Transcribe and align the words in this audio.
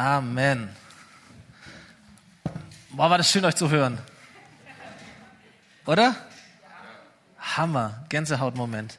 Amen. 0.00 0.70
Boah, 2.88 3.10
war 3.10 3.18
das 3.18 3.30
schön, 3.30 3.44
euch 3.44 3.54
zu 3.54 3.68
hören. 3.68 3.98
Oder? 5.84 6.16
Hammer. 7.38 8.06
Gänsehautmoment. 8.08 8.98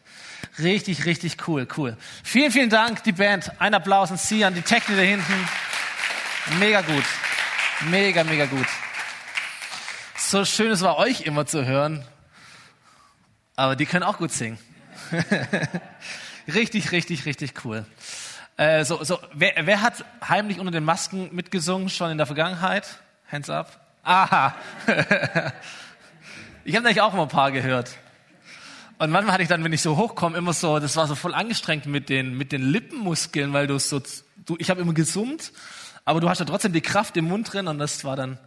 Richtig, 0.59 1.05
richtig 1.05 1.47
cool, 1.47 1.67
cool. 1.75 1.97
Vielen, 2.23 2.51
vielen 2.51 2.69
Dank, 2.69 3.03
die 3.03 3.13
Band. 3.13 3.51
Ein 3.59 3.73
Applaus 3.73 4.11
an 4.11 4.17
Sie, 4.17 4.45
an 4.45 4.53
die 4.53 4.61
Technik 4.61 4.95
da 4.95 5.01
hinten. 5.01 5.33
Mega 6.59 6.81
gut. 6.81 7.05
Mega, 7.89 8.23
mega 8.23 8.45
gut. 8.45 8.67
So 10.15 10.45
schön 10.45 10.69
es 10.69 10.81
war, 10.81 10.99
euch 10.99 11.21
immer 11.21 11.47
zu 11.47 11.65
hören. 11.65 12.05
Aber 13.55 13.75
die 13.75 13.87
können 13.87 14.03
auch 14.03 14.19
gut 14.19 14.31
singen. 14.31 14.59
richtig, 16.47 16.91
richtig, 16.91 17.25
richtig 17.25 17.65
cool. 17.65 17.87
Äh, 18.61 18.85
so, 18.85 19.03
so, 19.03 19.17
wer, 19.33 19.53
wer 19.63 19.81
hat 19.81 20.05
heimlich 20.29 20.59
unter 20.59 20.71
den 20.71 20.83
Masken 20.83 21.29
mitgesungen 21.33 21.89
schon 21.89 22.11
in 22.11 22.19
der 22.19 22.27
Vergangenheit? 22.27 22.99
Hands 23.31 23.49
up. 23.49 23.79
Aha. 24.03 24.53
ich 26.63 26.75
habe 26.75 26.83
nämlich 26.83 27.01
auch 27.01 27.11
mal 27.13 27.23
ein 27.23 27.27
paar 27.27 27.51
gehört. 27.51 27.97
Und 28.99 29.09
manchmal 29.09 29.33
hatte 29.33 29.41
ich 29.41 29.49
dann, 29.49 29.63
wenn 29.63 29.73
ich 29.73 29.81
so 29.81 29.97
hochkomme, 29.97 30.37
immer 30.37 30.53
so, 30.53 30.77
das 30.77 30.95
war 30.95 31.07
so 31.07 31.15
voll 31.15 31.33
angestrengt 31.33 31.87
mit 31.87 32.07
den, 32.07 32.37
mit 32.37 32.51
den 32.51 32.61
Lippenmuskeln, 32.61 33.51
weil 33.51 33.65
du 33.65 33.79
so, 33.79 33.99
du, 34.45 34.55
ich 34.59 34.69
habe 34.69 34.79
immer 34.79 34.93
gesummt, 34.93 35.53
aber 36.05 36.19
du 36.19 36.29
hast 36.29 36.37
ja 36.37 36.45
trotzdem 36.45 36.71
die 36.71 36.81
Kraft 36.81 37.17
im 37.17 37.25
Mund 37.25 37.51
drin 37.51 37.67
und 37.67 37.79
das 37.79 38.05
war 38.05 38.15
dann 38.15 38.37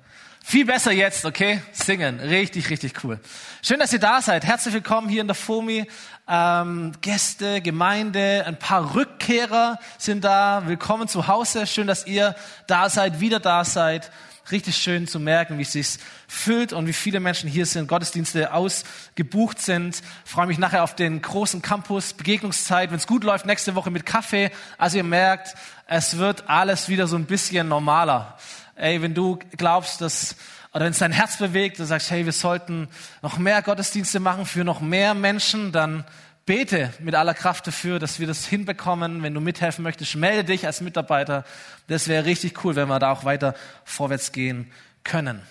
viel 0.46 0.66
besser 0.66 0.92
jetzt, 0.92 1.24
okay? 1.24 1.62
Singen. 1.72 2.20
Richtig, 2.20 2.68
richtig 2.68 3.02
cool. 3.02 3.18
Schön, 3.62 3.78
dass 3.80 3.94
ihr 3.94 3.98
da 3.98 4.20
seid. 4.20 4.44
Herzlich 4.44 4.74
willkommen 4.74 5.08
hier 5.08 5.22
in 5.22 5.26
der 5.26 5.34
FOMI. 5.34 5.86
Ähm, 6.28 6.92
Gäste, 7.00 7.62
Gemeinde, 7.62 8.44
ein 8.46 8.58
paar 8.58 8.94
Rückkehrer 8.94 9.78
sind 9.96 10.22
da. 10.22 10.64
Willkommen 10.66 11.08
zu 11.08 11.28
Hause. 11.28 11.66
Schön, 11.66 11.86
dass 11.86 12.06
ihr 12.06 12.36
da 12.66 12.90
seid, 12.90 13.20
wieder 13.20 13.40
da 13.40 13.64
seid 13.64 14.10
richtig 14.50 14.76
schön 14.76 15.06
zu 15.06 15.18
merken, 15.18 15.56
wie 15.56 15.62
es 15.62 15.72
sich 15.72 15.96
füllt 16.28 16.74
und 16.74 16.86
wie 16.86 16.92
viele 16.92 17.20
Menschen 17.20 17.48
hier 17.48 17.64
sind, 17.64 17.88
Gottesdienste 17.88 18.52
ausgebucht 18.52 19.58
sind. 19.60 20.02
Ich 20.24 20.30
freue 20.30 20.46
mich 20.46 20.58
nachher 20.58 20.84
auf 20.84 20.94
den 20.94 21.22
großen 21.22 21.62
Campus, 21.62 22.12
Begegnungszeit, 22.12 22.90
wenn 22.90 22.98
es 22.98 23.06
gut 23.06 23.24
läuft, 23.24 23.46
nächste 23.46 23.74
Woche 23.74 23.90
mit 23.90 24.04
Kaffee. 24.04 24.50
Also 24.76 24.98
ihr 24.98 25.04
merkt, 25.04 25.54
es 25.86 26.18
wird 26.18 26.48
alles 26.48 26.88
wieder 26.88 27.06
so 27.06 27.16
ein 27.16 27.24
bisschen 27.24 27.68
normaler. 27.68 28.36
Ey, 28.76 29.02
wenn 29.02 29.14
du 29.14 29.38
glaubst, 29.56 30.00
dass 30.00 30.36
oder 30.72 30.86
wenn 30.86 30.92
es 30.92 30.98
dein 30.98 31.12
Herz 31.12 31.36
bewegt, 31.38 31.78
du 31.78 31.84
sagst, 31.84 32.10
hey, 32.10 32.24
wir 32.24 32.32
sollten 32.32 32.88
noch 33.22 33.38
mehr 33.38 33.62
Gottesdienste 33.62 34.18
machen 34.18 34.44
für 34.44 34.64
noch 34.64 34.80
mehr 34.80 35.14
Menschen, 35.14 35.70
dann 35.70 36.04
bete 36.46 36.92
mit 36.98 37.14
aller 37.14 37.32
Kraft 37.32 37.68
dafür, 37.68 38.00
dass 38.00 38.18
wir 38.18 38.26
das 38.26 38.44
hinbekommen. 38.44 39.22
Wenn 39.22 39.34
du 39.34 39.40
mithelfen 39.40 39.84
möchtest, 39.84 40.16
melde 40.16 40.42
dich 40.42 40.66
als 40.66 40.80
Mitarbeiter. 40.80 41.44
Das 41.86 42.08
wäre 42.08 42.24
richtig 42.24 42.64
cool, 42.64 42.74
wenn 42.74 42.88
wir 42.88 42.98
da 42.98 43.12
auch 43.12 43.24
weiter 43.24 43.54
vorwärts 43.84 44.32
gehen 44.32 44.70
können. 45.04 45.42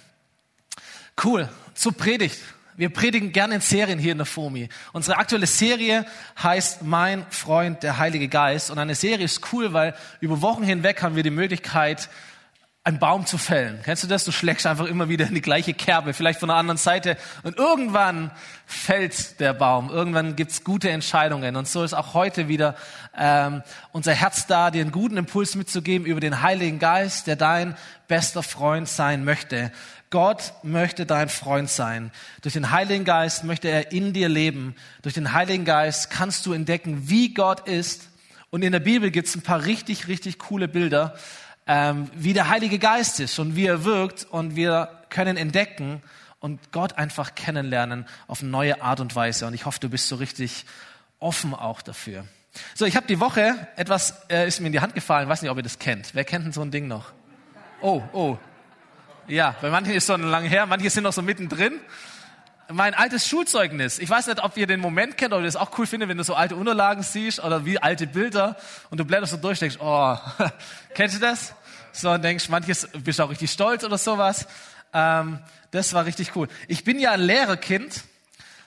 Cool. 1.23 1.49
Zur 1.73 1.93
Predigt. 1.93 2.39
Wir 2.75 2.89
predigen 2.89 3.31
gerne 3.31 3.55
in 3.55 3.61
Serien 3.61 3.99
hier 3.99 4.13
in 4.13 4.17
der 4.17 4.25
FOMI. 4.25 4.67
Unsere 4.93 5.17
aktuelle 5.17 5.45
Serie 5.45 6.05
heißt 6.41 6.81
Mein 6.81 7.25
Freund, 7.29 7.83
der 7.83 7.99
Heilige 7.99 8.27
Geist. 8.27 8.71
Und 8.71 8.79
eine 8.79 8.95
Serie 8.95 9.25
ist 9.25 9.53
cool, 9.53 9.73
weil 9.73 9.95
über 10.21 10.41
Wochen 10.41 10.63
hinweg 10.63 11.01
haben 11.01 11.15
wir 11.15 11.23
die 11.23 11.29
Möglichkeit, 11.29 12.09
einen 12.85 12.99
Baum 12.99 13.25
zu 13.25 13.37
fällen. 13.37 13.79
Kennst 13.83 14.03
du 14.03 14.07
das? 14.07 14.25
Du 14.25 14.33
schlägst 14.33 14.65
einfach 14.65 14.87
immer 14.87 15.07
wieder 15.07 15.25
in 15.25 15.33
die 15.33 15.41
gleiche 15.41 15.73
Kerbe, 15.73 16.13
vielleicht 16.13 16.41
von 16.41 16.49
der 16.49 16.57
anderen 16.57 16.77
Seite. 16.77 17.15
Und 17.43 17.57
irgendwann 17.57 18.29
fällt 18.65 19.39
der 19.39 19.53
Baum. 19.53 19.89
Irgendwann 19.89 20.35
gibt's 20.35 20.65
gute 20.65 20.89
Entscheidungen. 20.89 21.55
Und 21.55 21.65
so 21.65 21.83
ist 21.83 21.93
auch 21.93 22.13
heute 22.13 22.49
wieder 22.49 22.75
ähm, 23.17 23.63
unser 23.93 24.11
Herz 24.11 24.47
da, 24.47 24.69
dir 24.69 24.81
einen 24.81 24.91
guten 24.91 25.15
Impuls 25.15 25.55
mitzugeben 25.55 26.05
über 26.05 26.19
den 26.19 26.41
Heiligen 26.41 26.79
Geist, 26.79 27.27
der 27.27 27.37
dein 27.37 27.77
bester 28.09 28.43
Freund 28.43 28.89
sein 28.89 29.23
möchte. 29.23 29.71
Gott 30.09 30.53
möchte 30.61 31.05
dein 31.05 31.29
Freund 31.29 31.69
sein. 31.69 32.11
Durch 32.41 32.53
den 32.53 32.69
Heiligen 32.71 33.05
Geist 33.05 33.45
möchte 33.45 33.69
er 33.69 33.93
in 33.93 34.11
dir 34.11 34.27
leben. 34.27 34.75
Durch 35.03 35.15
den 35.15 35.31
Heiligen 35.31 35.63
Geist 35.63 36.09
kannst 36.09 36.45
du 36.45 36.51
entdecken, 36.51 37.09
wie 37.09 37.33
Gott 37.33 37.65
ist. 37.65 38.09
Und 38.49 38.61
in 38.61 38.73
der 38.73 38.81
Bibel 38.81 39.09
gibt's 39.09 39.35
ein 39.35 39.41
paar 39.41 39.63
richtig, 39.63 40.09
richtig 40.09 40.37
coole 40.37 40.67
Bilder 40.67 41.15
ähm, 41.67 42.09
wie 42.15 42.33
der 42.33 42.49
Heilige 42.49 42.79
Geist 42.79 43.19
ist 43.19 43.39
und 43.39 43.55
wie 43.55 43.65
er 43.65 43.83
wirkt 43.83 44.25
und 44.29 44.55
wir 44.55 44.89
können 45.09 45.37
entdecken 45.37 46.01
und 46.39 46.71
Gott 46.71 46.97
einfach 46.97 47.35
kennenlernen 47.35 48.05
auf 48.27 48.41
eine 48.41 48.49
neue 48.49 48.81
Art 48.81 48.99
und 48.99 49.15
Weise. 49.15 49.47
Und 49.47 49.53
ich 49.53 49.65
hoffe, 49.65 49.79
du 49.79 49.89
bist 49.89 50.07
so 50.07 50.17
richtig 50.17 50.65
offen 51.19 51.53
auch 51.53 51.81
dafür. 51.81 52.25
So, 52.75 52.85
ich 52.85 52.95
habe 52.95 53.07
die 53.07 53.19
Woche 53.19 53.67
etwas 53.75 54.25
äh, 54.29 54.47
ist 54.47 54.59
mir 54.59 54.67
in 54.67 54.73
die 54.73 54.81
Hand 54.81 54.93
gefallen. 54.93 55.27
Weiß 55.29 55.41
nicht, 55.41 55.49
ob 55.49 55.57
ihr 55.57 55.63
das 55.63 55.79
kennt. 55.79 56.13
Wer 56.13 56.25
kennt 56.25 56.45
denn 56.45 56.51
so 56.51 56.61
ein 56.61 56.69
Ding 56.69 56.87
noch? 56.87 57.13
Oh, 57.81 58.03
oh. 58.11 58.37
Ja, 59.27 59.55
bei 59.61 59.69
manchen 59.69 59.93
ist 59.93 60.03
es 60.03 60.07
schon 60.07 60.21
lange 60.23 60.49
her, 60.49 60.65
manche 60.65 60.89
sind 60.89 61.03
noch 61.03 61.13
so 61.13 61.21
mittendrin. 61.21 61.79
Mein 62.71 62.93
altes 62.93 63.27
Schulzeugnis. 63.27 63.99
Ich 63.99 64.09
weiß 64.09 64.27
nicht, 64.27 64.41
ob 64.41 64.55
ihr 64.55 64.67
den 64.67 64.79
Moment 64.79 65.17
kennt, 65.17 65.33
ob 65.33 65.41
ihr 65.41 65.45
das 65.45 65.57
auch 65.57 65.77
cool 65.77 65.85
findet, 65.85 66.07
wenn 66.07 66.17
du 66.17 66.23
so 66.23 66.33
alte 66.33 66.55
Unterlagen 66.55 67.03
siehst 67.03 67.43
oder 67.43 67.65
wie 67.65 67.77
alte 67.77 68.07
Bilder 68.07 68.55
und 68.89 68.99
du 68.99 69.05
blätterst 69.05 69.31
so 69.31 69.37
durch, 69.37 69.59
denkst, 69.59 69.77
oh, 69.79 70.17
kennst 70.95 71.15
du 71.15 71.19
das? 71.19 71.53
So 71.91 72.11
und 72.11 72.23
denkst, 72.23 72.47
manches 72.47 72.87
bist 72.93 73.19
auch 73.19 73.29
richtig 73.29 73.51
stolz 73.51 73.83
oder 73.83 73.97
sowas. 73.97 74.47
Ähm, 74.93 75.39
das 75.71 75.93
war 75.93 76.05
richtig 76.05 76.35
cool. 76.35 76.47
Ich 76.67 76.83
bin 76.83 76.99
ja 76.99 77.11
ein 77.11 77.19
Lehrerkind. 77.19 78.03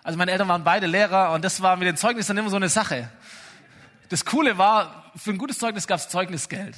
Also 0.02 0.18
meine 0.18 0.30
Eltern 0.30 0.48
waren 0.48 0.62
beide 0.62 0.86
Lehrer 0.86 1.32
und 1.32 1.44
das 1.44 1.62
war 1.62 1.76
mit 1.76 1.88
den 1.88 1.96
Zeugnissen 1.96 2.36
immer 2.36 2.50
so 2.50 2.56
eine 2.56 2.68
Sache. 2.68 3.08
Das 4.10 4.24
Coole 4.24 4.58
war, 4.58 5.10
für 5.16 5.30
ein 5.30 5.38
gutes 5.38 5.58
Zeugnis 5.58 5.86
gab 5.86 5.98
es 5.98 6.08
Zeugnisgeld. 6.08 6.76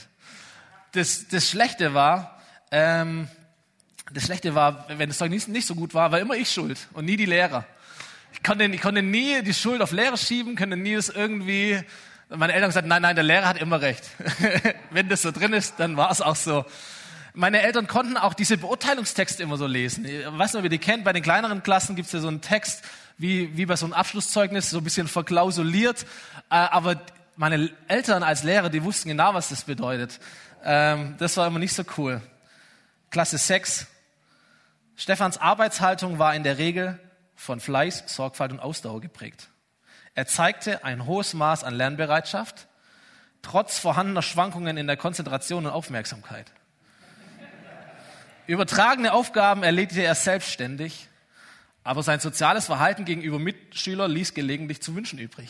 Das, 0.92 1.28
das 1.28 1.50
Schlechte 1.50 1.92
war, 1.94 2.40
ähm, 2.70 3.28
das 4.12 4.24
Schlechte 4.24 4.54
war, 4.54 4.86
wenn 4.88 5.08
das 5.08 5.19
Zeugnis 5.19 5.48
nicht 5.48 5.66
so 5.66 5.74
gut 5.74 5.94
war, 5.94 6.12
war 6.12 6.20
immer 6.20 6.34
ich 6.34 6.50
schuld 6.50 6.78
und 6.92 7.04
nie 7.04 7.16
die 7.16 7.26
Lehrer. 7.26 7.64
Ich 8.32 8.42
konnte, 8.42 8.64
ich 8.64 8.80
konnte 8.80 9.02
nie 9.02 9.42
die 9.42 9.54
Schuld 9.54 9.82
auf 9.82 9.92
Lehrer 9.92 10.16
schieben, 10.16 10.56
konnte 10.56 10.76
nie 10.76 10.94
das 10.94 11.08
irgendwie 11.08 11.82
meine 12.30 12.52
Eltern 12.52 12.64
haben 12.64 12.70
gesagt, 12.70 12.86
nein, 12.86 13.02
nein, 13.02 13.14
der 13.16 13.24
Lehrer 13.24 13.48
hat 13.48 13.58
immer 13.58 13.80
recht. 13.80 14.04
Wenn 14.91 15.08
das 15.08 15.22
so 15.22 15.30
drin 15.30 15.52
ist, 15.54 15.74
dann 15.78 15.96
war 15.96 16.10
es 16.10 16.20
auch 16.20 16.36
so. 16.36 16.64
Meine 17.32 17.62
Eltern 17.62 17.86
konnten 17.86 18.16
auch 18.16 18.34
diese 18.34 18.58
Beurteilungstexte 18.58 19.42
immer 19.42 19.56
so 19.56 19.66
lesen. 19.66 20.04
Ich 20.04 20.26
weiß 20.26 20.52
nicht, 20.52 20.58
ob 20.58 20.64
ihr 20.64 20.70
die 20.70 20.78
kennt. 20.78 21.04
Bei 21.04 21.12
den 21.12 21.22
kleineren 21.22 21.62
Klassen 21.62 21.96
gibt 21.96 22.06
es 22.06 22.12
ja 22.12 22.20
so 22.20 22.28
einen 22.28 22.40
Text, 22.40 22.84
wie, 23.16 23.56
wie 23.56 23.64
bei 23.64 23.76
so 23.76 23.86
einem 23.86 23.94
Abschlusszeugnis, 23.94 24.70
so 24.70 24.78
ein 24.78 24.84
bisschen 24.84 25.08
verklausuliert. 25.08 26.04
Äh, 26.50 26.56
aber 26.56 27.00
meine 27.36 27.70
Eltern 27.86 28.22
als 28.22 28.42
Lehrer, 28.42 28.69
die 28.69 28.82
wussten 28.84 29.08
genau, 29.08 29.32
was 29.32 29.48
das 29.48 29.64
bedeutet. 29.64 30.20
Ähm, 30.64 31.14
das 31.19 31.36
war 31.36 31.46
immer 31.46 31.60
nicht 31.60 31.72
so 31.72 31.84
cool. 31.96 32.20
Klasse 33.10 33.38
6. 33.38 33.86
Stefans 34.98 35.38
Arbeitshaltung 35.38 36.19
war 36.19 36.34
in 36.34 36.42
der 36.42 36.59
Regel 36.59 36.98
von 37.36 37.60
Fleiß, 37.60 38.03
Sorgfalt 38.09 38.50
und 38.50 38.59
Ausdauer 38.59 39.00
geprägt. 39.00 39.48
Er 40.16 40.26
zeigte 40.26 40.84
ein 40.84 41.06
hohes 41.06 41.34
Maß 41.34 41.62
an 41.62 41.72
Lernbereitschaft, 41.72 42.66
trotz 43.41 43.78
vorhandener 43.78 44.22
Schwankungen 44.22 44.76
in 44.76 44.88
der 44.88 44.97
Konzentration 44.97 45.66
und 45.66 45.72
Aufmerksamkeit. 45.72 46.50
Übertragene 48.48 49.12
Aufgaben 49.12 49.62
erledigte 49.62 50.03
er 50.03 50.16
selbstständig, 50.16 51.06
aber 51.84 52.03
sein 52.03 52.19
soziales 52.19 52.66
Verhalten 52.66 53.04
gegenüber 53.04 53.38
Mitschülern 53.38 54.10
ließ 54.10 54.34
gelegentlich 54.34 54.82
zu 54.82 54.97
wünschen 54.97 55.20
übrig. 55.20 55.48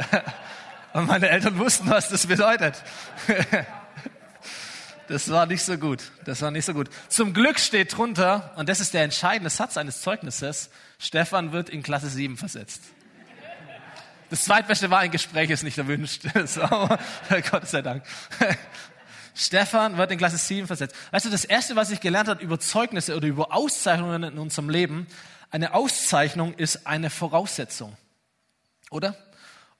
Und 0.92 1.06
meine 1.06 1.30
Eltern 1.30 1.56
wussten, 1.58 1.88
was 1.88 2.10
das 2.10 2.26
bedeutet. 2.26 2.82
Das 5.08 5.30
war 5.30 5.46
nicht 5.46 5.62
so 5.62 5.76
gut. 5.76 6.12
Das 6.24 6.42
war 6.42 6.50
nicht 6.50 6.64
so 6.64 6.74
gut. 6.74 6.88
Zum 7.08 7.34
Glück 7.34 7.58
steht 7.58 7.96
drunter, 7.96 8.52
und 8.56 8.68
das 8.68 8.80
ist 8.80 8.94
der 8.94 9.02
entscheidende 9.02 9.50
Satz 9.50 9.76
eines 9.76 10.00
Zeugnisses, 10.00 10.70
Stefan 10.98 11.52
wird 11.52 11.68
in 11.68 11.82
Klasse 11.82 12.08
7 12.08 12.36
versetzt. 12.36 12.82
Das 14.30 14.44
zweitbeste 14.44 14.88
war 14.90 15.00
ein 15.00 15.10
Gespräch, 15.10 15.50
ist 15.50 15.62
nicht 15.62 15.76
erwünscht. 15.76 16.22
So, 16.46 16.62
Gott 17.50 17.68
sei 17.68 17.82
Dank. 17.82 18.02
Stefan 19.34 19.98
wird 19.98 20.10
in 20.10 20.18
Klasse 20.18 20.38
7 20.38 20.66
versetzt. 20.66 20.94
Weißt 21.10 21.26
du, 21.26 21.30
das 21.30 21.44
erste, 21.44 21.76
was 21.76 21.90
ich 21.90 22.00
gelernt 22.00 22.28
habe 22.28 22.42
über 22.42 22.58
Zeugnisse 22.58 23.16
oder 23.16 23.26
über 23.26 23.52
Auszeichnungen 23.54 24.22
in 24.22 24.38
unserem 24.38 24.70
Leben, 24.70 25.06
eine 25.50 25.74
Auszeichnung 25.74 26.54
ist 26.54 26.86
eine 26.86 27.10
Voraussetzung. 27.10 27.96
Oder? 28.90 29.16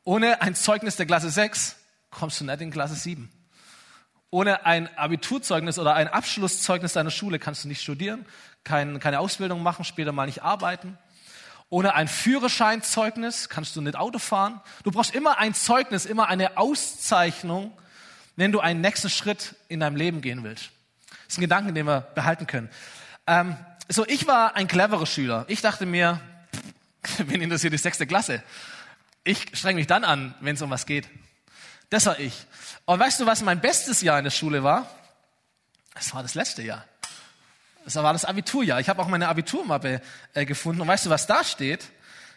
Ohne 0.04 0.42
ein 0.42 0.54
Zeugnis 0.54 0.96
der 0.96 1.06
Klasse 1.06 1.30
6 1.30 1.76
kommst 2.10 2.40
du 2.40 2.44
nicht 2.44 2.60
in 2.60 2.70
Klasse 2.70 2.94
7. 2.94 3.30
Ohne 4.34 4.64
ein 4.64 4.88
Abiturzeugnis 4.96 5.78
oder 5.78 5.94
ein 5.94 6.08
Abschlusszeugnis 6.08 6.94
deiner 6.94 7.10
Schule 7.10 7.38
kannst 7.38 7.64
du 7.64 7.68
nicht 7.68 7.82
studieren, 7.82 8.24
kein, 8.64 8.98
keine 8.98 9.20
Ausbildung 9.20 9.62
machen, 9.62 9.84
später 9.84 10.10
mal 10.10 10.24
nicht 10.24 10.42
arbeiten. 10.42 10.96
Ohne 11.68 11.94
ein 11.94 12.08
Führerscheinzeugnis 12.08 13.50
kannst 13.50 13.76
du 13.76 13.82
nicht 13.82 13.94
Auto 13.94 14.18
fahren. 14.18 14.62
Du 14.84 14.90
brauchst 14.90 15.14
immer 15.14 15.38
ein 15.38 15.52
Zeugnis, 15.52 16.06
immer 16.06 16.28
eine 16.28 16.56
Auszeichnung, 16.56 17.76
wenn 18.34 18.52
du 18.52 18.60
einen 18.60 18.80
nächsten 18.80 19.10
Schritt 19.10 19.54
in 19.68 19.80
deinem 19.80 19.96
Leben 19.96 20.22
gehen 20.22 20.42
willst. 20.44 20.70
Das 21.10 21.34
ist 21.34 21.38
ein 21.38 21.42
Gedanke, 21.42 21.74
den 21.74 21.86
wir 21.86 22.00
behalten 22.00 22.46
können. 22.46 22.70
Ähm, 23.26 23.58
so, 23.90 24.06
ich 24.06 24.26
war 24.26 24.56
ein 24.56 24.66
cleverer 24.66 25.04
Schüler. 25.04 25.44
Ich 25.48 25.60
dachte 25.60 25.84
mir, 25.84 26.22
wen 27.18 27.42
interessiert 27.42 27.74
die 27.74 27.78
sechste 27.78 28.06
Klasse? 28.06 28.42
Ich 29.24 29.48
streng 29.52 29.76
mich 29.76 29.86
dann 29.86 30.04
an, 30.04 30.34
wenn 30.40 30.54
es 30.54 30.62
um 30.62 30.70
was 30.70 30.86
geht. 30.86 31.06
Das 31.92 32.06
war 32.06 32.18
ich. 32.18 32.46
Und 32.86 32.98
weißt 32.98 33.20
du, 33.20 33.26
was 33.26 33.42
mein 33.42 33.60
bestes 33.60 34.00
Jahr 34.00 34.16
in 34.16 34.24
der 34.24 34.30
Schule 34.30 34.64
war? 34.64 34.88
Das 35.92 36.14
war 36.14 36.22
das 36.22 36.34
letzte 36.34 36.62
Jahr. 36.62 36.86
Das 37.84 37.96
war 37.96 38.14
das 38.14 38.24
Abiturjahr. 38.24 38.80
Ich 38.80 38.88
habe 38.88 39.02
auch 39.02 39.08
meine 39.08 39.28
Abiturmappe 39.28 40.00
äh, 40.32 40.46
gefunden. 40.46 40.80
Und 40.80 40.88
weißt 40.88 41.04
du, 41.04 41.10
was 41.10 41.26
da 41.26 41.44
steht? 41.44 41.90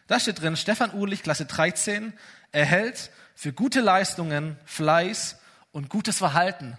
Da 0.08 0.20
steht 0.20 0.42
drin, 0.42 0.58
Stefan 0.58 0.94
Uhlich, 0.94 1.24
Klasse 1.24 1.46
13, 1.46 2.12
erhält 2.52 3.12
für 3.34 3.54
gute 3.54 3.80
Leistungen, 3.80 4.60
Fleiß 4.66 5.38
und 5.72 5.88
gutes 5.88 6.18
Verhalten 6.18 6.78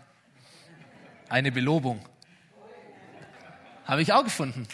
eine 1.30 1.52
Belobung. 1.52 2.06
Habe 3.86 4.02
ich 4.02 4.12
auch 4.12 4.24
gefunden. 4.24 4.68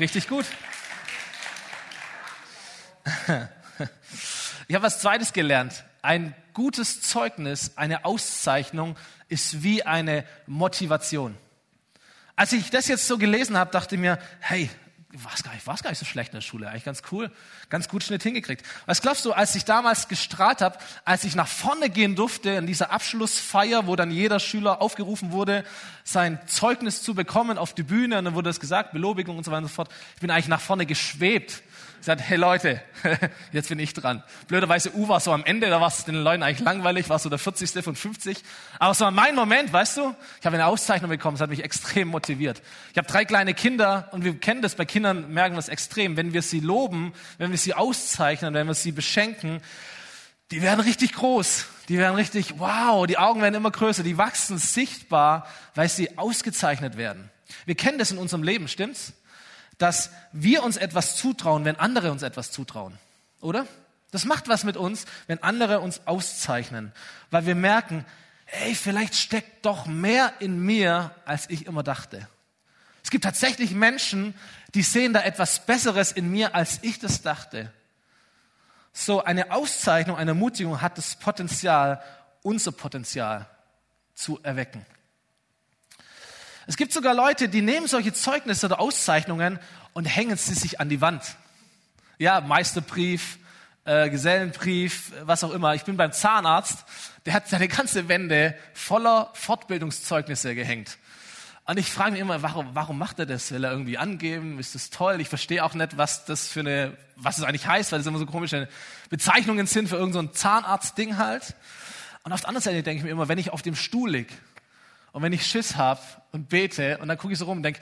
Richtig 0.00 0.26
gut. 0.26 0.46
Ich 4.68 4.74
habe 4.74 4.84
was 4.84 5.00
Zweites 5.00 5.32
gelernt. 5.32 5.84
Ein 6.06 6.36
gutes 6.54 7.00
Zeugnis, 7.00 7.72
eine 7.74 8.04
Auszeichnung 8.04 8.96
ist 9.26 9.64
wie 9.64 9.82
eine 9.82 10.24
Motivation. 10.46 11.36
Als 12.36 12.52
ich 12.52 12.70
das 12.70 12.86
jetzt 12.86 13.08
so 13.08 13.18
gelesen 13.18 13.58
habe, 13.58 13.72
dachte 13.72 13.96
ich 13.96 14.00
mir, 14.00 14.20
hey, 14.38 14.70
war 15.10 15.32
es 15.34 15.42
gar, 15.42 15.52
gar 15.82 15.90
nicht 15.90 15.98
so 15.98 16.04
schlecht 16.04 16.28
in 16.30 16.36
der 16.36 16.42
Schule, 16.42 16.68
eigentlich 16.68 16.84
ganz 16.84 17.02
cool, 17.10 17.32
ganz 17.70 17.88
gut 17.88 18.04
Schnitt 18.04 18.22
hingekriegt. 18.22 18.64
Was 18.86 19.02
glaubst 19.02 19.24
du, 19.24 19.32
als 19.32 19.56
ich 19.56 19.64
damals 19.64 20.06
gestrahlt 20.06 20.60
habe, 20.60 20.78
als 21.04 21.24
ich 21.24 21.34
nach 21.34 21.48
vorne 21.48 21.90
gehen 21.90 22.14
durfte 22.14 22.50
in 22.50 22.68
dieser 22.68 22.92
Abschlussfeier, 22.92 23.88
wo 23.88 23.96
dann 23.96 24.12
jeder 24.12 24.38
Schüler 24.38 24.80
aufgerufen 24.80 25.32
wurde, 25.32 25.64
sein 26.04 26.38
Zeugnis 26.46 27.02
zu 27.02 27.16
bekommen 27.16 27.58
auf 27.58 27.74
die 27.74 27.82
Bühne, 27.82 28.18
und 28.18 28.26
dann 28.26 28.34
wurde 28.34 28.50
es 28.50 28.60
gesagt, 28.60 28.92
Belobigung 28.92 29.38
und 29.38 29.42
so 29.42 29.50
weiter 29.50 29.62
und 29.62 29.68
so 29.70 29.74
fort. 29.74 29.90
Ich 30.14 30.20
bin 30.20 30.30
eigentlich 30.30 30.46
nach 30.46 30.60
vorne 30.60 30.86
geschwebt 30.86 31.64
sagt, 32.00 32.20
hey 32.20 32.36
Leute, 32.36 32.80
jetzt 33.52 33.68
bin 33.68 33.78
ich 33.78 33.94
dran. 33.94 34.22
Blöderweise 34.48 34.94
U 34.94 35.08
war 35.08 35.20
so 35.20 35.32
am 35.32 35.44
Ende, 35.44 35.68
da 35.68 35.80
war 35.80 35.88
es 35.88 36.04
den 36.04 36.14
Leuten 36.16 36.42
eigentlich 36.42 36.64
langweilig, 36.64 37.08
war 37.08 37.18
so 37.18 37.28
der 37.28 37.38
40. 37.38 37.84
von 37.84 37.96
50. 37.96 38.42
Aber 38.78 38.92
es 38.92 39.00
war 39.00 39.10
mein 39.10 39.34
Moment, 39.34 39.72
weißt 39.72 39.96
du? 39.98 40.14
Ich 40.40 40.46
habe 40.46 40.56
eine 40.56 40.66
Auszeichnung 40.66 41.10
bekommen, 41.10 41.36
es 41.36 41.40
hat 41.40 41.50
mich 41.50 41.64
extrem 41.64 42.08
motiviert. 42.08 42.62
Ich 42.92 42.98
habe 42.98 43.08
drei 43.08 43.24
kleine 43.24 43.54
Kinder 43.54 44.08
und 44.12 44.24
wir 44.24 44.38
kennen 44.38 44.62
das, 44.62 44.74
bei 44.74 44.84
Kindern 44.84 45.32
merken 45.32 45.54
wir 45.54 45.60
es 45.60 45.68
extrem. 45.68 46.16
Wenn 46.16 46.32
wir 46.32 46.42
sie 46.42 46.60
loben, 46.60 47.12
wenn 47.38 47.50
wir 47.50 47.58
sie 47.58 47.74
auszeichnen, 47.74 48.54
wenn 48.54 48.66
wir 48.66 48.74
sie 48.74 48.92
beschenken, 48.92 49.60
die 50.50 50.62
werden 50.62 50.80
richtig 50.80 51.12
groß. 51.14 51.66
Die 51.88 51.98
werden 51.98 52.16
richtig, 52.16 52.58
wow, 52.58 53.06
die 53.06 53.18
Augen 53.18 53.42
werden 53.42 53.54
immer 53.54 53.70
größer, 53.70 54.02
die 54.02 54.18
wachsen 54.18 54.58
sichtbar, 54.58 55.46
weil 55.74 55.88
sie 55.88 56.18
ausgezeichnet 56.18 56.96
werden. 56.96 57.30
Wir 57.64 57.76
kennen 57.76 57.98
das 57.98 58.10
in 58.10 58.18
unserem 58.18 58.42
Leben, 58.42 58.66
stimmt's? 58.68 59.12
Dass 59.78 60.10
wir 60.32 60.62
uns 60.62 60.76
etwas 60.76 61.16
zutrauen, 61.16 61.64
wenn 61.64 61.76
andere 61.76 62.10
uns 62.10 62.22
etwas 62.22 62.50
zutrauen. 62.50 62.98
Oder? 63.40 63.66
Das 64.10 64.24
macht 64.24 64.48
was 64.48 64.64
mit 64.64 64.76
uns, 64.76 65.04
wenn 65.26 65.42
andere 65.42 65.80
uns 65.80 66.06
auszeichnen, 66.06 66.92
weil 67.30 67.46
wir 67.46 67.54
merken, 67.54 68.04
hey, 68.46 68.74
vielleicht 68.74 69.14
steckt 69.14 69.66
doch 69.66 69.86
mehr 69.86 70.32
in 70.38 70.60
mir, 70.60 71.10
als 71.24 71.50
ich 71.50 71.66
immer 71.66 71.82
dachte. 71.82 72.26
Es 73.02 73.10
gibt 73.10 73.24
tatsächlich 73.24 73.72
Menschen, 73.72 74.34
die 74.74 74.82
sehen 74.82 75.12
da 75.12 75.22
etwas 75.22 75.66
Besseres 75.66 76.12
in 76.12 76.30
mir, 76.30 76.54
als 76.54 76.78
ich 76.82 76.98
das 76.98 77.22
dachte. 77.22 77.72
So 78.92 79.22
eine 79.22 79.50
Auszeichnung, 79.52 80.16
eine 80.16 80.30
Ermutigung 80.30 80.80
hat 80.80 80.96
das 80.96 81.16
Potenzial, 81.16 82.02
unser 82.42 82.72
Potenzial 82.72 83.46
zu 84.14 84.40
erwecken. 84.42 84.84
Es 86.68 86.76
gibt 86.76 86.92
sogar 86.92 87.14
Leute, 87.14 87.48
die 87.48 87.62
nehmen 87.62 87.86
solche 87.86 88.12
Zeugnisse 88.12 88.66
oder 88.66 88.80
Auszeichnungen 88.80 89.60
und 89.92 90.04
hängen 90.04 90.36
sie 90.36 90.54
sich 90.54 90.80
an 90.80 90.88
die 90.88 91.00
Wand. 91.00 91.22
Ja, 92.18 92.40
Meisterbrief, 92.40 93.38
äh, 93.84 94.10
Gesellenbrief, 94.10 95.12
was 95.22 95.44
auch 95.44 95.52
immer. 95.52 95.76
Ich 95.76 95.84
bin 95.84 95.96
beim 95.96 96.10
Zahnarzt, 96.10 96.84
der 97.24 97.34
hat 97.34 97.48
seine 97.48 97.68
ganze 97.68 98.08
Wände 98.08 98.56
voller 98.74 99.30
Fortbildungszeugnisse 99.34 100.56
gehängt. 100.56 100.98
Und 101.66 101.78
ich 101.78 101.90
frage 101.90 102.12
mich 102.12 102.20
immer, 102.20 102.42
warum, 102.42 102.70
warum 102.74 102.98
macht 102.98 103.20
er 103.20 103.26
das? 103.26 103.52
Will 103.52 103.62
er 103.62 103.70
irgendwie 103.70 103.98
angeben? 103.98 104.58
Ist 104.58 104.74
das 104.74 104.90
toll? 104.90 105.20
Ich 105.20 105.28
verstehe 105.28 105.64
auch 105.64 105.74
nicht, 105.74 105.96
was 105.96 106.24
das 106.24 106.48
für 106.48 106.60
eine, 106.60 106.96
was 107.14 107.38
es 107.38 107.44
eigentlich 107.44 107.66
heißt, 107.66 107.92
weil 107.92 108.00
das 108.00 108.06
immer 108.06 108.18
so 108.18 108.26
komische 108.26 108.68
Bezeichnungen 109.08 109.66
sind 109.66 109.88
für 109.88 109.96
irgendein 109.96 110.28
so 110.28 110.32
Zahnarztding 110.32 111.16
halt. 111.16 111.54
Und 112.24 112.32
auf 112.32 112.40
der 112.40 112.48
anderen 112.48 112.62
Seite 112.62 112.82
denke 112.82 112.98
ich 112.98 113.04
mir 113.04 113.10
immer, 113.10 113.28
wenn 113.28 113.38
ich 113.38 113.52
auf 113.52 113.62
dem 113.62 113.76
Stuhl 113.76 114.10
lieg 114.10 114.28
und 115.16 115.22
wenn 115.22 115.32
ich 115.32 115.46
Schiss 115.46 115.76
habe 115.76 116.02
und 116.32 116.50
bete 116.50 116.98
und 116.98 117.08
dann 117.08 117.16
gucke 117.16 117.32
ich 117.32 117.38
so 117.38 117.46
rum 117.46 117.56
und 117.56 117.62
denke, 117.62 117.80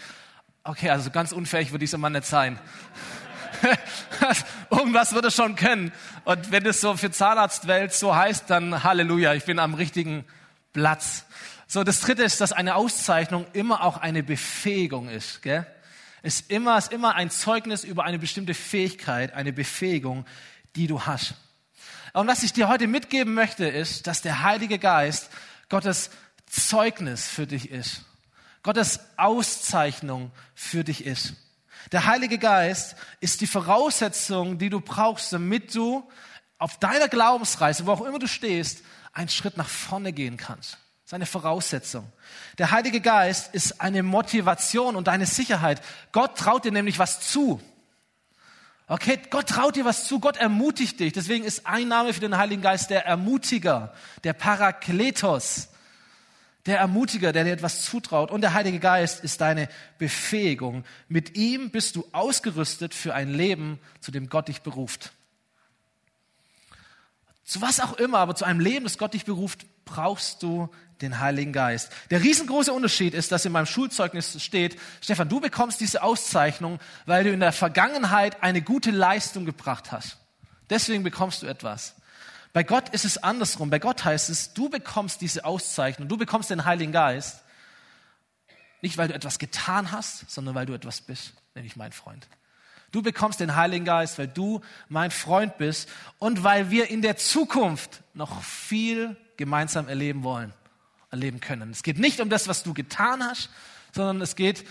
okay, 0.62 0.90
also 0.90 1.10
ganz 1.10 1.32
unfähig 1.32 1.72
wird 1.72 1.82
dieser 1.82 1.98
Mann 1.98 2.12
nicht 2.12 2.26
sein. 2.26 2.60
Irgendwas 4.70 5.14
wird 5.14 5.24
er 5.24 5.32
schon 5.32 5.56
können. 5.56 5.90
Und 6.24 6.52
wenn 6.52 6.64
es 6.64 6.80
so 6.80 6.96
für 6.96 7.10
Zahnarztwelt 7.10 7.92
so 7.92 8.14
heißt, 8.14 8.48
dann 8.48 8.84
Halleluja, 8.84 9.34
ich 9.34 9.42
bin 9.46 9.58
am 9.58 9.74
richtigen 9.74 10.24
Platz. 10.72 11.24
So, 11.66 11.82
das 11.82 12.02
dritte 12.02 12.22
ist, 12.22 12.40
dass 12.40 12.52
eine 12.52 12.76
Auszeichnung 12.76 13.46
immer 13.52 13.82
auch 13.82 13.96
eine 13.96 14.22
Befähigung 14.22 15.08
ist. 15.08 15.42
Gell? 15.42 15.66
Ist 16.22 16.52
immer, 16.52 16.78
ist 16.78 16.92
immer 16.92 17.16
ein 17.16 17.30
Zeugnis 17.30 17.82
über 17.82 18.04
eine 18.04 18.20
bestimmte 18.20 18.54
Fähigkeit, 18.54 19.34
eine 19.34 19.52
Befähigung, 19.52 20.24
die 20.76 20.86
du 20.86 21.04
hast. 21.04 21.34
Und 22.12 22.28
was 22.28 22.44
ich 22.44 22.52
dir 22.52 22.68
heute 22.68 22.86
mitgeben 22.86 23.34
möchte, 23.34 23.66
ist, 23.66 24.06
dass 24.06 24.22
der 24.22 24.44
Heilige 24.44 24.78
Geist 24.78 25.30
Gottes 25.68 26.10
Zeugnis 26.54 27.26
für 27.26 27.46
dich 27.46 27.70
ist. 27.70 28.04
Gottes 28.62 29.00
Auszeichnung 29.16 30.30
für 30.54 30.84
dich 30.84 31.04
ist. 31.04 31.34
Der 31.92 32.06
Heilige 32.06 32.38
Geist 32.38 32.96
ist 33.20 33.40
die 33.40 33.46
Voraussetzung, 33.46 34.58
die 34.58 34.70
du 34.70 34.80
brauchst, 34.80 35.32
damit 35.32 35.74
du 35.74 36.08
auf 36.58 36.78
deiner 36.78 37.08
Glaubensreise, 37.08 37.86
wo 37.86 37.92
auch 37.92 38.06
immer 38.06 38.18
du 38.18 38.26
stehst, 38.26 38.82
einen 39.12 39.28
Schritt 39.28 39.56
nach 39.56 39.68
vorne 39.68 40.12
gehen 40.12 40.36
kannst. 40.36 40.72
Das 40.72 41.10
ist 41.10 41.14
eine 41.14 41.26
Voraussetzung. 41.26 42.10
Der 42.56 42.70
Heilige 42.70 43.00
Geist 43.00 43.54
ist 43.54 43.82
eine 43.82 44.02
Motivation 44.02 44.96
und 44.96 45.08
eine 45.08 45.26
Sicherheit. 45.26 45.82
Gott 46.12 46.38
traut 46.38 46.64
dir 46.64 46.72
nämlich 46.72 46.98
was 46.98 47.20
zu. 47.20 47.60
Okay, 48.86 49.18
Gott 49.30 49.48
traut 49.48 49.76
dir 49.76 49.84
was 49.84 50.06
zu, 50.06 50.20
Gott 50.20 50.36
ermutigt 50.36 51.00
dich. 51.00 51.12
Deswegen 51.12 51.44
ist 51.44 51.66
ein 51.66 51.88
Name 51.88 52.14
für 52.14 52.20
den 52.20 52.36
Heiligen 52.36 52.62
Geist 52.62 52.88
der 52.88 53.04
Ermutiger, 53.04 53.92
der 54.24 54.32
Parakletos 54.32 55.68
der 56.66 56.78
Ermutiger, 56.78 57.32
der 57.32 57.44
dir 57.44 57.52
etwas 57.52 57.82
zutraut. 57.82 58.30
Und 58.30 58.40
der 58.40 58.54
Heilige 58.54 58.78
Geist 58.78 59.22
ist 59.22 59.40
deine 59.40 59.68
Befähigung. 59.98 60.84
Mit 61.08 61.36
ihm 61.36 61.70
bist 61.70 61.96
du 61.96 62.06
ausgerüstet 62.12 62.94
für 62.94 63.14
ein 63.14 63.32
Leben, 63.32 63.78
zu 64.00 64.10
dem 64.10 64.28
Gott 64.28 64.48
dich 64.48 64.62
beruft. 64.62 65.12
Zu 67.44 67.60
was 67.60 67.80
auch 67.80 67.94
immer, 67.94 68.18
aber 68.18 68.34
zu 68.34 68.46
einem 68.46 68.60
Leben, 68.60 68.84
das 68.84 68.96
Gott 68.96 69.12
dich 69.12 69.26
beruft, 69.26 69.66
brauchst 69.84 70.42
du 70.42 70.70
den 71.02 71.20
Heiligen 71.20 71.52
Geist. 71.52 71.92
Der 72.10 72.22
riesengroße 72.22 72.72
Unterschied 72.72 73.12
ist, 73.12 73.30
dass 73.32 73.44
in 73.44 73.52
meinem 73.52 73.66
Schulzeugnis 73.66 74.42
steht, 74.42 74.78
Stefan, 75.02 75.28
du 75.28 75.40
bekommst 75.40 75.80
diese 75.80 76.02
Auszeichnung, 76.02 76.78
weil 77.04 77.24
du 77.24 77.32
in 77.32 77.40
der 77.40 77.52
Vergangenheit 77.52 78.42
eine 78.42 78.62
gute 78.62 78.90
Leistung 78.90 79.44
gebracht 79.44 79.92
hast. 79.92 80.16
Deswegen 80.70 81.02
bekommst 81.02 81.42
du 81.42 81.46
etwas. 81.46 81.94
Bei 82.54 82.62
Gott 82.62 82.88
ist 82.90 83.04
es 83.04 83.18
andersrum. 83.18 83.68
Bei 83.68 83.80
Gott 83.80 84.04
heißt 84.04 84.30
es, 84.30 84.54
du 84.54 84.70
bekommst 84.70 85.20
diese 85.20 85.44
Auszeichnung, 85.44 86.08
du 86.08 86.16
bekommst 86.16 86.50
den 86.50 86.64
Heiligen 86.64 86.92
Geist, 86.92 87.42
nicht 88.80 88.96
weil 88.96 89.08
du 89.08 89.14
etwas 89.14 89.40
getan 89.40 89.90
hast, 89.90 90.30
sondern 90.30 90.54
weil 90.54 90.64
du 90.64 90.72
etwas 90.72 91.00
bist, 91.00 91.34
nämlich 91.56 91.74
mein 91.74 91.90
Freund. 91.90 92.28
Du 92.92 93.02
bekommst 93.02 93.40
den 93.40 93.56
Heiligen 93.56 93.84
Geist, 93.84 94.18
weil 94.18 94.28
du 94.28 94.60
mein 94.88 95.10
Freund 95.10 95.58
bist 95.58 95.88
und 96.20 96.44
weil 96.44 96.70
wir 96.70 96.90
in 96.90 97.02
der 97.02 97.16
Zukunft 97.16 98.04
noch 98.14 98.40
viel 98.42 99.16
gemeinsam 99.36 99.88
erleben 99.88 100.22
wollen, 100.22 100.54
erleben 101.10 101.40
können. 101.40 101.72
Es 101.72 101.82
geht 101.82 101.98
nicht 101.98 102.20
um 102.20 102.30
das, 102.30 102.46
was 102.46 102.62
du 102.62 102.72
getan 102.72 103.24
hast, 103.24 103.50
sondern 103.92 104.20
es 104.20 104.36
geht 104.36 104.64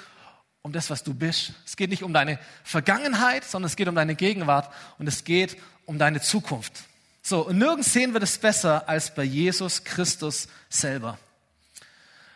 um 0.62 0.72
das, 0.72 0.90
was 0.90 1.04
du 1.04 1.14
bist. 1.14 1.52
Es 1.66 1.76
geht 1.76 1.90
nicht 1.90 2.04
um 2.04 2.14
deine 2.14 2.40
Vergangenheit, 2.64 3.44
sondern 3.44 3.68
es 3.68 3.76
geht 3.76 3.90
um 3.90 3.96
deine 3.96 4.16
Gegenwart 4.16 4.74
und 5.00 5.08
es 5.08 5.26
geht 5.26 5.58
um 5.86 6.00
deine 6.00 6.22
Zukunft. 6.22 6.86
So, 7.26 7.48
und 7.48 7.58
nirgends 7.58 7.94
sehen 7.94 8.12
wir 8.12 8.20
das 8.20 8.38
besser 8.38 8.88
als 8.90 9.16
bei 9.16 9.24
Jesus 9.24 9.86
Christus 9.86 10.50
selber. 10.68 11.18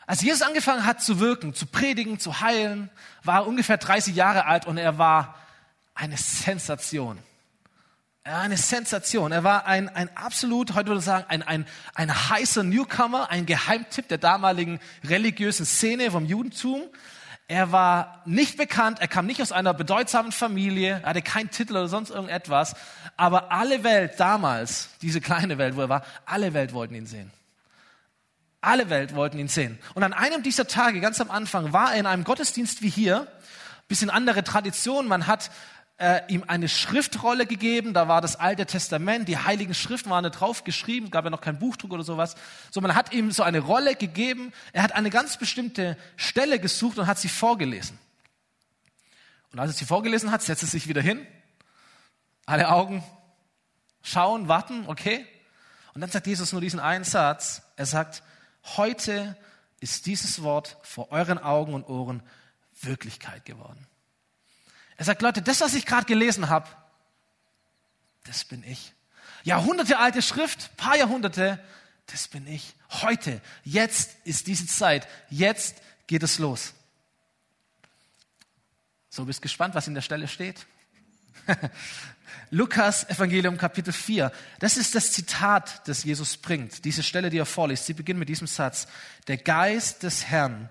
Als 0.06 0.22
Jesus 0.22 0.41
angefangen 0.41 0.86
hat 0.86 1.03
zu 1.03 1.20
wirken, 1.20 1.53
zu 1.53 1.65
predigen, 1.65 2.20
zu 2.20 2.39
heilen, 2.39 2.89
war 3.22 3.41
er 3.41 3.48
ungefähr 3.48 3.75
30 3.75 4.15
Jahre 4.15 4.46
alt 4.46 4.65
und 4.65 4.77
er 4.77 4.98
war 4.98 5.36
eine 5.94 6.15
Sensation. 6.15 7.20
Eine 8.24 8.56
Sensation. 8.56 9.34
Er 9.34 9.44
war 9.44 9.65
ein, 9.65 9.89
ein 9.89 10.15
absolut, 10.15 10.74
heute 10.74 10.88
würde 10.88 11.00
ich 11.00 11.06
sagen, 11.06 11.25
ein, 11.27 11.44
ein, 11.44 11.65
ein 11.94 12.29
heißer 12.29 12.63
Newcomer, 12.63 13.29
ein 13.29 13.46
Geheimtipp 13.46 14.08
der 14.08 14.20
damaligen 14.20 14.79
religiösen 15.03 15.65
Szene 15.65 16.12
vom 16.12 16.25
Judentum. 16.25 16.84
Er 17.50 17.72
war 17.72 18.22
nicht 18.25 18.58
bekannt, 18.58 19.00
er 19.00 19.08
kam 19.08 19.25
nicht 19.25 19.42
aus 19.42 19.54
einer 19.54 19.74
bedeutsamen 19.74 20.34
Familie, 20.34 21.00
er 21.01 21.10
hatte 21.10 21.22
keinen 21.22 21.50
Titel 21.50 21.74
oder 21.74 21.88
sonst 21.88 22.10
irgendetwas, 22.10 22.75
aber 23.16 23.51
alle 23.54 23.86
Welt 23.86 24.20
damals, 24.20 24.89
diese 25.01 25.22
kleine 25.22 25.58
Welt, 25.58 25.77
wo 25.77 25.82
er 25.82 25.89
war, 25.89 26.04
alle 26.25 26.54
Welt 26.54 26.74
wollten 26.74 26.94
ihn 26.96 27.06
sehen. 27.06 27.32
Alle 28.60 28.89
Welt 28.89 29.16
wollten 29.16 29.39
ihn 29.39 29.48
sehen. 29.48 29.80
Und 29.94 30.04
an 30.04 30.12
einem 30.12 30.44
dieser 30.44 30.68
Tage, 30.68 31.00
ganz 31.00 31.22
am 31.22 31.32
Anfang, 31.32 31.72
war 31.72 31.94
er 31.94 32.00
in 32.00 32.06
einem 32.06 32.25
Gottesdienst 32.25 32.82
wie 32.82 32.89
hier, 32.89 33.27
bisschen 33.88 34.10
andere 34.10 34.44
Tradition. 34.44 35.08
Man 35.08 35.27
hat 35.27 35.50
äh, 35.98 36.22
ihm 36.27 36.44
eine 36.48 36.70
Schriftrolle 36.70 37.46
gegeben, 37.48 37.94
da 37.94 38.08
war 38.08 38.22
das 38.22 38.36
Alte 38.36 38.66
Testament, 38.66 39.27
die 39.27 39.38
heiligen 39.38 39.74
Schriften 39.74 40.10
waren 40.10 40.24
da 40.24 40.30
drauf 40.30 40.63
geschrieben, 40.63 41.10
gab 41.10 41.25
ja 41.25 41.32
noch 41.32 41.42
kein 41.42 41.58
Buchdruck 41.58 41.92
oder 41.92 42.04
sowas. 42.04 42.36
So, 42.72 42.82
man 42.82 42.94
hat 42.94 43.13
ihm 43.13 43.32
so 43.32 43.44
eine 43.44 43.60
Rolle 43.60 43.96
gegeben, 43.96 44.54
er 44.74 44.84
hat 44.84 44.94
eine 44.94 45.10
ganz 45.10 45.38
bestimmte 45.38 45.98
Stelle 46.16 46.60
gesucht 46.60 47.00
und 47.00 47.08
hat 47.08 47.18
sie 47.18 47.30
vorgelesen. 47.30 47.98
Und 49.51 49.60
als 49.60 49.72
er 49.72 49.77
sie 49.77 49.86
vorgelesen 49.86 50.32
hat, 50.32 50.42
setzt 50.44 50.63
er 50.63 50.70
sich 50.70 50.88
wieder 50.88 51.01
hin, 51.01 51.25
alle 52.46 52.70
Augen 52.70 53.04
schauen, 54.04 54.48
warten, 54.48 54.86
okay. 54.88 55.25
Und 55.94 56.01
dann 56.01 56.12
sagt 56.12 56.27
Jesus 56.27 56.51
nur 56.51 56.62
diesen 56.62 56.80
einen 56.80 57.06
Satz, 57.06 57.63
er 57.75 57.88
sagt, 57.88 58.22
heute 58.75 59.36
ist 59.80 60.06
dieses 60.06 60.44
Wort 60.44 60.77
vor 60.84 61.12
euren 61.12 61.39
Augen 61.39 61.74
und 61.74 61.89
Ohren 61.89 62.22
Wirklichkeit 62.82 63.46
geworden. 63.46 63.88
Er 64.98 65.06
sagt, 65.06 65.22
Leute, 65.22 65.42
das, 65.42 65.62
was 65.62 65.75
ich 65.75 65.86
gerade 65.86 66.06
gelesen 66.06 66.50
habe, 66.50 66.68
das 68.25 68.44
bin 68.44 68.63
ich. 68.63 68.94
Jahrhunderte 69.44 70.00
alte 70.00 70.22
Schrift, 70.22 70.75
paar 70.75 70.98
Jahrhunderte, 70.98 71.63
das 72.08 72.27
bin 72.27 72.48
ich. 72.48 72.75
Heute, 72.89 73.42
jetzt 73.63 74.18
ist 74.25 74.48
diese 74.48 74.66
Zeit, 74.66 75.08
jetzt 75.30 75.77
geht 76.08 76.24
es 76.24 76.39
los. 76.39 76.74
So 79.10 79.25
bist 79.25 79.42
gespannt, 79.42 79.75
was 79.75 79.88
in 79.88 79.94
der 79.94 80.01
Stelle 80.01 80.27
steht. 80.27 80.66
Lukas 82.50 83.10
Evangelium 83.10 83.58
Kapitel 83.58 83.94
4. 83.94 84.32
Das 84.60 84.77
ist 84.77 84.96
das 84.96 85.12
Zitat, 85.12 85.88
das 85.88 86.04
Jesus 86.04 86.38
bringt. 86.38 86.86
Diese 86.86 87.04
Stelle, 87.04 87.30
die 87.30 87.38
er 87.38 87.46
vorliest. 87.46 87.86
Sie 87.86 87.94
beginnt 87.94 88.20
mit 88.20 88.30
diesem 88.30 88.48
Satz. 88.48 88.88
Der 89.27 89.38
Geist 89.38 90.04
des 90.04 90.25
Herrn 90.25 90.70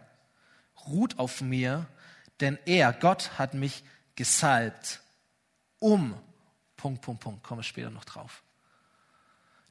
ruht 0.87 1.19
auf 1.19 1.41
mir, 1.41 1.87
denn 2.41 2.59
er, 2.67 2.93
Gott, 2.93 3.31
hat 3.39 3.55
mich 3.55 3.85
gesalbt, 4.17 5.01
um, 5.79 6.15
Punkt, 6.77 7.03
Punkt, 7.03 7.21
Punkt, 7.21 7.43
komme 7.43 7.63
später 7.63 7.91
noch 7.91 8.05
drauf. 8.05 8.43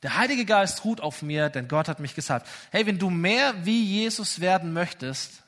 Der 0.04 0.18
Heilige 0.18 0.46
Geist 0.46 0.86
ruht 0.86 1.02
auf 1.02 1.22
mir, 1.22 1.50
denn 1.50 1.68
Gott 1.68 1.88
hat 1.88 2.00
mich 2.00 2.16
gesalbt. 2.16 2.48
Hey, 2.72 2.86
wenn 2.86 3.00
du 3.00 3.10
mehr 3.10 3.66
wie 3.66 3.84
Jesus 3.84 4.40
werden 4.40 4.72
möchtest, 4.72 5.42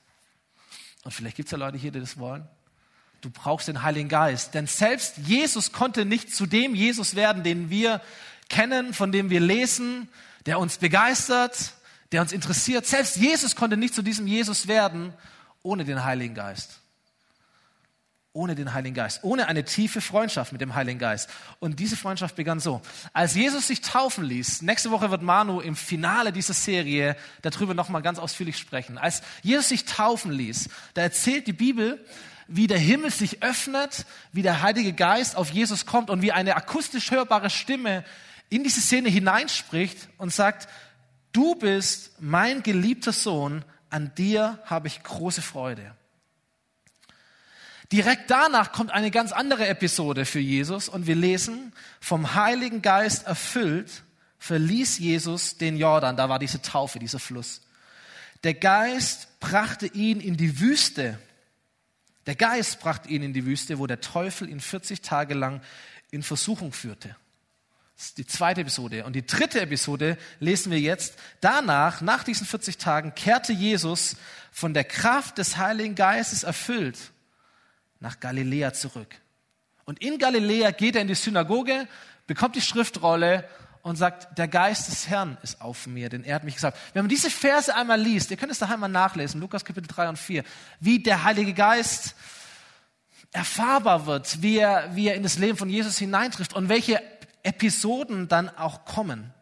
und 1.04 1.12
vielleicht 1.12 1.36
gibt 1.36 1.48
es 1.48 1.52
ja 1.52 1.58
Leute 1.58 1.78
hier, 1.78 1.92
die 1.92 2.00
das 2.00 2.18
wollen, 2.18 2.48
du 3.22 3.30
brauchst 3.30 3.68
den 3.68 3.84
Heiligen 3.84 4.10
Geist. 4.10 4.54
Denn 4.54 4.68
selbst 4.68 5.18
Jesus 5.20 5.72
konnte 5.72 6.06
nicht 6.06 6.34
zu 6.34 6.46
dem 6.46 6.76
Jesus 6.76 7.16
werden, 7.16 7.44
den 7.44 7.70
wir 7.70 8.02
kennen, 8.50 8.94
von 8.94 9.12
dem 9.12 9.30
wir 9.30 9.40
lesen, 9.40 10.10
der 10.46 10.60
uns 10.60 10.78
begeistert, 10.78 11.74
der 12.12 12.22
uns 12.22 12.32
interessiert. 12.32 12.86
Selbst 12.86 13.18
Jesus 13.18 13.56
konnte 13.56 13.78
nicht 13.78 13.94
zu 13.94 14.02
diesem 14.02 14.28
Jesus 14.28 14.68
werden 14.68 15.14
ohne 15.62 15.86
den 15.86 16.04
Heiligen 16.04 16.36
Geist 16.36 16.80
ohne 18.38 18.54
den 18.54 18.74
Heiligen 18.74 18.94
Geist, 18.94 19.24
ohne 19.24 19.48
eine 19.48 19.66
tiefe 19.66 20.00
Freundschaft 20.00 20.52
mit 20.52 20.62
dem 20.62 20.76
Heiligen 20.76 21.00
Geist. 21.00 21.28
Und 21.60 21.80
diese 21.80 21.98
Freundschaft 21.98 22.36
begann 22.36 22.60
so. 22.60 22.82
Als 23.12 23.34
Jesus 23.34 23.68
sich 23.68 23.82
taufen 23.82 24.24
ließ, 24.24 24.62
nächste 24.62 24.92
Woche 24.92 25.10
wird 25.10 25.24
Manu 25.24 25.60
im 25.60 25.76
Finale 25.76 26.32
dieser 26.32 26.54
Serie 26.54 27.18
darüber 27.42 27.74
nochmal 27.74 28.04
ganz 28.04 28.20
ausführlich 28.20 28.58
sprechen. 28.58 29.00
Als 29.00 29.24
Jesus 29.42 29.70
sich 29.70 29.86
taufen 29.86 30.32
ließ, 30.32 30.70
da 30.94 31.02
erzählt 31.02 31.48
die 31.48 31.54
Bibel, 31.54 32.06
wie 32.48 32.68
der 32.68 32.78
Himmel 32.78 33.10
sich 33.10 33.42
öffnet, 33.42 34.06
wie 34.32 34.44
der 34.44 34.62
Heilige 34.62 34.94
Geist 34.94 35.36
auf 35.36 35.50
Jesus 35.50 35.88
kommt 35.88 36.10
und 36.10 36.22
wie 36.22 36.32
eine 36.32 36.56
akustisch 36.56 37.10
hörbare 37.12 37.50
Stimme 37.50 38.06
in 38.50 38.64
diese 38.64 38.82
Szene 38.82 39.10
hineinspricht 39.10 40.10
und 40.18 40.32
sagt, 40.32 40.70
du 41.34 41.56
bist 41.56 42.12
mein 42.20 42.62
geliebter 42.62 43.12
Sohn, 43.12 43.66
an 43.90 44.14
dir 44.16 44.60
habe 44.66 44.88
ich 44.88 45.02
große 45.02 45.42
Freude. 45.42 45.96
Direkt 47.92 48.30
danach 48.30 48.74
kommt 48.74 48.92
eine 48.92 49.12
ganz 49.12 49.32
andere 49.32 49.68
Episode 49.68 50.26
für 50.26 50.40
Jesus 50.40 50.90
und 50.90 51.08
wir 51.08 51.16
lesen, 51.16 51.72
vom 52.02 52.36
Heiligen 52.36 52.82
Geist 52.82 53.26
erfüllt, 53.26 54.04
verließ 54.40 55.00
Jesus 55.00 55.58
den 55.58 55.78
Jordan, 55.78 56.18
da 56.18 56.28
war 56.28 56.38
diese 56.38 56.62
Taufe, 56.62 57.00
dieser 57.00 57.20
Fluss. 57.20 57.62
Der 58.44 58.54
Geist 58.54 59.40
brachte 59.40 59.88
ihn 59.88 60.20
in 60.20 60.36
die 60.36 60.60
Wüste. 60.60 61.18
Der 62.26 62.36
Geist 62.36 62.82
brachte 62.82 63.08
ihn 63.10 63.24
in 63.24 63.34
die 63.34 63.46
Wüste, 63.46 63.80
wo 63.80 63.88
der 63.88 64.02
Teufel 64.02 64.50
ihn 64.50 64.60
40 64.60 65.02
Tage 65.02 65.34
lang 65.34 65.62
in 66.12 66.24
Versuchung 66.24 66.74
führte. 66.74 67.16
Das 67.96 68.08
ist 68.08 68.18
die 68.18 68.28
zweite 68.28 68.62
Episode. 68.62 69.06
Und 69.06 69.14
die 69.14 69.26
dritte 69.26 69.62
Episode 69.62 70.18
lesen 70.40 70.72
wir 70.72 70.80
jetzt. 70.80 71.16
Danach, 71.42 72.02
nach 72.02 72.24
diesen 72.24 72.46
40 72.46 72.78
Tagen, 72.78 73.16
kehrte 73.16 73.54
Jesus 73.54 74.18
von 74.52 74.74
der 74.74 74.84
Kraft 74.84 75.38
des 75.38 75.58
Heiligen 75.58 75.96
Geistes 75.96 76.44
erfüllt 76.44 76.98
nach 78.00 78.20
Galiläa 78.20 78.74
zurück. 78.74 79.16
Und 79.86 80.02
in 80.02 80.18
Galiläa 80.18 80.72
geht 80.72 80.96
er 80.96 81.02
in 81.02 81.08
die 81.08 81.16
Synagoge, 81.16 81.88
bekommt 82.28 82.56
die 82.56 82.62
Schriftrolle 82.62 83.48
und 83.84 83.96
sagt, 83.96 84.38
der 84.38 84.50
Geist 84.50 84.90
des 84.90 85.08
Herrn 85.08 85.38
ist 85.44 85.62
auf 85.62 85.88
mir, 85.88 86.10
denn 86.10 86.26
er 86.26 86.36
hat 86.36 86.44
mich 86.44 86.56
gesagt. 86.56 86.78
Wenn 86.94 87.04
man 87.04 87.10
diese 87.10 87.30
Verse 87.30 87.74
einmal 87.74 88.00
liest, 88.00 88.30
ihr 88.32 88.38
könnt 88.38 88.52
es 88.52 88.60
daheim 88.60 88.82
mal 88.82 88.90
nachlesen, 88.90 89.40
Lukas 89.40 89.64
Kapitel 89.64 89.88
3 89.88 90.10
und 90.10 90.20
4, 90.20 90.44
wie 90.82 91.00
der 91.00 91.24
Heilige 91.24 91.54
Geist 91.54 92.16
erfahrbar 93.32 94.06
wird, 94.06 94.42
wie 94.42 94.58
er, 94.58 94.94
wie 94.96 95.08
er 95.08 95.16
in 95.16 95.24
das 95.24 95.38
Leben 95.38 95.58
von 95.58 95.70
Jesus 95.70 95.98
hineintrifft 95.98 96.54
und 96.54 96.68
welche 96.68 97.02
Episoden 97.44 98.28
dann 98.28 98.50
auch 98.50 98.84
kommen. 98.84 99.34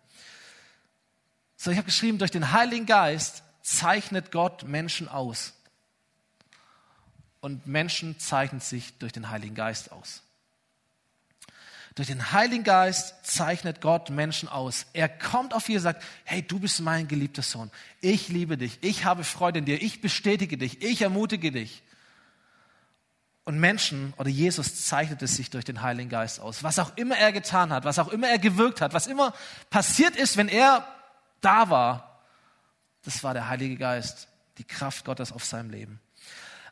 So, 1.57 1.71
ich 1.71 1.77
habe 1.77 1.85
geschrieben, 1.85 2.19
durch 2.19 2.31
den 2.31 2.51
Heiligen 2.51 2.85
Geist 2.85 3.41
zeichnet 3.63 4.31
Gott 4.31 4.67
Menschen 4.67 5.07
aus 5.07 5.54
und 7.45 7.67
Menschen 7.67 8.17
zeichnen 8.17 8.59
sich 8.59 8.97
durch 8.97 9.13
den 9.13 9.29
Heiligen 9.29 9.53
Geist 9.53 9.91
aus. 9.91 10.23
Durch 11.93 12.07
den 12.07 12.31
Heiligen 12.31 12.63
Geist 12.63 13.23
zeichnet 13.23 13.81
Gott 13.81 14.09
Menschen 14.09 14.49
aus. 14.49 14.87
Er 14.93 15.07
kommt 15.07 15.53
auf 15.53 15.69
ihr 15.69 15.75
und 15.75 15.83
sagt, 15.83 16.01
hey, 16.23 16.41
du 16.41 16.57
bist 16.57 16.81
mein 16.81 17.07
geliebter 17.07 17.43
Sohn. 17.43 17.69
Ich 18.01 18.29
liebe 18.29 18.57
dich. 18.57 18.79
Ich 18.81 19.05
habe 19.05 19.23
Freude 19.23 19.59
in 19.59 19.65
dir. 19.65 19.79
Ich 19.79 20.01
bestätige 20.01 20.57
dich. 20.57 20.81
Ich 20.81 21.03
ermutige 21.03 21.51
dich. 21.51 21.83
Und 23.43 23.59
Menschen 23.59 24.15
oder 24.17 24.29
Jesus 24.29 24.83
zeichnet 24.87 25.21
es 25.21 25.35
sich 25.35 25.51
durch 25.51 25.65
den 25.65 25.83
Heiligen 25.83 26.09
Geist 26.09 26.39
aus. 26.39 26.63
Was 26.63 26.79
auch 26.79 26.97
immer 26.97 27.15
er 27.15 27.31
getan 27.31 27.71
hat, 27.71 27.85
was 27.85 27.99
auch 27.99 28.07
immer 28.07 28.27
er 28.27 28.39
gewirkt 28.39 28.81
hat, 28.81 28.95
was 28.95 29.05
immer 29.05 29.35
passiert 29.69 30.15
ist, 30.15 30.35
wenn 30.35 30.47
er 30.47 30.83
da 31.41 31.69
war, 31.69 32.23
das 33.03 33.23
war 33.23 33.35
der 33.35 33.49
Heilige 33.49 33.77
Geist, 33.77 34.29
die 34.57 34.63
Kraft 34.63 35.05
Gottes 35.05 35.31
auf 35.31 35.45
seinem 35.45 35.69
Leben. 35.69 36.01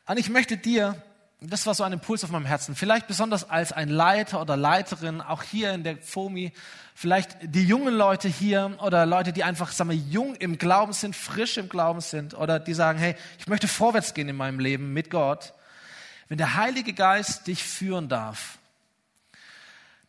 Und 0.05 0.19
ich 0.19 0.29
möchte 0.29 0.57
dir, 0.57 1.01
das 1.39 1.65
war 1.65 1.73
so 1.73 1.83
ein 1.83 1.93
Impuls 1.93 2.23
auf 2.23 2.29
meinem 2.29 2.45
Herzen, 2.45 2.75
vielleicht 2.75 3.07
besonders 3.07 3.49
als 3.49 3.71
ein 3.71 3.89
Leiter 3.89 4.41
oder 4.41 4.57
Leiterin, 4.57 5.21
auch 5.21 5.43
hier 5.43 5.73
in 5.73 5.83
der 5.83 5.97
FOMI, 5.97 6.51
vielleicht 6.93 7.37
die 7.41 7.63
jungen 7.63 7.93
Leute 7.93 8.27
hier 8.27 8.77
oder 8.81 9.05
Leute, 9.05 9.31
die 9.31 9.43
einfach, 9.43 9.71
sagen 9.71 9.89
wir, 9.89 9.97
jung 9.97 10.35
im 10.35 10.57
Glauben 10.57 10.93
sind, 10.93 11.15
frisch 11.15 11.57
im 11.57 11.69
Glauben 11.69 12.01
sind 12.01 12.33
oder 12.33 12.59
die 12.59 12.73
sagen, 12.73 12.99
hey, 12.99 13.15
ich 13.39 13.47
möchte 13.47 13.67
vorwärts 13.67 14.13
gehen 14.13 14.27
in 14.27 14.35
meinem 14.35 14.59
Leben 14.59 14.93
mit 14.93 15.09
Gott. 15.09 15.53
Wenn 16.27 16.37
der 16.37 16.55
Heilige 16.55 16.93
Geist 16.93 17.47
dich 17.47 17.63
führen 17.63 18.09
darf, 18.09 18.57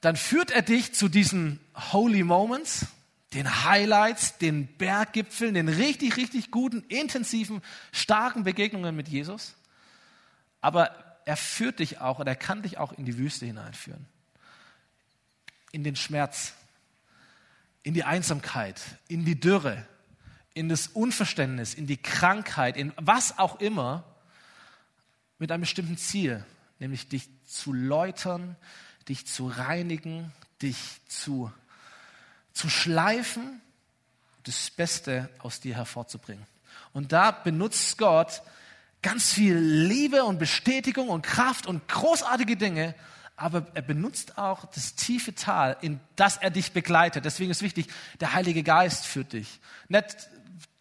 dann 0.00 0.16
führt 0.16 0.50
er 0.50 0.62
dich 0.62 0.92
zu 0.92 1.08
diesen 1.08 1.60
Holy 1.92 2.24
Moments, 2.24 2.86
den 3.32 3.64
Highlights, 3.64 4.38
den 4.38 4.66
Berggipfeln, 4.76 5.54
den 5.54 5.68
richtig, 5.68 6.16
richtig 6.16 6.50
guten, 6.50 6.82
intensiven, 6.88 7.62
starken 7.92 8.44
Begegnungen 8.44 8.94
mit 8.94 9.08
Jesus 9.08 9.54
aber 10.64 11.20
er 11.26 11.36
führt 11.36 11.78
dich 11.78 12.00
auch 12.00 12.20
und 12.20 12.26
er 12.26 12.36
kann 12.36 12.62
dich 12.62 12.78
auch 12.78 12.92
in 12.92 13.04
die 13.04 13.18
Wüste 13.18 13.44
hineinführen. 13.44 14.06
In 15.72 15.84
den 15.84 15.94
Schmerz, 15.94 16.54
in 17.82 17.92
die 17.92 18.04
Einsamkeit, 18.04 18.80
in 19.06 19.26
die 19.26 19.38
Dürre, 19.38 19.86
in 20.54 20.70
das 20.70 20.86
Unverständnis, 20.86 21.74
in 21.74 21.86
die 21.86 21.98
Krankheit, 21.98 22.78
in 22.78 22.94
was 22.96 23.38
auch 23.38 23.60
immer, 23.60 24.04
mit 25.38 25.52
einem 25.52 25.60
bestimmten 25.60 25.98
Ziel, 25.98 26.42
nämlich 26.78 27.10
dich 27.10 27.28
zu 27.44 27.74
läutern, 27.74 28.56
dich 29.06 29.26
zu 29.26 29.48
reinigen, 29.48 30.32
dich 30.62 31.02
zu, 31.08 31.52
zu 32.54 32.70
schleifen, 32.70 33.60
das 34.44 34.70
Beste 34.70 35.28
aus 35.40 35.60
dir 35.60 35.74
hervorzubringen. 35.74 36.46
Und 36.94 37.12
da 37.12 37.32
benutzt 37.32 37.98
Gott 37.98 38.40
ganz 39.04 39.32
viel 39.32 39.56
Liebe 39.56 40.24
und 40.24 40.38
Bestätigung 40.38 41.10
und 41.10 41.22
Kraft 41.22 41.66
und 41.66 41.86
großartige 41.86 42.56
Dinge, 42.56 42.94
aber 43.36 43.66
er 43.74 43.82
benutzt 43.82 44.38
auch 44.38 44.64
das 44.66 44.94
tiefe 44.94 45.34
Tal, 45.34 45.76
in 45.82 46.00
das 46.16 46.38
er 46.38 46.50
dich 46.50 46.72
begleitet. 46.72 47.24
Deswegen 47.24 47.50
ist 47.50 47.62
wichtig, 47.62 47.86
der 48.20 48.32
Heilige 48.32 48.62
Geist 48.62 49.06
führt 49.06 49.34
dich. 49.34 49.60
Nicht, 49.88 50.28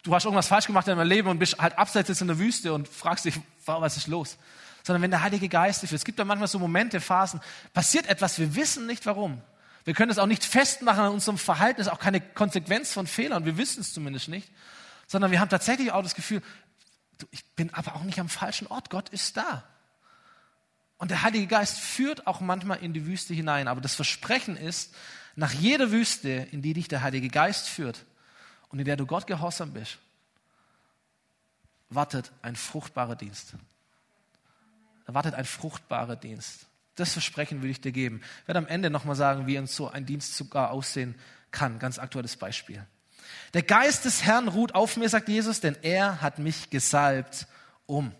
du 0.04 0.14
hast 0.14 0.24
irgendwas 0.24 0.48
falsch 0.48 0.66
gemacht 0.66 0.88
in 0.88 0.96
deinem 0.96 1.06
Leben 1.06 1.28
und 1.28 1.38
bist 1.38 1.58
halt 1.58 1.76
abseits 1.76 2.20
in 2.20 2.26
der 2.26 2.38
Wüste 2.38 2.72
und 2.72 2.88
fragst 2.88 3.26
dich, 3.26 3.34
was 3.66 3.96
ist 3.98 4.06
los? 4.06 4.38
Sondern 4.84 5.02
wenn 5.02 5.10
der 5.10 5.22
Heilige 5.22 5.48
Geist 5.48 5.82
dich 5.82 5.90
führt. 5.90 6.00
Es 6.00 6.04
gibt 6.04 6.18
da 6.18 6.24
manchmal 6.24 6.48
so 6.48 6.58
Momente, 6.58 7.00
Phasen, 7.00 7.40
passiert 7.74 8.06
etwas, 8.06 8.38
wir 8.38 8.54
wissen 8.54 8.86
nicht 8.86 9.04
warum. 9.04 9.42
Wir 9.84 9.92
können 9.92 10.10
es 10.10 10.18
auch 10.18 10.26
nicht 10.26 10.44
festmachen 10.44 11.04
an 11.04 11.12
unserem 11.12 11.36
Verhalten, 11.36 11.82
ist 11.82 11.88
auch 11.88 11.98
keine 11.98 12.22
Konsequenz 12.22 12.94
von 12.94 13.06
Fehlern, 13.06 13.44
wir 13.44 13.58
wissen 13.58 13.82
es 13.82 13.92
zumindest 13.92 14.28
nicht, 14.28 14.50
sondern 15.06 15.30
wir 15.30 15.40
haben 15.40 15.50
tatsächlich 15.50 15.92
auch 15.92 16.02
das 16.02 16.14
Gefühl, 16.14 16.40
ich 17.30 17.44
bin 17.54 17.72
aber 17.72 17.96
auch 17.96 18.02
nicht 18.02 18.20
am 18.20 18.28
falschen 18.28 18.66
Ort. 18.66 18.90
Gott 18.90 19.08
ist 19.08 19.36
da. 19.36 19.64
Und 20.98 21.10
der 21.10 21.22
Heilige 21.22 21.46
Geist 21.46 21.78
führt 21.78 22.26
auch 22.26 22.40
manchmal 22.40 22.78
in 22.78 22.92
die 22.92 23.06
Wüste 23.06 23.34
hinein. 23.34 23.68
Aber 23.68 23.80
das 23.80 23.94
Versprechen 23.94 24.56
ist, 24.56 24.94
nach 25.36 25.52
jeder 25.52 25.90
Wüste, 25.90 26.30
in 26.52 26.62
die 26.62 26.74
dich 26.74 26.88
der 26.88 27.02
Heilige 27.02 27.28
Geist 27.28 27.68
führt 27.68 28.04
und 28.68 28.78
in 28.78 28.84
der 28.84 28.96
du 28.96 29.06
Gott 29.06 29.26
gehorsam 29.26 29.72
bist, 29.72 29.98
wartet 31.90 32.32
ein 32.42 32.56
fruchtbarer 32.56 33.16
Dienst. 33.16 33.54
Da 35.06 35.14
wartet 35.14 35.34
ein 35.34 35.44
fruchtbarer 35.44 36.16
Dienst. 36.16 36.66
Das 36.94 37.12
Versprechen 37.12 37.62
will 37.62 37.70
ich 37.70 37.80
dir 37.80 37.92
geben. 37.92 38.22
Ich 38.42 38.48
werde 38.48 38.58
am 38.58 38.66
Ende 38.66 38.88
nochmal 38.88 39.16
sagen, 39.16 39.46
wie 39.46 39.58
uns 39.58 39.74
so 39.74 39.88
ein 39.88 40.06
Dienst 40.06 40.36
sogar 40.36 40.70
aussehen 40.70 41.16
kann. 41.50 41.78
Ganz 41.78 41.98
aktuelles 41.98 42.36
Beispiel. 42.36 42.86
Der 43.54 43.62
Geist 43.62 44.04
des 44.04 44.24
Herrn 44.24 44.48
ruht 44.48 44.74
auf 44.74 44.96
mir, 44.96 45.08
sagt 45.08 45.28
Jesus, 45.28 45.60
denn 45.60 45.76
er 45.82 46.20
hat 46.20 46.38
mich 46.40 46.70
gesalbt 46.70 47.46
um. 47.86 48.12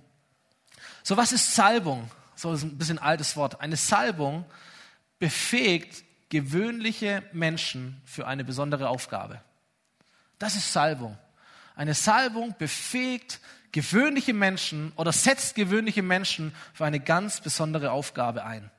So, 1.03 1.17
was 1.17 1.33
ist 1.33 1.55
Salbung? 1.55 2.09
So, 2.37 2.53
ist 2.53 2.63
ein 2.63 2.79
bisschen 2.79 2.99
altes 2.99 3.37
Wort. 3.37 3.61
Eine 3.61 3.77
Salbung 3.77 4.45
befähigt 5.19 6.05
gewöhnliche 6.29 7.23
Menschen 7.33 8.01
für 8.05 8.27
eine 8.27 8.45
besondere 8.45 8.89
Aufgabe. 8.89 9.41
Das 10.39 10.55
ist 10.55 10.73
Salbung. 10.73 11.19
Eine 11.75 11.95
Salbung 11.95 12.55
befähigt 12.57 13.41
gewöhnliche 13.73 14.35
Menschen 14.35 14.93
oder 14.95 15.13
setzt 15.13 15.57
gewöhnliche 15.57 16.03
Menschen 16.03 16.55
für 16.73 16.85
eine 16.85 17.01
ganz 17.01 17.41
besondere 17.41 17.91
Aufgabe 17.91 18.45
ein. 18.45 18.71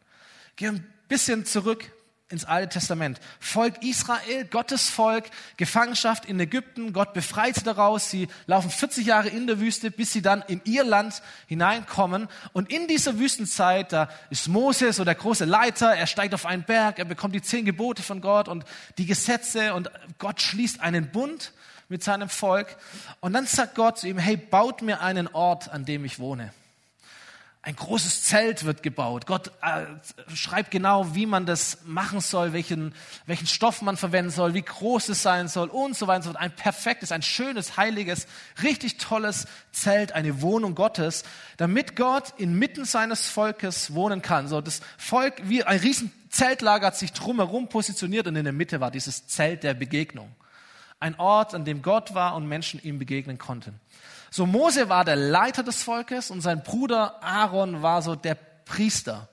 Geh 0.56 0.68
ein 0.68 0.94
bisschen 1.10 1.46
zurück 1.46 1.92
ins 2.30 2.44
Alte 2.46 2.80
Testament. 2.80 3.20
Volk 3.40 3.84
Israel, 3.84 4.46
Gottes 4.46 4.90
Volk, 4.90 5.26
Gefangenschaft 5.58 6.26
in 6.26 6.40
Ägypten, 6.40 6.92
Gott 6.92 7.14
befreit 7.14 7.56
sie 7.56 7.64
daraus. 7.64 8.10
Sie 8.10 8.28
laufen 8.48 8.72
40 8.72 9.06
Jahre 9.06 9.30
in 9.30 9.46
der 9.46 9.60
Wüste, 9.60 9.92
bis 9.92 10.12
sie 10.12 10.24
dann 10.24 10.44
in 10.48 10.60
ihr 10.66 10.84
Land 10.84 11.22
hineinkommen. 11.46 12.28
Und 12.52 12.72
in 12.72 12.88
dieser 12.88 13.20
Wüstenzeit, 13.20 13.94
da 13.94 14.10
ist 14.32 14.48
Moses, 14.48 14.96
so 14.96 15.04
der 15.04 15.14
große 15.14 15.46
Leiter, 15.46 15.94
er 15.94 16.08
steigt 16.08 16.34
auf 16.34 16.48
einen 16.48 16.64
Berg, 16.64 16.98
er 16.98 17.06
bekommt 17.06 17.36
die 17.36 17.44
zehn 17.44 17.64
Gebote 17.64 18.02
von 18.02 18.22
Gott 18.22 18.48
und 18.48 18.66
die 18.98 19.06
Gesetze 19.06 19.76
und 19.76 19.92
Gott 20.18 20.42
schließt 20.42 20.82
einen 20.82 21.12
Bund 21.12 21.54
mit 21.90 22.04
seinem 22.04 22.30
Volk. 22.30 22.78
Und 23.20 23.34
dann 23.34 23.46
sagt 23.46 23.76
Gott 23.76 24.00
zu 24.00 24.08
ihm, 24.08 24.18
hey, 24.18 24.36
baut 24.36 24.82
mir 24.82 25.02
einen 25.02 25.28
Ort, 25.28 25.70
an 25.70 25.86
dem 25.86 26.04
ich 26.06 26.18
wohne. 26.18 26.52
Ein 27.66 27.76
großes 27.76 28.22
Zelt 28.22 28.64
wird 28.64 28.84
gebaut. 28.84 29.26
Gott 29.26 29.52
äh, 29.64 29.88
schreibt 30.36 30.70
genau, 30.70 31.16
wie 31.16 31.26
man 31.26 31.48
das 31.48 31.80
machen 31.84 32.22
soll, 32.22 32.54
welchen, 32.54 32.94
welchen 33.26 33.48
Stoff 33.48 33.82
man 33.82 33.98
verwenden 33.98 34.30
soll, 34.30 34.54
wie 34.54 34.62
groß 34.62 35.10
es 35.10 35.24
sein 35.24 35.48
soll 35.48 35.70
und 35.70 35.98
so 35.98 36.06
weiter 36.06 36.18
und 36.18 36.24
so 36.26 36.30
fort. 36.34 36.44
Ein 36.44 36.56
perfektes, 36.56 37.12
ein 37.12 37.24
schönes, 37.24 37.76
heiliges, 37.76 38.28
richtig 38.62 39.00
tolles 39.00 39.48
Zelt, 39.72 40.12
eine 40.12 40.44
Wohnung 40.44 40.76
Gottes, 40.76 41.24
damit 41.58 41.96
Gott 41.96 42.36
inmitten 42.38 42.86
seines 42.86 43.28
Volkes 43.28 43.96
wohnen 43.96 44.22
kann. 44.22 44.48
So 44.48 44.62
das 44.62 44.82
Volk 45.00 45.34
wie 45.46 45.64
ein 45.64 45.80
riesen 45.80 46.12
Zeltlager 46.30 46.86
hat 46.86 46.98
sich 46.98 47.14
drumherum 47.14 47.68
positioniert 47.68 48.28
und 48.28 48.36
in 48.36 48.44
der 48.44 48.54
Mitte 48.54 48.80
war 48.80 48.92
dieses 48.92 49.26
Zelt 49.26 49.64
der 49.64 49.74
Begegnung. 49.74 50.30
Ein 51.00 51.16
Ort, 51.20 51.56
an 51.56 51.66
dem 51.66 51.82
Gott 51.82 52.14
war 52.14 52.36
und 52.36 52.48
Menschen 52.48 52.80
ihm 52.84 53.00
begegnen 53.00 53.40
konnten. 53.40 53.80
So 54.36 54.46
Mose 54.46 54.90
war 54.90 55.06
der 55.06 55.16
Leiter 55.16 55.64
des 55.64 55.82
Volkes 55.82 56.30
und 56.30 56.42
sein 56.42 56.62
Bruder 56.62 57.24
Aaron 57.24 57.82
war 57.82 58.02
so 58.02 58.16
der 58.16 58.36
Priester. 58.36 59.30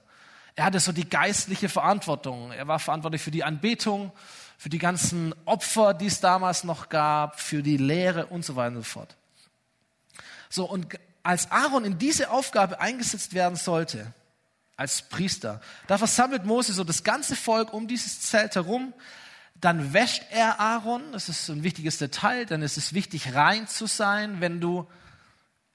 Er 0.55 0.67
hatte 0.67 0.79
so 0.79 0.93
die 0.93 1.11
geistliche 1.11 1.69
Verantwortung. 1.69 2.53
Er 2.53 2.69
war 2.69 2.79
verantwortlich 2.79 3.21
für 3.21 3.33
die 3.33 3.43
Anbetung, 3.43 4.13
für 4.59 4.69
die 4.69 4.79
ganzen 4.79 5.35
Opfer, 5.45 5.93
die 5.93 6.07
es 6.07 6.21
damals 6.21 6.63
noch 6.63 6.89
gab, 6.89 7.41
für 7.41 7.65
die 7.65 7.79
Lehre 7.79 8.27
und 8.27 8.45
so 8.45 8.55
weiter 8.55 8.77
und 8.77 8.85
so 8.85 8.91
fort. 8.91 9.17
So, 10.49 10.71
und 10.71 10.97
als 11.25 11.51
Aaron 11.51 11.85
in 11.85 11.99
diese 11.99 12.31
Aufgabe 12.31 12.79
eingesetzt 12.81 13.35
werden 13.35 13.57
sollte, 13.57 14.07
als 14.77 15.03
Priester, 15.03 15.61
da 15.89 15.99
versammelt 15.99 16.45
Mose 16.45 16.73
so 16.75 16.85
das 16.85 17.03
ganze 17.03 17.35
Volk 17.35 17.73
um 17.73 17.89
dieses 17.89 18.21
Zelt 18.21 18.55
herum, 18.55 18.95
dann 19.63 19.93
wäscht 19.93 20.25
er 20.31 20.59
Aaron. 20.59 21.13
Das 21.13 21.29
ist 21.29 21.49
ein 21.49 21.63
wichtiges 21.63 21.97
Detail. 21.97 22.47
Dann 22.47 22.63
ist 22.63 22.77
es 22.77 22.95
wichtig, 22.95 23.33
rein 23.35 23.69
zu 23.69 23.87
sein, 23.87 24.41
wenn 24.41 24.61
du 24.61 24.91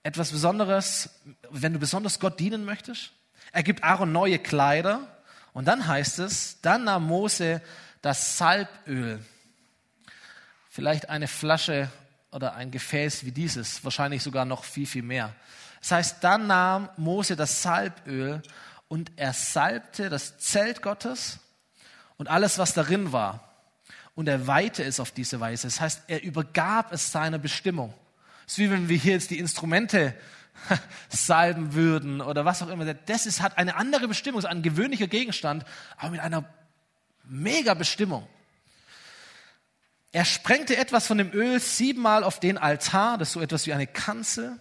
etwas 0.04 0.32
Besonderes, 0.32 1.10
wenn 1.50 1.72
du 1.72 1.80
besonders 1.80 2.20
Gott 2.20 2.38
dienen 2.38 2.66
möchtest. 2.66 3.14
Er 3.54 3.64
gibt 3.64 3.86
Aaron 3.86 4.12
neue 4.12 4.40
Kleider. 4.40 5.08
Und 5.54 5.70
dann 5.70 5.88
heißt 5.88 6.20
es, 6.20 6.60
dann 6.62 6.84
nahm 6.84 7.08
Mose 7.08 7.62
das 8.02 8.38
Salböl. 8.38 9.24
Vielleicht 10.70 11.10
eine 11.10 11.30
Flasche 11.30 11.90
oder 12.32 12.56
ein 12.56 12.72
Gefäß 12.72 13.24
wie 13.24 13.32
dieses, 13.32 13.86
wahrscheinlich 13.86 14.22
sogar 14.22 14.44
noch 14.44 14.66
viel, 14.66 14.86
viel 14.86 15.02
mehr. 15.02 15.34
Das 15.80 15.92
heißt, 15.92 16.24
dann 16.26 16.48
nahm 16.48 16.90
Mose 16.98 17.38
das 17.38 17.62
Salböl 17.62 18.42
und 18.90 19.14
er 19.16 19.32
salbte 19.32 20.10
das 20.10 20.38
Zelt 20.40 20.82
Gottes 20.82 21.40
und 22.18 22.28
alles, 22.28 22.58
was 22.58 22.74
darin 22.74 23.14
war 23.14 23.47
und 24.18 24.28
er 24.28 24.48
weihte 24.48 24.84
es 24.84 25.00
auf 25.00 25.12
diese 25.12 25.40
Weise. 25.40 25.68
Das 25.68 25.80
heißt, 25.80 26.02
er 26.08 26.24
übergab 26.24 26.92
es 26.92 27.12
seiner 27.12 27.38
Bestimmung. 27.38 27.94
Es 28.48 28.54
ist 28.54 28.58
wie 28.58 28.72
wenn 28.72 28.90
wir 28.90 28.98
hier 28.98 29.14
jetzt 29.14 29.30
die 29.30 29.38
Instrumente 29.38 30.16
salben 31.10 31.76
würden 31.76 32.22
oder 32.22 32.44
was 32.44 32.64
auch 32.64 32.70
immer. 32.70 32.92
Das 32.92 33.28
ist, 33.28 33.44
hat 33.44 33.60
eine 33.60 33.76
andere 33.76 34.08
Bestimmung, 34.08 34.40
ist 34.40 34.46
ein 34.46 34.64
gewöhnlicher 34.64 35.06
Gegenstand, 35.06 35.66
aber 35.98 36.10
mit 36.10 36.20
einer 36.20 36.46
mega 37.26 37.76
Bestimmung. 37.76 38.28
Er 40.12 40.26
sprengte 40.26 40.78
etwas 40.78 41.06
von 41.06 41.20
dem 41.20 41.32
Öl 41.32 41.60
siebenmal 41.60 42.24
auf 42.24 42.40
den 42.40 42.58
Altar, 42.58 43.20
das 43.20 43.28
ist 43.28 43.34
so 43.34 43.42
etwas 43.42 43.68
wie 43.68 43.74
eine 43.74 43.86
Kanzel 43.86 44.60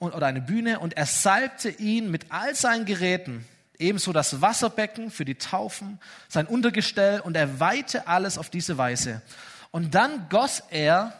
oder 0.00 0.26
eine 0.26 0.40
Bühne, 0.40 0.80
und 0.80 0.96
er 0.96 1.06
salbte 1.06 1.68
ihn 1.68 2.10
mit 2.10 2.32
all 2.32 2.56
seinen 2.56 2.86
Geräten 2.86 3.46
ebenso 3.80 4.12
das 4.12 4.40
Wasserbecken 4.40 5.10
für 5.10 5.24
die 5.24 5.36
Taufen, 5.36 5.98
sein 6.28 6.46
Untergestell 6.46 7.20
und 7.20 7.36
er 7.36 7.60
weihte 7.60 8.06
alles 8.06 8.38
auf 8.38 8.50
diese 8.50 8.78
Weise. 8.78 9.22
Und 9.70 9.94
dann 9.94 10.28
goss 10.28 10.62
er 10.70 11.12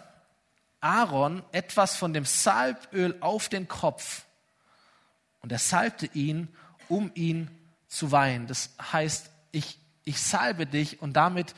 Aaron 0.81 1.43
etwas 1.53 1.97
von 1.97 2.13
dem 2.13 2.25
Salböl 2.25 3.17
auf 3.21 3.49
den 3.49 3.69
Kopf 3.69 4.25
und 5.41 5.53
er 5.53 5.59
salbte 5.59 6.07
ihn, 6.15 6.49
um 6.89 7.11
ihn 7.15 7.51
zu 7.89 8.13
weihen. 8.13 8.47
Das 8.47 8.71
heißt, 8.93 9.31
ich, 9.53 9.79
ich 10.05 10.21
salbe 10.21 10.67
dich 10.67 11.03
und 11.03 11.15
damit 11.15 11.55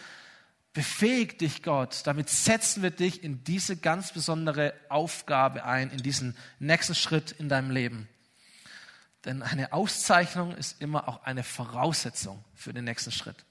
befähigt 0.72 1.40
dich 1.40 1.62
Gott, 1.62 2.02
damit 2.04 2.30
setzen 2.30 2.82
wir 2.82 2.90
dich 2.90 3.22
in 3.22 3.44
diese 3.44 3.76
ganz 3.76 4.12
besondere 4.12 4.72
Aufgabe 4.88 5.64
ein, 5.64 5.90
in 5.90 5.98
diesen 5.98 6.36
nächsten 6.58 6.94
Schritt 6.94 7.32
in 7.32 7.48
deinem 7.48 7.70
Leben. 7.70 8.08
Denn 9.24 9.42
eine 9.42 9.72
Auszeichnung 9.72 10.54
ist 10.56 10.80
immer 10.80 11.08
auch 11.08 11.22
eine 11.24 11.44
Voraussetzung 11.44 12.44
für 12.54 12.72
den 12.72 12.84
nächsten 12.84 13.12
Schritt. 13.12 13.44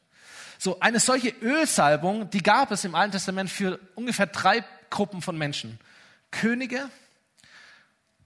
So, 0.57 0.79
eine 0.79 0.99
solche 0.99 1.29
Ölsalbung, 1.41 2.29
die 2.29 2.43
gab 2.43 2.71
es 2.71 2.83
im 2.83 2.93
Alten 2.93 3.13
Testament 3.13 3.49
für 3.49 3.79
ungefähr 3.95 4.27
drei 4.27 4.63
Gruppen 4.89 5.21
von 5.21 5.37
Menschen. 5.37 5.79
Könige, 6.29 6.89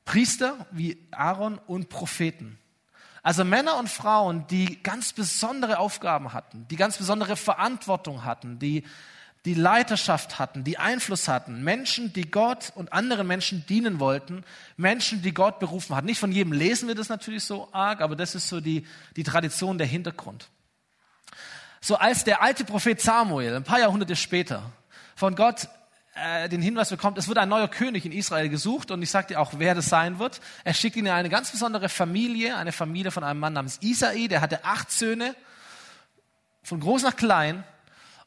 Priester 0.06 0.66
wie 0.72 0.98
Aaron 1.12 1.60
und 1.60 1.90
Propheten. 1.90 2.60
Also 3.24 3.44
Männer 3.44 3.78
und 3.78 3.90
Frauen, 3.90 4.46
die 4.48 4.84
ganz 4.84 5.14
besondere 5.14 5.80
Aufgaben 5.80 6.34
hatten, 6.34 6.68
die 6.68 6.76
ganz 6.76 6.98
besondere 6.98 7.36
Verantwortung 7.36 8.24
hatten, 8.24 8.60
die 8.60 8.84
die 9.46 9.54
Leiterschaft 9.54 10.40
hatten, 10.40 10.64
die 10.64 10.80
Einfluss 10.80 11.28
hatten, 11.28 11.64
Menschen, 11.64 12.12
die 12.14 12.30
Gott 12.30 12.74
und 12.74 12.92
anderen 12.92 13.28
Menschen 13.28 13.66
dienen 13.68 14.00
wollten, 14.00 14.44
Menschen, 14.76 15.22
die 15.22 15.34
Gott 15.34 15.60
berufen 15.60 15.96
hat. 15.96 16.04
Nicht 16.04 16.20
von 16.20 16.32
jedem 16.32 16.52
lesen 16.52 16.88
wir 16.88 16.96
das 16.96 17.10
natürlich 17.10 17.44
so 17.44 17.70
arg, 17.72 18.02
aber 18.02 18.16
das 18.16 18.34
ist 18.34 18.50
so 18.50 18.60
die, 18.60 18.88
die 19.16 19.24
Tradition, 19.24 19.78
der 19.78 19.86
Hintergrund. 19.86 20.50
So 21.80 21.96
als 21.96 22.24
der 22.24 22.42
alte 22.42 22.66
Prophet 22.66 23.00
Samuel, 23.00 23.56
ein 23.56 23.64
paar 23.64 23.80
Jahrhunderte 23.80 24.16
später, 24.16 24.72
von 25.16 25.36
Gott 25.36 25.70
äh, 26.16 26.50
den 26.50 26.64
Hinweis 26.64 26.90
bekommt, 26.90 27.20
es 27.20 27.28
wird 27.28 27.38
ein 27.38 27.50
neuer 27.50 27.68
König 27.68 28.04
in 28.04 28.12
Israel 28.12 28.50
gesucht 28.50 28.90
und 28.90 29.04
ich 29.04 29.12
sage 29.12 29.28
dir 29.28 29.40
auch, 29.40 29.54
wer 29.58 29.76
das 29.76 29.90
sein 29.90 30.18
wird. 30.18 30.42
Er 30.64 30.74
schickt 30.74 30.96
ihn 30.96 31.06
in 31.06 31.12
eine 31.12 31.30
ganz 31.30 31.52
besondere 31.52 31.88
Familie, 31.88 32.58
eine 32.58 32.72
Familie 32.72 33.12
von 33.12 33.24
einem 33.24 33.40
Mann 33.40 33.54
namens 33.54 33.78
Isai, 33.84 34.28
der 34.28 34.42
hatte 34.42 34.66
acht 34.66 34.92
Söhne, 34.92 35.36
von 36.64 36.80
groß 36.80 37.04
nach 37.04 37.16
klein 37.16 37.64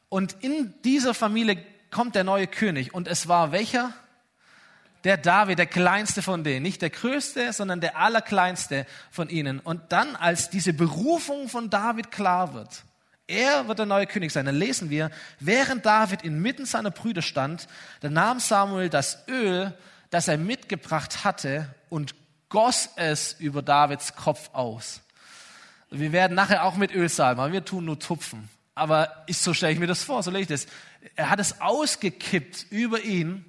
und 0.09 0.37
in 0.41 0.73
dieser 0.83 1.13
Familie 1.13 1.63
kommt 1.91 2.15
der 2.15 2.23
neue 2.23 2.47
König. 2.47 2.93
Und 2.93 3.07
es 3.07 3.27
war 3.27 3.51
welcher? 3.51 3.93
Der 5.03 5.17
David, 5.17 5.59
der 5.59 5.65
kleinste 5.65 6.21
von 6.21 6.43
denen. 6.43 6.63
Nicht 6.63 6.81
der 6.81 6.89
größte, 6.89 7.53
sondern 7.53 7.79
der 7.79 7.97
allerkleinste 7.97 8.85
von 9.11 9.29
ihnen. 9.29 9.59
Und 9.59 9.91
dann, 9.91 10.15
als 10.15 10.49
diese 10.49 10.73
Berufung 10.73 11.47
von 11.47 11.69
David 11.69 12.11
klar 12.11 12.53
wird, 12.53 12.83
er 13.27 13.67
wird 13.67 13.79
der 13.79 13.85
neue 13.85 14.07
König 14.07 14.31
sein. 14.31 14.45
Dann 14.45 14.55
lesen 14.55 14.89
wir, 14.89 15.11
während 15.39 15.85
David 15.85 16.23
inmitten 16.23 16.65
seiner 16.65 16.91
Brüder 16.91 17.21
stand, 17.21 17.67
da 18.01 18.09
nahm 18.09 18.39
Samuel 18.39 18.89
das 18.89 19.27
Öl, 19.27 19.73
das 20.09 20.27
er 20.27 20.37
mitgebracht 20.37 21.23
hatte, 21.23 21.73
und 21.89 22.15
goss 22.49 22.89
es 22.95 23.33
über 23.33 23.61
Davids 23.61 24.15
Kopf 24.15 24.49
aus. 24.53 25.01
Wir 25.91 26.11
werden 26.11 26.33
nachher 26.33 26.63
auch 26.63 26.75
mit 26.75 26.93
Öl 26.93 27.07
salben, 27.07 27.39
aber 27.39 27.53
wir 27.53 27.63
tun 27.63 27.85
nur 27.85 27.99
Tupfen. 27.99 28.49
Aber 28.79 29.23
ich, 29.27 29.37
so 29.37 29.53
stelle 29.53 29.73
ich 29.73 29.79
mir 29.79 29.87
das 29.87 30.03
vor, 30.03 30.23
so 30.23 30.31
lege 30.31 30.41
ich 30.41 30.47
das. 30.47 30.67
Er 31.15 31.29
hat 31.29 31.39
es 31.39 31.59
ausgekippt 31.61 32.67
über 32.71 33.01
ihn, 33.01 33.45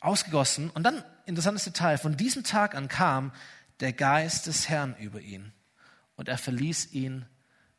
ausgegossen. 0.00 0.70
Und 0.70 0.82
dann, 0.82 1.04
interessantes 1.26 1.64
Detail, 1.64 1.98
von 1.98 2.16
diesem 2.16 2.44
Tag 2.44 2.74
an 2.74 2.88
kam 2.88 3.32
der 3.80 3.92
Geist 3.92 4.46
des 4.46 4.68
Herrn 4.68 4.96
über 4.98 5.20
ihn 5.20 5.52
und 6.16 6.28
er 6.28 6.38
verließ 6.38 6.92
ihn 6.92 7.26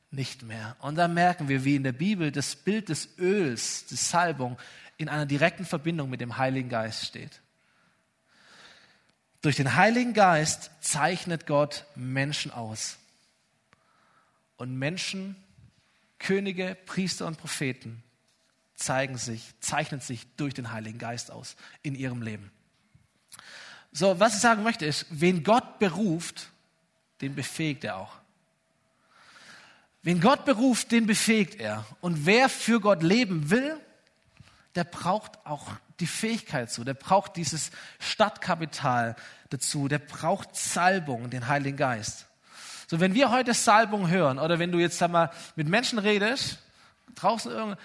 nicht 0.09 0.43
mehr. 0.43 0.77
Und 0.79 0.95
da 0.95 1.07
merken 1.07 1.49
wir, 1.49 1.65
wie 1.65 1.75
in 1.75 1.83
der 1.83 1.91
Bibel 1.91 2.31
das 2.31 2.55
Bild 2.55 2.89
des 2.89 3.17
Öls, 3.17 3.85
die 3.87 3.95
Salbung, 3.95 4.57
in 4.97 5.09
einer 5.09 5.25
direkten 5.25 5.65
Verbindung 5.65 6.09
mit 6.09 6.21
dem 6.21 6.37
Heiligen 6.37 6.69
Geist 6.69 7.05
steht. 7.05 7.41
Durch 9.41 9.55
den 9.55 9.75
Heiligen 9.75 10.13
Geist 10.13 10.71
zeichnet 10.81 11.45
Gott 11.45 11.85
Menschen 11.95 12.51
aus. 12.51 12.97
Und 14.55 14.75
Menschen, 14.75 15.35
Könige, 16.19 16.77
Priester 16.85 17.27
und 17.27 17.37
Propheten 17.37 18.03
zeigen 18.75 19.17
sich, 19.17 19.53
zeichnen 19.59 20.01
sich 20.01 20.27
durch 20.35 20.53
den 20.53 20.71
Heiligen 20.71 20.99
Geist 20.99 21.31
aus 21.31 21.55
in 21.83 21.95
ihrem 21.95 22.21
Leben. 22.21 22.51
So, 23.91 24.19
was 24.19 24.35
ich 24.35 24.41
sagen 24.41 24.63
möchte 24.63 24.85
ist, 24.85 25.05
wen 25.09 25.43
Gott 25.43 25.79
beruft, 25.79 26.49
den 27.21 27.35
befähigt 27.35 27.83
er 27.83 27.97
auch. 27.97 28.13
Wen 30.03 30.21
Gott 30.21 30.45
beruft, 30.45 30.91
den 30.91 31.07
befähigt 31.07 31.55
er. 31.55 31.85
Und 31.99 32.25
wer 32.25 32.49
für 32.49 32.79
Gott 32.79 33.03
leben 33.03 33.49
will, 33.49 33.79
der 34.75 34.83
braucht 34.83 35.45
auch 35.45 35.71
die 35.99 36.07
Fähigkeit 36.07 36.71
zu, 36.71 36.83
der 36.83 36.93
braucht 36.93 37.35
dieses 37.35 37.71
Stadtkapital 37.99 39.15
dazu, 39.49 39.87
der 39.87 39.97
braucht 39.97 40.55
Salbung, 40.55 41.31
den 41.31 41.47
Heiligen 41.47 41.77
Geist. 41.77 42.27
So, 42.87 43.01
wenn 43.01 43.13
wir 43.13 43.31
heute 43.31 43.53
Salbung 43.53 44.09
hören 44.09 44.39
oder 44.39 44.59
wenn 44.59 44.71
du 44.71 44.79
jetzt 44.79 45.01
einmal 45.03 45.29
mit 45.55 45.67
Menschen 45.67 45.99
redest, 45.99 46.59
draußen 47.15 47.51
irgend, 47.51 47.77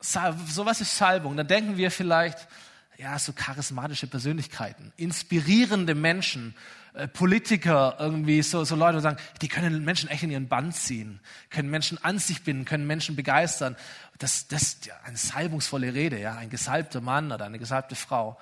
sowas 0.00 0.80
ist 0.80 0.96
Salbung, 0.96 1.36
dann 1.36 1.46
denken 1.46 1.76
wir 1.76 1.90
vielleicht, 1.90 2.48
ja, 2.96 3.18
so 3.18 3.34
charismatische 3.34 4.06
Persönlichkeiten, 4.06 4.92
inspirierende 4.96 5.94
Menschen, 5.94 6.54
äh, 6.94 7.06
Politiker, 7.06 7.96
irgendwie 7.98 8.40
so, 8.40 8.64
so 8.64 8.74
Leute, 8.74 8.96
die 8.96 9.02
sagen, 9.02 9.18
die 9.42 9.48
können 9.48 9.84
Menschen 9.84 10.08
echt 10.08 10.22
in 10.22 10.30
ihren 10.30 10.48
Band 10.48 10.74
ziehen, 10.74 11.20
können 11.50 11.68
Menschen 11.68 12.02
an 12.02 12.18
sich 12.18 12.42
binden, 12.42 12.64
können 12.64 12.86
Menschen 12.86 13.14
begeistern. 13.14 13.76
Das, 14.18 14.48
das 14.48 14.62
ist 14.62 14.86
ja 14.86 14.94
eine 15.04 15.18
salbungsvolle 15.18 15.92
Rede, 15.92 16.18
ja, 16.18 16.36
ein 16.36 16.48
gesalbter 16.48 17.02
Mann 17.02 17.30
oder 17.30 17.44
eine 17.44 17.58
gesalbte 17.58 17.96
Frau. 17.96 18.38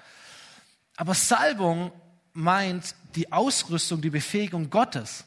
Aber 0.95 1.15
Salbung 1.15 1.91
meint 2.33 2.95
die 3.17 3.33
Ausrüstung, 3.33 4.01
die 4.01 4.11
Befähigung 4.11 4.71
Gottes. 4.71 5.25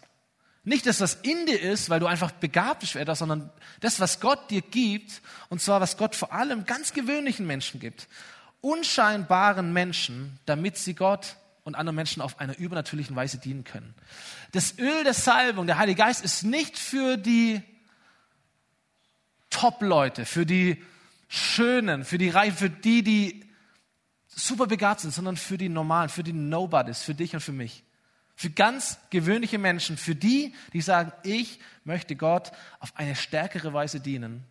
Nicht 0.67 0.85
das, 0.85 0.99
was 0.99 1.13
in 1.13 1.45
dir 1.45 1.61
ist, 1.61 1.89
weil 1.89 2.01
du 2.01 2.07
einfach 2.07 2.31
begabt 2.31 2.81
bist 2.81 2.91
für 2.91 2.99
etwas, 2.99 3.19
sondern 3.19 3.49
das, 3.79 4.01
was 4.01 4.19
Gott 4.19 4.51
dir 4.51 4.61
gibt, 4.61 5.21
und 5.47 5.61
zwar 5.61 5.79
was 5.79 5.95
Gott 5.95 6.13
vor 6.13 6.33
allem 6.33 6.65
ganz 6.65 6.91
gewöhnlichen 6.91 7.47
Menschen 7.47 7.79
gibt. 7.79 8.09
Unscheinbaren 8.59 9.71
Menschen, 9.71 10.37
damit 10.45 10.77
sie 10.77 10.93
Gott 10.93 11.37
und 11.63 11.75
anderen 11.75 11.95
Menschen 11.95 12.21
auf 12.21 12.41
einer 12.41 12.57
übernatürlichen 12.57 13.15
Weise 13.15 13.37
dienen 13.37 13.63
können. 13.63 13.95
Das 14.51 14.77
Öl 14.77 15.05
der 15.05 15.13
Salbung, 15.13 15.67
der 15.67 15.77
Heilige 15.77 15.99
Geist, 15.99 16.21
ist 16.21 16.43
nicht 16.43 16.77
für 16.77 17.15
die 17.15 17.61
Top-Leute, 19.49 20.25
für 20.25 20.45
die 20.45 20.83
Schönen, 21.29 22.03
für 22.03 22.17
die 22.17 22.27
Reichen, 22.27 22.57
für 22.57 22.69
die, 22.69 23.03
die 23.03 23.45
super 24.27 24.67
begabt 24.67 24.99
sind, 24.99 25.13
sondern 25.13 25.37
für 25.37 25.57
die 25.57 25.69
Normalen, 25.69 26.09
für 26.09 26.23
die 26.23 26.33
Nobodies, 26.33 27.03
für 27.03 27.15
dich 27.15 27.33
und 27.33 27.39
für 27.39 27.53
mich. 27.53 27.85
Für 28.39 28.51
ganz 28.51 28.99
gewöhnliche 29.09 29.57
Menschen, 29.57 29.97
für 29.97 30.13
die, 30.13 30.53
die 30.71 30.81
sagen, 30.81 31.11
ich 31.23 31.59
möchte 31.83 32.15
Gott 32.15 32.51
auf 32.79 32.95
eine 32.95 33.15
stärkere 33.15 33.73
Weise 33.73 33.99
dienen. 33.99 34.45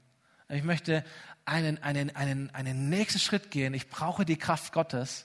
Ich 0.49 0.65
möchte 0.65 1.05
einen, 1.45 1.81
einen, 1.85 2.15
einen, 2.17 2.53
einen 2.53 2.89
nächsten 2.89 3.21
Schritt 3.21 3.53
gehen. 3.53 3.75
Ich 3.75 3.89
brauche 3.89 4.25
die 4.25 4.37
Kraft 4.37 4.73
Gottes. 4.73 5.25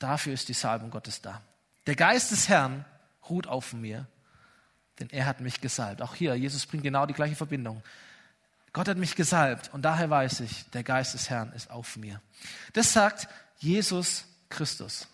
Dafür 0.00 0.32
ist 0.32 0.48
die 0.48 0.54
Salbung 0.54 0.90
Gottes 0.90 1.22
da. 1.22 1.40
Der 1.86 1.94
Geist 1.94 2.32
des 2.32 2.48
Herrn 2.48 2.84
ruht 3.30 3.46
auf 3.46 3.72
mir, 3.72 4.08
denn 4.98 5.08
er 5.10 5.26
hat 5.26 5.40
mich 5.40 5.60
gesalbt. 5.60 6.02
Auch 6.02 6.16
hier, 6.16 6.34
Jesus 6.34 6.66
bringt 6.66 6.82
genau 6.82 7.06
die 7.06 7.14
gleiche 7.14 7.36
Verbindung. 7.36 7.80
Gott 8.72 8.88
hat 8.88 8.96
mich 8.96 9.14
gesalbt 9.14 9.72
und 9.72 9.82
daher 9.82 10.10
weiß 10.10 10.40
ich, 10.40 10.68
der 10.70 10.82
Geist 10.82 11.14
des 11.14 11.30
Herrn 11.30 11.52
ist 11.52 11.70
auf 11.70 11.96
mir. 11.96 12.20
Das 12.72 12.92
sagt 12.92 13.28
Jesus 13.58 14.24
Christus. 14.48 15.06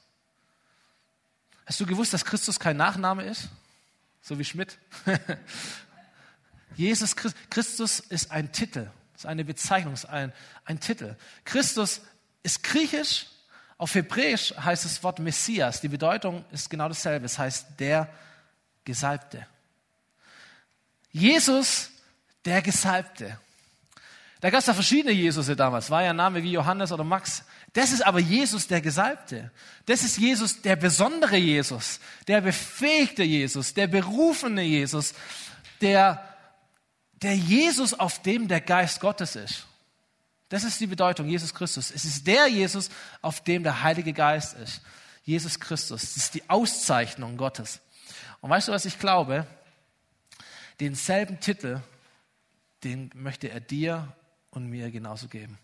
Hast 1.69 1.79
du 1.81 1.85
gewusst, 1.85 2.15
dass 2.15 2.25
Christus 2.25 2.59
kein 2.59 2.79
Nachname 2.79 3.25
ist? 3.25 3.51
So 4.23 4.39
wie 4.39 4.45
Schmidt? 4.45 4.79
Jesus 6.77 7.15
Christus 7.15 8.01
ist 8.01 8.31
ein 8.31 8.53
Titel, 8.53 8.91
ist 9.15 9.27
eine 9.27 9.45
Bezeichnung, 9.45 9.93
ist 9.93 10.07
ein, 10.07 10.33
ein 10.65 10.81
Titel. 10.81 11.15
Christus 11.45 12.01
ist 12.43 12.63
griechisch 12.63 13.27
auf 13.77 13.95
Hebräisch 13.95 14.53
heißt 14.57 14.85
das 14.85 15.03
Wort 15.05 15.21
Messias. 15.21 15.81
Die 15.81 15.89
Bedeutung 15.89 16.45
ist 16.51 16.69
genau 16.69 16.89
dasselbe. 16.89 17.27
Es 17.27 17.39
heißt 17.39 17.79
der 17.79 18.09
Gesalbte. 18.85 19.47
Jesus, 21.13 21.91
der 22.45 22.61
Gesalbte. 22.61 23.39
Da 24.41 24.51
gab 24.51 24.61
es 24.61 24.67
ja 24.67 24.75
verschiedene 24.75 25.13
Jesusse 25.13 25.55
damals. 25.55 25.91
War 25.91 26.03
ja 26.03 26.11
ein 26.11 26.17
Name 26.17 26.43
wie 26.43 26.53
Johannes 26.53 26.91
oder 26.91 27.05
Max. 27.05 27.45
Das 27.73 27.93
ist 27.93 28.03
aber 28.03 28.19
Jesus, 28.19 28.67
der 28.67 28.81
Gesalbte. 28.81 29.51
Das 29.87 30.03
ist 30.03 30.19
Jesus, 30.19 30.63
der 30.63 30.77
besondere 30.77 31.37
Jesus, 31.37 32.01
der 32.27 32.41
befähigte 32.41 33.23
Jesus, 33.23 33.75
der 33.75 33.87
berufene 33.87 34.63
Jesus, 34.63 35.15
der, 35.81 36.23
der 37.23 37.37
Jesus, 37.37 37.95
auf 37.95 38.23
dem 38.23 38.49
der 38.49 38.61
Geist 38.61 39.01
Gottes 39.01 39.37
ist. 39.37 39.67
Das 40.49 40.65
ist 40.65 40.81
die 40.81 40.87
Bedeutung, 40.87 41.29
Jesus 41.29 41.55
Christus. 41.55 41.91
Es 41.91 42.05
ist 42.05 42.27
der 42.27 42.47
Jesus, 42.49 42.89
auf 43.21 43.43
dem 43.45 43.63
der 43.63 43.83
Heilige 43.83 44.15
Geist 44.15 44.57
ist. 44.57 44.81
Jesus 45.25 45.61
Christus. 45.61 46.01
Das 46.01 46.17
ist 46.17 46.35
die 46.35 46.49
Auszeichnung 46.49 47.37
Gottes. 47.37 47.81
Und 48.41 48.49
weißt 48.49 48.69
du, 48.69 48.73
was 48.73 48.87
ich 48.87 48.99
glaube? 48.99 49.47
Denselben 50.81 51.39
Titel, 51.41 51.83
den 52.83 53.11
möchte 53.15 53.51
er 53.51 53.61
dir 53.61 54.15
und 54.51 54.71
mir 54.71 54.91
genauso 54.91 55.29
geben. 55.29 55.59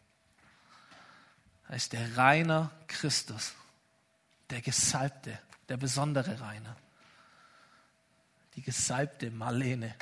Er 1.68 1.76
ist 1.76 1.92
der 1.92 2.16
Reiner 2.16 2.70
Christus, 2.86 3.54
der 4.50 4.60
Gesalbte, 4.60 5.38
der 5.68 5.76
besondere 5.76 6.40
Reiner, 6.40 6.76
die 8.54 8.62
gesalbte 8.62 9.30
Marlene 9.30 9.94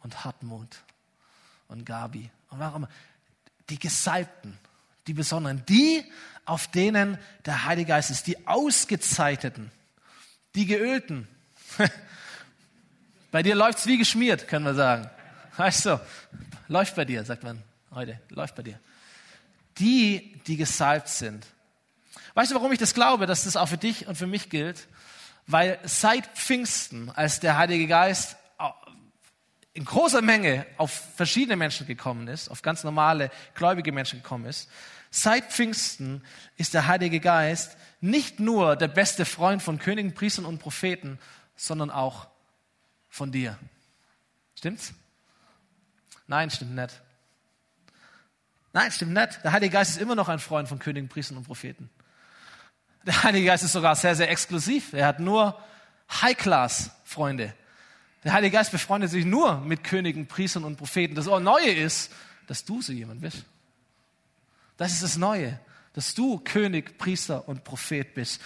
und 0.00 0.24
Hartmut 0.24 0.82
und 1.68 1.84
Gabi 1.84 2.30
und 2.50 2.58
warum? 2.58 2.86
Die 3.68 3.78
Gesalbten, 3.78 4.58
die 5.06 5.14
Besonderen, 5.14 5.64
die, 5.66 6.04
auf 6.44 6.68
denen 6.68 7.18
der 7.44 7.64
Heilige 7.64 7.88
Geist 7.88 8.10
ist, 8.10 8.26
die 8.26 8.46
Ausgezeichneten, 8.46 9.70
die 10.54 10.66
Geölten. 10.66 11.28
bei 13.30 13.42
dir 13.42 13.54
läuft's 13.54 13.86
wie 13.86 13.98
geschmiert, 13.98 14.48
können 14.48 14.64
wir 14.64 14.74
sagen. 14.74 15.10
Weißt 15.56 15.86
du, 15.86 16.00
läuft 16.68 16.94
bei 16.96 17.04
dir, 17.04 17.24
sagt 17.24 17.42
man 17.42 17.62
heute, 17.90 18.20
läuft 18.30 18.54
bei 18.54 18.62
dir. 18.62 18.78
Die, 19.78 20.40
die 20.46 20.56
gesalbt 20.56 21.08
sind. 21.08 21.46
Weißt 22.34 22.50
du, 22.50 22.54
warum 22.54 22.72
ich 22.72 22.78
das 22.78 22.94
glaube, 22.94 23.26
dass 23.26 23.44
das 23.44 23.56
auch 23.56 23.68
für 23.68 23.78
dich 23.78 24.06
und 24.06 24.16
für 24.16 24.26
mich 24.26 24.48
gilt? 24.48 24.88
Weil 25.46 25.78
seit 25.84 26.26
Pfingsten, 26.26 27.10
als 27.10 27.40
der 27.40 27.58
Heilige 27.58 27.86
Geist 27.86 28.36
in 29.74 29.84
großer 29.84 30.20
Menge 30.20 30.66
auf 30.76 30.90
verschiedene 31.16 31.56
Menschen 31.56 31.86
gekommen 31.86 32.28
ist, 32.28 32.50
auf 32.50 32.62
ganz 32.62 32.84
normale 32.84 33.30
gläubige 33.54 33.92
Menschen 33.92 34.22
gekommen 34.22 34.44
ist, 34.44 34.70
seit 35.10 35.50
Pfingsten 35.50 36.22
ist 36.56 36.74
der 36.74 36.86
Heilige 36.86 37.20
Geist 37.20 37.76
nicht 38.00 38.40
nur 38.40 38.76
der 38.76 38.88
beste 38.88 39.24
Freund 39.24 39.62
von 39.62 39.78
Königen, 39.78 40.14
Priestern 40.14 40.44
und 40.44 40.58
Propheten, 40.58 41.18
sondern 41.56 41.90
auch 41.90 42.28
von 43.08 43.32
dir. 43.32 43.58
Stimmt's? 44.58 44.92
Nein, 46.26 46.50
stimmt 46.50 46.74
nicht. 46.74 47.00
Nein, 48.72 48.90
stimmt 48.90 49.12
nicht. 49.12 49.44
Der 49.44 49.52
Heilige 49.52 49.72
Geist 49.72 49.92
ist 49.92 50.00
immer 50.00 50.14
noch 50.14 50.28
ein 50.28 50.38
Freund 50.38 50.68
von 50.68 50.78
Königen, 50.78 51.08
Priestern 51.08 51.36
und 51.36 51.44
Propheten. 51.44 51.90
Der 53.04 53.22
Heilige 53.22 53.46
Geist 53.46 53.64
ist 53.64 53.72
sogar 53.72 53.96
sehr, 53.96 54.14
sehr 54.14 54.30
exklusiv. 54.30 54.92
Er 54.92 55.06
hat 55.06 55.20
nur 55.20 55.58
High-Class-Freunde. 56.10 57.52
Der 58.24 58.32
Heilige 58.32 58.56
Geist 58.56 58.70
befreundet 58.70 59.10
sich 59.10 59.24
nur 59.24 59.60
mit 59.60 59.82
Königen, 59.82 60.26
Priestern 60.26 60.64
und 60.64 60.76
Propheten. 60.76 61.14
Das 61.14 61.26
Neue 61.26 61.72
ist, 61.72 62.12
dass 62.46 62.64
du 62.64 62.80
so 62.80 62.92
jemand 62.92 63.20
bist. 63.20 63.44
Das 64.76 64.92
ist 64.92 65.02
das 65.02 65.16
Neue, 65.16 65.58
dass 65.92 66.14
du 66.14 66.38
König, 66.38 66.96
Priester 66.98 67.48
und 67.48 67.64
Prophet 67.64 68.14
bist. 68.14 68.40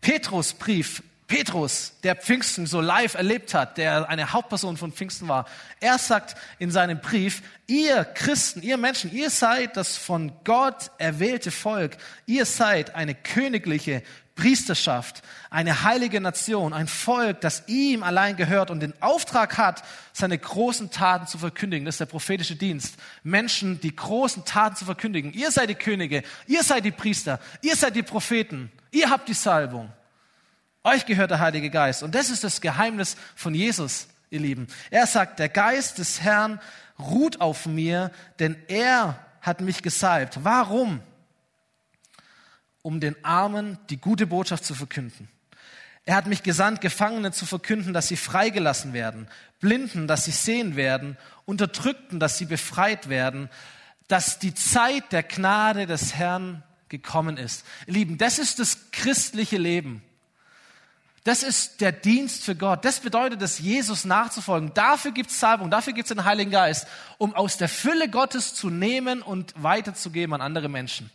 Petrus 0.00 0.54
Brief, 0.54 1.02
Petrus, 1.30 1.92
der 2.02 2.16
Pfingsten 2.16 2.66
so 2.66 2.80
live 2.80 3.14
erlebt 3.14 3.54
hat, 3.54 3.78
der 3.78 4.08
eine 4.08 4.32
Hauptperson 4.32 4.76
von 4.76 4.92
Pfingsten 4.92 5.28
war, 5.28 5.46
er 5.78 5.96
sagt 5.96 6.34
in 6.58 6.72
seinem 6.72 7.00
Brief, 7.00 7.42
ihr 7.68 8.04
Christen, 8.04 8.62
ihr 8.62 8.76
Menschen, 8.76 9.12
ihr 9.12 9.30
seid 9.30 9.76
das 9.76 9.96
von 9.96 10.32
Gott 10.42 10.90
erwählte 10.98 11.52
Volk, 11.52 11.96
ihr 12.26 12.44
seid 12.44 12.96
eine 12.96 13.14
königliche 13.14 14.02
Priesterschaft, 14.34 15.22
eine 15.50 15.84
heilige 15.84 16.20
Nation, 16.20 16.72
ein 16.72 16.88
Volk, 16.88 17.40
das 17.42 17.62
ihm 17.68 18.02
allein 18.02 18.34
gehört 18.34 18.72
und 18.72 18.80
den 18.80 19.00
Auftrag 19.00 19.56
hat, 19.56 19.84
seine 20.12 20.36
großen 20.36 20.90
Taten 20.90 21.28
zu 21.28 21.38
verkündigen. 21.38 21.84
Das 21.84 21.94
ist 21.94 22.00
der 22.00 22.06
prophetische 22.06 22.56
Dienst. 22.56 22.96
Menschen, 23.22 23.80
die 23.80 23.94
großen 23.94 24.44
Taten 24.44 24.74
zu 24.74 24.84
verkündigen. 24.84 25.32
Ihr 25.32 25.52
seid 25.52 25.70
die 25.70 25.76
Könige, 25.76 26.24
ihr 26.48 26.64
seid 26.64 26.84
die 26.84 26.90
Priester, 26.90 27.38
ihr 27.62 27.76
seid 27.76 27.94
die 27.94 28.02
Propheten, 28.02 28.72
ihr 28.90 29.08
habt 29.10 29.28
die 29.28 29.34
Salbung. 29.34 29.92
Euch 30.82 31.04
gehört 31.04 31.30
der 31.30 31.40
Heilige 31.40 31.70
Geist. 31.70 32.02
Und 32.02 32.14
das 32.14 32.30
ist 32.30 32.42
das 32.42 32.60
Geheimnis 32.60 33.16
von 33.36 33.54
Jesus, 33.54 34.08
ihr 34.30 34.40
Lieben. 34.40 34.66
Er 34.90 35.06
sagt, 35.06 35.38
der 35.38 35.48
Geist 35.48 35.98
des 35.98 36.22
Herrn 36.22 36.60
ruht 36.98 37.40
auf 37.40 37.66
mir, 37.66 38.10
denn 38.38 38.56
er 38.68 39.18
hat 39.42 39.60
mich 39.60 39.82
gesalbt. 39.82 40.38
Warum? 40.42 41.00
Um 42.82 43.00
den 43.00 43.22
Armen 43.24 43.78
die 43.90 43.98
gute 43.98 44.26
Botschaft 44.26 44.64
zu 44.64 44.74
verkünden. 44.74 45.28
Er 46.06 46.16
hat 46.16 46.26
mich 46.26 46.42
gesandt, 46.42 46.80
Gefangene 46.80 47.30
zu 47.30 47.44
verkünden, 47.44 47.92
dass 47.92 48.08
sie 48.08 48.16
freigelassen 48.16 48.94
werden, 48.94 49.28
Blinden, 49.60 50.08
dass 50.08 50.24
sie 50.24 50.30
sehen 50.30 50.76
werden, 50.76 51.18
Unterdrückten, 51.44 52.18
dass 52.18 52.38
sie 52.38 52.46
befreit 52.46 53.10
werden, 53.10 53.50
dass 54.08 54.38
die 54.38 54.54
Zeit 54.54 55.12
der 55.12 55.22
Gnade 55.22 55.86
des 55.86 56.14
Herrn 56.14 56.62
gekommen 56.88 57.36
ist. 57.36 57.66
Ihr 57.86 57.94
Lieben, 57.94 58.18
das 58.18 58.38
ist 58.38 58.58
das 58.58 58.90
christliche 58.92 59.58
Leben. 59.58 60.02
Das 61.24 61.42
ist 61.42 61.82
der 61.82 61.92
Dienst 61.92 62.44
für 62.44 62.54
Gott. 62.54 62.84
Das 62.84 63.00
bedeutet 63.00 63.42
es, 63.42 63.58
Jesus 63.58 64.04
nachzufolgen. 64.04 64.72
Dafür 64.72 65.12
gibt 65.12 65.30
es 65.30 65.38
Salbung, 65.38 65.70
dafür 65.70 65.92
gibt 65.92 66.10
es 66.10 66.16
den 66.16 66.24
Heiligen 66.24 66.50
Geist, 66.50 66.86
um 67.18 67.34
aus 67.34 67.58
der 67.58 67.68
Fülle 67.68 68.08
Gottes 68.08 68.54
zu 68.54 68.70
nehmen 68.70 69.20
und 69.20 69.52
weiterzugeben 69.62 70.34
an 70.34 70.40
andere 70.40 70.68
Menschen. 70.70 71.10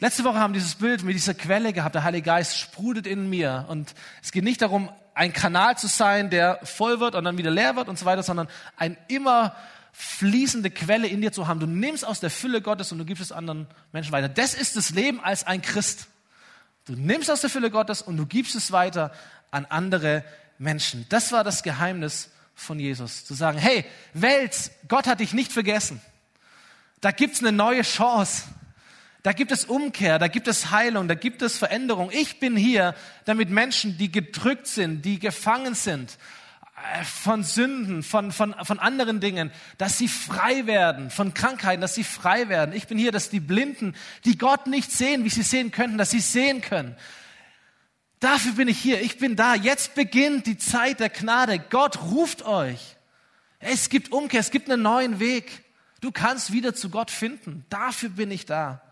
Letzte 0.00 0.24
Woche 0.24 0.40
haben 0.40 0.52
wir 0.52 0.58
dieses 0.58 0.74
Bild 0.74 1.04
mit 1.04 1.14
dieser 1.14 1.34
Quelle 1.34 1.72
gehabt. 1.72 1.94
Der 1.94 2.02
Heilige 2.02 2.24
Geist 2.24 2.58
sprudelt 2.58 3.06
in 3.06 3.30
mir. 3.30 3.66
Und 3.68 3.94
es 4.22 4.32
geht 4.32 4.42
nicht 4.42 4.60
darum, 4.60 4.90
ein 5.14 5.32
Kanal 5.32 5.78
zu 5.78 5.86
sein, 5.86 6.28
der 6.28 6.58
voll 6.64 6.98
wird 6.98 7.14
und 7.14 7.24
dann 7.24 7.38
wieder 7.38 7.52
leer 7.52 7.76
wird 7.76 7.88
und 7.88 7.96
so 7.96 8.04
weiter, 8.04 8.24
sondern 8.24 8.48
ein 8.76 8.96
immer 9.06 9.54
fließende 9.92 10.70
Quelle 10.70 11.06
in 11.06 11.20
dir 11.20 11.30
zu 11.30 11.46
haben. 11.46 11.60
Du 11.60 11.66
nimmst 11.66 12.04
aus 12.04 12.18
der 12.18 12.30
Fülle 12.30 12.60
Gottes 12.60 12.90
und 12.90 12.98
du 12.98 13.04
gibst 13.04 13.22
es 13.22 13.30
anderen 13.30 13.68
Menschen 13.92 14.10
weiter. 14.10 14.28
Das 14.28 14.54
ist 14.54 14.76
das 14.76 14.90
Leben 14.90 15.20
als 15.22 15.46
ein 15.46 15.62
Christ. 15.62 16.08
Du 16.86 16.94
nimmst 16.94 17.30
aus 17.30 17.40
der 17.40 17.50
Fülle 17.50 17.70
Gottes 17.70 18.02
und 18.02 18.16
du 18.16 18.26
gibst 18.26 18.54
es 18.54 18.70
weiter 18.70 19.12
an 19.50 19.64
andere 19.66 20.24
Menschen. 20.58 21.06
Das 21.08 21.32
war 21.32 21.44
das 21.44 21.62
Geheimnis 21.62 22.30
von 22.54 22.78
Jesus. 22.78 23.24
Zu 23.24 23.34
sagen, 23.34 23.58
hey, 23.58 23.84
Welt, 24.12 24.70
Gott 24.88 25.06
hat 25.06 25.20
dich 25.20 25.32
nicht 25.32 25.52
vergessen. 25.52 26.00
Da 27.00 27.10
gibt's 27.10 27.40
eine 27.40 27.52
neue 27.52 27.82
Chance. 27.82 28.44
Da 29.22 29.32
gibt 29.32 29.52
es 29.52 29.64
Umkehr, 29.64 30.18
da 30.18 30.28
gibt 30.28 30.48
es 30.48 30.70
Heilung, 30.70 31.08
da 31.08 31.14
gibt 31.14 31.40
es 31.40 31.56
Veränderung. 31.56 32.10
Ich 32.12 32.40
bin 32.40 32.56
hier, 32.56 32.94
damit 33.24 33.48
Menschen, 33.48 33.96
die 33.96 34.12
gedrückt 34.12 34.66
sind, 34.66 35.02
die 35.02 35.18
gefangen 35.18 35.74
sind, 35.74 36.18
von 37.04 37.42
Sünden, 37.42 38.02
von, 38.02 38.32
von, 38.32 38.54
von 38.62 38.78
anderen 38.78 39.20
Dingen, 39.20 39.50
dass 39.78 39.98
sie 39.98 40.08
frei 40.08 40.66
werden, 40.66 41.10
von 41.10 41.34
Krankheiten, 41.34 41.80
dass 41.80 41.94
sie 41.94 42.04
frei 42.04 42.48
werden. 42.48 42.74
Ich 42.74 42.86
bin 42.86 42.98
hier, 42.98 43.12
dass 43.12 43.30
die 43.30 43.40
Blinden, 43.40 43.94
die 44.24 44.38
Gott 44.38 44.66
nicht 44.66 44.90
sehen, 44.90 45.24
wie 45.24 45.30
sie 45.30 45.42
sehen 45.42 45.70
könnten, 45.70 45.98
dass 45.98 46.10
sie 46.10 46.20
sehen 46.20 46.60
können. 46.60 46.96
Dafür 48.20 48.52
bin 48.52 48.68
ich 48.68 48.78
hier, 48.78 49.00
ich 49.00 49.18
bin 49.18 49.36
da. 49.36 49.54
Jetzt 49.54 49.94
beginnt 49.94 50.46
die 50.46 50.58
Zeit 50.58 51.00
der 51.00 51.10
Gnade. 51.10 51.58
Gott 51.58 52.00
ruft 52.02 52.42
euch. 52.42 52.96
Es 53.58 53.88
gibt 53.88 54.12
Umkehr, 54.12 54.40
es 54.40 54.50
gibt 54.50 54.70
einen 54.70 54.82
neuen 54.82 55.20
Weg. 55.20 55.64
Du 56.00 56.12
kannst 56.12 56.52
wieder 56.52 56.74
zu 56.74 56.90
Gott 56.90 57.10
finden. 57.10 57.64
Dafür 57.70 58.10
bin 58.10 58.30
ich 58.30 58.46
da. 58.46 58.82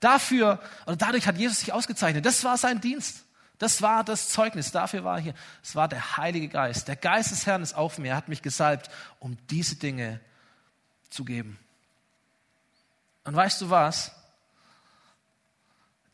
Dafür, 0.00 0.60
oder 0.86 0.96
dadurch 0.96 1.26
hat 1.26 1.38
Jesus 1.38 1.60
sich 1.60 1.72
ausgezeichnet. 1.72 2.26
Das 2.26 2.44
war 2.44 2.56
sein 2.56 2.80
Dienst. 2.80 3.24
Das 3.58 3.82
war 3.82 4.04
das 4.04 4.28
Zeugnis, 4.28 4.70
dafür 4.70 5.02
war 5.02 5.16
er 5.16 5.22
hier. 5.22 5.34
Es 5.62 5.74
war 5.74 5.88
der 5.88 6.16
Heilige 6.16 6.48
Geist. 6.48 6.86
Der 6.86 6.96
Geist 6.96 7.32
des 7.32 7.44
Herrn 7.44 7.62
ist 7.62 7.74
auf 7.74 7.98
mir. 7.98 8.10
Er 8.10 8.16
hat 8.16 8.28
mich 8.28 8.40
gesalbt, 8.40 8.88
um 9.18 9.36
diese 9.48 9.76
Dinge 9.76 10.20
zu 11.10 11.24
geben. 11.24 11.58
Und 13.24 13.34
weißt 13.34 13.60
du 13.60 13.70
was? 13.70 14.12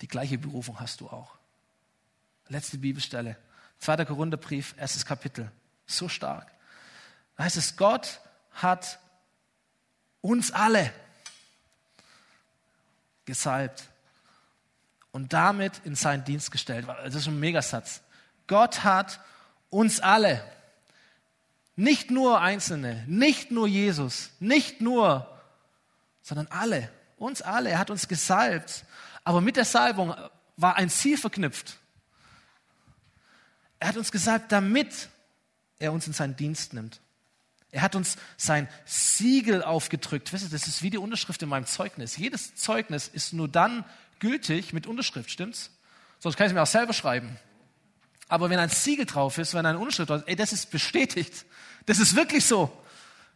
Die 0.00 0.08
gleiche 0.08 0.38
Berufung 0.38 0.80
hast 0.80 1.00
du 1.00 1.08
auch. 1.08 1.36
Letzte 2.48 2.78
Bibelstelle. 2.78 3.36
Zweiter 3.78 4.06
Korintherbrief, 4.06 4.74
erstes 4.78 5.04
Kapitel. 5.04 5.50
So 5.86 6.08
stark. 6.08 6.50
Da 7.36 7.44
heißt 7.44 7.58
es, 7.58 7.76
Gott 7.76 8.20
hat 8.52 8.98
uns 10.22 10.50
alle 10.50 10.90
gesalbt 13.26 13.88
und 15.14 15.32
damit 15.32 15.80
in 15.84 15.94
seinen 15.94 16.24
Dienst 16.24 16.50
gestellt. 16.50 16.88
Das 16.88 17.14
ist 17.14 17.28
ein 17.28 17.38
Megasatz. 17.38 18.02
Gott 18.48 18.82
hat 18.82 19.20
uns 19.70 20.00
alle, 20.00 20.44
nicht 21.76 22.10
nur 22.10 22.40
Einzelne, 22.40 23.04
nicht 23.06 23.52
nur 23.52 23.68
Jesus, 23.68 24.30
nicht 24.40 24.80
nur, 24.80 25.30
sondern 26.20 26.48
alle, 26.48 26.90
uns 27.16 27.42
alle. 27.42 27.70
Er 27.70 27.78
hat 27.78 27.90
uns 27.90 28.08
gesalbt. 28.08 28.84
Aber 29.22 29.40
mit 29.40 29.54
der 29.54 29.64
Salbung 29.64 30.12
war 30.56 30.76
ein 30.76 30.90
Ziel 30.90 31.16
verknüpft. 31.16 31.78
Er 33.78 33.88
hat 33.88 33.96
uns 33.96 34.10
gesalbt, 34.10 34.50
damit 34.50 35.10
er 35.78 35.92
uns 35.92 36.08
in 36.08 36.12
seinen 36.12 36.34
Dienst 36.34 36.74
nimmt. 36.74 37.00
Er 37.70 37.82
hat 37.82 37.94
uns 37.94 38.16
sein 38.36 38.68
Siegel 38.84 39.62
aufgedrückt. 39.62 40.32
Wisst 40.32 40.44
ihr, 40.44 40.50
das 40.50 40.66
ist 40.66 40.82
wie 40.82 40.90
die 40.90 40.98
Unterschrift 40.98 41.40
in 41.42 41.48
meinem 41.48 41.66
Zeugnis. 41.66 42.16
Jedes 42.16 42.56
Zeugnis 42.56 43.06
ist 43.06 43.32
nur 43.32 43.48
dann 43.48 43.84
gültig 44.20 44.72
mit 44.72 44.86
Unterschrift, 44.86 45.30
stimmt's? 45.30 45.70
Sonst 46.18 46.36
kann 46.36 46.46
ich 46.46 46.52
es 46.52 46.54
mir 46.54 46.62
auch 46.62 46.66
selber 46.66 46.92
schreiben. 46.92 47.38
Aber 48.28 48.50
wenn 48.50 48.58
ein 48.58 48.70
Siegel 48.70 49.06
drauf 49.06 49.38
ist, 49.38 49.54
wenn 49.54 49.66
eine 49.66 49.78
Unterschrift 49.78 50.10
drauf 50.10 50.20
ist, 50.20 50.28
ey, 50.28 50.36
das 50.36 50.52
ist 50.52 50.70
bestätigt. 50.70 51.44
Das 51.86 51.98
ist 51.98 52.16
wirklich 52.16 52.44
so. 52.46 52.72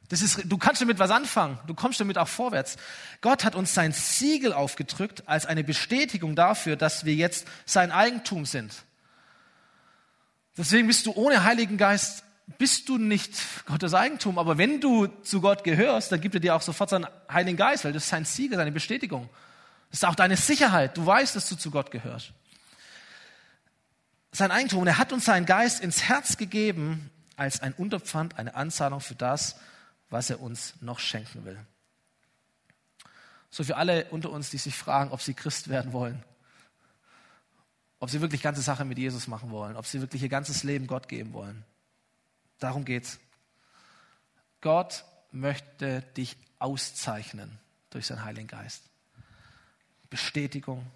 Das 0.09 0.23
ist, 0.23 0.41
du 0.47 0.57
kannst 0.57 0.81
damit 0.81 0.99
was 0.99 1.11
anfangen. 1.11 1.59
Du 1.67 1.75
kommst 1.75 2.01
damit 2.01 2.17
auch 2.17 2.29
vorwärts. 2.29 2.77
Gott 3.21 3.45
hat 3.45 3.55
uns 3.55 3.75
sein 3.75 3.93
Siegel 3.93 4.55
aufgedrückt 4.55 5.25
als 5.27 5.45
eine 5.45 5.65
Bestätigung 5.65 6.35
dafür, 6.35 6.77
dass 6.77 7.05
wir 7.05 7.15
jetzt 7.15 7.47
sein 7.67 7.93
Eigentum 7.93 8.47
sind. 8.47 8.73
Deswegen 10.57 10.87
bist 10.87 11.05
du 11.07 11.13
ohne 11.13 11.45
Heiligen 11.45 11.77
Geist, 11.77 12.25
bist 12.57 12.89
du 12.89 12.97
nicht 12.97 13.33
Gottes 13.67 13.93
Eigentum. 13.93 14.39
Aber 14.39 14.57
wenn 14.57 14.81
du 14.81 15.07
zu 15.23 15.43
Gott 15.43 15.63
gehörst, 15.63 16.11
dann 16.11 16.23
gibt 16.23 16.35
er 16.35 16.41
dir 16.41 16.57
auch 16.57 16.63
sofort 16.63 16.89
seinen 16.89 17.07
Heiligen 17.31 17.59
Geist, 17.59 17.85
weil 17.85 17.93
das 17.93 18.05
ist 18.05 18.09
sein 18.09 18.25
Siegel, 18.25 18.57
seine 18.57 18.73
Bestätigung. 18.73 19.29
Das 19.91 20.01
ist 20.01 20.05
auch 20.05 20.15
deine 20.15 20.37
Sicherheit. 20.37 20.97
Du 20.97 21.05
weißt, 21.05 21.35
dass 21.35 21.49
du 21.49 21.57
zu 21.57 21.71
Gott 21.71 21.91
gehörst. 21.91 22.33
Sein 24.33 24.51
Eigentum. 24.51 24.81
Und 24.81 24.87
er 24.87 24.99
hat 24.99 25.13
uns 25.13 25.25
seinen 25.25 25.47
Geist 25.47 25.81
ins 25.81 26.03
Herz 26.03 26.37
gegeben 26.37 27.11
als 27.37 27.61
ein 27.61 27.73
Unterpfand, 27.73 28.39
eine 28.39 28.55
Anzahlung 28.55 29.01
für 29.01 29.15
das, 29.15 29.57
was 30.11 30.31
er 30.31 30.41
uns 30.41 30.75
noch 30.81 30.99
schenken 30.99 31.45
will. 31.45 31.59
So 33.51 33.65
für 33.65 33.77
alle 33.77 34.07
unter 34.07 34.31
uns, 34.31 34.51
die 34.51 34.59
sich 34.59 34.77
fragen, 34.77 35.11
ob 35.11 35.23
sie 35.23 35.35
Christ 35.35 35.69
werden 35.69 35.93
wollen, 35.93 36.23
ob 37.99 38.11
sie 38.11 38.21
wirklich 38.21 38.43
ganze 38.43 38.61
Sache 38.61 38.85
mit 38.85 38.99
Jesus 38.99 39.27
machen 39.27 39.51
wollen, 39.51 39.77
ob 39.77 39.87
sie 39.87 40.01
wirklich 40.01 40.23
ihr 40.23 40.29
ganzes 40.29 40.63
Leben 40.65 40.87
Gott 40.87 41.09
geben 41.09 41.33
wollen. 41.33 41.65
Darum 42.59 42.85
geht's. 42.85 43.19
Gott 44.61 45.05
möchte 45.31 46.03
dich 46.17 46.37
auszeichnen 46.59 47.59
durch 47.91 48.07
seinen 48.07 48.25
Heiligen 48.25 48.49
Geist. 48.49 48.83
Bestätigung, 50.11 50.87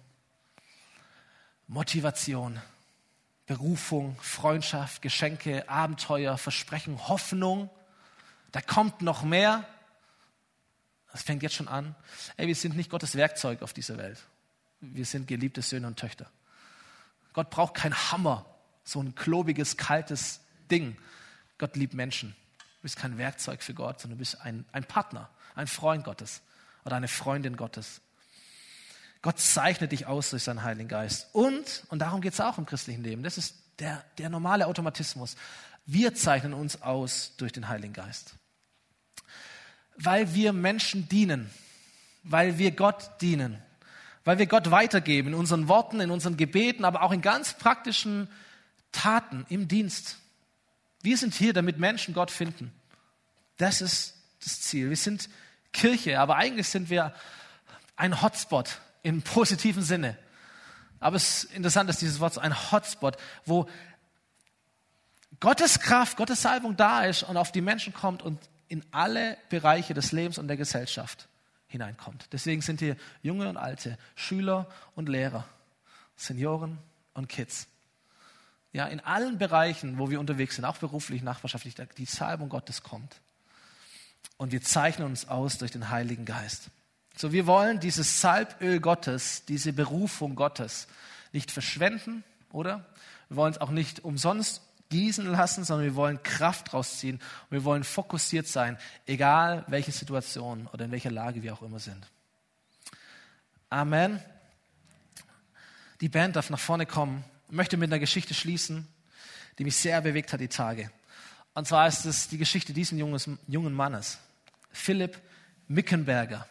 Motivation, 1.67 2.61
Berufung, 3.45 4.17
Freundschaft, 4.21 5.01
Geschenke, 5.01 5.67
Abenteuer, 5.69 6.37
Versprechen, 6.37 7.07
Hoffnung. 7.07 7.69
Da 8.51 8.61
kommt 8.61 9.01
noch 9.01 9.23
mehr. 9.23 9.67
Das 11.11 11.23
fängt 11.23 11.43
jetzt 11.43 11.55
schon 11.55 11.67
an. 11.67 11.95
Ey, 12.37 12.47
wir 12.47 12.55
sind 12.55 12.75
nicht 12.75 12.89
Gottes 12.89 13.15
Werkzeug 13.15 13.61
auf 13.61 13.73
dieser 13.73 13.97
Welt. 13.97 14.19
Wir 14.81 15.05
sind 15.05 15.27
geliebte 15.27 15.61
Söhne 15.61 15.87
und 15.87 15.99
Töchter. 15.99 16.29
Gott 17.33 17.49
braucht 17.49 17.75
kein 17.75 17.93
Hammer, 17.93 18.45
so 18.83 19.01
ein 19.01 19.15
klobiges, 19.15 19.77
kaltes 19.77 20.41
Ding. 20.71 20.97
Gott 21.57 21.75
liebt 21.75 21.93
Menschen. 21.93 22.35
Du 22.57 22.81
bist 22.83 22.97
kein 22.97 23.17
Werkzeug 23.17 23.61
für 23.63 23.73
Gott, 23.73 23.99
sondern 23.99 24.17
du 24.17 24.21
bist 24.21 24.41
ein, 24.41 24.65
ein 24.71 24.83
Partner, 24.83 25.29
ein 25.55 25.67
Freund 25.67 26.03
Gottes 26.03 26.41
oder 26.83 26.95
eine 26.95 27.07
Freundin 27.07 27.57
Gottes. 27.57 28.01
Gott 29.23 29.39
zeichnet 29.39 29.93
dich 29.93 30.05
aus 30.05 30.29
durch 30.31 30.43
seinen 30.43 30.63
Heiligen 30.63 30.89
Geist. 30.89 31.29
Und, 31.31 31.85
und 31.87 31.99
darum 31.99 32.19
geht 32.19 32.33
es 32.33 32.41
auch 32.41 32.57
im 32.57 32.65
christlichen 32.65 33.03
Leben, 33.03 33.23
das 33.23 33.37
ist 33.37 33.55
der, 33.79 34.03
der 34.17 34.29
normale 34.29 34.67
Automatismus. 34.67 35.37
Wir 35.85 36.13
zeichnen 36.13 36.53
uns 36.53 36.81
aus 36.81 37.33
durch 37.37 37.53
den 37.53 37.69
Heiligen 37.69 37.93
Geist. 37.93 38.35
Weil 39.95 40.33
wir 40.35 40.51
Menschen 40.51 41.07
dienen, 41.07 41.49
weil 42.23 42.57
wir 42.57 42.71
Gott 42.71 43.21
dienen, 43.21 43.61
weil 44.25 44.39
wir 44.39 44.45
Gott 44.45 44.71
weitergeben 44.71 45.29
in 45.29 45.35
unseren 45.35 45.69
Worten, 45.69 46.01
in 46.01 46.11
unseren 46.11 46.35
Gebeten, 46.35 46.83
aber 46.83 47.01
auch 47.01 47.11
in 47.11 47.21
ganz 47.21 47.53
praktischen 47.53 48.27
Taten 48.91 49.45
im 49.47 49.69
Dienst. 49.69 50.17
Wir 51.01 51.17
sind 51.17 51.33
hier, 51.33 51.53
damit 51.53 51.79
Menschen 51.79 52.13
Gott 52.13 52.29
finden. 52.29 52.73
Das 53.55 53.81
ist 53.81 54.15
das 54.43 54.59
Ziel. 54.61 54.89
Wir 54.89 54.97
sind 54.97 55.29
Kirche, 55.71 56.19
aber 56.19 56.35
eigentlich 56.35 56.67
sind 56.67 56.89
wir 56.89 57.13
ein 57.95 58.21
Hotspot 58.21 58.81
im 59.03 59.21
positiven 59.21 59.83
Sinne. 59.83 60.17
Aber 60.99 61.17
es 61.17 61.43
ist 61.43 61.53
interessant, 61.53 61.89
dass 61.89 61.99
dieses 61.99 62.19
Wort 62.19 62.33
so 62.33 62.41
ein 62.41 62.71
Hotspot, 62.71 63.17
wo 63.45 63.69
Gottes 65.39 65.79
Kraft, 65.79 66.17
Gottes 66.17 66.41
Salbung 66.41 66.77
da 66.77 67.03
ist 67.03 67.23
und 67.23 67.37
auf 67.37 67.51
die 67.51 67.61
Menschen 67.61 67.93
kommt 67.93 68.21
und 68.23 68.39
in 68.69 68.83
alle 68.91 69.37
Bereiche 69.49 69.93
des 69.93 70.13
Lebens 70.13 70.37
und 70.37 70.47
der 70.47 70.57
Gesellschaft 70.57 71.27
hineinkommt. 71.67 72.29
Deswegen 72.31 72.61
sind 72.61 72.79
hier 72.79 72.95
junge 73.21 73.49
und 73.49 73.57
alte, 73.57 73.97
Schüler 74.15 74.69
und 74.95 75.09
Lehrer, 75.09 75.45
Senioren 76.15 76.77
und 77.13 77.27
Kids. 77.27 77.67
Ja, 78.71 78.85
in 78.85 79.01
allen 79.01 79.37
Bereichen, 79.37 79.99
wo 79.99 80.09
wir 80.09 80.19
unterwegs 80.19 80.55
sind, 80.55 80.65
auch 80.65 80.77
beruflich, 80.77 81.21
nachbarschaftlich, 81.21 81.75
die 81.97 82.05
Salbung 82.05 82.49
Gottes 82.49 82.81
kommt. 82.81 83.21
Und 84.37 84.51
wir 84.51 84.61
zeichnen 84.61 85.07
uns 85.07 85.27
aus 85.27 85.57
durch 85.57 85.71
den 85.71 85.89
Heiligen 85.89 86.25
Geist. 86.25 86.69
So, 87.15 87.31
wir 87.31 87.45
wollen 87.45 87.79
dieses 87.79 88.21
Salböl 88.21 88.79
Gottes, 88.79 89.45
diese 89.45 89.73
Berufung 89.73 90.35
Gottes 90.35 90.87
nicht 91.31 91.51
verschwenden, 91.51 92.23
oder? 92.51 92.85
Wir 93.29 93.37
wollen 93.37 93.53
es 93.53 93.61
auch 93.61 93.69
nicht 93.69 94.03
umsonst 94.03 94.61
gießen 94.89 95.25
lassen, 95.25 95.63
sondern 95.63 95.85
wir 95.85 95.95
wollen 95.95 96.21
Kraft 96.21 96.73
rausziehen 96.73 97.15
und 97.17 97.51
wir 97.51 97.63
wollen 97.63 97.83
fokussiert 97.83 98.47
sein, 98.47 98.77
egal 99.07 99.63
welche 99.67 99.91
Situation 99.91 100.67
oder 100.71 100.85
in 100.85 100.91
welcher 100.91 101.11
Lage 101.11 101.41
wir 101.41 101.53
auch 101.53 101.63
immer 101.63 101.79
sind. 101.79 102.05
Amen. 103.69 104.19
Die 105.99 106.09
Band 106.09 106.35
darf 106.35 106.49
nach 106.49 106.59
vorne 106.59 106.85
kommen. 106.85 107.23
Ich 107.47 107.55
möchte 107.55 107.77
mit 107.77 107.89
einer 107.89 107.99
Geschichte 107.99 108.33
schließen, 108.33 108.87
die 109.57 109.63
mich 109.63 109.77
sehr 109.77 110.01
bewegt 110.01 110.33
hat 110.33 110.41
die 110.41 110.47
Tage. 110.47 110.91
Und 111.55 111.67
zwar 111.67 111.87
ist 111.87 112.05
es 112.05 112.27
die 112.27 112.37
Geschichte 112.37 112.73
dieses 112.73 112.97
jungen 113.47 113.73
Mannes, 113.73 114.19
Philipp 114.71 115.19
Mickenberger. 115.67 116.47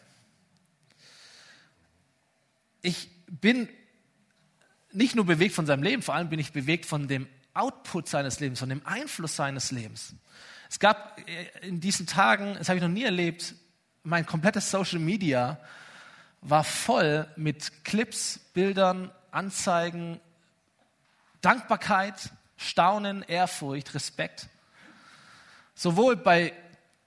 Ich 2.83 3.09
bin 3.27 3.69
nicht 4.91 5.15
nur 5.15 5.25
bewegt 5.25 5.55
von 5.55 5.65
seinem 5.65 5.83
Leben, 5.83 6.03
vor 6.03 6.13
allem 6.13 6.29
bin 6.29 6.37
ich 6.37 6.51
bewegt 6.51 6.85
von 6.85 7.07
dem 7.07 7.27
Output 7.53 8.09
seines 8.09 8.39
Lebens, 8.41 8.59
von 8.59 8.69
dem 8.69 8.85
Einfluss 8.85 9.37
seines 9.37 9.71
Lebens. 9.71 10.13
Es 10.69 10.79
gab 10.79 11.17
äh, 11.27 11.67
in 11.67 11.79
diesen 11.79 12.07
Tagen, 12.07 12.55
das 12.57 12.67
habe 12.67 12.77
ich 12.77 12.83
noch 12.83 12.89
nie 12.89 13.03
erlebt, 13.03 13.55
mein 14.03 14.25
komplettes 14.25 14.69
Social 14.69 14.99
Media 14.99 15.59
war 16.41 16.65
voll 16.65 17.25
mit 17.37 17.85
Clips, 17.85 18.37
Bildern, 18.53 19.09
Anzeigen, 19.31 20.19
Dankbarkeit, 21.39 22.31
Staunen, 22.57 23.23
Ehrfurcht, 23.23 23.93
Respekt. 23.95 24.49
Sowohl 25.73 26.17
bei 26.17 26.53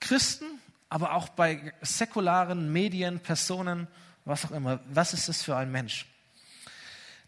Christen, 0.01 0.47
aber 0.89 1.13
auch 1.13 1.29
bei 1.29 1.75
säkularen 1.83 2.73
Medien, 2.73 3.21
Personen, 3.21 3.89
was 4.27 4.45
auch 4.45 4.51
immer. 4.51 4.81
Was 4.93 5.15
ist 5.15 5.29
das 5.29 5.43
für 5.43 5.57
ein 5.57 5.71
Mensch? 5.71 6.07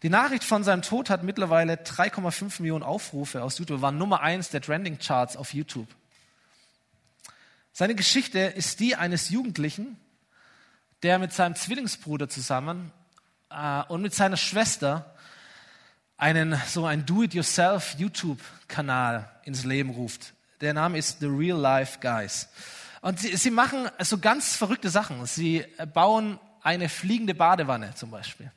Die 0.03 0.09
Nachricht 0.09 0.43
von 0.43 0.63
seinem 0.63 0.81
Tod 0.81 1.09
hat 1.09 1.23
mittlerweile 1.23 1.73
3,5 1.73 2.61
Millionen 2.61 2.83
Aufrufe 2.83 3.43
aus 3.43 3.57
YouTube, 3.57 3.81
war 3.81 3.91
Nummer 3.91 4.21
eins 4.21 4.49
der 4.49 4.61
Trending 4.61 4.99
Charts 4.99 5.35
auf 5.35 5.53
YouTube. 5.53 5.87
Seine 7.73 7.95
Geschichte 7.95 8.39
ist 8.39 8.79
die 8.79 8.95
eines 8.95 9.29
Jugendlichen, 9.29 9.97
der 11.03 11.19
mit 11.19 11.33
seinem 11.33 11.55
Zwillingsbruder 11.55 12.29
zusammen 12.29 12.91
äh, 13.49 13.83
und 13.87 14.01
mit 14.01 14.13
seiner 14.13 14.37
Schwester 14.37 15.15
einen 16.17 16.61
so 16.67 16.85
ein 16.85 17.05
Do-it-yourself 17.05 17.95
YouTube-Kanal 17.97 19.29
ins 19.43 19.63
Leben 19.63 19.91
ruft. 19.91 20.33
Der 20.59 20.73
Name 20.73 20.97
ist 20.97 21.19
The 21.21 21.27
Real 21.27 21.57
Life 21.57 21.99
Guys. 22.01 22.49
Und 23.01 23.19
sie, 23.19 23.35
sie 23.37 23.51
machen 23.51 23.89
so 23.99 24.17
ganz 24.17 24.57
verrückte 24.57 24.89
Sachen. 24.89 25.25
Sie 25.25 25.65
bauen 25.93 26.37
eine 26.61 26.89
fliegende 26.89 27.33
Badewanne 27.33 27.93
zum 27.95 28.11
Beispiel. 28.11 28.51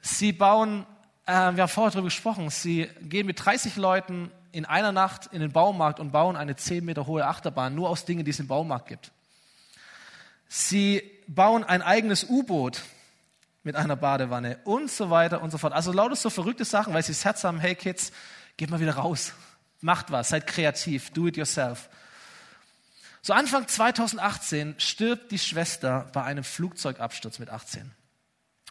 Sie 0.00 0.32
bauen, 0.32 0.86
äh, 1.26 1.32
wir 1.32 1.62
haben 1.62 1.68
vorher 1.68 1.90
darüber 1.90 2.06
gesprochen, 2.06 2.50
sie 2.50 2.88
gehen 3.02 3.26
mit 3.26 3.44
30 3.44 3.76
Leuten 3.76 4.30
in 4.52 4.64
einer 4.64 4.92
Nacht 4.92 5.26
in 5.32 5.40
den 5.40 5.52
Baumarkt 5.52 6.00
und 6.00 6.12
bauen 6.12 6.36
eine 6.36 6.56
10 6.56 6.84
Meter 6.84 7.06
hohe 7.06 7.26
Achterbahn, 7.26 7.74
nur 7.74 7.88
aus 7.88 8.04
Dingen, 8.04 8.24
die 8.24 8.30
es 8.30 8.40
im 8.40 8.46
Baumarkt 8.46 8.88
gibt. 8.88 9.12
Sie 10.48 11.02
bauen 11.26 11.64
ein 11.64 11.82
eigenes 11.82 12.24
U-Boot 12.24 12.82
mit 13.62 13.76
einer 13.76 13.96
Badewanne 13.96 14.58
und 14.64 14.90
so 14.90 15.10
weiter 15.10 15.42
und 15.42 15.50
so 15.50 15.58
fort. 15.58 15.74
Also 15.74 15.92
lauter 15.92 16.16
so 16.16 16.30
verrückte 16.30 16.64
Sachen, 16.64 16.94
weil 16.94 17.02
sie 17.02 17.12
das 17.12 17.24
Herz 17.24 17.44
haben, 17.44 17.60
hey 17.60 17.74
Kids, 17.74 18.12
geht 18.56 18.70
mal 18.70 18.80
wieder 18.80 18.96
raus, 18.96 19.34
macht 19.82 20.10
was, 20.10 20.30
seid 20.30 20.46
kreativ, 20.46 21.10
do 21.10 21.26
it 21.26 21.36
yourself. 21.36 21.90
So 23.28 23.34
Anfang 23.34 23.68
2018 23.68 24.76
stirbt 24.78 25.32
die 25.32 25.38
Schwester 25.38 26.08
bei 26.14 26.24
einem 26.24 26.44
Flugzeugabsturz 26.44 27.38
mit 27.38 27.50
18. 27.50 27.90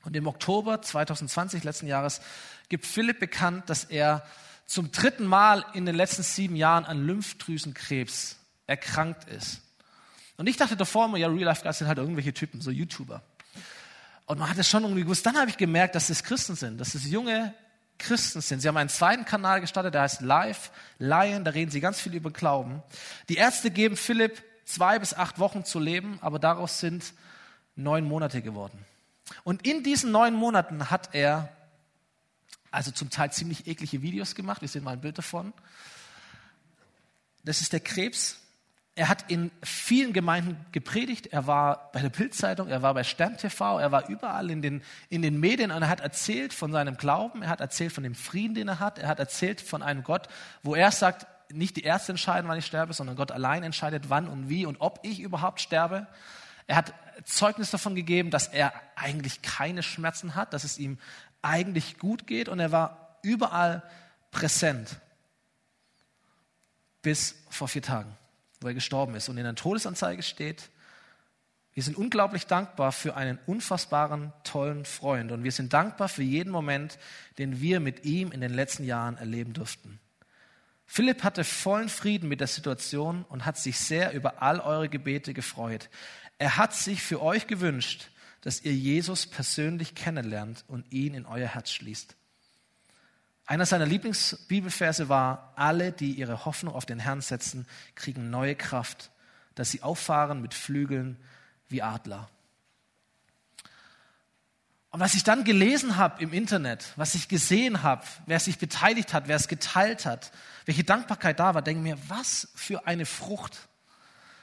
Und 0.01 0.15
im 0.15 0.25
Oktober 0.25 0.81
2020, 0.81 1.63
letzten 1.63 1.85
Jahres, 1.85 2.21
gibt 2.67 2.87
Philipp 2.87 3.19
bekannt, 3.19 3.69
dass 3.69 3.83
er 3.83 4.25
zum 4.65 4.91
dritten 4.91 5.27
Mal 5.27 5.63
in 5.75 5.85
den 5.85 5.93
letzten 5.93 6.23
sieben 6.23 6.55
Jahren 6.55 6.85
an 6.85 7.05
Lymphdrüsenkrebs 7.05 8.37
erkrankt 8.65 9.29
ist. 9.29 9.61
Und 10.37 10.47
ich 10.47 10.57
dachte 10.57 10.75
davor 10.75 11.05
immer, 11.05 11.17
ja, 11.17 11.27
Real 11.27 11.43
Life 11.43 11.61
Guys 11.61 11.77
sind 11.77 11.87
halt 11.87 11.99
irgendwelche 11.99 12.33
Typen, 12.33 12.59
so 12.59 12.71
YouTuber. 12.71 13.21
Und 14.25 14.39
man 14.39 14.49
hat 14.49 14.57
es 14.57 14.67
schon 14.67 14.81
irgendwie 14.81 15.03
gewusst. 15.03 15.23
Dann 15.23 15.37
habe 15.37 15.51
ich 15.51 15.57
gemerkt, 15.57 15.93
dass 15.93 16.09
es 16.09 16.23
Christen 16.23 16.55
sind, 16.55 16.81
dass 16.81 16.95
es 16.95 17.05
junge 17.05 17.53
Christen 17.97 18.41
sind. 18.41 18.61
Sie 18.61 18.67
haben 18.67 18.77
einen 18.77 18.89
zweiten 18.89 19.25
Kanal 19.25 19.61
gestartet, 19.61 19.93
der 19.93 20.01
heißt 20.01 20.21
Live 20.21 20.71
Lion, 20.99 21.43
da 21.43 21.51
reden 21.51 21.71
sie 21.71 21.79
ganz 21.79 21.99
viel 21.99 22.13
über 22.13 22.31
Glauben. 22.31 22.83
Die 23.29 23.35
Ärzte 23.35 23.71
geben 23.71 23.97
Philipp 23.97 24.43
zwei 24.65 24.99
bis 24.99 25.13
acht 25.13 25.39
Wochen 25.39 25.65
zu 25.65 25.79
leben, 25.79 26.19
aber 26.21 26.39
daraus 26.39 26.79
sind 26.79 27.13
neun 27.75 28.05
Monate 28.05 28.41
geworden. 28.41 28.85
Und 29.43 29.65
in 29.65 29.83
diesen 29.83 30.11
neun 30.11 30.33
Monaten 30.33 30.89
hat 30.89 31.09
er 31.13 31.49
also 32.71 32.91
zum 32.91 33.09
Teil 33.09 33.31
ziemlich 33.31 33.67
eklige 33.67 34.01
Videos 34.01 34.35
gemacht. 34.35 34.61
Wir 34.61 34.67
sehen 34.67 34.83
mal 34.83 34.91
ein 34.91 35.01
Bild 35.01 35.17
davon. 35.17 35.53
Das 37.43 37.61
ist 37.61 37.73
der 37.73 37.79
Krebs. 37.79 38.39
Er 38.97 39.09
hat 39.09 39.29
in 39.29 39.51
vielen 39.61 40.11
Gemeinden 40.11 40.57
gepredigt. 40.71 41.27
Er 41.27 41.45
war 41.45 41.91
bei 41.91 42.01
der 42.01 42.09
Bildzeitung, 42.09 42.67
er 42.67 42.81
war 42.81 42.95
bei 42.95 43.03
Stern 43.03 43.37
TV, 43.37 43.77
er 43.77 43.91
war 43.91 44.09
überall 44.09 44.49
in 44.49 44.63
den, 44.63 44.81
in 45.09 45.21
den 45.21 45.39
Medien 45.39 45.69
und 45.69 45.83
er 45.83 45.89
hat 45.89 45.99
erzählt 45.99 46.51
von 46.51 46.71
seinem 46.71 46.97
Glauben, 46.97 47.43
er 47.43 47.49
hat 47.49 47.61
erzählt 47.61 47.93
von 47.93 48.03
dem 48.03 48.15
Frieden, 48.15 48.55
den 48.55 48.67
er 48.67 48.79
hat, 48.79 48.97
er 48.97 49.07
hat 49.07 49.19
erzählt 49.19 49.61
von 49.61 49.83
einem 49.83 50.03
Gott, 50.03 50.27
wo 50.63 50.73
er 50.73 50.91
sagt, 50.91 51.27
nicht 51.53 51.77
die 51.77 51.83
Ärzte 51.83 52.13
entscheiden, 52.13 52.49
wann 52.49 52.57
ich 52.57 52.65
sterbe, 52.65 52.91
sondern 52.93 53.15
Gott 53.15 53.31
allein 53.31 53.61
entscheidet, 53.61 54.09
wann 54.09 54.27
und 54.27 54.49
wie 54.49 54.65
und 54.65 54.81
ob 54.81 54.99
ich 55.03 55.19
überhaupt 55.19 55.61
sterbe. 55.61 56.07
Er 56.65 56.75
hat 56.75 56.91
Zeugnis 57.23 57.69
davon 57.69 57.93
gegeben, 57.93 58.31
dass 58.31 58.47
er 58.47 58.73
eigentlich 58.95 59.43
keine 59.43 59.83
Schmerzen 59.83 60.33
hat, 60.33 60.53
dass 60.53 60.63
es 60.63 60.79
ihm 60.79 60.97
eigentlich 61.43 61.99
gut 61.99 62.25
geht 62.25 62.49
und 62.49 62.59
er 62.59 62.71
war 62.71 63.19
überall 63.21 63.83
präsent 64.31 64.97
bis 67.03 67.35
vor 67.49 67.67
vier 67.67 67.83
Tagen, 67.83 68.11
wo 68.61 68.67
er 68.67 68.73
gestorben 68.73 69.15
ist 69.15 69.29
und 69.29 69.37
in 69.37 69.43
der 69.43 69.55
Todesanzeige 69.55 70.23
steht, 70.23 70.69
wir 71.77 71.83
sind 71.83 71.95
unglaublich 71.95 72.47
dankbar 72.47 72.91
für 72.91 73.15
einen 73.15 73.37
unfassbaren, 73.45 74.33
tollen 74.43 74.83
Freund 74.83 75.31
und 75.31 75.43
wir 75.43 75.51
sind 75.51 75.73
dankbar 75.73 76.09
für 76.09 76.23
jeden 76.23 76.49
Moment, 76.51 76.97
den 77.37 77.61
wir 77.61 77.79
mit 77.79 78.03
ihm 78.03 78.31
in 78.31 78.41
den 78.41 78.51
letzten 78.51 78.83
Jahren 78.83 79.15
erleben 79.15 79.53
durften. 79.53 79.99
Philipp 80.87 81.23
hatte 81.23 81.43
vollen 81.43 81.89
Frieden 81.89 82.29
mit 82.29 82.39
der 82.39 82.47
Situation 82.47 83.25
und 83.29 83.45
hat 83.45 83.57
sich 83.57 83.77
sehr 83.77 84.13
über 84.13 84.41
all 84.41 84.59
eure 84.59 84.89
Gebete 84.89 85.35
gefreut. 85.35 85.91
Er 86.39 86.57
hat 86.57 86.73
sich 86.73 87.03
für 87.03 87.21
euch 87.21 87.45
gewünscht, 87.45 88.09
dass 88.41 88.63
ihr 88.63 88.73
Jesus 88.73 89.27
persönlich 89.27 89.93
kennenlernt 89.93 90.65
und 90.67 90.91
ihn 90.91 91.13
in 91.13 91.27
euer 91.27 91.47
Herz 91.47 91.69
schließt. 91.69 92.16
Einer 93.47 93.65
seiner 93.65 93.85
Lieblingsbibelverse 93.85 95.09
war, 95.09 95.53
alle, 95.55 95.91
die 95.93 96.11
ihre 96.11 96.45
Hoffnung 96.45 96.75
auf 96.75 96.85
den 96.85 96.99
Herrn 96.99 97.21
setzen, 97.21 97.65
kriegen 97.95 98.29
neue 98.29 98.55
Kraft, 98.55 99.09
dass 99.55 99.71
sie 99.71 99.81
auffahren 99.81 100.41
mit 100.41 100.53
Flügeln 100.53 101.17
wie 101.69 101.81
Adler. 101.81 102.29
Und 104.91 104.99
was 104.99 105.13
ich 105.13 105.23
dann 105.23 105.43
gelesen 105.43 105.97
habe 105.97 106.21
im 106.21 106.33
Internet, 106.33 106.91
was 106.97 107.15
ich 107.15 107.27
gesehen 107.27 107.83
habe, 107.83 108.03
wer 108.25 108.39
sich 108.39 108.57
beteiligt 108.57 109.13
hat, 109.13 109.27
wer 109.27 109.35
es 109.35 109.47
geteilt 109.47 110.05
hat, 110.05 110.31
welche 110.65 110.83
Dankbarkeit 110.83 111.39
da 111.39 111.55
war, 111.55 111.61
denke 111.61 111.81
mir, 111.81 111.97
was 112.07 112.49
für 112.55 112.85
eine 112.85 113.05
Frucht 113.05 113.67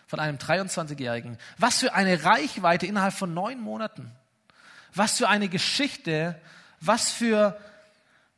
von 0.06 0.20
einem 0.20 0.38
23-Jährigen. 0.38 1.38
Was 1.58 1.80
für 1.80 1.92
eine 1.92 2.24
Reichweite 2.24 2.86
innerhalb 2.86 3.14
von 3.14 3.34
neun 3.34 3.60
Monaten. 3.60 4.12
Was 4.94 5.18
für 5.18 5.28
eine 5.28 5.48
Geschichte. 5.48 6.40
Was 6.80 7.10
für, 7.10 7.58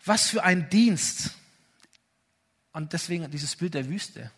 was 0.06 0.28
für 0.28 0.42
ein 0.42 0.70
Dienst. 0.70 1.32
Und 2.72 2.92
deswegen 2.92 3.30
dieses 3.30 3.56
Bild 3.56 3.74
der 3.74 3.88
Wüste. 3.88 4.30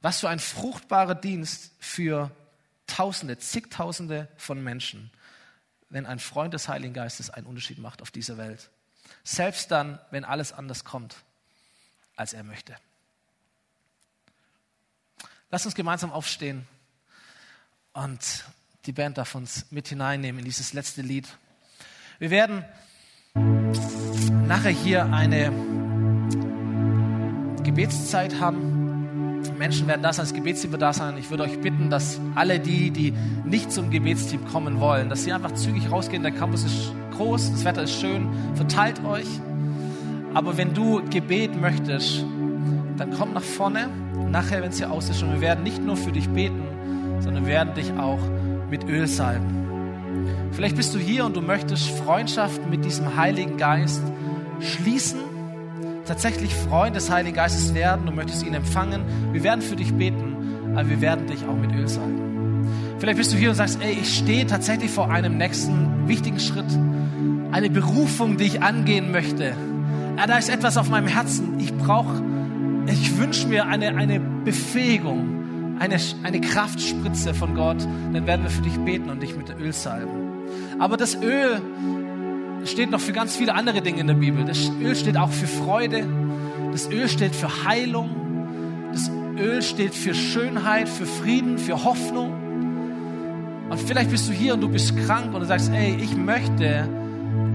Was 0.00 0.20
für 0.20 0.28
ein 0.28 0.40
fruchtbarer 0.40 1.14
Dienst 1.14 1.72
für 1.78 2.30
Tausende, 2.86 3.38
zigtausende 3.38 4.28
von 4.36 4.62
Menschen, 4.62 5.10
wenn 5.88 6.04
ein 6.04 6.18
Freund 6.18 6.52
des 6.52 6.68
Heiligen 6.68 6.92
Geistes 6.92 7.30
einen 7.30 7.46
Unterschied 7.46 7.78
macht 7.78 8.02
auf 8.02 8.10
dieser 8.10 8.36
Welt. 8.36 8.70
Selbst 9.22 9.70
dann, 9.70 9.98
wenn 10.10 10.24
alles 10.24 10.52
anders 10.52 10.84
kommt, 10.84 11.16
als 12.14 12.34
er 12.34 12.44
möchte. 12.44 12.76
Lass 15.50 15.64
uns 15.64 15.74
gemeinsam 15.74 16.12
aufstehen 16.12 16.66
und 17.94 18.44
die 18.84 18.92
Band 18.92 19.16
darf 19.16 19.34
uns 19.34 19.70
mit 19.70 19.88
hineinnehmen 19.88 20.40
in 20.40 20.44
dieses 20.44 20.74
letzte 20.74 21.00
Lied. 21.00 21.26
Wir 22.18 22.30
werden 22.30 22.64
nachher 24.30 24.70
hier 24.70 25.12
eine 25.12 25.52
Gebetszeit 27.62 28.40
haben. 28.40 29.40
Menschen 29.58 29.86
werden 29.86 30.02
das 30.02 30.34
Gebetsteam 30.34 30.72
wird 30.72 30.82
da 30.82 30.92
sein. 30.92 31.16
Ich 31.18 31.30
würde 31.30 31.44
euch 31.44 31.60
bitten, 31.60 31.90
dass 31.90 32.20
alle 32.34 32.58
die, 32.60 32.90
die 32.90 33.14
nicht 33.44 33.72
zum 33.72 33.90
Gebetsteam 33.90 34.44
kommen 34.46 34.80
wollen, 34.80 35.08
dass 35.08 35.24
sie 35.24 35.32
einfach 35.32 35.52
zügig 35.52 35.90
rausgehen. 35.90 36.22
Der 36.22 36.32
Campus 36.32 36.64
ist 36.64 36.92
groß, 37.12 37.52
das 37.52 37.64
Wetter 37.64 37.82
ist 37.82 38.00
schön. 38.00 38.28
Verteilt 38.54 39.04
euch. 39.04 39.26
Aber 40.34 40.56
wenn 40.56 40.74
du 40.74 41.02
Gebet 41.10 41.60
möchtest, 41.60 42.24
dann 42.96 43.10
komm 43.16 43.32
nach 43.32 43.42
vorne. 43.42 43.88
Nachher, 44.30 44.62
wenn 44.62 44.70
es 44.70 44.78
hier 44.78 44.90
aus 44.90 45.08
ist, 45.08 45.22
und 45.22 45.32
wir 45.32 45.40
werden 45.40 45.62
nicht 45.62 45.82
nur 45.84 45.96
für 45.96 46.10
dich 46.10 46.28
beten, 46.28 46.62
sondern 47.20 47.46
wir 47.46 47.54
werden 47.54 47.74
dich 47.74 47.92
auch 47.92 48.18
mit 48.68 48.88
Öl 48.88 49.06
salben. 49.06 49.63
Vielleicht 50.52 50.76
bist 50.76 50.94
du 50.94 50.98
hier 50.98 51.24
und 51.24 51.36
du 51.36 51.40
möchtest 51.40 51.88
Freundschaft 51.90 52.68
mit 52.68 52.84
diesem 52.84 53.16
Heiligen 53.16 53.56
Geist 53.56 54.02
schließen, 54.60 55.20
tatsächlich 56.06 56.54
Freund 56.54 56.94
des 56.96 57.10
Heiligen 57.10 57.34
Geistes 57.34 57.74
werden, 57.74 58.06
du 58.06 58.12
möchtest 58.12 58.44
ihn 58.46 58.54
empfangen. 58.54 59.02
Wir 59.32 59.42
werden 59.42 59.62
für 59.62 59.76
dich 59.76 59.92
beten, 59.92 60.36
aber 60.74 60.88
wir 60.88 61.00
werden 61.00 61.26
dich 61.26 61.44
auch 61.46 61.56
mit 61.56 61.72
Öl 61.72 61.88
salben. 61.88 62.68
Vielleicht 62.98 63.18
bist 63.18 63.32
du 63.32 63.36
hier 63.36 63.50
und 63.50 63.56
sagst, 63.56 63.78
ey, 63.82 63.92
ich 64.00 64.16
stehe 64.16 64.46
tatsächlich 64.46 64.90
vor 64.90 65.10
einem 65.10 65.36
nächsten 65.36 66.08
wichtigen 66.08 66.40
Schritt, 66.40 66.64
eine 67.52 67.70
Berufung, 67.70 68.36
die 68.36 68.44
ich 68.44 68.62
angehen 68.62 69.12
möchte. 69.12 69.54
Ja, 70.16 70.26
da 70.26 70.38
ist 70.38 70.48
etwas 70.48 70.76
auf 70.76 70.88
meinem 70.88 71.08
Herzen. 71.08 71.58
Ich 71.58 71.74
brauche, 71.74 72.22
ich 72.86 73.18
wünsche 73.18 73.48
mir 73.48 73.66
eine, 73.66 73.96
eine 73.96 74.20
Befähigung, 74.20 75.33
eine, 75.78 75.96
eine 76.22 76.40
Kraftspritze 76.40 77.34
von 77.34 77.54
Gott. 77.54 77.86
Dann 78.12 78.26
werden 78.26 78.42
wir 78.42 78.50
für 78.50 78.62
dich 78.62 78.76
beten 78.78 79.10
und 79.10 79.22
dich 79.22 79.36
mit 79.36 79.50
Öl 79.58 79.72
salben. 79.72 80.32
Aber 80.78 80.96
das 80.96 81.16
Öl 81.16 81.60
steht 82.64 82.90
noch 82.90 83.00
für 83.00 83.12
ganz 83.12 83.36
viele 83.36 83.54
andere 83.54 83.82
Dinge 83.82 84.00
in 84.00 84.06
der 84.06 84.14
Bibel. 84.14 84.44
Das 84.44 84.70
Öl 84.80 84.94
steht 84.94 85.16
auch 85.16 85.30
für 85.30 85.46
Freude. 85.46 86.06
Das 86.72 86.90
Öl 86.90 87.08
steht 87.08 87.34
für 87.34 87.64
Heilung. 87.64 88.10
Das 88.92 89.10
Öl 89.38 89.62
steht 89.62 89.94
für 89.94 90.14
Schönheit, 90.14 90.88
für 90.88 91.06
Frieden, 91.06 91.58
für 91.58 91.84
Hoffnung. 91.84 92.32
Und 93.70 93.80
vielleicht 93.80 94.10
bist 94.10 94.28
du 94.28 94.32
hier 94.32 94.54
und 94.54 94.60
du 94.60 94.68
bist 94.68 94.96
krank 95.06 95.34
und 95.34 95.40
du 95.40 95.46
sagst, 95.46 95.70
ey, 95.72 95.96
ich 96.00 96.16
möchte 96.16 96.88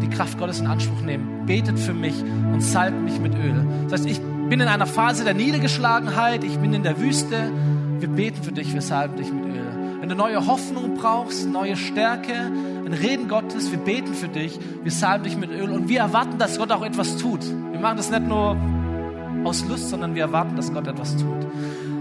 die 0.02 0.10
Kraft 0.10 0.38
Gottes 0.38 0.60
in 0.60 0.68
Anspruch 0.68 1.02
nehmen. 1.02 1.46
Betet 1.46 1.80
für 1.80 1.94
mich 1.94 2.16
und 2.22 2.62
salbt 2.62 3.02
mich 3.02 3.20
mit 3.20 3.34
Öl. 3.36 3.66
Das 3.90 4.02
heißt, 4.02 4.10
ich 4.10 4.20
bin 4.50 4.60
in 4.60 4.68
einer 4.68 4.88
Phase 4.88 5.24
der 5.24 5.34
Niedergeschlagenheit, 5.34 6.44
ich 6.44 6.58
bin 6.58 6.74
in 6.74 6.84
der 6.84 7.00
Wüste. 7.00 7.52
Wir 8.00 8.08
beten 8.10 8.42
für 8.44 8.52
dich, 8.52 8.74
wir 8.74 8.82
salben 8.82 9.18
dich 9.18 9.32
mit 9.32 9.46
Öl. 9.46 10.00
Wenn 10.00 10.08
du 10.08 10.16
neue 10.16 10.48
Hoffnung 10.48 10.96
brauchst, 10.96 11.50
neue 11.50 11.76
Stärke, 11.76 12.34
ein 12.34 12.94
Reden 12.94 13.28
Gottes, 13.28 13.72
wir 13.72 13.80
beten 13.80 14.14
für 14.14 14.30
dich, 14.30 14.58
wir 14.84 14.92
salben 14.92 15.26
dich 15.26 15.36
mit 15.36 15.52
Öl 15.52 15.70
und 15.70 15.90
wir 15.90 16.00
erwarten, 16.00 16.38
dass 16.38 16.58
Gott 16.58 16.72
auch 16.72 16.84
etwas 16.84 17.18
tut. 17.18 17.42
Wir 17.72 17.80
machen 17.80 17.98
das 17.98 18.10
nicht 18.10 18.26
nur 18.26 18.56
aus 19.44 19.66
Lust, 19.68 19.90
sondern 19.90 20.16
wir 20.16 20.24
erwarten, 20.24 20.56
dass 20.56 20.74
Gott 20.74 20.88
etwas 20.88 21.18
tut. 21.18 21.46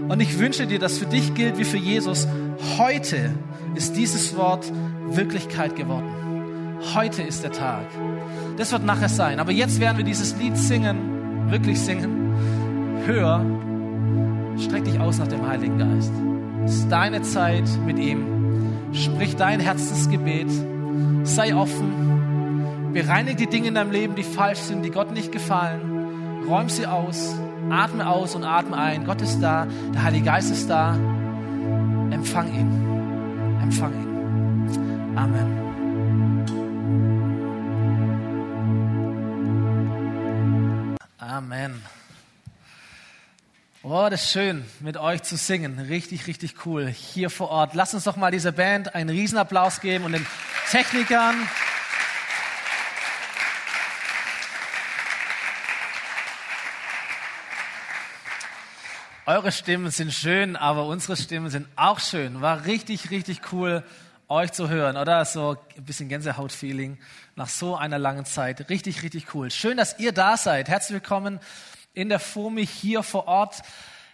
Und 0.07 0.21
ich 0.21 0.39
wünsche 0.39 0.65
dir, 0.65 0.79
dass 0.79 0.97
für 0.97 1.05
dich 1.05 1.33
gilt 1.35 1.57
wie 1.57 1.65
für 1.65 1.77
Jesus, 1.77 2.27
heute 2.77 3.31
ist 3.75 3.95
dieses 3.95 4.35
Wort 4.37 4.71
Wirklichkeit 5.07 5.75
geworden. 5.75 6.09
Heute 6.95 7.21
ist 7.21 7.43
der 7.43 7.51
Tag. 7.51 7.85
Das 8.57 8.71
wird 8.71 8.85
nachher 8.85 9.09
sein. 9.09 9.39
Aber 9.39 9.51
jetzt 9.51 9.79
werden 9.79 9.97
wir 9.97 10.05
dieses 10.05 10.37
Lied 10.37 10.57
singen, 10.57 11.51
wirklich 11.51 11.79
singen. 11.79 12.33
Hör, 13.05 13.45
streck 14.61 14.85
dich 14.85 14.99
aus 14.99 15.19
nach 15.19 15.27
dem 15.27 15.47
Heiligen 15.47 15.77
Geist. 15.77 16.11
Es 16.65 16.75
ist 16.75 16.89
deine 16.89 17.21
Zeit 17.21 17.69
mit 17.85 17.97
ihm. 17.97 18.25
Sprich 18.93 19.35
dein 19.35 19.59
Herzensgebet. 19.59 20.49
Sei 21.23 21.55
offen. 21.55 22.91
Bereinige 22.93 23.35
die 23.35 23.47
Dinge 23.47 23.67
in 23.67 23.75
deinem 23.75 23.91
Leben, 23.91 24.15
die 24.15 24.23
falsch 24.23 24.59
sind, 24.59 24.83
die 24.83 24.89
Gott 24.89 25.11
nicht 25.11 25.31
gefallen. 25.31 26.43
Räum 26.47 26.69
sie 26.69 26.87
aus. 26.87 27.35
Atme 27.69 28.07
aus 28.07 28.35
und 28.35 28.43
atme 28.43 28.77
ein. 28.77 29.05
Gott 29.05 29.21
ist 29.21 29.39
da. 29.41 29.67
Der 29.93 30.03
Heilige 30.03 30.25
Geist 30.25 30.51
ist 30.51 30.69
da. 30.69 30.95
Empfang 32.11 32.47
ihn. 32.53 33.59
Empfang 33.61 33.93
ihn. 33.93 35.17
Amen. 35.17 35.59
Amen. 41.19 41.98
Oh, 43.81 44.09
das 44.11 44.23
ist 44.23 44.31
schön, 44.33 44.65
mit 44.81 44.97
euch 44.97 45.23
zu 45.23 45.37
singen. 45.37 45.79
Richtig, 45.79 46.27
richtig 46.27 46.65
cool. 46.65 46.87
Hier 46.87 47.29
vor 47.29 47.47
Ort. 47.47 47.75
Lasst 47.75 47.93
uns 47.93 48.03
doch 48.03 48.17
mal 48.17 48.29
dieser 48.29 48.51
Band 48.51 48.93
einen 48.93 49.09
Riesenapplaus 49.09 49.79
geben 49.79 50.03
und 50.03 50.11
den 50.11 50.27
Technikern. 50.69 51.35
Eure 59.25 59.53
Stimmen 59.53 59.91
sind 59.91 60.13
schön, 60.13 60.57
aber 60.57 60.85
unsere 60.85 61.15
Stimmen 61.15 61.49
sind 61.49 61.65
auch 61.77 62.01
schön. 62.01 62.41
War 62.41 62.65
richtig, 62.65 63.11
richtig 63.11 63.53
cool, 63.53 63.85
euch 64.27 64.51
zu 64.51 64.67
hören, 64.67 64.97
oder? 64.97 65.23
So 65.23 65.55
ein 65.77 65.85
bisschen 65.85 66.09
Gänsehaut-Feeling 66.09 66.97
nach 67.37 67.47
so 67.47 67.77
einer 67.77 67.97
langen 67.97 68.25
Zeit. 68.25 68.69
Richtig, 68.69 69.03
richtig 69.03 69.33
cool. 69.33 69.49
Schön, 69.49 69.77
dass 69.77 69.97
ihr 69.99 70.11
da 70.11 70.35
seid. 70.35 70.67
Herzlich 70.67 70.95
willkommen 70.95 71.39
in 71.93 72.09
der 72.09 72.19
FOMI 72.19 72.65
hier 72.65 73.03
vor 73.03 73.27
Ort. 73.27 73.61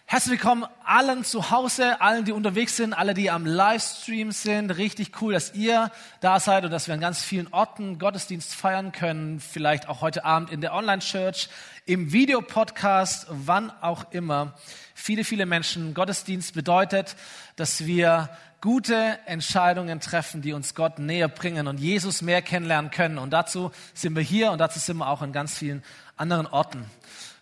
Herzlich 0.08 0.34
willkommen 0.34 0.66
allen 0.84 1.24
zu 1.24 1.50
Hause, 1.50 2.00
allen, 2.00 2.26
die 2.26 2.32
unterwegs 2.32 2.78
sind, 2.78 2.94
alle, 2.94 3.14
die 3.14 3.32
am 3.32 3.46
Livestream 3.46 4.32
sind. 4.32 4.70
Richtig 4.72 5.20
cool, 5.22 5.34
dass 5.34 5.56
ihr 5.56 5.92
da 6.22 6.40
seid 6.40 6.64
und 6.64 6.72
dass 6.72 6.88
wir 6.88 6.94
an 6.94 7.02
ganz 7.02 7.24
vielen 7.24 7.52
Orten 7.52 7.98
Gottesdienst 7.98 8.54
feiern 8.54 8.92
können. 8.92 9.40
Vielleicht 9.40 9.90
auch 9.90 10.02
heute 10.02 10.24
Abend 10.24 10.52
in 10.52 10.62
der 10.62 10.74
Online-Church, 10.74 11.50
im 11.86 12.14
Videopodcast, 12.14 13.28
wann 13.30 13.72
auch 13.82 14.12
immer. 14.12 14.54
Viele, 14.94 15.24
viele 15.24 15.46
Menschen. 15.46 15.94
Gottesdienst 15.94 16.54
bedeutet, 16.54 17.16
dass 17.56 17.86
wir 17.86 18.30
gute 18.62 19.20
Entscheidungen 19.26 20.00
treffen, 20.00 20.42
die 20.42 20.54
uns 20.54 20.76
Gott 20.76 20.98
näher 21.00 21.28
bringen 21.28 21.68
und 21.68 21.80
Jesus 21.80 22.22
mehr 22.22 22.42
kennenlernen 22.42 22.92
können. 22.92 23.18
Und 23.18 23.32
dazu 23.32 23.72
sind 23.94 24.16
wir 24.16 24.24
hier 24.24 24.52
und 24.52 24.60
dazu 24.60 24.80
sind 24.80 24.98
wir 24.98 25.10
auch 25.10 25.22
an 25.22 25.34
ganz 25.34 25.58
vielen 25.58 25.84
anderen 26.16 26.48
Orten. 26.48 26.86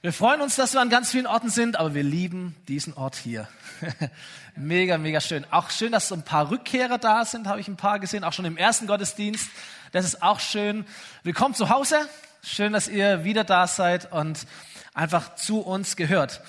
Wir 0.04 0.12
freuen 0.12 0.42
uns, 0.42 0.58
dass 0.58 0.74
wir 0.74 0.82
an 0.82 0.90
ganz 0.90 1.12
vielen 1.12 1.28
Orten 1.28 1.50
sind, 1.50 1.80
aber 1.80 1.94
wir 1.94 2.04
lieben 2.04 2.58
diesen 2.68 2.94
Ort 2.94 3.16
hier. 3.16 3.48
mega, 4.58 4.98
mega 4.98 5.22
schön. 5.22 5.46
Auch 5.50 5.70
schön, 5.70 5.94
dass 5.94 6.10
so 6.10 6.16
ein 6.16 6.24
paar 6.24 6.52
Rückkehrer 6.52 6.98
da 6.98 7.24
sind, 7.24 7.48
habe 7.48 7.62
ich 7.62 7.70
ein 7.70 7.78
paar 7.78 8.00
gesehen, 8.00 8.26
auch 8.26 8.34
schon 8.34 8.44
im 8.44 8.58
ersten 8.58 8.86
Gottesdienst. 8.86 9.48
Das 9.94 10.04
ist 10.04 10.22
auch 10.22 10.42
schön. 10.42 10.84
Willkommen 11.24 11.56
zu 11.56 11.70
Hause. 11.70 11.96
Schön, 12.44 12.74
dass 12.74 12.90
ihr 12.90 13.24
wieder 13.24 13.46
da 13.46 13.66
seid 13.66 14.12
und 14.12 14.46
einfach 14.94 15.36
zu 15.36 15.62
uns 15.62 15.96
gehört. 15.96 16.42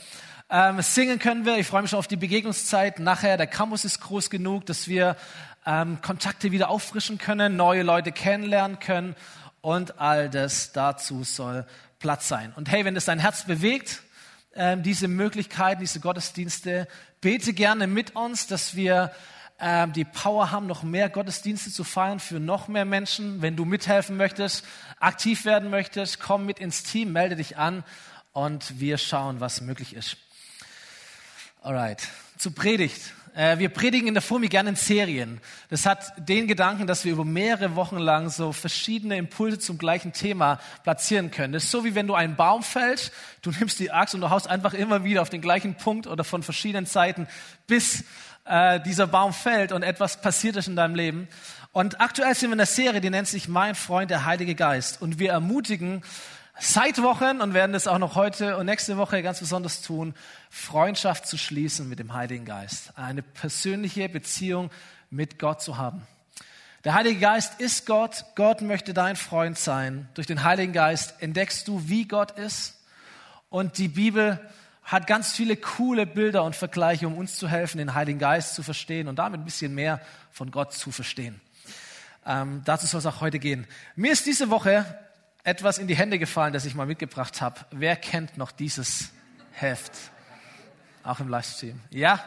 Ähm, 0.50 0.82
singen 0.82 1.20
können 1.20 1.44
wir. 1.44 1.56
Ich 1.56 1.68
freue 1.68 1.82
mich 1.82 1.92
schon 1.92 2.00
auf 2.00 2.08
die 2.08 2.16
Begegnungszeit. 2.16 2.98
Nachher, 2.98 3.36
der 3.36 3.46
Campus 3.46 3.84
ist 3.84 4.00
groß 4.00 4.30
genug, 4.30 4.66
dass 4.66 4.88
wir 4.88 5.16
ähm, 5.64 6.00
Kontakte 6.02 6.50
wieder 6.50 6.70
auffrischen 6.70 7.18
können, 7.18 7.54
neue 7.54 7.84
Leute 7.84 8.10
kennenlernen 8.10 8.80
können 8.80 9.14
und 9.60 10.00
all 10.00 10.28
das 10.28 10.72
dazu 10.72 11.22
soll 11.22 11.64
Platz 11.98 12.28
sein. 12.28 12.52
Und 12.56 12.70
hey, 12.70 12.84
wenn 12.84 12.96
es 12.96 13.04
dein 13.06 13.18
Herz 13.18 13.44
bewegt, 13.44 14.02
äh, 14.52 14.76
diese 14.76 15.08
Möglichkeiten, 15.08 15.80
diese 15.80 16.00
Gottesdienste, 16.00 16.88
bete 17.20 17.52
gerne 17.52 17.86
mit 17.86 18.14
uns, 18.14 18.46
dass 18.46 18.76
wir 18.76 19.12
äh, 19.58 19.88
die 19.88 20.04
Power 20.04 20.50
haben, 20.50 20.66
noch 20.66 20.82
mehr 20.82 21.08
Gottesdienste 21.08 21.70
zu 21.70 21.84
feiern 21.84 22.20
für 22.20 22.40
noch 22.40 22.68
mehr 22.68 22.84
Menschen. 22.84 23.42
Wenn 23.42 23.56
du 23.56 23.64
mithelfen 23.64 24.16
möchtest, 24.16 24.64
aktiv 25.00 25.44
werden 25.44 25.70
möchtest, 25.70 26.20
komm 26.20 26.46
mit 26.46 26.58
ins 26.58 26.82
Team, 26.82 27.12
melde 27.12 27.36
dich 27.36 27.56
an 27.56 27.84
und 28.32 28.78
wir 28.80 28.98
schauen, 28.98 29.40
was 29.40 29.60
möglich 29.60 29.94
ist. 29.94 30.16
Alright, 31.62 32.08
zu 32.36 32.50
Predigt. 32.50 33.00
Äh, 33.34 33.58
wir 33.58 33.68
predigen 33.68 34.06
in 34.06 34.14
der 34.14 34.22
FOMI 34.22 34.48
gerne 34.48 34.70
in 34.70 34.76
Serien. 34.76 35.40
Das 35.68 35.86
hat 35.86 36.12
den 36.28 36.46
Gedanken, 36.46 36.86
dass 36.86 37.04
wir 37.04 37.12
über 37.12 37.24
mehrere 37.24 37.74
Wochen 37.74 37.98
lang 37.98 38.30
so 38.30 38.52
verschiedene 38.52 39.16
Impulse 39.16 39.58
zum 39.58 39.76
gleichen 39.76 40.12
Thema 40.12 40.60
platzieren 40.84 41.32
können. 41.32 41.52
Das 41.52 41.64
ist 41.64 41.70
so 41.72 41.84
wie 41.84 41.96
wenn 41.96 42.06
du 42.06 42.14
einen 42.14 42.36
Baum 42.36 42.62
fällst, 42.62 43.12
du 43.42 43.50
nimmst 43.50 43.80
die 43.80 43.90
Axt 43.90 44.14
und 44.14 44.20
du 44.20 44.30
haust 44.30 44.48
einfach 44.48 44.72
immer 44.72 45.02
wieder 45.02 45.20
auf 45.20 45.30
den 45.30 45.40
gleichen 45.40 45.74
Punkt 45.74 46.06
oder 46.06 46.22
von 46.22 46.44
verschiedenen 46.44 46.86
Seiten, 46.86 47.26
bis 47.66 48.04
äh, 48.44 48.80
dieser 48.80 49.08
Baum 49.08 49.32
fällt 49.32 49.72
und 49.72 49.82
etwas 49.82 50.20
passiert 50.20 50.54
ist 50.56 50.68
in 50.68 50.76
deinem 50.76 50.94
Leben. 50.94 51.28
Und 51.72 52.00
aktuell 52.00 52.36
sind 52.36 52.50
wir 52.50 52.54
in 52.54 52.60
einer 52.60 52.66
Serie, 52.66 53.00
die 53.00 53.10
nennt 53.10 53.26
sich 53.26 53.48
Mein 53.48 53.74
Freund, 53.74 54.08
der 54.08 54.24
Heilige 54.24 54.54
Geist. 54.54 55.02
Und 55.02 55.18
wir 55.18 55.32
ermutigen 55.32 56.02
seit 56.58 57.02
Wochen 57.02 57.40
und 57.40 57.54
werden 57.54 57.74
es 57.74 57.86
auch 57.86 57.98
noch 57.98 58.14
heute 58.14 58.56
und 58.56 58.66
nächste 58.66 58.96
Woche 58.96 59.22
ganz 59.22 59.40
besonders 59.40 59.82
tun, 59.82 60.14
Freundschaft 60.50 61.26
zu 61.26 61.36
schließen 61.36 61.88
mit 61.88 61.98
dem 61.98 62.14
Heiligen 62.14 62.44
Geist, 62.44 62.92
eine 62.96 63.22
persönliche 63.22 64.08
Beziehung 64.08 64.70
mit 65.10 65.38
Gott 65.38 65.62
zu 65.62 65.76
haben. 65.76 66.06
Der 66.84 66.94
Heilige 66.94 67.18
Geist 67.18 67.60
ist 67.60 67.86
Gott, 67.86 68.24
Gott 68.34 68.60
möchte 68.60 68.92
dein 68.92 69.16
Freund 69.16 69.58
sein. 69.58 70.08
Durch 70.14 70.26
den 70.26 70.44
Heiligen 70.44 70.72
Geist 70.72 71.14
entdeckst 71.20 71.66
du, 71.66 71.88
wie 71.88 72.06
Gott 72.06 72.32
ist 72.32 72.78
und 73.48 73.78
die 73.78 73.88
Bibel 73.88 74.38
hat 74.82 75.06
ganz 75.06 75.32
viele 75.32 75.56
coole 75.56 76.06
Bilder 76.06 76.44
und 76.44 76.54
Vergleiche, 76.54 77.06
um 77.06 77.16
uns 77.16 77.36
zu 77.36 77.48
helfen, 77.48 77.78
den 77.78 77.94
Heiligen 77.94 78.18
Geist 78.18 78.54
zu 78.54 78.62
verstehen 78.62 79.08
und 79.08 79.18
damit 79.18 79.40
ein 79.40 79.44
bisschen 79.44 79.74
mehr 79.74 80.00
von 80.30 80.50
Gott 80.50 80.74
zu 80.74 80.92
verstehen. 80.92 81.40
Ähm, 82.26 82.62
dazu 82.64 82.86
soll 82.86 82.98
es 82.98 83.06
auch 83.06 83.20
heute 83.20 83.38
gehen. 83.38 83.66
Mir 83.96 84.12
ist 84.12 84.26
diese 84.26 84.50
Woche 84.50 84.84
etwas 85.44 85.78
in 85.78 85.86
die 85.86 85.96
Hände 85.96 86.18
gefallen, 86.18 86.52
das 86.52 86.64
ich 86.64 86.74
mal 86.74 86.86
mitgebracht 86.86 87.40
habe. 87.40 87.60
Wer 87.70 87.96
kennt 87.96 88.36
noch 88.38 88.50
dieses 88.50 89.10
Heft? 89.52 89.92
Auch 91.04 91.20
im 91.20 91.28
Livestream. 91.28 91.78
Ja, 91.90 92.18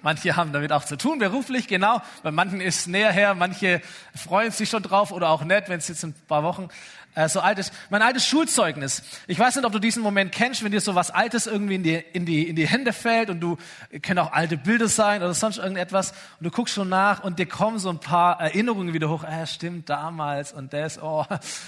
manche 0.00 0.36
haben 0.36 0.54
damit 0.54 0.72
auch 0.72 0.84
zu 0.86 0.96
tun, 0.96 1.18
beruflich, 1.18 1.68
genau. 1.68 2.00
Bei 2.22 2.30
manchen 2.30 2.62
ist 2.62 2.80
es 2.80 2.86
näher 2.86 3.12
her, 3.12 3.34
manche 3.34 3.82
freuen 4.16 4.50
sich 4.50 4.70
schon 4.70 4.82
drauf 4.82 5.12
oder 5.12 5.28
auch 5.28 5.44
nicht, 5.44 5.68
wenn 5.68 5.76
es 5.76 5.88
jetzt 5.88 6.02
ein 6.02 6.14
paar 6.26 6.42
Wochen 6.42 6.70
äh, 7.14 7.28
so 7.28 7.40
alt 7.40 7.58
ist. 7.58 7.74
Mein 7.90 8.00
altes 8.00 8.26
Schulzeugnis. 8.26 9.02
Ich 9.26 9.38
weiß 9.38 9.56
nicht, 9.56 9.66
ob 9.66 9.72
du 9.72 9.78
diesen 9.78 10.02
Moment 10.02 10.32
kennst, 10.32 10.64
wenn 10.64 10.72
dir 10.72 10.80
so 10.80 10.94
was 10.94 11.10
Altes 11.10 11.46
irgendwie 11.46 11.74
in 11.74 11.82
die, 11.82 11.94
in 11.94 12.24
die, 12.24 12.48
in 12.48 12.56
die 12.56 12.66
Hände 12.66 12.94
fällt 12.94 13.28
und 13.28 13.40
du, 13.40 13.58
können 14.00 14.20
auch 14.20 14.32
alte 14.32 14.56
Bilder 14.56 14.88
sein 14.88 15.22
oder 15.22 15.34
sonst 15.34 15.58
irgendetwas 15.58 16.12
und 16.40 16.44
du 16.44 16.50
guckst 16.50 16.74
schon 16.74 16.88
nach 16.88 17.22
und 17.22 17.38
dir 17.38 17.44
kommen 17.44 17.78
so 17.78 17.90
ein 17.90 18.00
paar 18.00 18.40
Erinnerungen 18.40 18.94
wieder 18.94 19.10
hoch. 19.10 19.24
Ah, 19.24 19.44
stimmt, 19.44 19.90
damals 19.90 20.54
und 20.54 20.72
das, 20.72 20.98
oh, 21.02 21.26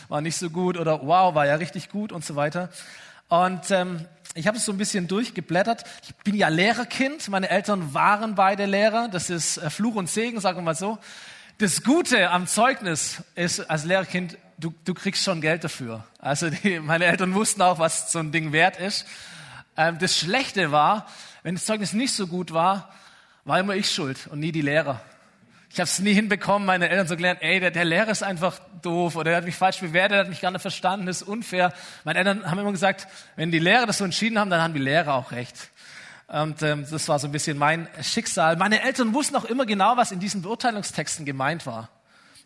war 0.09 0.21
nicht 0.23 0.39
so 0.39 0.49
gut 0.49 0.79
oder 0.79 1.07
wow, 1.07 1.35
war 1.35 1.45
ja 1.45 1.57
richtig 1.57 1.91
gut 1.91 2.11
und 2.11 2.25
so 2.25 2.37
weiter. 2.37 2.71
Und 3.29 3.71
ähm, 3.71 4.07
ich 4.35 4.49
habe 4.49 4.57
es 4.57 4.65
so 4.65 4.73
ein 4.73 4.79
bisschen 4.79 5.07
durchgeblättert. 5.07 5.85
Ich 6.03 6.15
bin 6.17 6.35
ja 6.35 6.49
Lehrerkind. 6.49 7.29
Meine 7.29 7.49
Eltern 7.49 7.95
waren 7.95 8.35
beide 8.35 8.67
Lehrer. 8.67 9.09
Das 9.09 9.31
ist 9.31 9.59
äh, 9.59 9.71
Fluch 9.71 9.95
und 9.95 10.11
Segen, 10.11 10.41
sagen 10.41 10.59
wir 10.59 10.63
mal 10.63 10.75
so. 10.75 10.99
Das 11.59 11.85
Gute 11.85 12.31
am 12.31 12.49
Zeugnis 12.49 13.23
ist 13.37 13.61
als 13.71 13.85
Lehrerkind, 13.85 14.37
du, 14.59 14.75
du 14.85 14.93
kriegst 14.93 15.23
schon 15.23 15.41
Geld 15.41 15.63
dafür. 15.63 16.05
Also 16.19 16.51
die, 16.51 16.81
meine 16.81 17.05
Eltern 17.05 17.35
wussten 17.35 17.63
auch, 17.63 17.79
was 17.79 18.11
so 18.11 18.19
ein 18.19 18.33
Ding 18.33 18.51
wert 18.51 18.77
ist. 18.77 19.07
Ähm, 19.77 19.99
das 20.01 20.19
Schlechte 20.19 20.73
war, 20.73 21.07
wenn 21.45 21.55
das 21.55 21.65
Zeugnis 21.65 21.93
nicht 21.93 22.13
so 22.13 22.27
gut 22.27 22.53
war, 22.53 22.93
war 23.45 23.61
immer 23.61 23.77
ich 23.77 23.89
schuld 23.89 24.27
und 24.27 24.41
nie 24.41 24.51
die 24.51 24.63
Lehrer. 24.63 25.01
Ich 25.75 25.81
habe 25.81 25.89
es 25.89 25.99
nie 25.99 26.15
hinbekommen, 26.15 26.67
meine 26.67 26.89
Eltern 26.89 27.09
so 27.09 27.17
gelernt, 27.17 27.43
ey, 27.43 27.59
der, 27.59 27.73
der 27.73 27.85
Lehrer 27.85 28.13
ist 28.13 28.23
einfach 28.23 28.61
doof 28.81 29.17
oder 29.17 29.33
er 29.33 29.39
hat 29.39 29.45
mich 29.45 29.57
falsch 29.57 29.81
bewertet, 29.81 30.13
er 30.13 30.21
hat 30.21 30.29
mich 30.29 30.41
gar 30.41 30.53
nicht 30.53 30.63
verstanden, 30.63 31.09
ist 31.09 31.25
unfair. 31.25 31.73
Meine 32.05 32.21
Eltern 32.21 32.49
haben 32.49 32.61
immer 32.61 32.71
gesagt, 32.71 33.09
wenn 33.35 33.51
die 33.51 33.59
Lehrer 33.59 33.85
das 33.85 33.99
so 33.99 34.05
entschieden 34.05 34.39
haben, 34.39 34.51
dann 34.51 34.63
haben 34.63 34.73
die 34.73 34.79
Lehrer 34.79 35.15
auch 35.15 35.33
recht. 35.33 35.73
Und 36.29 36.63
ähm, 36.63 36.87
das 36.89 37.09
war 37.09 37.19
so 37.19 37.27
ein 37.27 37.33
bisschen 37.33 37.59
mein 37.59 37.89
Schicksal. 38.03 38.55
Meine 38.55 38.83
Eltern 38.85 39.15
wussten 39.15 39.35
auch 39.35 39.47
immer 39.47 39.67
genau, 39.67 39.97
was 39.97 40.13
in 40.13 40.21
diesen 40.21 40.43
Beurteilungstexten 40.43 41.25
gemeint 41.25 41.67
war. 41.67 41.89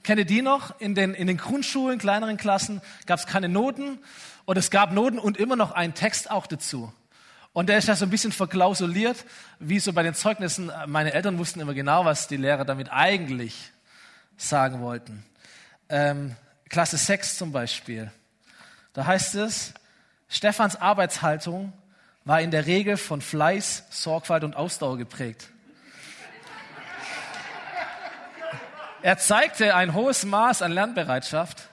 Kenne 0.03 0.25
die 0.25 0.41
noch? 0.41 0.81
In 0.81 0.95
den, 0.95 1.13
in 1.13 1.27
den 1.27 1.37
Grundschulen, 1.37 1.99
kleineren 1.99 2.39
Klassen 2.39 2.81
gab 3.05 3.19
es 3.19 3.27
keine 3.27 3.51
Noten 3.51 3.99
und 4.47 4.57
es 4.57 4.71
gab 4.71 4.91
Noten 4.91 5.19
und 5.19 5.37
immer 5.37 5.57
noch 5.57 5.73
einen 5.73 5.93
Text 5.93 6.31
auch 6.31 6.47
dazu. 6.47 6.95
Und 7.59 7.69
der 7.69 7.79
ist 7.79 7.89
ja 7.89 7.97
so 7.97 8.07
ein 8.07 8.11
bisschen 8.11 8.31
verklausuliert, 8.31 9.25
wie 9.59 9.81
so 9.81 9.93
bei 9.93 10.05
den 10.05 10.15
Zeugnissen. 10.15 10.71
Meine 10.87 11.13
Eltern 11.13 11.39
wussten 11.39 11.59
immer 11.59 11.75
genau, 11.75 12.05
was 12.05 12.29
die 12.29 12.37
Lehrer 12.37 12.65
damit 12.65 12.93
eigentlich 12.93 13.73
sagen 14.37 14.81
wollten. 14.81 15.25
Ähm, 15.89 16.37
Klasse 16.69 16.97
6 16.97 17.37
zum 17.37 17.51
Beispiel. 17.51 18.13
Da 18.93 19.07
heißt 19.07 19.35
es, 19.35 19.75
Stephans 20.29 20.77
Arbeitshaltung 20.77 21.73
war 22.25 22.41
in 22.41 22.53
der 22.53 22.67
Regel 22.67 22.97
von 22.97 23.21
Fleiß, 23.21 23.87
Sorgfalt 23.91 24.45
und 24.45 24.55
Ausdauer 24.55 24.97
geprägt. 24.97 25.49
Er 29.03 29.19
zeigte 29.19 29.75
ein 29.75 29.95
hohes 29.95 30.25
Maß 30.25 30.63
an 30.63 30.71
Lernbereitschaft, 30.71 31.71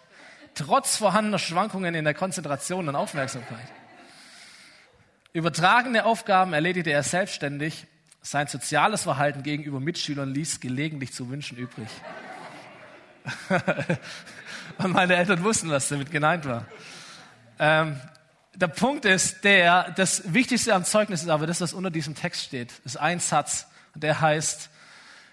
trotz 0.55 0.97
vorhandener 0.97 1.38
Schwankungen 1.38 1.93
in 1.93 2.05
der 2.05 2.15
Konzentration 2.15 2.89
und 2.89 2.95
Aufmerksamkeit. 2.95 3.67
Übertragene 5.36 6.05
Aufgaben 6.05 6.53
erledigte 6.53 6.91
er 6.91 7.03
selbstständig. 7.03 7.88
Sein 8.21 8.47
soziales 8.47 9.03
Verhalten 9.03 9.43
gegenüber 9.43 9.81
Mitschülern 9.81 10.33
ließ 10.33 10.61
gelegentlich 10.61 11.11
zu 11.11 11.29
wünschen 11.29 11.57
übrig. 11.57 11.89
Und 14.77 14.93
meine 14.93 15.17
Eltern 15.17 15.43
wussten, 15.43 15.69
was 15.69 15.89
damit 15.89 16.09
gemeint 16.09 16.45
war. 16.45 16.65
Ähm, 17.59 17.99
der 18.53 18.69
Punkt 18.69 19.03
ist 19.03 19.43
der, 19.43 19.91
das 19.97 20.33
Wichtigste 20.33 20.73
am 20.73 20.86
Zeugnis 20.86 21.23
ist 21.23 21.27
aber 21.27 21.47
das, 21.47 21.59
was 21.59 21.73
unter 21.73 21.91
diesem 21.91 22.15
Text 22.15 22.45
steht. 22.45 22.71
Das 22.86 22.93
ist 22.93 22.97
ein 23.01 23.19
Satz. 23.19 23.67
Der 23.93 24.21
heißt, 24.21 24.69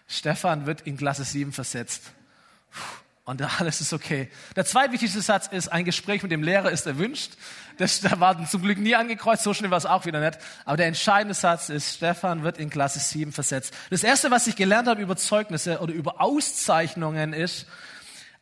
Stefan 0.09 0.67
wird 0.67 0.81
in 0.81 0.97
Klasse 0.97 1.23
7 1.23 1.53
versetzt. 1.53 2.11
Und 3.25 3.41
alles 3.61 3.81
ist 3.81 3.93
okay. 3.93 4.29
Der 4.57 4.65
zweitwichtigste 4.65 5.23
Satz 5.23 5.47
ist, 5.47 5.69
ein 5.69 5.85
Gespräch 5.85 6.25
mit 6.25 6.33
dem 6.33 6.43
Lehrer 6.43 6.73
ist 6.73 6.89
erwünscht. 6.89 7.35
Das, 7.79 8.01
da 8.01 8.21
war 8.21 8.45
zum 8.47 8.63
Glück 8.63 8.79
nie 8.79 8.95
angekreuzt, 8.95 9.43
so 9.43 9.55
schnell 9.55 9.71
war 9.71 9.79
es 9.79 9.87
auch 9.87 10.07
wieder 10.07 10.21
nicht. 10.21 10.39
Aber 10.65 10.77
der 10.77 10.87
entscheidende 10.87 11.35
Satz 11.35 11.69
ist, 11.69 11.97
Stefan 11.97 12.43
wird 12.43 12.59
in 12.59 12.71
Klasse 12.71 12.99
7 12.99 13.33
versetzt. 13.33 13.75
Das 13.91 14.05
erste, 14.05 14.31
was 14.31 14.47
ich 14.47 14.57
gelernt 14.57 14.89
habe 14.89 15.03
über 15.03 15.17
Zeugnisse 15.17 15.81
oder 15.81 15.93
über 15.93 16.21
Auszeichnungen 16.21 17.33
ist, 17.33 17.67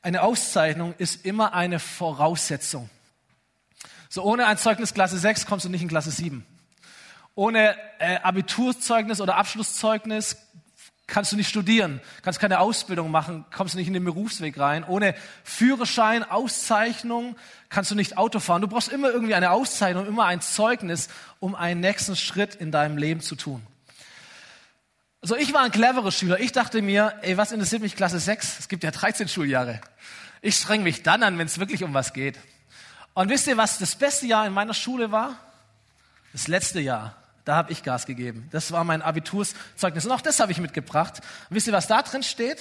eine 0.02 0.22
Auszeichnung 0.22 0.94
ist 0.98 1.24
immer 1.24 1.52
eine 1.52 1.78
Voraussetzung. 1.78 2.88
So 4.08 4.22
ohne 4.22 4.46
ein 4.46 4.58
Zeugnis 4.58 4.94
Klasse 4.94 5.18
6 5.18 5.46
kommst 5.46 5.66
du 5.66 5.68
nicht 5.68 5.82
in 5.82 5.88
Klasse 5.88 6.10
7. 6.10 6.44
Ohne 7.34 7.76
äh, 7.98 8.16
Abiturzeugnis 8.16 9.20
oder 9.20 9.36
Abschlusszeugnis 9.36 10.36
kannst 11.10 11.32
du 11.32 11.36
nicht 11.36 11.48
studieren, 11.48 12.00
kannst 12.22 12.40
keine 12.40 12.60
Ausbildung 12.60 13.10
machen, 13.10 13.44
kommst 13.54 13.74
du 13.74 13.78
nicht 13.78 13.88
in 13.88 13.92
den 13.92 14.04
Berufsweg 14.04 14.58
rein. 14.58 14.84
Ohne 14.84 15.14
Führerschein, 15.44 16.22
Auszeichnung 16.22 17.36
kannst 17.68 17.90
du 17.90 17.94
nicht 17.94 18.16
Auto 18.16 18.40
fahren. 18.40 18.62
Du 18.62 18.68
brauchst 18.68 18.88
immer 18.88 19.10
irgendwie 19.10 19.34
eine 19.34 19.50
Auszeichnung, 19.50 20.06
immer 20.06 20.24
ein 20.24 20.40
Zeugnis, 20.40 21.08
um 21.38 21.54
einen 21.54 21.80
nächsten 21.80 22.16
Schritt 22.16 22.54
in 22.54 22.72
deinem 22.72 22.96
Leben 22.96 23.20
zu 23.20 23.36
tun. 23.36 23.62
Also 25.20 25.36
ich 25.36 25.52
war 25.52 25.62
ein 25.62 25.70
cleverer 25.70 26.12
Schüler. 26.12 26.40
Ich 26.40 26.52
dachte 26.52 26.80
mir, 26.80 27.12
ey, 27.20 27.36
was 27.36 27.52
interessiert 27.52 27.82
mich 27.82 27.94
Klasse 27.94 28.18
6? 28.18 28.58
Es 28.60 28.68
gibt 28.68 28.84
ja 28.84 28.90
13 28.90 29.28
Schuljahre. 29.28 29.80
Ich 30.40 30.56
streng 30.56 30.82
mich 30.82 31.02
dann 31.02 31.22
an, 31.22 31.36
wenn 31.36 31.46
es 31.46 31.58
wirklich 31.58 31.84
um 31.84 31.92
was 31.92 32.14
geht. 32.14 32.38
Und 33.12 33.28
wisst 33.28 33.46
ihr, 33.46 33.58
was 33.58 33.78
das 33.78 33.96
beste 33.96 34.26
Jahr 34.26 34.46
in 34.46 34.54
meiner 34.54 34.72
Schule 34.72 35.12
war? 35.12 35.36
Das 36.32 36.48
letzte 36.48 36.80
Jahr. 36.80 37.19
Da 37.44 37.56
habe 37.56 37.72
ich 37.72 37.82
Gas 37.82 38.06
gegeben. 38.06 38.48
Das 38.52 38.72
war 38.72 38.84
mein 38.84 39.02
Abiturszeugnis. 39.02 40.04
Und 40.04 40.12
auch 40.12 40.20
das 40.20 40.40
habe 40.40 40.52
ich 40.52 40.60
mitgebracht. 40.60 41.20
Und 41.48 41.56
wisst 41.56 41.66
ihr, 41.66 41.72
was 41.72 41.88
da 41.88 42.02
drin 42.02 42.22
steht? 42.22 42.58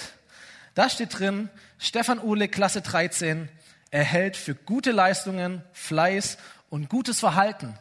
Da 0.74 0.90
steht 0.90 1.20
drin, 1.20 1.50
Stefan 1.78 2.20
Uhle, 2.20 2.48
Klasse 2.48 2.82
13, 2.82 3.50
erhält 3.92 4.38
für 4.38 4.56
gute 4.56 4.92
Leistungen, 4.92 5.64
Fleiß 5.74 6.38
und 6.70 6.90
gutes 6.90 7.20
Verhalten 7.20 7.78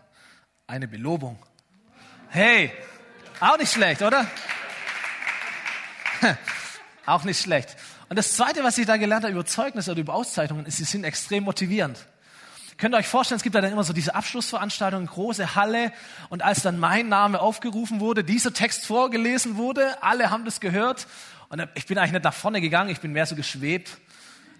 eine 0.66 0.86
Belobung. 0.88 1.38
Hey, 2.28 2.70
auch 3.40 3.56
nicht 3.58 3.72
schlecht, 3.72 4.02
oder? 4.02 4.26
auch 7.06 7.24
nicht 7.24 7.40
schlecht. 7.40 7.76
Und 8.08 8.16
das 8.16 8.34
Zweite, 8.34 8.64
was 8.64 8.78
ich 8.78 8.86
da 8.86 8.96
gelernt 8.96 9.24
habe 9.24 9.32
über 9.32 9.46
Zeugnisse 9.46 9.92
oder 9.92 10.00
über 10.00 10.14
Auszeichnungen, 10.14 10.66
ist, 10.66 10.76
sie 10.76 10.84
sind 10.84 11.04
extrem 11.04 11.44
motivierend. 11.44 11.98
Könnt 12.78 12.94
ihr 12.94 12.98
euch 12.98 13.08
vorstellen, 13.08 13.38
es 13.38 13.42
gibt 13.42 13.56
da 13.56 13.60
dann 13.60 13.72
immer 13.72 13.82
so 13.82 13.92
diese 13.92 14.14
Abschlussveranstaltungen, 14.14 15.08
große 15.08 15.56
Halle. 15.56 15.92
Und 16.28 16.42
als 16.42 16.62
dann 16.62 16.78
mein 16.78 17.08
Name 17.08 17.40
aufgerufen 17.40 17.98
wurde, 17.98 18.22
dieser 18.22 18.54
Text 18.54 18.86
vorgelesen 18.86 19.56
wurde, 19.56 20.00
alle 20.00 20.30
haben 20.30 20.44
das 20.44 20.60
gehört. 20.60 21.08
Und 21.48 21.66
ich 21.74 21.86
bin 21.86 21.98
eigentlich 21.98 22.12
nicht 22.12 22.24
nach 22.24 22.34
vorne 22.34 22.60
gegangen, 22.60 22.90
ich 22.90 23.00
bin 23.00 23.12
mehr 23.12 23.26
so 23.26 23.34
geschwebt. 23.34 23.98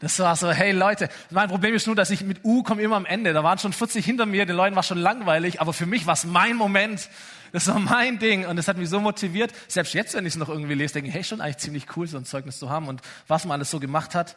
Das 0.01 0.19
war 0.19 0.35
so, 0.35 0.51
hey 0.51 0.73
Leute, 0.73 1.09
mein 1.31 1.49
Problem 1.49 1.75
ist 1.75 1.87
nur, 1.87 1.95
dass 1.95 2.11
ich 2.11 2.23
mit 2.23 2.45
U 2.45 2.65
komme 2.65 2.83
immer 2.83 2.97
am 2.97 3.07
Ende. 3.07 3.33
Da 3.33 3.45
waren 3.45 3.59
schon 3.59 3.73
40 3.73 4.05
hinter 4.05 4.27
mir, 4.27 4.47
den 4.47 4.57
Leuten 4.57 4.75
war 4.75 4.83
schon 4.83 4.99
langweilig, 4.99 5.61
aber 5.61 5.73
für 5.73 5.87
mich 5.87 6.07
war 6.07 6.15
es 6.15 6.25
mein 6.25 6.57
Moment. 6.57 7.09
Das 7.53 7.69
war 7.69 7.79
mein 7.79 8.19
Ding 8.19 8.47
und 8.47 8.57
das 8.57 8.67
hat 8.67 8.79
mich 8.79 8.89
so 8.89 8.99
motiviert. 8.99 9.53
Selbst 9.69 9.95
jetzt, 9.95 10.15
wenn 10.15 10.27
ich 10.27 10.35
es 10.35 10.39
noch 10.39 10.49
irgendwie 10.49 10.75
lese, 10.75 10.95
denke 10.95 11.09
ich, 11.09 11.15
hey, 11.15 11.23
schon 11.23 11.41
eigentlich 11.41 11.59
ziemlich 11.59 11.97
cool, 11.97 12.09
so 12.09 12.17
ein 12.17 12.25
Zeugnis 12.25 12.59
zu 12.59 12.69
haben 12.69 12.89
und 12.89 13.01
was 13.29 13.45
man 13.45 13.59
alles 13.59 13.71
so 13.71 13.79
gemacht 13.79 14.17
hat. 14.17 14.35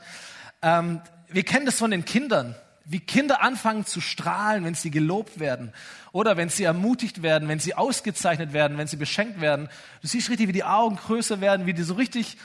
Ähm, 0.62 1.02
wir 1.30 1.44
kennen 1.44 1.66
das 1.66 1.80
von 1.80 1.90
den 1.90 2.06
Kindern 2.06 2.56
wie 2.92 3.00
Kinder 3.00 3.42
anfangen 3.42 3.86
zu 3.86 4.02
strahlen, 4.02 4.64
wenn 4.64 4.76
sie 4.76 4.92
gelobt 4.92 5.39
werden 5.39 5.74
oder 6.12 6.38
wenn 6.38 6.50
sie 6.50 6.64
ermutigt 6.64 7.22
werden, 7.22 7.48
wenn 7.48 7.60
sie 7.60 7.76
ausgezeichnet 7.76 8.54
werden, 8.54 8.78
wenn 8.78 8.88
sie 8.88 8.98
beschenkt 8.98 9.39
werden. 9.42 9.70
Du 10.02 10.08
siehst 10.08 10.30
richtig, 10.30 10.48
wie 10.48 10.54
die 10.54 10.64
Augen 10.64 10.98
größer 10.98 11.42
werden, 11.42 11.66
wie 11.66 11.74
die 11.74 11.84
so 11.84 11.94
richtig 11.94 12.38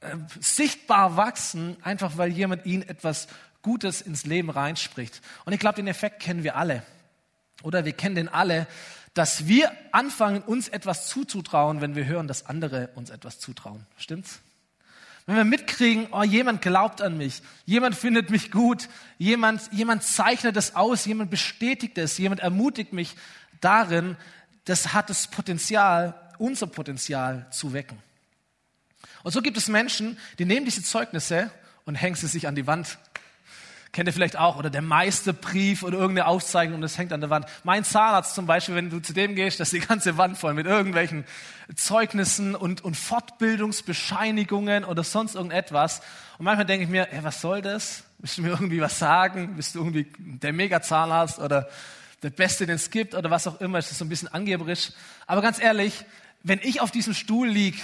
äh, 0.00 0.16
sichtbar 0.40 1.16
wachsen, 1.16 1.76
einfach 1.82 2.16
weil 2.16 2.30
jemand 2.30 2.66
ihnen 2.66 2.88
etwas 2.88 3.28
Gutes 3.62 4.00
ins 4.00 4.24
Leben 4.24 4.50
reinspricht. 4.50 5.20
Und 5.44 5.52
ich 5.52 5.60
glaube, 5.60 5.76
den 5.76 5.86
Effekt 5.86 6.20
kennen 6.20 6.44
wir 6.44 6.56
alle. 6.56 6.82
Oder 7.62 7.84
wir 7.84 7.92
kennen 7.92 8.14
den 8.14 8.28
alle, 8.28 8.66
dass 9.14 9.46
wir 9.46 9.70
anfangen, 9.92 10.42
uns 10.42 10.68
etwas 10.68 11.08
zuzutrauen, 11.08 11.80
wenn 11.80 11.94
wir 11.94 12.06
hören, 12.06 12.28
dass 12.28 12.46
andere 12.46 12.88
uns 12.94 13.10
etwas 13.10 13.38
zutrauen. 13.38 13.86
Stimmt's? 13.98 14.40
Wenn 15.30 15.36
wir 15.36 15.44
mitkriegen, 15.44 16.08
oh, 16.10 16.24
jemand 16.24 16.60
glaubt 16.60 17.00
an 17.00 17.16
mich, 17.16 17.40
jemand 17.64 17.94
findet 17.94 18.30
mich 18.30 18.50
gut, 18.50 18.88
jemand, 19.16 19.62
jemand 19.70 20.02
zeichnet 20.02 20.56
es 20.56 20.74
aus, 20.74 21.04
jemand 21.04 21.30
bestätigt 21.30 21.98
es, 21.98 22.18
jemand 22.18 22.40
ermutigt 22.40 22.92
mich 22.92 23.14
darin, 23.60 24.16
das 24.64 24.92
hat 24.92 25.08
das 25.08 25.28
Potenzial, 25.28 26.20
unser 26.38 26.66
Potenzial 26.66 27.46
zu 27.52 27.72
wecken. 27.72 27.96
Und 29.22 29.30
so 29.30 29.40
gibt 29.40 29.56
es 29.56 29.68
Menschen, 29.68 30.18
die 30.40 30.46
nehmen 30.46 30.64
diese 30.64 30.82
Zeugnisse 30.82 31.52
und 31.84 31.94
hängen 31.94 32.16
sie 32.16 32.26
sich 32.26 32.48
an 32.48 32.56
die 32.56 32.66
Wand 32.66 32.98
Kennt 33.92 34.08
ihr 34.08 34.12
vielleicht 34.12 34.38
auch, 34.38 34.56
oder 34.56 34.70
der 34.70 34.82
Meisterbrief 34.82 35.82
oder 35.82 35.98
irgendeine 35.98 36.28
Auszeichnung 36.28 36.76
und 36.76 36.82
das 36.82 36.96
hängt 36.96 37.12
an 37.12 37.20
der 37.20 37.28
Wand. 37.28 37.46
Mein 37.64 37.82
Zahnarzt 37.82 38.36
zum 38.36 38.46
Beispiel, 38.46 38.76
wenn 38.76 38.88
du 38.88 39.00
zu 39.00 39.12
dem 39.12 39.34
gehst, 39.34 39.58
das 39.58 39.72
ist 39.72 39.82
die 39.82 39.86
ganze 39.86 40.16
Wand 40.16 40.38
voll 40.38 40.54
mit 40.54 40.66
irgendwelchen 40.66 41.24
Zeugnissen 41.74 42.54
und, 42.54 42.84
und 42.84 42.96
Fortbildungsbescheinigungen 42.96 44.84
oder 44.84 45.02
sonst 45.02 45.34
irgendetwas. 45.34 46.02
Und 46.38 46.44
manchmal 46.44 46.66
denke 46.66 46.84
ich 46.84 46.90
mir, 46.90 47.12
ey, 47.12 47.24
was 47.24 47.40
soll 47.40 47.62
das? 47.62 48.04
Willst 48.18 48.38
du 48.38 48.42
mir 48.42 48.50
irgendwie 48.50 48.80
was 48.80 48.98
sagen? 48.98 49.56
Bist 49.56 49.74
du 49.74 49.80
irgendwie 49.80 50.06
der 50.18 50.52
Mega-Zahnarzt 50.52 51.40
oder 51.40 51.68
der 52.22 52.30
Beste, 52.30 52.66
den 52.66 52.76
es 52.76 52.90
gibt 52.90 53.16
oder 53.16 53.30
was 53.30 53.48
auch 53.48 53.60
immer. 53.60 53.78
Ist 53.78 53.96
so 53.96 54.04
ein 54.04 54.08
bisschen 54.08 54.28
angeberisch. 54.28 54.90
Aber 55.26 55.42
ganz 55.42 55.60
ehrlich, 55.60 56.04
wenn 56.44 56.60
ich 56.62 56.80
auf 56.80 56.92
diesem 56.92 57.14
Stuhl 57.14 57.48
lieg 57.48 57.76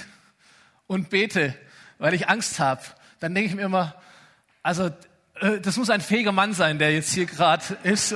und 0.87 1.11
bete, 1.11 1.55
weil 1.99 2.15
ich 2.15 2.29
Angst 2.29 2.61
habe, 2.61 2.83
dann 3.19 3.35
denke 3.35 3.51
ich 3.51 3.57
mir 3.57 3.63
immer, 3.63 3.95
also 4.63 4.91
das 5.62 5.76
muss 5.76 5.91
ein 5.91 6.01
fähiger 6.01 6.32
Mann 6.32 6.55
sein, 6.55 6.78
der 6.78 6.93
jetzt 6.93 7.12
hier 7.12 7.26
gerade 7.26 7.62
ist. 7.82 8.14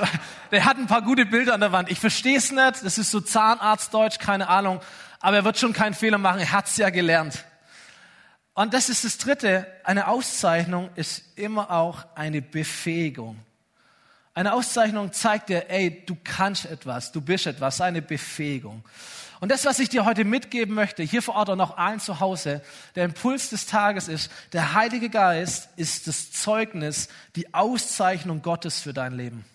Der 0.50 0.64
hat 0.64 0.78
ein 0.78 0.86
paar 0.86 1.02
gute 1.02 1.26
Bilder 1.26 1.54
an 1.54 1.60
der 1.60 1.72
Wand. 1.72 1.90
Ich 1.90 2.00
verstehe 2.00 2.38
es 2.38 2.50
nicht, 2.50 2.84
das 2.84 2.98
ist 2.98 3.10
so 3.10 3.20
Zahnarztdeutsch, 3.20 4.18
keine 4.18 4.48
Ahnung. 4.48 4.80
Aber 5.20 5.36
er 5.36 5.44
wird 5.44 5.58
schon 5.58 5.72
keinen 5.72 5.94
Fehler 5.94 6.18
machen, 6.18 6.40
er 6.40 6.52
hat 6.52 6.66
es 6.66 6.76
ja 6.76 6.90
gelernt. 6.90 7.44
Und 8.54 8.74
das 8.74 8.88
ist 8.88 9.04
das 9.04 9.18
Dritte. 9.18 9.66
Eine 9.84 10.08
Auszeichnung 10.08 10.90
ist 10.94 11.22
immer 11.36 11.70
auch 11.70 12.06
eine 12.14 12.42
Befähigung. 12.42 13.38
Eine 14.34 14.54
Auszeichnung 14.54 15.12
zeigt 15.12 15.50
dir, 15.50 15.68
ey, 15.70 16.04
du 16.06 16.16
kannst 16.22 16.66
etwas, 16.66 17.12
du 17.12 17.20
bist 17.20 17.46
etwas, 17.46 17.80
eine 17.80 18.00
Befähigung. 18.00 18.82
Und 19.40 19.50
das, 19.50 19.64
was 19.64 19.78
ich 19.78 19.88
dir 19.88 20.04
heute 20.04 20.24
mitgeben 20.24 20.74
möchte, 20.74 21.02
hier 21.02 21.22
vor 21.22 21.34
Ort 21.34 21.48
und 21.48 21.60
auch 21.62 21.78
allen 21.78 21.98
zu 21.98 22.20
Hause, 22.20 22.62
der 22.94 23.06
Impuls 23.06 23.48
des 23.48 23.66
Tages 23.66 24.06
ist, 24.06 24.30
der 24.52 24.74
Heilige 24.74 25.08
Geist 25.08 25.70
ist 25.76 26.06
das 26.06 26.30
Zeugnis, 26.30 27.08
die 27.36 27.54
Auszeichnung 27.54 28.42
Gottes 28.42 28.80
für 28.80 28.92
dein 28.92 29.14
Leben. 29.14 29.46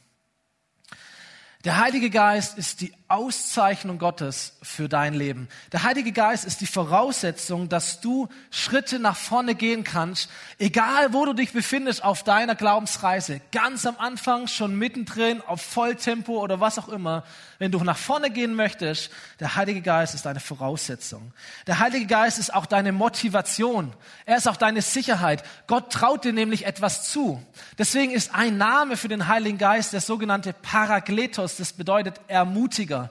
Der 1.65 1.79
Heilige 1.79 2.11
Geist 2.11 2.59
ist 2.59 2.81
die 2.81 2.93
Auszeichnung 3.07 3.97
Gottes 3.97 4.53
für 4.61 4.87
dein 4.87 5.15
Leben. 5.15 5.47
Der 5.71 5.81
Heilige 5.81 6.11
Geist 6.11 6.45
ist 6.45 6.61
die 6.61 6.67
Voraussetzung, 6.67 7.69
dass 7.69 8.01
du 8.01 8.27
Schritte 8.51 8.99
nach 8.99 9.15
vorne 9.15 9.55
gehen 9.55 9.83
kannst, 9.83 10.29
egal 10.59 11.13
wo 11.13 11.25
du 11.25 11.33
dich 11.33 11.53
befindest 11.53 12.03
auf 12.03 12.23
deiner 12.23 12.53
Glaubensreise. 12.53 13.41
Ganz 13.51 13.87
am 13.87 13.97
Anfang, 13.97 14.47
schon 14.47 14.75
mittendrin, 14.75 15.41
auf 15.41 15.61
Volltempo 15.61 16.39
oder 16.39 16.59
was 16.59 16.77
auch 16.77 16.87
immer. 16.87 17.23
Wenn 17.57 17.71
du 17.71 17.83
nach 17.83 17.97
vorne 17.97 18.29
gehen 18.29 18.53
möchtest, 18.53 19.11
der 19.39 19.55
Heilige 19.55 19.81
Geist 19.81 20.13
ist 20.13 20.25
deine 20.25 20.39
Voraussetzung. 20.39 21.31
Der 21.65 21.79
Heilige 21.79 22.05
Geist 22.05 22.37
ist 22.37 22.53
auch 22.53 22.67
deine 22.67 22.91
Motivation. 22.91 23.93
Er 24.25 24.37
ist 24.37 24.47
auch 24.47 24.57
deine 24.57 24.83
Sicherheit. 24.83 25.43
Gott 25.65 25.91
traut 25.91 26.25
dir 26.25 26.33
nämlich 26.33 26.65
etwas 26.65 27.09
zu. 27.11 27.41
Deswegen 27.77 28.11
ist 28.11 28.35
ein 28.35 28.57
Name 28.57 28.97
für 28.97 29.07
den 29.07 29.27
Heiligen 29.27 29.57
Geist 29.57 29.93
der 29.93 30.01
sogenannte 30.01 30.53
Parakletos. 30.53 31.54
Das 31.57 31.73
bedeutet 31.73 32.19
Ermutiger. 32.27 33.09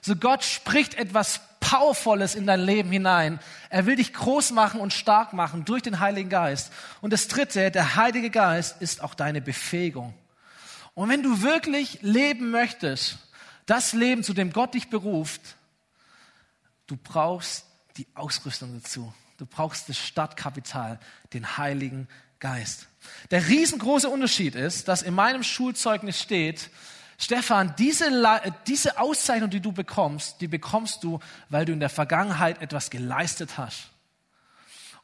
So 0.00 0.16
Gott 0.16 0.44
spricht 0.44 0.94
etwas 0.94 1.40
Powervolles 1.60 2.34
in 2.34 2.46
dein 2.46 2.60
Leben 2.60 2.90
hinein. 2.90 3.40
Er 3.70 3.86
will 3.86 3.96
dich 3.96 4.12
groß 4.12 4.50
machen 4.52 4.80
und 4.80 4.92
stark 4.92 5.32
machen 5.32 5.64
durch 5.64 5.82
den 5.82 5.98
Heiligen 5.98 6.28
Geist. 6.28 6.70
Und 7.00 7.12
das 7.12 7.26
Dritte, 7.26 7.70
der 7.70 7.96
Heilige 7.96 8.30
Geist 8.30 8.82
ist 8.82 9.02
auch 9.02 9.14
deine 9.14 9.40
Befähigung. 9.40 10.14
Und 10.92 11.08
wenn 11.08 11.22
du 11.22 11.42
wirklich 11.42 11.98
leben 12.02 12.50
möchtest, 12.50 13.18
das 13.66 13.94
Leben, 13.94 14.22
zu 14.22 14.34
dem 14.34 14.52
Gott 14.52 14.74
dich 14.74 14.90
beruft, 14.90 15.56
du 16.86 16.96
brauchst 16.96 17.64
die 17.96 18.06
Ausrüstung 18.14 18.80
dazu. 18.82 19.12
Du 19.38 19.46
brauchst 19.46 19.88
das 19.88 19.98
Stadtkapital, 19.98 21.00
den 21.32 21.56
Heiligen 21.56 22.08
Geist. 22.38 22.88
Der 23.30 23.48
riesengroße 23.48 24.08
Unterschied 24.08 24.54
ist, 24.54 24.86
dass 24.88 25.02
in 25.02 25.14
meinem 25.14 25.42
Schulzeugnis 25.42 26.20
steht, 26.20 26.70
Stefan, 27.18 27.74
diese, 27.78 28.10
diese 28.66 28.98
Auszeichnung, 28.98 29.50
die 29.50 29.60
du 29.60 29.72
bekommst, 29.72 30.40
die 30.40 30.48
bekommst 30.48 31.04
du, 31.04 31.20
weil 31.48 31.64
du 31.64 31.72
in 31.72 31.80
der 31.80 31.88
Vergangenheit 31.88 32.60
etwas 32.60 32.90
geleistet 32.90 33.56
hast. 33.56 33.90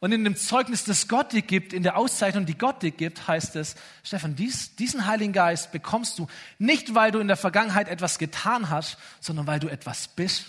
Und 0.00 0.12
in 0.12 0.24
dem 0.24 0.34
Zeugnis, 0.34 0.84
das 0.84 1.08
Gott 1.08 1.32
dir 1.32 1.42
gibt, 1.42 1.74
in 1.74 1.82
der 1.82 1.98
Auszeichnung, 1.98 2.46
die 2.46 2.56
Gott 2.56 2.82
dir 2.82 2.90
gibt, 2.90 3.28
heißt 3.28 3.54
es, 3.56 3.76
Stefan, 4.02 4.34
dies, 4.34 4.74
diesen 4.76 5.06
Heiligen 5.06 5.34
Geist 5.34 5.72
bekommst 5.72 6.18
du 6.18 6.26
nicht, 6.58 6.94
weil 6.94 7.12
du 7.12 7.18
in 7.18 7.28
der 7.28 7.36
Vergangenheit 7.36 7.86
etwas 7.86 8.18
getan 8.18 8.70
hast, 8.70 8.96
sondern 9.20 9.46
weil 9.46 9.60
du 9.60 9.68
etwas 9.68 10.08
bist, 10.08 10.46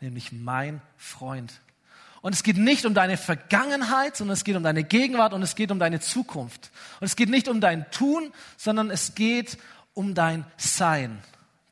nämlich 0.00 0.30
mein 0.30 0.82
Freund. 0.98 1.52
Und 2.20 2.34
es 2.34 2.44
geht 2.44 2.58
nicht 2.58 2.84
um 2.84 2.92
deine 2.92 3.16
Vergangenheit, 3.16 4.16
sondern 4.16 4.34
es 4.34 4.44
geht 4.44 4.56
um 4.56 4.62
deine 4.62 4.84
Gegenwart 4.84 5.32
und 5.32 5.42
es 5.42 5.56
geht 5.56 5.72
um 5.72 5.80
deine 5.80 5.98
Zukunft. 5.98 6.70
Und 7.00 7.06
es 7.06 7.16
geht 7.16 7.30
nicht 7.30 7.48
um 7.48 7.60
dein 7.60 7.90
Tun, 7.90 8.30
sondern 8.56 8.90
es 8.90 9.16
geht 9.16 9.58
um 9.94 10.14
dein 10.14 10.44
Sein. 10.56 11.22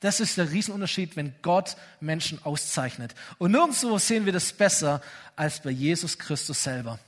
Das 0.01 0.21
ist 0.21 0.39
der 0.39 0.51
Riesenunterschied, 0.51 1.17
wenn 1.17 1.35
Gott 1.43 1.77
Menschen 2.01 2.43
auszeichnet. 2.43 3.15
Und 3.39 3.53
nirgendwo 3.53 3.99
sehen 3.99 4.25
wir 4.25 4.33
das 4.33 4.53
besser 4.53 5.03
als 5.37 5.61
bei 5.61 5.71
Jesus 5.71 6.19
Christus 6.19 6.63
selber. 6.63 6.99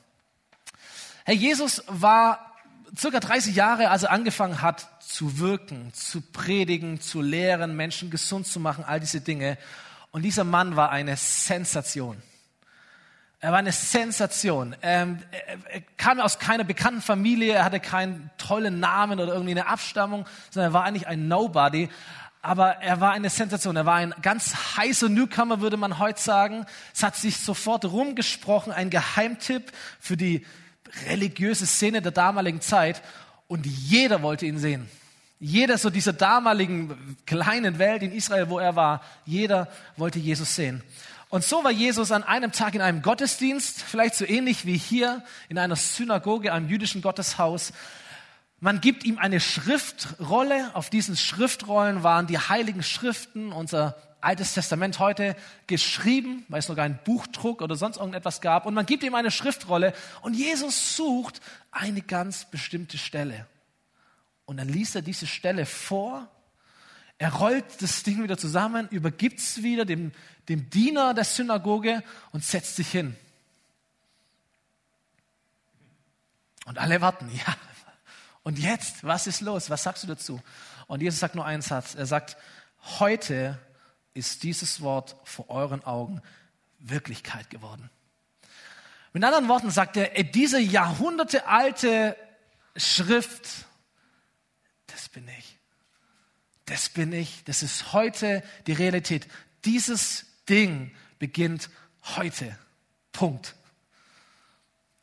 Herr 1.24 1.34
Jesus 1.34 1.82
war 1.86 2.52
circa 2.98 3.20
30 3.20 3.54
Jahre, 3.54 3.88
als 3.90 4.02
er 4.02 4.10
angefangen 4.10 4.60
hat 4.60 4.88
zu 5.00 5.38
wirken, 5.38 5.92
zu 5.94 6.20
predigen, 6.20 7.00
zu 7.00 7.22
lehren, 7.22 7.76
Menschen 7.76 8.10
gesund 8.10 8.46
zu 8.46 8.60
machen, 8.60 8.84
all 8.84 9.00
diese 9.00 9.20
Dinge. 9.20 9.56
Und 10.10 10.22
dieser 10.22 10.44
Mann 10.44 10.76
war 10.76 10.90
eine 10.90 11.16
Sensation. 11.16 12.22
Er 13.44 13.50
war 13.50 13.58
eine 13.58 13.72
Sensation. 13.72 14.76
Ähm, 14.82 15.18
er, 15.68 15.80
kam 15.96 16.20
aus 16.20 16.38
keiner 16.38 16.62
bekannten 16.62 17.02
Familie, 17.02 17.54
er 17.54 17.64
hatte 17.64 17.80
keinen 17.80 18.30
tollen 18.38 18.78
Namen 18.78 19.18
oder 19.18 19.32
irgendwie 19.32 19.50
eine 19.50 19.66
Abstammung, 19.66 20.26
sondern 20.50 20.70
er 20.70 20.74
war 20.74 20.84
eigentlich 20.84 21.08
ein 21.08 21.26
Nobody. 21.26 21.88
Aber 22.40 22.76
er 22.76 23.00
war 23.00 23.10
eine 23.10 23.30
Sensation. 23.30 23.74
Er 23.74 23.84
war 23.84 23.96
ein 23.96 24.14
ganz 24.22 24.76
heißer 24.76 25.08
Newcomer, 25.08 25.60
würde 25.60 25.76
man 25.76 25.98
heute 25.98 26.20
sagen. 26.20 26.66
Es 26.94 27.02
hat 27.02 27.16
sich 27.16 27.36
sofort 27.36 27.84
rumgesprochen, 27.84 28.72
ein 28.72 28.90
Geheimtipp 28.90 29.72
für 29.98 30.16
die 30.16 30.46
religiöse 31.08 31.66
Szene 31.66 32.00
der 32.00 32.12
damaligen 32.12 32.60
Zeit 32.60 33.02
und 33.48 33.66
jeder 33.66 34.22
wollte 34.22 34.46
ihn 34.46 34.58
sehen. 34.58 34.88
Jeder 35.40 35.78
so 35.78 35.90
dieser 35.90 36.12
damaligen 36.12 37.16
kleinen 37.26 37.80
Welt 37.80 38.04
in 38.04 38.12
Israel, 38.12 38.48
wo 38.50 38.60
er 38.60 38.76
war, 38.76 39.02
jeder 39.24 39.66
wollte 39.96 40.20
Jesus 40.20 40.54
sehen. 40.54 40.84
Und 41.32 41.42
so 41.42 41.64
war 41.64 41.70
Jesus 41.70 42.12
an 42.12 42.24
einem 42.24 42.52
Tag 42.52 42.74
in 42.74 42.82
einem 42.82 43.00
Gottesdienst, 43.00 43.80
vielleicht 43.80 44.16
so 44.16 44.26
ähnlich 44.26 44.66
wie 44.66 44.76
hier 44.76 45.24
in 45.48 45.56
einer 45.56 45.76
Synagoge, 45.76 46.52
einem 46.52 46.68
jüdischen 46.68 47.00
Gotteshaus. 47.00 47.72
Man 48.60 48.82
gibt 48.82 49.02
ihm 49.04 49.16
eine 49.16 49.40
Schriftrolle. 49.40 50.70
Auf 50.74 50.90
diesen 50.90 51.16
Schriftrollen 51.16 52.02
waren 52.02 52.26
die 52.26 52.38
heiligen 52.38 52.82
Schriften, 52.82 53.50
unser 53.50 53.96
Altes 54.20 54.52
Testament 54.52 54.98
heute 54.98 55.34
geschrieben, 55.68 56.44
weil 56.50 56.58
es 56.58 56.68
noch 56.68 56.76
keinen 56.76 56.98
Buchdruck 57.02 57.62
oder 57.62 57.76
sonst 57.76 57.96
irgendetwas 57.96 58.42
gab. 58.42 58.66
Und 58.66 58.74
man 58.74 58.84
gibt 58.84 59.02
ihm 59.02 59.14
eine 59.14 59.30
Schriftrolle 59.30 59.94
und 60.20 60.34
Jesus 60.34 60.96
sucht 60.96 61.40
eine 61.70 62.02
ganz 62.02 62.44
bestimmte 62.50 62.98
Stelle. 62.98 63.46
Und 64.44 64.58
dann 64.58 64.68
liest 64.68 64.96
er 64.96 65.02
diese 65.02 65.26
Stelle 65.26 65.64
vor. 65.64 66.28
Er 67.16 67.32
rollt 67.34 67.64
das 67.80 68.02
Ding 68.02 68.22
wieder 68.22 68.36
zusammen, 68.36 68.88
übergibt 68.90 69.38
es 69.38 69.62
wieder 69.62 69.84
dem, 69.84 70.10
dem 70.48 70.70
Diener 70.70 71.14
der 71.14 71.24
Synagoge 71.24 72.02
und 72.32 72.44
setzt 72.44 72.76
sich 72.76 72.90
hin. 72.90 73.16
Und 76.64 76.78
alle 76.78 77.00
warten, 77.00 77.30
ja. 77.46 77.56
Und 78.42 78.58
jetzt, 78.58 79.04
was 79.04 79.26
ist 79.26 79.40
los? 79.40 79.70
Was 79.70 79.84
sagst 79.84 80.02
du 80.02 80.08
dazu? 80.08 80.42
Und 80.88 81.00
Jesus 81.00 81.20
sagt 81.20 81.34
nur 81.34 81.46
einen 81.46 81.62
Satz. 81.62 81.94
Er 81.94 82.06
sagt, 82.06 82.36
heute 82.98 83.58
ist 84.14 84.42
dieses 84.42 84.80
Wort 84.80 85.16
vor 85.24 85.48
euren 85.48 85.84
Augen 85.84 86.20
Wirklichkeit 86.78 87.50
geworden. 87.50 87.88
Mit 89.12 89.22
anderen 89.22 89.48
Worten 89.48 89.70
sagt 89.70 89.96
er, 89.96 90.22
diese 90.24 90.58
jahrhundertealte 90.58 92.16
Schrift, 92.76 93.66
das 94.86 95.08
bin 95.08 95.28
ich. 95.28 95.58
Das 96.64 96.88
bin 96.88 97.12
ich. 97.12 97.44
Das 97.44 97.62
ist 97.62 97.92
heute 97.92 98.42
die 98.66 98.72
Realität. 98.72 99.28
Dieses 99.64 100.26
Ding 100.52 100.90
beginnt 101.18 101.70
heute. 102.16 102.58
Punkt. 103.10 103.54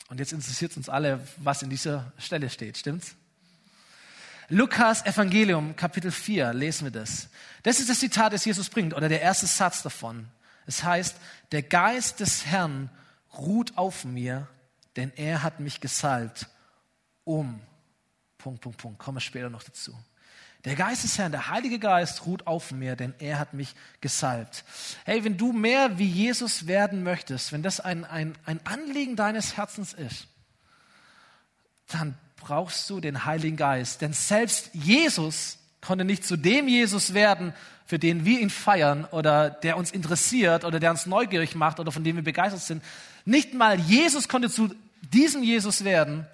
Und 0.08 0.20
jetzt 0.20 0.32
interessiert 0.32 0.78
uns 0.78 0.90
alle, 0.90 1.20
was 1.38 1.64
in 1.64 1.72
dieser 1.72 2.14
Stelle 2.20 2.52
steht, 2.52 2.78
stimmt's? 2.78 3.16
Lukas 4.48 5.04
Evangelium, 5.08 5.76
Kapitel 5.76 6.12
4, 6.12 6.54
lesen 6.54 6.86
wir 6.86 6.92
das. 6.92 7.30
Das 7.64 7.80
ist 7.80 7.90
das 7.90 8.00
Zitat, 8.00 8.32
das 8.32 8.46
Jesus 8.46 8.70
bringt, 8.70 8.94
oder 8.94 9.10
der 9.10 9.22
erste 9.22 9.48
Satz 9.48 9.82
davon. 9.82 10.28
Es 10.68 10.84
heißt, 10.84 11.16
der 11.52 11.64
Geist 11.64 12.20
des 12.20 12.46
Herrn 12.46 12.92
ruht 13.36 13.76
auf 13.76 14.06
mir, 14.06 14.48
denn 14.98 15.12
er 15.16 15.42
hat 15.42 15.60
mich 15.60 15.82
gesalbt, 15.82 16.48
um, 17.24 17.60
Punkt, 18.38 18.62
Punkt, 18.62 18.78
Punkt, 18.78 19.00
komme 19.00 19.20
später 19.20 19.50
noch 19.50 19.64
dazu. 19.64 19.98
Der 20.66 20.76
Geist 20.76 21.06
des 21.06 21.18
Herrn, 21.18 21.32
der 21.32 21.50
Heilige 21.50 21.80
Geist 21.80 22.26
ruht 22.26 22.46
auf 22.46 22.72
mir, 22.72 22.98
denn 22.98 23.14
er 23.20 23.40
hat 23.40 23.54
mich 23.54 23.76
gesalbt. 24.02 24.66
Hey, 25.06 25.24
wenn 25.24 25.38
du 25.38 25.54
mehr 25.54 25.98
wie 25.98 26.08
Jesus 26.08 26.68
werden 26.68 27.02
möchtest, 27.04 27.54
wenn 27.54 27.64
das 27.64 27.80
ein, 27.80 28.04
ein, 28.04 28.36
ein 28.46 28.60
Anliegen 28.66 29.16
deines 29.16 29.56
Herzens 29.56 29.94
ist, 29.94 30.28
dann 31.88 32.18
brauchst 32.36 32.90
du 32.90 33.00
den 33.00 33.26
Heiligen 33.26 33.56
Geist. 33.56 34.02
Denn 34.02 34.12
selbst 34.12 34.70
Jesus 34.74 35.60
konnte 35.82 36.04
nicht 36.04 36.26
zu 36.26 36.36
dem 36.36 36.68
Jesus 36.68 37.14
werden, 37.14 37.54
für 37.86 37.98
den 37.98 38.26
wir 38.26 38.40
ihn 38.40 38.50
feiern 38.50 39.06
oder 39.06 39.50
der 39.50 39.78
uns 39.78 39.92
interessiert 39.92 40.66
oder 40.66 40.80
der 40.80 40.92
uns 40.92 41.06
neugierig 41.06 41.56
macht 41.56 41.80
oder 41.80 41.92
von 41.92 42.04
dem 42.04 42.18
wir 42.18 42.24
begeistert 42.24 42.62
sind. 42.62 42.84
Nicht 43.26 43.54
mal 43.54 43.80
Jesus 43.80 44.28
konnte 44.28 44.50
zu 44.50 44.76
diesem 45.02 45.42
Jesus 45.42 45.84
werden, 45.84 46.28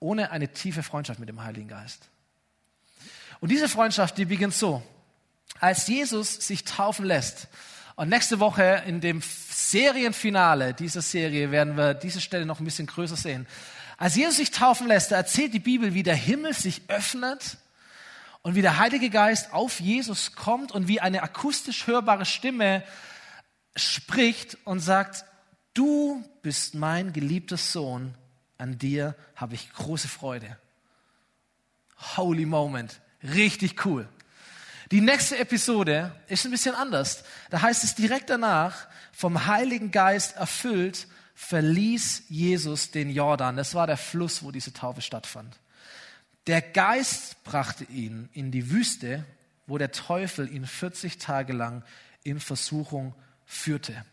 ohne 0.00 0.32
eine 0.32 0.48
tiefe 0.48 0.82
Freundschaft 0.82 1.20
mit 1.20 1.28
dem 1.28 1.42
Heiligen 1.42 1.68
Geist. 1.68 2.08
Und 3.40 3.50
diese 3.50 3.68
Freundschaft, 3.68 4.18
die 4.18 4.26
beginnt 4.26 4.54
so. 4.54 4.82
als 5.58 5.86
Jesus 5.86 6.34
sich 6.34 6.64
taufen 6.64 7.04
lässt. 7.04 7.48
Und 7.96 8.08
nächste 8.08 8.40
Woche 8.40 8.82
in 8.86 9.00
dem 9.00 9.20
Serienfinale 9.22 10.72
dieser 10.72 11.02
Serie 11.02 11.50
werden 11.50 11.76
wir 11.76 11.94
diese 11.94 12.20
Stelle 12.20 12.46
noch 12.46 12.60
ein 12.60 12.64
bisschen 12.64 12.86
größer 12.86 13.16
sehen. 13.16 13.46
Als 13.98 14.16
Jesus 14.16 14.36
sich 14.36 14.50
taufen 14.50 14.86
lässt, 14.88 15.12
da 15.12 15.16
erzählt 15.16 15.52
die 15.52 15.58
Bibel, 15.58 15.92
wie 15.92 16.02
der 16.02 16.14
Himmel 16.14 16.54
sich 16.54 16.82
öffnet 16.88 17.58
und 18.40 18.54
wie 18.54 18.62
der 18.62 18.78
Heilige 18.78 19.10
Geist 19.10 19.52
auf 19.52 19.80
Jesus 19.80 20.34
kommt 20.34 20.72
und 20.72 20.88
wie 20.88 21.00
eine 21.00 21.22
akustisch 21.22 21.86
hörbare 21.86 22.24
Stimme 22.24 22.82
spricht 23.76 24.56
und 24.64 24.80
sagt, 24.80 25.26
du 25.74 26.24
bist 26.40 26.74
mein 26.74 27.12
geliebter 27.12 27.58
Sohn, 27.58 28.14
an 28.56 28.78
dir 28.78 29.14
habe 29.36 29.54
ich 29.54 29.70
große 29.72 30.08
Freude. 30.08 30.56
Holy 32.16 32.46
Moment, 32.46 32.98
richtig 33.22 33.84
cool. 33.84 34.08
Die 34.90 35.00
nächste 35.00 35.38
Episode 35.38 36.12
ist 36.26 36.44
ein 36.44 36.50
bisschen 36.50 36.74
anders. 36.74 37.22
Da 37.50 37.62
heißt 37.62 37.84
es 37.84 37.94
direkt 37.94 38.28
danach, 38.28 38.88
vom 39.12 39.46
Heiligen 39.46 39.90
Geist 39.90 40.36
erfüllt, 40.36 41.06
verließ 41.34 42.24
Jesus 42.28 42.90
den 42.90 43.10
Jordan. 43.10 43.56
Das 43.56 43.74
war 43.74 43.86
der 43.86 43.96
Fluss, 43.96 44.42
wo 44.42 44.50
diese 44.50 44.72
Taufe 44.72 45.00
stattfand. 45.00 45.58
Der 46.46 46.60
Geist 46.60 47.42
brachte 47.44 47.84
ihn 47.84 48.28
in 48.32 48.50
die 48.50 48.70
Wüste, 48.70 49.24
wo 49.66 49.78
der 49.78 49.92
Teufel 49.92 50.52
ihn 50.52 50.66
40 50.66 51.18
Tage 51.18 51.52
lang 51.52 51.84
in 52.24 52.40
Versuchung 52.40 53.14
führte. 53.46 54.04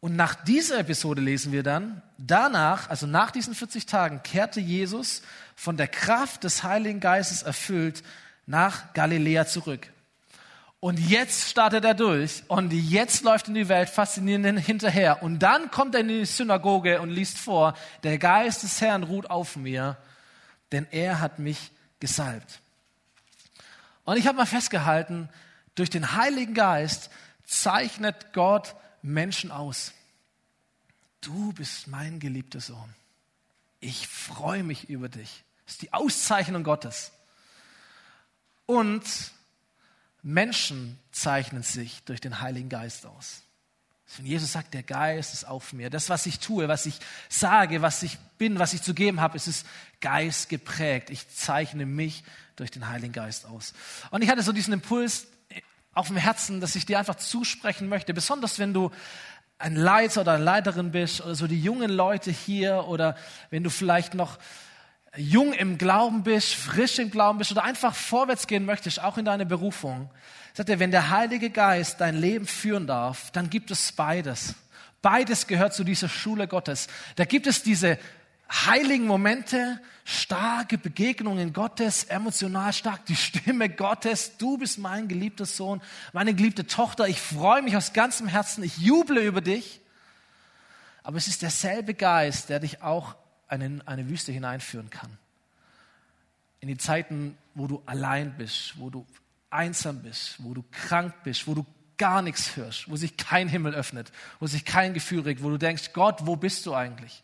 Und 0.00 0.14
nach 0.14 0.34
dieser 0.36 0.78
Episode 0.78 1.20
lesen 1.20 1.50
wir 1.52 1.62
dann, 1.62 2.02
danach, 2.18 2.88
also 2.88 3.06
nach 3.06 3.30
diesen 3.32 3.54
40 3.54 3.86
Tagen, 3.86 4.22
kehrte 4.22 4.60
Jesus 4.60 5.22
von 5.56 5.76
der 5.76 5.88
Kraft 5.88 6.44
des 6.44 6.62
Heiligen 6.62 7.00
Geistes 7.00 7.42
erfüllt 7.42 8.04
nach 8.46 8.92
Galiläa 8.94 9.46
zurück. 9.46 9.88
Und 10.80 11.00
jetzt 11.00 11.50
startet 11.50 11.84
er 11.84 11.94
durch 11.94 12.44
und 12.46 12.72
jetzt 12.72 13.24
läuft 13.24 13.48
in 13.48 13.54
die 13.54 13.68
Welt 13.68 13.88
faszinierend 13.88 14.60
hinterher. 14.60 15.24
Und 15.24 15.40
dann 15.40 15.72
kommt 15.72 15.96
er 15.96 16.02
in 16.02 16.08
die 16.08 16.24
Synagoge 16.24 17.00
und 17.00 17.10
liest 17.10 17.36
vor, 17.36 17.74
der 18.04 18.18
Geist 18.18 18.62
des 18.62 18.80
Herrn 18.80 19.02
ruht 19.02 19.28
auf 19.28 19.56
mir, 19.56 19.96
denn 20.70 20.86
er 20.92 21.18
hat 21.18 21.40
mich 21.40 21.72
gesalbt. 21.98 22.60
Und 24.04 24.16
ich 24.16 24.28
habe 24.28 24.38
mal 24.38 24.46
festgehalten, 24.46 25.28
durch 25.74 25.90
den 25.90 26.12
Heiligen 26.12 26.54
Geist 26.54 27.10
zeichnet 27.44 28.32
Gott 28.32 28.76
Menschen 29.02 29.50
aus. 29.50 29.92
Du 31.20 31.52
bist 31.52 31.88
mein 31.88 32.20
geliebter 32.20 32.60
Sohn. 32.60 32.94
Ich 33.80 34.08
freue 34.08 34.62
mich 34.62 34.88
über 34.88 35.08
dich. 35.08 35.44
Das 35.64 35.74
ist 35.74 35.82
die 35.82 35.92
Auszeichnung 35.92 36.64
Gottes. 36.64 37.12
Und 38.66 39.04
Menschen 40.22 40.98
zeichnen 41.12 41.62
sich 41.62 42.02
durch 42.04 42.20
den 42.20 42.40
Heiligen 42.40 42.68
Geist 42.68 43.06
aus. 43.06 43.42
Wenn 44.16 44.26
Jesus 44.26 44.52
sagt, 44.52 44.72
der 44.72 44.82
Geist 44.82 45.34
ist 45.34 45.46
auf 45.46 45.72
mir. 45.72 45.90
Das, 45.90 46.08
was 46.08 46.24
ich 46.26 46.38
tue, 46.38 46.66
was 46.66 46.86
ich 46.86 46.98
sage, 47.28 47.82
was 47.82 48.02
ich 48.02 48.18
bin, 48.38 48.58
was 48.58 48.72
ich 48.72 48.82
zu 48.82 48.94
geben 48.94 49.20
habe, 49.20 49.36
ist 49.36 49.46
es 49.46 49.64
Geist 50.00 50.48
geprägt. 50.48 51.10
Ich 51.10 51.28
zeichne 51.28 51.84
mich 51.84 52.24
durch 52.56 52.70
den 52.70 52.88
Heiligen 52.88 53.12
Geist 53.12 53.44
aus. 53.44 53.74
Und 54.10 54.22
ich 54.22 54.30
hatte 54.30 54.42
so 54.42 54.52
diesen 54.52 54.72
Impuls 54.72 55.26
auf 55.98 56.06
dem 56.06 56.16
Herzen, 56.16 56.60
dass 56.60 56.76
ich 56.76 56.86
dir 56.86 56.98
einfach 56.98 57.16
zusprechen 57.16 57.88
möchte, 57.88 58.14
besonders 58.14 58.60
wenn 58.60 58.72
du 58.72 58.90
ein 59.58 59.74
Leiter 59.74 60.20
oder 60.20 60.34
eine 60.34 60.44
Leiterin 60.44 60.92
bist 60.92 61.20
oder 61.20 61.34
so 61.34 61.48
die 61.48 61.60
jungen 61.60 61.90
Leute 61.90 62.30
hier 62.30 62.84
oder 62.86 63.16
wenn 63.50 63.64
du 63.64 63.70
vielleicht 63.70 64.14
noch 64.14 64.38
jung 65.16 65.52
im 65.52 65.76
Glauben 65.76 66.22
bist, 66.22 66.54
frisch 66.54 67.00
im 67.00 67.10
Glauben 67.10 67.38
bist 67.38 67.50
oder 67.50 67.64
einfach 67.64 67.96
vorwärts 67.96 68.46
gehen 68.46 68.64
möchtest, 68.64 69.02
auch 69.02 69.18
in 69.18 69.24
deine 69.24 69.44
Berufung, 69.44 70.08
sagt 70.54 70.68
er, 70.68 70.78
wenn 70.78 70.92
der 70.92 71.10
Heilige 71.10 71.50
Geist 71.50 72.00
dein 72.00 72.16
Leben 72.16 72.46
führen 72.46 72.86
darf, 72.86 73.32
dann 73.32 73.50
gibt 73.50 73.72
es 73.72 73.90
beides. 73.90 74.54
Beides 75.02 75.48
gehört 75.48 75.74
zu 75.74 75.82
dieser 75.82 76.08
Schule 76.08 76.46
Gottes. 76.46 76.86
Da 77.16 77.24
gibt 77.24 77.48
es 77.48 77.64
diese 77.64 77.98
heiligen 78.50 79.06
Momente, 79.06 79.80
starke 80.04 80.78
Begegnungen 80.78 81.52
Gottes, 81.52 82.04
emotional 82.04 82.72
stark, 82.72 83.04
die 83.06 83.16
Stimme 83.16 83.68
Gottes, 83.68 84.36
du 84.38 84.56
bist 84.56 84.78
mein 84.78 85.06
geliebter 85.06 85.44
Sohn, 85.44 85.82
meine 86.12 86.34
geliebte 86.34 86.66
Tochter, 86.66 87.08
ich 87.08 87.20
freue 87.20 87.62
mich 87.62 87.76
aus 87.76 87.92
ganzem 87.92 88.26
Herzen, 88.26 88.64
ich 88.64 88.78
juble 88.78 89.20
über 89.20 89.40
dich. 89.40 89.80
Aber 91.02 91.16
es 91.16 91.28
ist 91.28 91.42
derselbe 91.42 91.94
Geist, 91.94 92.48
der 92.48 92.60
dich 92.60 92.82
auch 92.82 93.16
in 93.50 93.82
eine 93.86 94.08
Wüste 94.08 94.32
hineinführen 94.32 94.90
kann. 94.90 95.16
In 96.60 96.68
die 96.68 96.76
Zeiten, 96.76 97.36
wo 97.54 97.66
du 97.66 97.82
allein 97.86 98.36
bist, 98.36 98.74
wo 98.78 98.90
du 98.90 99.06
einsam 99.50 100.02
bist, 100.02 100.36
wo 100.38 100.54
du 100.54 100.64
krank 100.70 101.14
bist, 101.24 101.46
wo 101.46 101.54
du 101.54 101.64
gar 101.96 102.22
nichts 102.22 102.56
hörst, 102.56 102.90
wo 102.90 102.96
sich 102.96 103.16
kein 103.16 103.48
Himmel 103.48 103.74
öffnet, 103.74 104.12
wo 104.40 104.46
sich 104.46 104.64
kein 104.64 104.94
Gefühl 104.94 105.20
regt, 105.20 105.42
wo 105.42 105.50
du 105.50 105.58
denkst, 105.58 105.92
Gott, 105.92 106.26
wo 106.26 106.36
bist 106.36 106.64
du 106.66 106.74
eigentlich? 106.74 107.22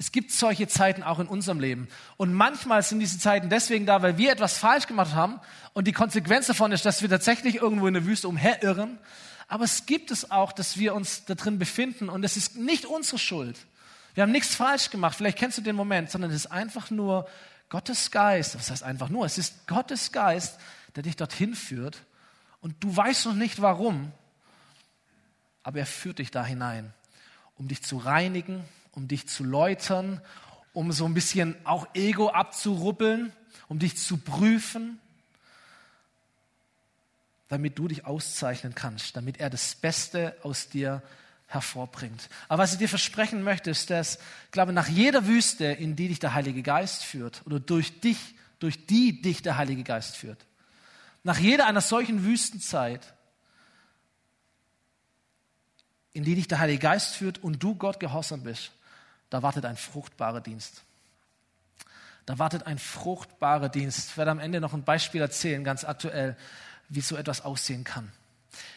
Es 0.00 0.12
gibt 0.12 0.30
solche 0.30 0.68
Zeiten 0.68 1.02
auch 1.02 1.18
in 1.18 1.26
unserem 1.26 1.58
Leben. 1.58 1.88
Und 2.16 2.32
manchmal 2.32 2.84
sind 2.84 3.00
diese 3.00 3.18
Zeiten 3.18 3.50
deswegen 3.50 3.84
da, 3.84 4.00
weil 4.00 4.16
wir 4.16 4.30
etwas 4.30 4.56
falsch 4.56 4.86
gemacht 4.86 5.14
haben 5.14 5.40
und 5.72 5.88
die 5.88 5.92
Konsequenz 5.92 6.46
davon 6.46 6.70
ist, 6.70 6.86
dass 6.86 7.02
wir 7.02 7.08
tatsächlich 7.08 7.56
irgendwo 7.56 7.88
in 7.88 7.94
der 7.94 8.06
Wüste 8.06 8.28
umherirren. 8.28 8.98
Aber 9.48 9.64
es 9.64 9.86
gibt 9.86 10.12
es 10.12 10.30
auch, 10.30 10.52
dass 10.52 10.78
wir 10.78 10.94
uns 10.94 11.24
da 11.24 11.34
drin 11.34 11.58
befinden 11.58 12.08
und 12.08 12.22
es 12.22 12.36
ist 12.36 12.56
nicht 12.56 12.86
unsere 12.86 13.18
Schuld. 13.18 13.58
Wir 14.14 14.22
haben 14.22 14.30
nichts 14.30 14.54
falsch 14.54 14.90
gemacht. 14.90 15.16
Vielleicht 15.16 15.38
kennst 15.38 15.58
du 15.58 15.62
den 15.62 15.74
Moment, 15.74 16.10
sondern 16.10 16.30
es 16.30 16.36
ist 16.36 16.52
einfach 16.52 16.90
nur 16.90 17.28
Gottes 17.68 18.12
Geist. 18.12 18.56
Was 18.56 18.70
heißt 18.70 18.84
einfach 18.84 19.08
nur? 19.08 19.26
Es 19.26 19.36
ist 19.36 19.66
Gottes 19.66 20.12
Geist, 20.12 20.60
der 20.94 21.02
dich 21.02 21.16
dorthin 21.16 21.54
führt 21.54 22.04
und 22.60 22.76
du 22.80 22.94
weißt 22.96 23.26
noch 23.26 23.34
nicht 23.34 23.60
warum, 23.60 24.12
aber 25.64 25.80
er 25.80 25.86
führt 25.86 26.20
dich 26.20 26.30
da 26.30 26.44
hinein, 26.44 26.92
um 27.56 27.66
dich 27.66 27.82
zu 27.82 27.98
reinigen, 27.98 28.64
um 28.98 29.06
dich 29.06 29.28
zu 29.28 29.44
läutern, 29.44 30.20
um 30.72 30.90
so 30.90 31.04
ein 31.04 31.14
bisschen 31.14 31.54
auch 31.64 31.86
Ego 31.94 32.30
abzuruppeln, 32.30 33.32
um 33.68 33.78
dich 33.78 33.96
zu 33.96 34.18
prüfen, 34.18 34.98
damit 37.46 37.78
du 37.78 37.86
dich 37.86 38.04
auszeichnen 38.04 38.74
kannst, 38.74 39.16
damit 39.16 39.38
er 39.38 39.50
das 39.50 39.76
Beste 39.76 40.36
aus 40.42 40.68
dir 40.68 41.00
hervorbringt. 41.46 42.28
Aber 42.48 42.64
was 42.64 42.72
ich 42.72 42.78
dir 42.78 42.88
versprechen 42.88 43.42
möchte, 43.42 43.70
ist, 43.70 43.88
dass, 43.88 44.16
ich 44.46 44.50
glaube, 44.50 44.72
nach 44.72 44.88
jeder 44.88 45.26
Wüste, 45.26 45.66
in 45.66 45.94
die 45.94 46.08
dich 46.08 46.18
der 46.18 46.34
Heilige 46.34 46.62
Geist 46.62 47.04
führt, 47.04 47.42
oder 47.46 47.60
durch 47.60 48.00
dich, 48.00 48.18
durch 48.58 48.84
die 48.86 49.22
dich 49.22 49.42
der 49.42 49.56
Heilige 49.56 49.84
Geist 49.84 50.16
führt, 50.16 50.44
nach 51.22 51.38
jeder 51.38 51.66
einer 51.66 51.80
solchen 51.80 52.24
Wüstenzeit, 52.24 53.14
in 56.12 56.24
die 56.24 56.34
dich 56.34 56.48
der 56.48 56.58
Heilige 56.58 56.80
Geist 56.80 57.14
führt 57.14 57.38
und 57.38 57.62
du 57.62 57.76
Gott 57.76 58.00
gehorsam 58.00 58.42
bist, 58.42 58.72
da 59.30 59.42
wartet 59.42 59.64
ein 59.64 59.76
fruchtbarer 59.76 60.40
Dienst. 60.40 60.82
Da 62.26 62.38
wartet 62.38 62.66
ein 62.66 62.78
fruchtbarer 62.78 63.68
Dienst. 63.68 64.10
Ich 64.10 64.16
werde 64.16 64.30
am 64.30 64.38
Ende 64.38 64.60
noch 64.60 64.74
ein 64.74 64.84
Beispiel 64.84 65.20
erzählen, 65.20 65.64
ganz 65.64 65.84
aktuell, 65.84 66.36
wie 66.88 67.00
so 67.00 67.16
etwas 67.16 67.44
aussehen 67.44 67.84
kann. 67.84 68.12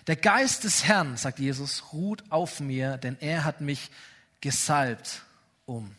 Der 0.07 0.15
Geist 0.15 0.63
des 0.63 0.85
Herrn, 0.85 1.17
sagt 1.17 1.39
Jesus, 1.39 1.91
ruht 1.91 2.23
auf 2.29 2.59
mir, 2.59 2.97
denn 2.97 3.17
er 3.19 3.43
hat 3.43 3.61
mich 3.61 3.91
gesalbt 4.39 5.21
um. 5.65 5.95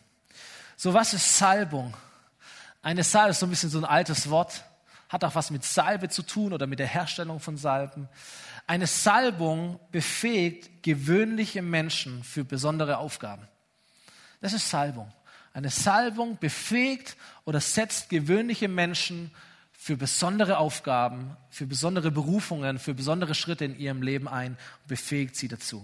So 0.75 0.93
was 0.93 1.13
ist 1.13 1.37
Salbung? 1.37 1.95
Eine 2.81 3.03
Salbe 3.03 3.31
ist 3.31 3.39
so 3.39 3.45
ein 3.45 3.49
bisschen 3.49 3.69
so 3.69 3.77
ein 3.77 3.85
altes 3.85 4.29
Wort, 4.29 4.63
hat 5.09 5.23
auch 5.23 5.35
was 5.35 5.51
mit 5.51 5.63
Salbe 5.63 6.09
zu 6.09 6.23
tun 6.23 6.53
oder 6.53 6.67
mit 6.67 6.79
der 6.79 6.87
Herstellung 6.87 7.39
von 7.39 7.55
Salben. 7.55 8.09
Eine 8.67 8.87
Salbung 8.87 9.79
befähigt 9.91 10.83
gewöhnliche 10.83 11.61
Menschen 11.61 12.23
für 12.23 12.43
besondere 12.43 12.97
Aufgaben. 12.97 13.47
Das 14.43 14.51
ist 14.51 14.69
Salbung. 14.69 15.09
Eine 15.53 15.69
Salbung 15.69 16.37
befähigt 16.37 17.15
oder 17.45 17.61
setzt 17.61 18.09
gewöhnliche 18.09 18.67
Menschen 18.67 19.31
für 19.71 19.95
besondere 19.95 20.57
Aufgaben, 20.57 21.37
für 21.49 21.65
besondere 21.65 22.11
Berufungen, 22.11 22.77
für 22.77 22.93
besondere 22.93 23.35
Schritte 23.35 23.63
in 23.63 23.79
ihrem 23.79 24.01
Leben 24.01 24.27
ein 24.27 24.57
und 24.81 24.87
befähigt 24.89 25.37
sie 25.37 25.47
dazu. 25.47 25.81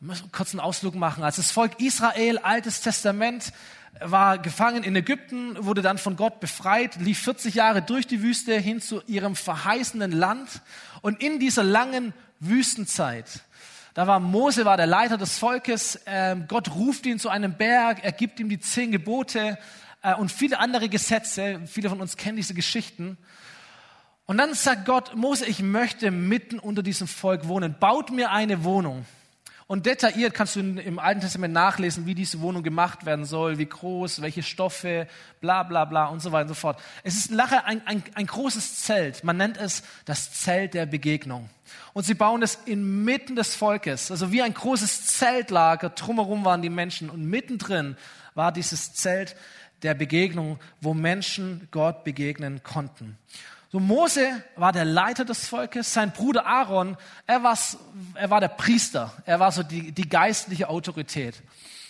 Ich 0.00 0.06
muss 0.06 0.24
kurz 0.32 0.54
einen 0.54 0.60
Ausflug 0.60 0.94
machen. 0.94 1.22
Als 1.22 1.36
das 1.36 1.50
Volk 1.50 1.80
Israel, 1.80 2.38
Altes 2.38 2.80
Testament, 2.80 3.52
war 4.00 4.38
gefangen 4.38 4.82
in 4.82 4.96
Ägypten, 4.96 5.62
wurde 5.62 5.82
dann 5.82 5.98
von 5.98 6.16
Gott 6.16 6.40
befreit, 6.40 6.96
lief 6.96 7.18
40 7.24 7.56
Jahre 7.56 7.82
durch 7.82 8.06
die 8.06 8.22
Wüste 8.22 8.58
hin 8.58 8.80
zu 8.80 9.02
ihrem 9.06 9.36
verheißenen 9.36 10.12
Land. 10.12 10.62
Und 11.02 11.22
in 11.22 11.40
dieser 11.40 11.62
langen 11.62 12.14
Wüstenzeit 12.40 13.42
da 13.94 14.08
war 14.08 14.18
Mose, 14.18 14.64
war 14.64 14.76
der 14.76 14.86
Leiter 14.86 15.16
des 15.16 15.38
Volkes. 15.38 16.00
Ähm, 16.06 16.46
Gott 16.48 16.74
ruft 16.74 17.06
ihn 17.06 17.20
zu 17.20 17.28
einem 17.28 17.54
Berg, 17.54 18.02
er 18.02 18.12
gibt 18.12 18.40
ihm 18.40 18.48
die 18.48 18.58
zehn 18.58 18.90
Gebote 18.90 19.56
äh, 20.02 20.14
und 20.14 20.32
viele 20.32 20.58
andere 20.58 20.88
Gesetze. 20.88 21.60
Viele 21.66 21.88
von 21.88 22.00
uns 22.00 22.16
kennen 22.16 22.36
diese 22.36 22.54
Geschichten. 22.54 23.16
Und 24.26 24.38
dann 24.38 24.54
sagt 24.54 24.86
Gott, 24.86 25.14
Mose, 25.14 25.46
ich 25.46 25.60
möchte 25.60 26.10
mitten 26.10 26.58
unter 26.58 26.82
diesem 26.82 27.06
Volk 27.06 27.46
wohnen. 27.46 27.76
Baut 27.78 28.10
mir 28.10 28.30
eine 28.30 28.64
Wohnung. 28.64 29.06
Und 29.66 29.86
detailliert 29.86 30.34
kannst 30.34 30.56
du 30.56 30.60
im 30.60 30.98
Alten 30.98 31.22
Testament 31.22 31.54
nachlesen, 31.54 32.04
wie 32.04 32.14
diese 32.14 32.40
Wohnung 32.40 32.62
gemacht 32.62 33.06
werden 33.06 33.24
soll, 33.24 33.56
wie 33.58 33.66
groß, 33.66 34.20
welche 34.20 34.42
Stoffe, 34.42 35.06
bla 35.40 35.62
bla 35.62 35.86
bla 35.86 36.06
und 36.06 36.20
so 36.20 36.32
weiter 36.32 36.42
und 36.42 36.48
so 36.48 36.54
fort. 36.54 36.80
Es 37.02 37.16
ist 37.16 37.30
nachher 37.30 37.64
ein, 37.64 37.80
ein, 37.86 38.02
ein 38.14 38.26
großes 38.26 38.82
Zelt. 38.82 39.24
Man 39.24 39.38
nennt 39.38 39.56
es 39.56 39.82
das 40.04 40.32
Zelt 40.32 40.74
der 40.74 40.84
Begegnung. 40.84 41.48
Und 41.94 42.04
sie 42.04 42.14
bauen 42.14 42.42
es 42.42 42.58
inmitten 42.66 43.36
des 43.36 43.54
Volkes, 43.54 44.10
also 44.10 44.30
wie 44.32 44.42
ein 44.42 44.52
großes 44.52 45.06
Zeltlager. 45.06 45.90
Drumherum 45.90 46.44
waren 46.44 46.60
die 46.60 46.70
Menschen 46.70 47.08
und 47.08 47.24
mittendrin 47.24 47.96
war 48.34 48.52
dieses 48.52 48.92
Zelt 48.92 49.34
der 49.82 49.94
Begegnung, 49.94 50.58
wo 50.80 50.92
Menschen 50.92 51.68
Gott 51.70 52.04
begegnen 52.04 52.62
konnten. 52.62 53.16
So 53.74 53.80
Mose 53.80 54.44
war 54.54 54.70
der 54.70 54.84
Leiter 54.84 55.24
des 55.24 55.48
Volkes, 55.48 55.92
sein 55.92 56.12
Bruder 56.12 56.46
Aaron, 56.46 56.96
er, 57.26 57.42
war, 57.42 57.58
er 58.14 58.30
war 58.30 58.40
der 58.40 58.46
Priester, 58.46 59.12
er 59.26 59.40
war 59.40 59.50
so 59.50 59.64
die, 59.64 59.90
die 59.90 60.08
geistliche 60.08 60.68
Autorität. 60.68 61.42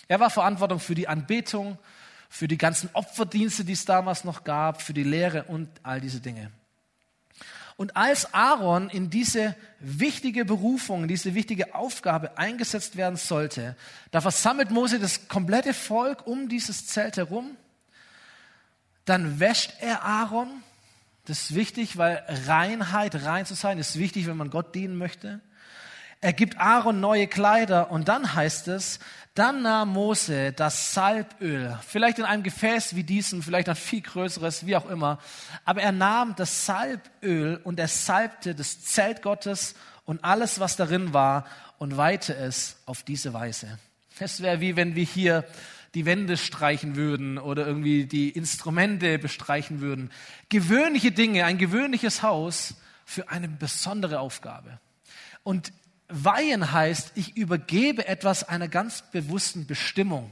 Er 0.07 0.19
war 0.19 0.31
Verantwortung 0.31 0.79
für 0.79 0.95
die 0.95 1.07
Anbetung, 1.07 1.77
für 2.27 2.47
die 2.47 2.57
ganzen 2.57 2.89
Opferdienste, 2.93 3.65
die 3.65 3.73
es 3.73 3.85
damals 3.85 4.23
noch 4.23 4.43
gab, 4.43 4.81
für 4.81 4.93
die 4.93 5.03
Lehre 5.03 5.43
und 5.43 5.69
all 5.83 6.01
diese 6.01 6.21
Dinge. 6.21 6.49
Und 7.77 7.95
als 7.95 8.33
Aaron 8.33 8.89
in 8.89 9.11
diese 9.11 9.55
wichtige 9.79 10.43
Berufung, 10.43 11.03
in 11.03 11.07
diese 11.07 11.35
wichtige 11.35 11.75
Aufgabe 11.75 12.35
eingesetzt 12.39 12.95
werden 12.95 13.17
sollte, 13.17 13.75
da 14.09 14.21
versammelt 14.21 14.71
Mose 14.71 14.97
das 14.97 15.27
komplette 15.27 15.75
Volk 15.75 16.25
um 16.25 16.49
dieses 16.49 16.87
Zelt 16.87 17.17
herum. 17.17 17.55
Dann 19.05 19.39
wäscht 19.39 19.75
er 19.81 20.01
Aaron 20.01 20.63
das 21.25 21.41
ist 21.41 21.55
wichtig, 21.55 21.97
weil 21.97 22.23
Reinheit, 22.47 23.23
rein 23.23 23.45
zu 23.45 23.55
sein, 23.55 23.77
ist 23.77 23.97
wichtig, 23.97 24.27
wenn 24.27 24.37
man 24.37 24.49
Gott 24.49 24.75
dienen 24.75 24.97
möchte. 24.97 25.41
Er 26.21 26.33
gibt 26.33 26.57
Aaron 26.57 26.99
neue 26.99 27.27
Kleider 27.27 27.91
und 27.91 28.07
dann 28.07 28.33
heißt 28.33 28.67
es, 28.69 28.99
dann 29.35 29.63
nahm 29.63 29.89
Mose 29.89 30.53
das 30.53 30.93
Salböl, 30.93 31.77
vielleicht 31.85 32.19
in 32.19 32.25
einem 32.25 32.41
Gefäß 32.41 32.95
wie 32.95 33.03
diesem, 33.03 33.43
vielleicht 33.43 33.67
ein 33.67 33.75
viel 33.75 34.01
größeres, 34.01 34.65
wie 34.65 34.77
auch 34.77 34.89
immer, 34.89 35.19
aber 35.65 35.81
er 35.81 35.91
nahm 35.91 36.35
das 36.35 36.65
Salböl 36.65 37.59
und 37.63 37.79
er 37.79 37.89
salbte 37.89 38.55
das 38.55 38.81
Zelt 38.81 39.21
Gottes 39.21 39.75
und 40.05 40.23
alles, 40.23 40.59
was 40.59 40.77
darin 40.77 41.13
war 41.13 41.45
und 41.79 41.97
weihte 41.97 42.33
es 42.33 42.77
auf 42.85 43.03
diese 43.03 43.33
Weise. 43.33 43.77
Es 44.17 44.41
wäre 44.41 44.61
wie 44.61 44.77
wenn 44.77 44.95
wir 44.95 45.03
hier 45.03 45.43
die 45.95 46.05
Wände 46.05 46.35
streichen 46.37 46.97
würden 46.97 47.37
oder 47.37 47.65
irgendwie 47.65 48.05
die 48.05 48.29
Instrumente 48.29 49.17
bestreichen 49.17 49.79
würden. 49.79 50.11
Gewöhnliche 50.49 51.11
Dinge, 51.11 51.45
ein 51.45 51.57
gewöhnliches 51.57 52.21
Haus 52.21 52.75
für 53.05 53.29
eine 53.29 53.47
besondere 53.47 54.19
Aufgabe. 54.19 54.79
Und 55.43 55.71
weihen 56.09 56.71
heißt, 56.71 57.13
ich 57.15 57.37
übergebe 57.37 58.07
etwas 58.07 58.43
einer 58.43 58.67
ganz 58.67 59.09
bewussten 59.11 59.65
Bestimmung. 59.65 60.31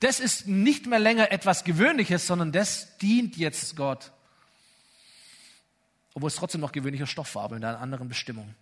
Das 0.00 0.20
ist 0.20 0.46
nicht 0.46 0.86
mehr 0.86 0.98
länger 0.98 1.32
etwas 1.32 1.64
Gewöhnliches, 1.64 2.26
sondern 2.26 2.52
das 2.52 2.98
dient 2.98 3.36
jetzt 3.36 3.76
Gott. 3.76 4.12
Obwohl 6.14 6.28
es 6.28 6.36
trotzdem 6.36 6.60
noch 6.60 6.72
gewöhnlicher 6.72 7.06
Stoff 7.06 7.34
war, 7.36 7.44
aber 7.44 7.56
in 7.56 7.64
einer 7.64 7.80
anderen 7.80 8.08
Bestimmung. 8.08 8.54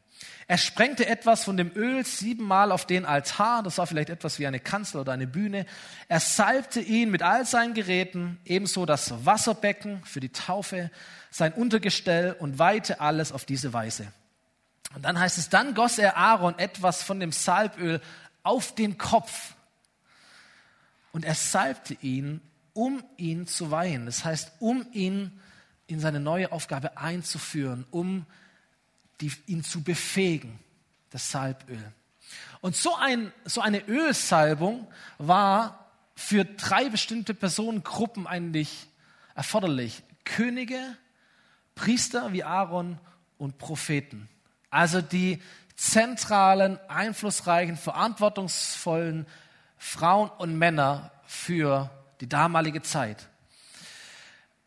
Er 0.48 0.58
sprengte 0.58 1.06
etwas 1.06 1.44
von 1.44 1.56
dem 1.56 1.72
Öl 1.74 2.04
siebenmal 2.04 2.70
auf 2.70 2.86
den 2.86 3.04
Altar, 3.04 3.62
das 3.62 3.78
war 3.78 3.86
vielleicht 3.86 4.10
etwas 4.10 4.38
wie 4.38 4.46
eine 4.46 4.60
Kanzel 4.60 5.00
oder 5.00 5.12
eine 5.12 5.26
Bühne. 5.26 5.66
Er 6.08 6.20
salbte 6.20 6.80
ihn 6.80 7.10
mit 7.10 7.22
all 7.22 7.44
seinen 7.44 7.74
Geräten, 7.74 8.38
ebenso 8.44 8.86
das 8.86 9.26
Wasserbecken 9.26 10.04
für 10.04 10.20
die 10.20 10.28
Taufe, 10.28 10.90
sein 11.30 11.52
Untergestell 11.52 12.36
und 12.38 12.58
weihte 12.60 13.00
alles 13.00 13.32
auf 13.32 13.44
diese 13.44 13.72
Weise. 13.72 14.12
Und 14.94 15.04
dann 15.04 15.18
heißt 15.18 15.36
es, 15.36 15.48
dann 15.48 15.74
goss 15.74 15.98
er 15.98 16.16
Aaron 16.16 16.58
etwas 16.58 17.02
von 17.02 17.18
dem 17.18 17.32
Salböl 17.32 18.00
auf 18.44 18.74
den 18.74 18.98
Kopf 18.98 19.54
und 21.16 21.24
er 21.24 21.34
salbte 21.34 21.96
ihn, 22.02 22.40
um 22.72 23.02
ihn 23.16 23.46
zu 23.46 23.70
weihen. 23.70 24.06
Das 24.06 24.24
heißt, 24.24 24.52
um 24.60 24.86
ihn 24.92 25.40
in 25.86 25.98
seine 25.98 26.20
neue 26.20 26.52
Aufgabe 26.52 26.98
einzuführen, 26.98 27.86
um 27.90 28.26
die, 29.20 29.32
ihn 29.46 29.64
zu 29.64 29.82
befähigen, 29.82 30.58
das 31.10 31.30
Salböl. 31.30 31.92
Und 32.60 32.76
so, 32.76 32.94
ein, 32.96 33.32
so 33.44 33.60
eine 33.60 33.86
Ölsalbung 33.86 34.86
war 35.18 35.86
für 36.14 36.44
drei 36.44 36.88
bestimmte 36.88 37.34
Personengruppen 37.34 38.26
eigentlich 38.26 38.88
erforderlich. 39.34 40.02
Könige, 40.24 40.80
Priester 41.74 42.32
wie 42.32 42.42
Aaron 42.42 42.98
und 43.38 43.58
Propheten. 43.58 44.28
Also 44.70 45.00
die 45.00 45.42
zentralen, 45.76 46.80
einflussreichen, 46.88 47.76
verantwortungsvollen 47.76 49.26
Frauen 49.76 50.30
und 50.30 50.56
Männer 50.56 51.12
für 51.26 51.90
die 52.20 52.28
damalige 52.28 52.82
Zeit. 52.82 53.28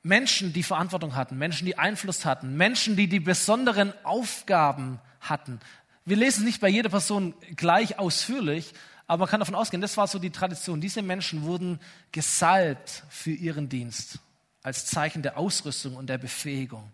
Menschen, 0.10 0.52
die 0.52 0.64
Verantwortung 0.64 1.16
hatten, 1.16 1.38
Menschen, 1.38 1.66
die 1.68 1.78
Einfluss 1.78 2.26
hatten, 2.26 2.58
Menschen, 2.58 2.96
die 2.96 3.08
die 3.08 3.20
besonderen 3.20 3.94
Aufgaben 4.04 5.00
hatten. 5.22 5.60
Wir 6.04 6.18
lesen 6.18 6.46
nicht 6.46 6.60
bei 6.60 6.68
jeder 6.68 6.90
Person 6.90 7.36
gleich 7.56 8.00
ausführlich, 8.00 8.74
aber 9.06 9.22
man 9.22 9.30
kann 9.30 9.40
davon 9.40 9.54
ausgehen, 9.54 9.82
das 9.82 9.98
war 9.98 10.08
so 10.08 10.18
die 10.18 10.32
Tradition. 10.32 10.82
Diese 10.82 11.04
Menschen 11.04 11.44
wurden 11.44 11.80
gesalbt 12.12 13.04
für 13.10 13.32
ihren 13.32 13.70
Dienst 13.70 14.18
als 14.64 14.88
Zeichen 14.88 15.22
der 15.22 15.38
Ausrüstung 15.38 15.96
und 15.96 16.10
der 16.10 16.18
Befähigung. 16.18 16.92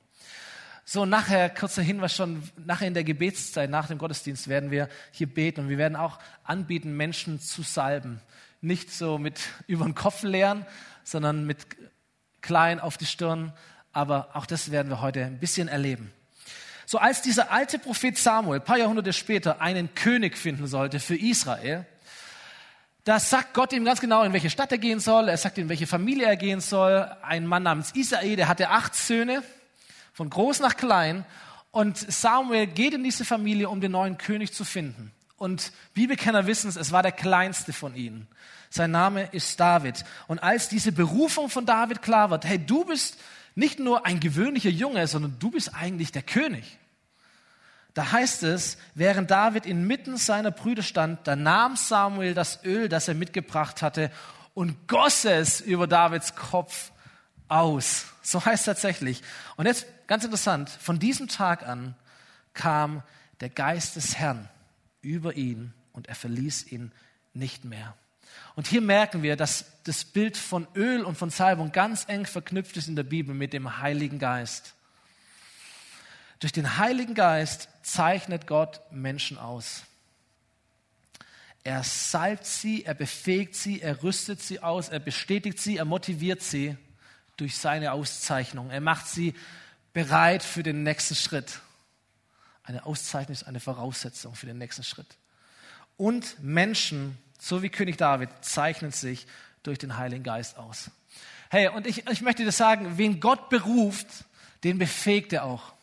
So, 0.83 1.05
nachher, 1.05 1.49
kurzer 1.49 1.81
Hinweis 1.81 2.15
schon, 2.15 2.43
nachher 2.65 2.87
in 2.87 2.93
der 2.93 3.05
Gebetszeit, 3.05 3.69
nach 3.69 3.87
dem 3.87 3.97
Gottesdienst 3.97 4.49
werden 4.49 4.71
wir 4.71 4.89
hier 5.11 5.27
beten 5.27 5.61
und 5.61 5.69
wir 5.69 5.77
werden 5.77 5.95
auch 5.95 6.19
anbieten, 6.43 6.95
Menschen 6.97 7.39
zu 7.39 7.63
salben. 7.63 8.19
Nicht 8.59 8.91
so 8.91 9.17
mit 9.17 9.39
über 9.67 9.85
den 9.85 9.95
Kopf 9.95 10.23
leeren, 10.23 10.65
sondern 11.05 11.45
mit 11.45 11.65
klein 12.45 12.79
auf 12.79 12.97
die 12.97 13.05
Stirn, 13.05 13.51
aber 13.91 14.29
auch 14.33 14.45
das 14.45 14.71
werden 14.71 14.89
wir 14.89 15.01
heute 15.01 15.25
ein 15.25 15.39
bisschen 15.39 15.67
erleben. 15.67 16.11
So 16.85 16.99
als 16.99 17.21
dieser 17.21 17.51
alte 17.51 17.79
Prophet 17.79 18.17
Samuel, 18.17 18.59
paar 18.59 18.77
Jahrhunderte 18.77 19.11
später, 19.11 19.59
einen 19.61 19.95
König 19.95 20.37
finden 20.37 20.67
sollte 20.67 20.99
für 20.99 21.15
Israel, 21.15 21.85
da 23.03 23.19
sagt 23.19 23.53
Gott 23.53 23.71
ihm 23.71 23.85
ganz 23.85 24.01
genau, 24.01 24.23
in 24.23 24.33
welche 24.33 24.49
Stadt 24.49 24.71
er 24.71 24.79
gehen 24.79 24.99
soll. 24.99 25.29
Er 25.29 25.37
sagt 25.37 25.59
ihm, 25.59 25.65
in 25.65 25.69
welche 25.69 25.85
Familie 25.85 26.25
er 26.25 26.37
gehen 26.37 26.59
soll. 26.59 27.07
Ein 27.21 27.45
Mann 27.45 27.61
namens 27.61 27.93
Isae, 27.93 28.35
der 28.35 28.47
hatte 28.47 28.69
acht 28.69 28.95
Söhne, 28.95 29.43
von 30.11 30.27
groß 30.27 30.59
nach 30.59 30.75
klein. 30.75 31.23
Und 31.69 31.97
Samuel 31.97 32.65
geht 32.65 32.95
in 32.95 33.03
diese 33.03 33.23
Familie, 33.23 33.69
um 33.69 33.79
den 33.79 33.91
neuen 33.91 34.17
König 34.17 34.53
zu 34.53 34.65
finden. 34.65 35.11
Und 35.37 35.71
Bibelkenner 35.93 36.47
wissen 36.47 36.67
es, 36.67 36.77
es 36.77 36.91
war 36.91 37.03
der 37.03 37.11
kleinste 37.11 37.73
von 37.73 37.95
ihnen. 37.95 38.27
Sein 38.75 38.91
Name 38.91 39.29
ist 39.31 39.57
David. 39.57 40.03
Und 40.27 40.39
als 40.39 40.67
diese 40.67 40.91
Berufung 40.91 41.49
von 41.49 41.65
David 41.65 42.01
klar 42.01 42.29
wird, 42.29 42.43
hey, 42.43 42.59
du 42.59 42.83
bist 42.83 43.17
nicht 43.55 43.79
nur 43.79 44.05
ein 44.05 44.19
gewöhnlicher 44.19 44.69
Junge, 44.69 45.07
sondern 45.07 45.39
du 45.39 45.49
bist 45.49 45.73
eigentlich 45.73 46.11
der 46.11 46.23
König. 46.23 46.77
Da 47.93 48.11
heißt 48.11 48.43
es, 48.43 48.77
während 48.93 49.31
David 49.31 49.65
inmitten 49.65 50.17
seiner 50.17 50.51
Brüder 50.51 50.83
stand, 50.83 51.25
da 51.25 51.37
nahm 51.37 51.77
Samuel 51.77 52.33
das 52.33 52.65
Öl, 52.65 52.89
das 52.89 53.07
er 53.07 53.13
mitgebracht 53.13 53.81
hatte, 53.81 54.11
und 54.53 54.89
goss 54.89 55.23
es 55.23 55.61
über 55.61 55.87
Davids 55.87 56.35
Kopf 56.35 56.91
aus. 57.47 58.07
So 58.23 58.43
heißt 58.43 58.63
es 58.63 58.65
tatsächlich. 58.65 59.23
Und 59.55 59.67
jetzt 59.67 59.85
ganz 60.05 60.25
interessant, 60.25 60.69
von 60.69 60.99
diesem 60.99 61.29
Tag 61.29 61.65
an 61.65 61.95
kam 62.53 63.03
der 63.39 63.51
Geist 63.51 63.95
des 63.95 64.17
Herrn 64.17 64.49
über 65.01 65.37
ihn 65.37 65.73
und 65.93 66.09
er 66.09 66.15
verließ 66.15 66.73
ihn 66.73 66.91
nicht 67.33 67.63
mehr. 67.63 67.95
Und 68.55 68.67
hier 68.67 68.81
merken 68.81 69.21
wir, 69.21 69.35
dass 69.35 69.65
das 69.83 70.05
Bild 70.05 70.37
von 70.37 70.67
Öl 70.75 71.03
und 71.03 71.17
von 71.17 71.29
Salbung 71.29 71.71
ganz 71.71 72.05
eng 72.07 72.25
verknüpft 72.25 72.77
ist 72.77 72.87
in 72.87 72.95
der 72.95 73.03
Bibel 73.03 73.35
mit 73.35 73.51
dem 73.53 73.79
Heiligen 73.79 74.17
Geist. 74.17 74.73
Durch 76.39 76.53
den 76.53 76.77
Heiligen 76.77 77.15
Geist 77.15 77.67
zeichnet 77.83 78.47
Gott 78.47 78.79
Menschen 78.91 79.37
aus. 79.37 79.83
Er 81.63 81.83
salbt 81.83 82.45
sie, 82.45 82.85
er 82.85 82.93
befähigt 82.93 83.55
sie, 83.55 83.81
er 83.81 84.03
rüstet 84.03 84.41
sie 84.41 84.59
aus, 84.61 84.89
er 84.89 84.99
bestätigt 84.99 85.59
sie, 85.59 85.77
er 85.77 85.85
motiviert 85.85 86.41
sie 86.41 86.77
durch 87.37 87.57
seine 87.57 87.91
Auszeichnung. 87.91 88.69
Er 88.69 88.81
macht 88.81 89.07
sie 89.07 89.33
bereit 89.91 90.43
für 90.43 90.63
den 90.63 90.83
nächsten 90.83 91.15
Schritt. 91.15 91.59
Eine 92.63 92.85
Auszeichnung 92.85 93.33
ist 93.33 93.43
eine 93.43 93.59
Voraussetzung 93.59 94.35
für 94.35 94.45
den 94.45 94.57
nächsten 94.57 94.83
Schritt. 94.83 95.17
Und 95.97 96.37
Menschen 96.41 97.17
so 97.45 97.61
wie 97.61 97.69
König 97.69 97.97
David, 97.97 98.29
zeichnet 98.41 98.95
sich 98.95 99.27
durch 99.61 99.77
den 99.77 99.97
Heiligen 99.97 100.23
Geist 100.23 100.57
aus. 100.57 100.89
Hey, 101.49 101.67
und 101.67 101.85
ich, 101.85 102.07
ich 102.09 102.21
möchte 102.21 102.43
dir 102.43 102.51
sagen, 102.51 102.97
wen 102.97 103.19
Gott 103.19 103.49
beruft, 103.49 104.07
den 104.63 104.79
befähigt 104.79 105.31
er 105.31 105.43
auch. 105.43 105.73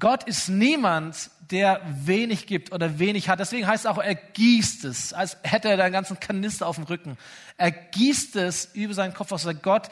Gott 0.00 0.24
ist 0.24 0.48
niemand, 0.48 1.30
der 1.48 1.80
wenig 1.84 2.46
gibt 2.46 2.72
oder 2.72 2.98
wenig 2.98 3.28
hat. 3.28 3.38
Deswegen 3.38 3.68
heißt 3.68 3.84
es 3.84 3.90
auch, 3.90 3.98
er 3.98 4.16
gießt 4.16 4.84
es, 4.84 5.12
als 5.12 5.36
hätte 5.42 5.68
er 5.68 5.82
einen 5.82 5.92
ganzen 5.92 6.18
Kanister 6.18 6.66
auf 6.66 6.74
dem 6.74 6.84
Rücken. 6.84 7.16
Er 7.56 7.70
gießt 7.70 8.34
es 8.36 8.70
über 8.74 8.94
seinen 8.94 9.14
Kopf 9.14 9.30
aus. 9.30 9.46
Gott 9.62 9.90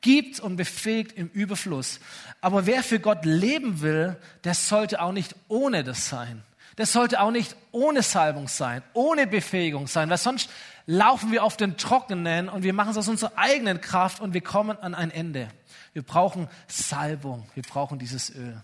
gibt 0.00 0.40
und 0.40 0.56
befähigt 0.56 1.12
im 1.12 1.28
Überfluss. 1.28 2.00
Aber 2.40 2.64
wer 2.64 2.82
für 2.82 2.98
Gott 2.98 3.26
leben 3.26 3.82
will, 3.82 4.16
der 4.44 4.54
sollte 4.54 5.02
auch 5.02 5.12
nicht 5.12 5.34
ohne 5.48 5.84
das 5.84 6.08
sein. 6.08 6.42
Das 6.80 6.92
sollte 6.92 7.20
auch 7.20 7.30
nicht 7.30 7.56
ohne 7.72 8.00
Salbung 8.00 8.48
sein, 8.48 8.82
ohne 8.94 9.26
Befähigung 9.26 9.86
sein, 9.86 10.08
weil 10.08 10.16
sonst 10.16 10.48
laufen 10.86 11.30
wir 11.30 11.44
auf 11.44 11.58
den 11.58 11.76
Trockenen 11.76 12.48
und 12.48 12.62
wir 12.62 12.72
machen 12.72 12.92
es 12.92 12.96
aus 12.96 13.06
unserer 13.06 13.32
eigenen 13.36 13.82
Kraft 13.82 14.18
und 14.20 14.32
wir 14.32 14.40
kommen 14.40 14.78
an 14.78 14.94
ein 14.94 15.10
Ende. 15.10 15.48
Wir 15.92 16.02
brauchen 16.02 16.48
Salbung, 16.68 17.46
wir 17.54 17.64
brauchen 17.64 17.98
dieses 17.98 18.34
Öl. 18.34 18.58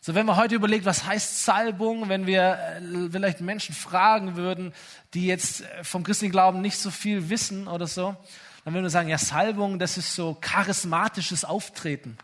So, 0.00 0.16
wenn 0.16 0.26
man 0.26 0.34
heute 0.34 0.56
überlegt, 0.56 0.84
was 0.84 1.06
heißt 1.06 1.44
Salbung, 1.44 2.08
wenn 2.08 2.26
wir 2.26 2.58
äh, 2.58 3.08
vielleicht 3.10 3.40
Menschen 3.40 3.74
fragen 3.76 4.34
würden, 4.34 4.72
die 5.14 5.26
jetzt 5.26 5.60
äh, 5.60 5.84
vom 5.84 6.02
christlichen 6.02 6.32
Glauben 6.32 6.60
nicht 6.60 6.78
so 6.78 6.90
viel 6.90 7.28
wissen 7.28 7.68
oder 7.68 7.86
so, 7.86 8.16
dann 8.64 8.74
würden 8.74 8.84
wir 8.84 8.90
sagen, 8.90 9.08
ja, 9.08 9.18
Salbung, 9.18 9.78
das 9.78 9.96
ist 9.96 10.12
so 10.16 10.36
charismatisches 10.40 11.44
Auftreten. 11.44 12.18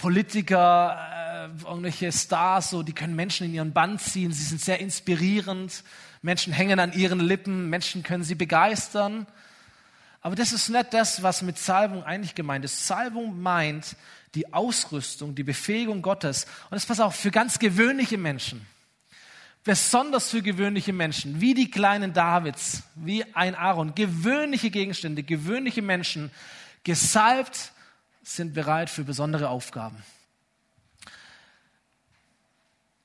Politiker, 0.00 0.96
äh, 1.60 1.66
irgendwelche 1.66 2.10
Stars, 2.10 2.70
so, 2.70 2.82
die 2.82 2.94
können 2.94 3.14
Menschen 3.14 3.46
in 3.46 3.54
ihren 3.54 3.72
Band 3.74 4.00
ziehen, 4.00 4.32
sie 4.32 4.44
sind 4.44 4.60
sehr 4.60 4.80
inspirierend, 4.80 5.84
Menschen 6.22 6.54
hängen 6.54 6.80
an 6.80 6.94
ihren 6.94 7.20
Lippen, 7.20 7.68
Menschen 7.68 8.02
können 8.02 8.24
sie 8.24 8.34
begeistern. 8.34 9.26
Aber 10.22 10.34
das 10.34 10.52
ist 10.52 10.70
nicht 10.70 10.94
das, 10.94 11.22
was 11.22 11.42
mit 11.42 11.58
Salbung 11.58 12.02
eigentlich 12.02 12.34
gemeint 12.34 12.64
ist. 12.64 12.86
Salbung 12.86 13.40
meint, 13.40 13.94
die 14.34 14.52
Ausrüstung, 14.54 15.34
die 15.34 15.42
Befähigung 15.42 16.00
Gottes. 16.00 16.44
Und 16.70 16.76
das 16.76 16.86
passt 16.86 17.00
auch 17.00 17.12
für 17.12 17.30
ganz 17.30 17.58
gewöhnliche 17.58 18.16
Menschen. 18.16 18.66
Besonders 19.64 20.30
für 20.30 20.40
gewöhnliche 20.40 20.94
Menschen, 20.94 21.42
wie 21.42 21.52
die 21.52 21.70
kleinen 21.70 22.14
Davids, 22.14 22.84
wie 22.94 23.24
ein 23.34 23.54
Aaron. 23.54 23.94
Gewöhnliche 23.94 24.70
Gegenstände, 24.70 25.22
gewöhnliche 25.22 25.82
Menschen, 25.82 26.30
gesalbt, 26.84 27.72
sind 28.22 28.54
bereit 28.54 28.90
für 28.90 29.04
besondere 29.04 29.48
Aufgaben. 29.48 29.96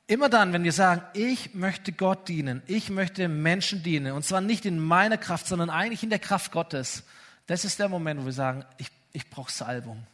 Immer 0.07 0.29
dann, 0.29 0.53
wenn 0.53 0.63
wir 0.63 0.71
sagen, 0.71 1.01
ich 1.13 1.55
möchte 1.55 1.91
Gott 1.91 2.27
dienen, 2.27 2.61
ich 2.67 2.91
möchte 2.91 3.27
Menschen 3.27 3.81
dienen, 3.81 4.13
und 4.13 4.23
zwar 4.23 4.39
nicht 4.39 4.65
in 4.65 4.79
meiner 4.79 5.17
Kraft, 5.17 5.47
sondern 5.47 5.71
eigentlich 5.71 6.03
in 6.03 6.11
der 6.11 6.19
Kraft 6.19 6.51
Gottes, 6.51 7.03
das 7.47 7.65
ist 7.65 7.79
der 7.79 7.89
Moment, 7.89 8.21
wo 8.21 8.25
wir 8.25 8.33
sagen, 8.33 8.65
ich, 8.77 8.91
ich 9.13 9.29
brauche 9.29 9.51
Salbung. 9.51 10.05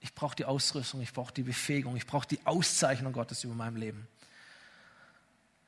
Ich 0.00 0.14
brauche 0.14 0.36
die 0.36 0.44
Ausrüstung, 0.44 1.00
ich 1.02 1.12
brauche 1.12 1.34
die 1.34 1.42
Befähigung, 1.42 1.96
ich 1.96 2.06
brauche 2.06 2.28
die 2.28 2.38
Auszeichnung 2.44 3.12
Gottes 3.12 3.44
über 3.44 3.54
meinem 3.54 3.76
Leben. 3.76 4.06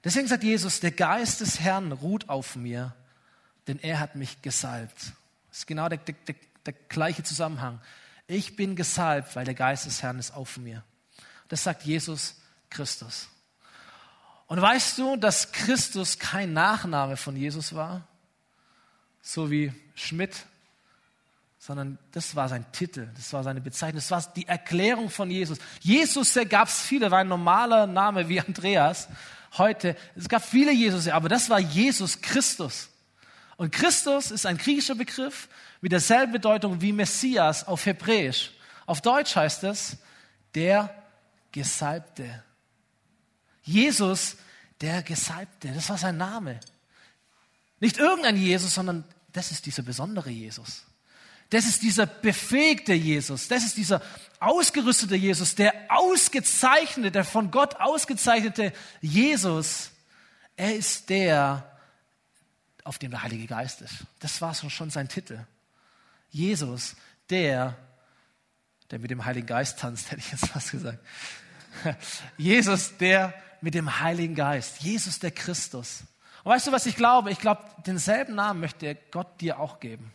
Deswegen 0.05 0.29
sagt 0.29 0.45
Jesus, 0.45 0.81
der 0.81 0.93
Geist 0.93 1.41
des 1.41 1.61
Herrn 1.61 1.93
ruht 1.93 2.29
auf 2.29 2.57
mir, 2.57 2.95
denn 3.66 3.79
er 3.81 4.01
hat 4.01 4.14
mich 4.14 4.41
gesalbt. 4.41 5.12
Das 5.49 5.59
ist 5.59 5.66
genau 5.66 5.89
der, 5.89 5.99
der, 5.99 6.37
der 6.64 6.72
gleiche 6.89 7.22
Zusammenhang. 7.22 7.81
Ich 8.29 8.55
bin 8.55 8.76
gesalbt, 8.76 9.35
weil 9.35 9.45
der 9.45 9.55
Geist 9.55 9.87
des 9.87 10.03
Herrn 10.03 10.20
ist 10.20 10.33
auf 10.33 10.57
mir. 10.57 10.85
Das 11.49 11.64
sagt 11.64 11.83
Jesus 11.83 12.37
Christus. 12.70 13.29
Und 14.47 14.62
weißt 14.62 14.97
du, 14.99 15.16
dass 15.16 15.51
Christus 15.51 16.18
kein 16.20 16.53
Nachname 16.53 17.16
von 17.16 17.35
Jesus 17.35 17.74
war? 17.74 18.07
So 19.20 19.51
wie 19.51 19.72
Schmidt 19.95 20.47
sondern 21.59 21.99
das 22.12 22.37
war 22.37 22.49
sein 22.49 22.64
Titel, 22.72 23.09
das 23.16 23.33
war 23.33 23.43
seine 23.43 23.61
Bezeichnung, 23.61 23.97
das 23.97 24.11
war 24.11 24.24
die 24.35 24.47
Erklärung 24.47 25.11
von 25.11 25.31
Jesus. 25.31 25.59
Jesus, 25.81 26.33
da 26.33 26.45
gab 26.45 26.68
es 26.68 26.81
viele, 26.81 27.11
war 27.11 27.18
ein 27.18 27.29
normaler 27.29 27.87
Name 27.87 28.29
wie 28.29 28.41
Andreas 28.41 29.09
heute. 29.57 29.97
Es 30.14 30.29
gab 30.29 30.45
viele 30.45 30.72
Jesus, 30.72 31.09
aber 31.09 31.29
das 31.29 31.51
war 31.51 31.59
Jesus 31.59 32.22
Christus. 32.22 32.89
Und 33.57 33.72
Christus 33.72 34.31
ist 34.31 34.47
ein 34.47 34.57
griechischer 34.57 34.95
Begriff 34.95 35.49
mit 35.81 35.93
derselben 35.93 36.33
Bedeutung 36.33 36.81
wie 36.81 36.93
Messias 36.93 37.66
auf 37.66 37.87
Hebräisch. 37.87 38.53
Auf 38.87 39.01
Deutsch 39.01 39.37
heißt 39.37 39.64
es 39.64 39.97
der 40.55 40.95
Gesalbte. 41.53 42.43
Jesus, 43.62 44.37
der 44.81 45.03
Gesalbte, 45.03 45.68
das 45.68 45.89
war 45.89 45.99
sein 45.99 46.16
Name. 46.16 46.59
Nicht 47.81 47.99
irgendein 47.99 48.37
Jesus, 48.37 48.74
sondern 48.74 49.05
das 49.33 49.51
ist 49.51 49.66
dieser 49.66 49.83
besondere 49.83 50.31
Jesus. 50.31 50.85
Das 51.51 51.64
ist 51.64 51.83
dieser 51.83 52.07
befähigte 52.07 52.93
Jesus. 52.93 53.49
Das 53.49 53.64
ist 53.64 53.76
dieser 53.76 54.03
ausgerüstete 54.41 55.16
Jesus, 55.16 55.55
der 55.55 55.74
ausgezeichnete, 55.89 57.11
der 57.11 57.24
von 57.24 57.51
Gott 57.51 57.76
ausgezeichnete 57.76 58.72
Jesus. 59.01 59.91
Er 60.57 60.74
ist 60.74 61.09
der, 61.09 61.79
auf 62.85 62.99
dem 62.99 63.11
der 63.12 63.22
Heilige 63.22 63.47
Geist 63.47 63.81
ist. 63.81 63.95
Das 64.20 64.41
war 64.43 64.55
schon 64.55 64.91
sein 64.91 65.09
Titel. 65.09 65.39
Jesus, 66.31 66.97
der, 67.31 67.76
der 68.91 68.99
mit 68.99 69.11
dem 69.11 69.24
Heiligen 69.24 69.47
Geist 69.47 69.79
tanzt, 69.79 70.11
hätte 70.11 70.20
ich 70.20 70.33
jetzt 70.33 70.49
fast 70.49 70.70
gesagt. 70.70 70.99
Jesus, 72.37 72.97
der 72.99 73.35
mit 73.61 73.74
dem 73.74 74.01
Heiligen 74.01 74.35
Geist. 74.35 74.81
Jesus, 74.81 75.18
der 75.18 75.31
Christus. 75.31 76.03
Und 76.45 76.53
weißt 76.53 76.66
du, 76.66 76.72
was 76.72 76.87
ich 76.87 76.97
glaube? 76.97 77.31
Ich 77.31 77.39
glaube, 77.39 77.62
denselben 77.87 78.35
Namen 78.35 78.61
möchte 78.61 78.97
Gott 79.11 79.41
dir 79.41 79.59
auch 79.59 79.81
geben. 79.81 80.12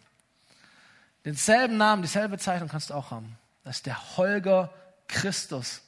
Denselben 1.26 1.78
Namen, 1.78 2.02
dieselbe 2.02 2.30
Bezeichnung 2.30 2.70
kannst 2.70 2.90
du 2.90 2.94
auch 2.94 3.12
haben. 3.12 3.38
Das 3.64 3.78
ist 3.78 3.86
der 3.86 4.18
Holger 4.18 4.74
Christus. 5.08 5.82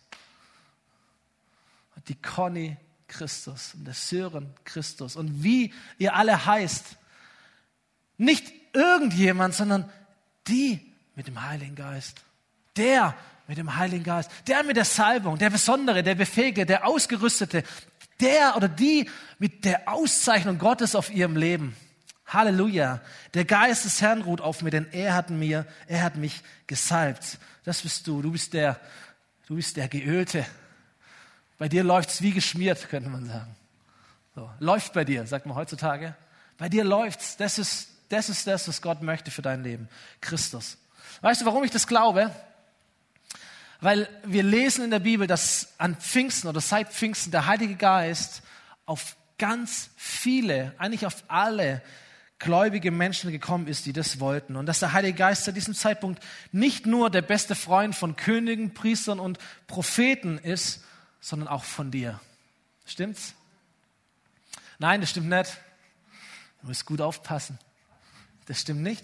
Die 2.07 2.15
Conny 2.15 2.77
Christus 3.07 3.73
und 3.73 3.85
der 3.85 3.93
Sören 3.93 4.53
Christus. 4.63 5.15
Und 5.15 5.43
wie 5.43 5.73
ihr 5.97 6.15
alle 6.15 6.45
heißt, 6.45 6.97
nicht 8.17 8.53
irgendjemand, 8.73 9.55
sondern 9.55 9.89
die 10.47 10.79
mit 11.15 11.27
dem 11.27 11.41
Heiligen 11.41 11.75
Geist. 11.75 12.21
Der 12.75 13.15
mit 13.47 13.57
dem 13.57 13.75
Heiligen 13.75 14.03
Geist. 14.03 14.29
Der 14.47 14.63
mit 14.63 14.77
der 14.77 14.85
Salbung, 14.85 15.37
der 15.37 15.49
Besondere, 15.49 16.03
der 16.03 16.15
Befähigte, 16.15 16.65
der 16.65 16.85
Ausgerüstete. 16.87 17.63
Der 18.19 18.55
oder 18.55 18.67
die 18.67 19.09
mit 19.39 19.65
der 19.65 19.87
Auszeichnung 19.87 20.57
Gottes 20.57 20.95
auf 20.95 21.13
ihrem 21.13 21.35
Leben. 21.35 21.75
Halleluja. 22.27 23.01
Der 23.33 23.45
Geist 23.45 23.85
des 23.85 24.01
Herrn 24.01 24.21
ruht 24.21 24.41
auf 24.41 24.61
mir, 24.61 24.71
denn 24.71 24.87
er 24.91 25.13
hat 25.13 25.29
mir, 25.29 25.65
er 25.87 26.01
hat 26.01 26.15
mich 26.15 26.41
gesalbt. 26.65 27.37
Das 27.63 27.81
bist 27.81 28.07
du. 28.07 28.21
Du 28.21 28.31
bist 28.31 28.53
der, 28.53 28.79
du 29.47 29.55
bist 29.55 29.77
der 29.77 29.87
Geölte. 29.87 30.45
Bei 31.57 31.69
dir 31.69 31.83
läuft's 31.83 32.21
wie 32.21 32.31
geschmiert, 32.31 32.89
könnte 32.89 33.09
man 33.09 33.25
sagen. 33.25 33.55
So, 34.33 34.49
läuft 34.59 34.93
bei 34.93 35.05
dir, 35.05 35.25
sagt 35.27 35.45
man 35.45 35.55
heutzutage. 35.55 36.15
Bei 36.57 36.67
dir 36.67 36.83
läuft's. 36.83 37.37
Das 37.37 37.57
ist, 37.59 37.89
das 38.09 38.29
ist 38.29 38.47
das, 38.47 38.67
was 38.67 38.81
Gott 38.81 39.01
möchte 39.01 39.31
für 39.31 39.41
dein 39.41 39.63
Leben. 39.63 39.89
Christus. 40.21 40.77
Weißt 41.21 41.41
du, 41.41 41.45
warum 41.45 41.63
ich 41.63 41.71
das 41.71 41.87
glaube? 41.87 42.33
Weil 43.81 44.07
wir 44.23 44.43
lesen 44.43 44.83
in 44.83 44.91
der 44.91 44.99
Bibel, 44.99 45.27
dass 45.27 45.73
an 45.77 45.95
Pfingsten 45.95 46.47
oder 46.47 46.61
seit 46.61 46.91
Pfingsten 46.91 47.31
der 47.31 47.45
Heilige 47.45 47.75
Geist 47.75 48.41
auf 48.85 49.15
ganz 49.37 49.89
viele, 49.95 50.73
eigentlich 50.77 51.05
auf 51.05 51.23
alle 51.27 51.81
gläubige 52.39 52.91
Menschen 52.91 53.31
gekommen 53.31 53.67
ist, 53.67 53.85
die 53.85 53.93
das 53.93 54.19
wollten. 54.19 54.55
Und 54.55 54.65
dass 54.65 54.79
der 54.79 54.93
Heilige 54.93 55.17
Geist 55.17 55.45
zu 55.45 55.53
diesem 55.53 55.73
Zeitpunkt 55.73 56.23
nicht 56.51 56.85
nur 56.85 57.09
der 57.09 57.21
beste 57.21 57.55
Freund 57.55 57.95
von 57.95 58.15
Königen, 58.15 58.73
Priestern 58.73 59.19
und 59.19 59.39
Propheten 59.67 60.37
ist, 60.37 60.83
sondern 61.21 61.47
auch 61.47 61.63
von 61.63 61.91
dir. 61.91 62.19
Stimmt's? 62.85 63.33
Nein, 64.77 65.01
das 65.01 65.11
stimmt 65.11 65.29
nicht. 65.29 65.57
Du 66.61 66.67
musst 66.67 66.85
gut 66.85 67.01
aufpassen. 67.01 67.57
Das 68.45 68.61
stimmt 68.61 68.81
nicht. 68.81 69.03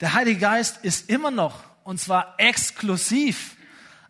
Der 0.00 0.14
Heilige 0.14 0.40
Geist 0.40 0.78
ist 0.82 1.08
immer 1.10 1.30
noch, 1.30 1.62
und 1.84 2.00
zwar 2.00 2.34
exklusiv, 2.38 3.56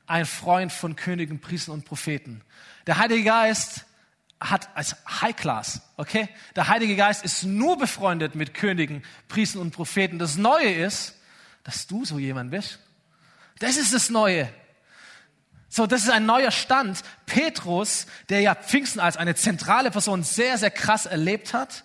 ein 0.06 0.26
Freund 0.26 0.72
von 0.72 0.96
Königen, 0.96 1.40
Priestern 1.40 1.74
und 1.74 1.84
Propheten. 1.84 2.42
Der 2.86 2.98
Heilige 2.98 3.24
Geist 3.24 3.84
hat 4.40 4.68
als 4.74 4.96
High 5.20 5.36
Class, 5.36 5.82
okay? 5.96 6.28
Der 6.56 6.68
Heilige 6.68 6.96
Geist 6.96 7.24
ist 7.24 7.44
nur 7.44 7.78
befreundet 7.78 8.34
mit 8.34 8.54
Königen, 8.54 9.04
Priestern 9.28 9.60
und 9.60 9.70
Propheten. 9.70 10.18
Das 10.18 10.36
Neue 10.36 10.72
ist, 10.72 11.16
dass 11.62 11.86
du 11.86 12.04
so 12.04 12.18
jemand 12.18 12.50
bist. 12.50 12.80
Das 13.60 13.76
ist 13.76 13.94
das 13.94 14.10
Neue. 14.10 14.52
So, 15.68 15.86
das 15.86 16.02
ist 16.02 16.10
ein 16.10 16.26
neuer 16.26 16.50
Stand. 16.50 17.02
Petrus, 17.26 18.06
der 18.28 18.40
ja 18.40 18.56
Pfingsten 18.56 18.98
als 18.98 19.16
eine 19.16 19.36
zentrale 19.36 19.92
Person 19.92 20.24
sehr, 20.24 20.58
sehr 20.58 20.72
krass 20.72 21.06
erlebt 21.06 21.54
hat. 21.54 21.84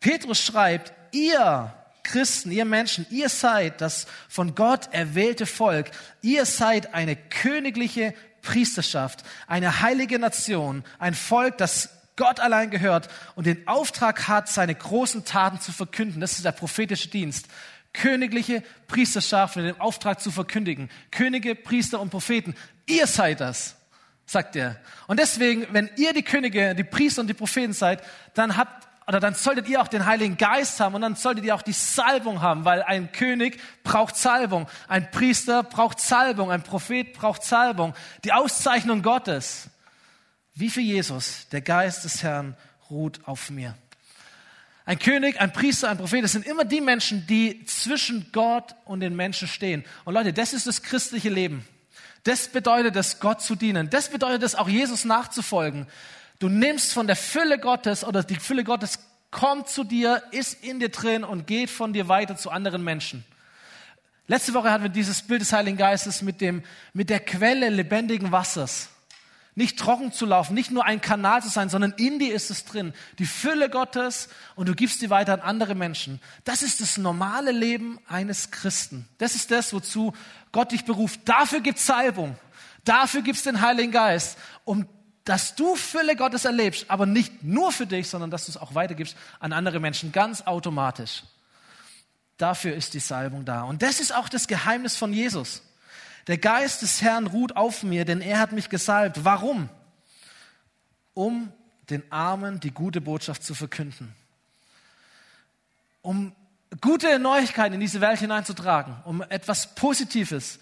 Petrus 0.00 0.40
schreibt, 0.40 0.94
ihr 1.12 1.74
Christen, 2.06 2.52
ihr 2.52 2.64
Menschen, 2.64 3.04
ihr 3.10 3.28
seid 3.28 3.80
das 3.80 4.06
von 4.28 4.54
Gott 4.54 4.88
erwählte 4.92 5.44
Volk. 5.44 5.90
Ihr 6.22 6.46
seid 6.46 6.94
eine 6.94 7.16
königliche 7.16 8.14
Priesterschaft, 8.42 9.24
eine 9.48 9.80
heilige 9.80 10.20
Nation, 10.20 10.84
ein 11.00 11.14
Volk, 11.14 11.58
das 11.58 11.90
Gott 12.14 12.38
allein 12.38 12.70
gehört 12.70 13.08
und 13.34 13.46
den 13.46 13.66
Auftrag 13.66 14.28
hat, 14.28 14.48
seine 14.48 14.74
großen 14.74 15.24
Taten 15.24 15.60
zu 15.60 15.72
verkünden. 15.72 16.20
Das 16.20 16.32
ist 16.34 16.44
der 16.44 16.52
prophetische 16.52 17.08
Dienst. 17.08 17.48
Königliche 17.92 18.62
Priesterschaft 18.86 19.56
mit 19.56 19.66
dem 19.66 19.80
Auftrag 19.80 20.20
zu 20.20 20.30
verkündigen. 20.30 20.88
Könige, 21.10 21.56
Priester 21.56 22.00
und 22.00 22.10
Propheten. 22.10 22.54
Ihr 22.86 23.08
seid 23.08 23.40
das, 23.40 23.74
sagt 24.26 24.54
er. 24.54 24.80
Und 25.08 25.18
deswegen, 25.18 25.66
wenn 25.72 25.90
ihr 25.96 26.12
die 26.12 26.22
Könige, 26.22 26.76
die 26.76 26.84
Priester 26.84 27.20
und 27.20 27.26
die 27.26 27.34
Propheten 27.34 27.72
seid, 27.72 28.00
dann 28.34 28.56
habt 28.56 28.85
oder 29.06 29.20
dann 29.20 29.34
solltet 29.34 29.68
ihr 29.68 29.80
auch 29.80 29.88
den 29.88 30.04
Heiligen 30.04 30.36
Geist 30.36 30.80
haben 30.80 30.94
und 30.96 31.00
dann 31.00 31.14
solltet 31.14 31.44
ihr 31.44 31.54
auch 31.54 31.62
die 31.62 31.72
Salbung 31.72 32.42
haben, 32.42 32.64
weil 32.64 32.82
ein 32.82 33.12
König 33.12 33.60
braucht 33.84 34.16
Salbung, 34.16 34.66
ein 34.88 35.10
Priester 35.12 35.62
braucht 35.62 36.00
Salbung, 36.00 36.50
ein 36.50 36.62
Prophet 36.62 37.12
braucht 37.12 37.44
Salbung, 37.44 37.94
die 38.24 38.32
Auszeichnung 38.32 39.02
Gottes. 39.02 39.70
wie 40.58 40.70
für 40.70 40.80
Jesus, 40.80 41.46
der 41.52 41.60
Geist 41.60 42.04
des 42.04 42.22
Herrn 42.22 42.56
ruht 42.90 43.20
auf 43.28 43.50
mir. 43.50 43.76
Ein 44.86 44.98
König, 44.98 45.38
ein 45.40 45.52
Priester, 45.52 45.90
ein 45.90 45.98
Prophet, 45.98 46.24
das 46.24 46.32
sind 46.32 46.46
immer 46.46 46.64
die 46.64 46.80
Menschen, 46.80 47.26
die 47.26 47.64
zwischen 47.66 48.30
Gott 48.32 48.74
und 48.86 49.00
den 49.00 49.14
Menschen 49.14 49.48
stehen. 49.48 49.84
Und 50.04 50.14
Leute, 50.14 50.32
das 50.32 50.54
ist 50.54 50.66
das 50.66 50.82
christliche 50.82 51.28
Leben. 51.28 51.66
Das 52.22 52.48
bedeutet 52.48 52.96
es, 52.96 53.20
Gott 53.20 53.42
zu 53.42 53.54
dienen. 53.54 53.90
Das 53.90 54.08
bedeutet 54.08 54.42
es, 54.44 54.54
auch 54.54 54.68
Jesus 54.68 55.04
nachzufolgen. 55.04 55.86
Du 56.38 56.48
nimmst 56.48 56.92
von 56.92 57.06
der 57.06 57.16
Fülle 57.16 57.58
Gottes 57.58 58.04
oder 58.04 58.22
die 58.22 58.36
Fülle 58.36 58.64
Gottes 58.64 58.98
kommt 59.30 59.68
zu 59.68 59.84
dir, 59.84 60.22
ist 60.30 60.62
in 60.64 60.80
dir 60.80 60.90
drin 60.90 61.24
und 61.24 61.46
geht 61.46 61.70
von 61.70 61.92
dir 61.92 62.08
weiter 62.08 62.36
zu 62.36 62.50
anderen 62.50 62.84
Menschen. 62.84 63.24
Letzte 64.28 64.54
Woche 64.54 64.70
hatten 64.70 64.82
wir 64.82 64.90
dieses 64.90 65.22
Bild 65.22 65.40
des 65.40 65.52
Heiligen 65.52 65.76
Geistes 65.76 66.20
mit 66.22 66.40
dem, 66.40 66.62
mit 66.92 67.10
der 67.10 67.20
Quelle 67.20 67.68
lebendigen 67.68 68.32
Wassers. 68.32 68.88
Nicht 69.54 69.78
trocken 69.78 70.12
zu 70.12 70.26
laufen, 70.26 70.52
nicht 70.52 70.70
nur 70.70 70.84
ein 70.84 71.00
Kanal 71.00 71.42
zu 71.42 71.48
sein, 71.48 71.70
sondern 71.70 71.94
in 71.96 72.18
dir 72.18 72.34
ist 72.34 72.50
es 72.50 72.66
drin. 72.66 72.92
Die 73.18 73.24
Fülle 73.24 73.70
Gottes 73.70 74.28
und 74.54 74.68
du 74.68 74.74
gibst 74.74 75.00
sie 75.00 75.08
weiter 75.08 75.32
an 75.32 75.40
andere 75.40 75.74
Menschen. 75.74 76.20
Das 76.44 76.62
ist 76.62 76.82
das 76.82 76.98
normale 76.98 77.52
Leben 77.52 77.98
eines 78.06 78.50
Christen. 78.50 79.08
Das 79.16 79.34
ist 79.34 79.50
das, 79.50 79.72
wozu 79.72 80.12
Gott 80.52 80.72
dich 80.72 80.84
beruft. 80.84 81.20
Dafür 81.24 81.60
gibt's 81.60 81.86
Salbung. 81.86 82.36
Dafür 82.84 83.22
gibt's 83.22 83.44
den 83.44 83.62
Heiligen 83.62 83.92
Geist, 83.92 84.36
um 84.64 84.86
dass 85.26 85.56
du 85.56 85.74
Fülle 85.74 86.14
Gottes 86.14 86.44
erlebst, 86.44 86.86
aber 86.88 87.04
nicht 87.04 87.42
nur 87.42 87.72
für 87.72 87.86
dich, 87.86 88.08
sondern 88.08 88.30
dass 88.30 88.46
du 88.46 88.52
es 88.52 88.56
auch 88.56 88.74
weitergibst 88.76 89.16
an 89.40 89.52
andere 89.52 89.80
Menschen, 89.80 90.12
ganz 90.12 90.42
automatisch. 90.42 91.24
Dafür 92.38 92.76
ist 92.76 92.94
die 92.94 93.00
Salbung 93.00 93.44
da. 93.44 93.62
Und 93.62 93.82
das 93.82 93.98
ist 93.98 94.14
auch 94.14 94.28
das 94.28 94.46
Geheimnis 94.46 94.96
von 94.96 95.12
Jesus. 95.12 95.62
Der 96.28 96.38
Geist 96.38 96.82
des 96.82 97.02
Herrn 97.02 97.26
ruht 97.26 97.56
auf 97.56 97.82
mir, 97.82 98.04
denn 98.04 98.20
er 98.20 98.38
hat 98.38 98.52
mich 98.52 98.68
gesalbt. 98.68 99.24
Warum? 99.24 99.68
Um 101.12 101.52
den 101.90 102.04
Armen 102.12 102.60
die 102.60 102.70
gute 102.70 103.00
Botschaft 103.00 103.42
zu 103.42 103.54
verkünden. 103.54 104.14
Um 106.02 106.36
gute 106.80 107.18
Neuigkeiten 107.18 107.74
in 107.74 107.80
diese 107.80 108.00
Welt 108.00 108.20
hineinzutragen, 108.20 108.94
um 109.04 109.22
etwas 109.22 109.74
Positives 109.74 110.60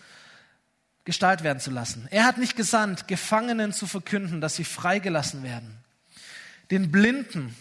Gestalt 1.04 1.42
werden 1.42 1.60
zu 1.60 1.70
lassen. 1.70 2.08
Er 2.10 2.24
hat 2.24 2.38
mich 2.38 2.54
gesandt, 2.56 3.08
Gefangenen 3.08 3.72
zu 3.72 3.86
verkünden, 3.86 4.40
dass 4.40 4.56
sie 4.56 4.64
freigelassen 4.64 5.42
werden. 5.42 5.78
Den 6.70 6.90
Blinden, 6.90 7.54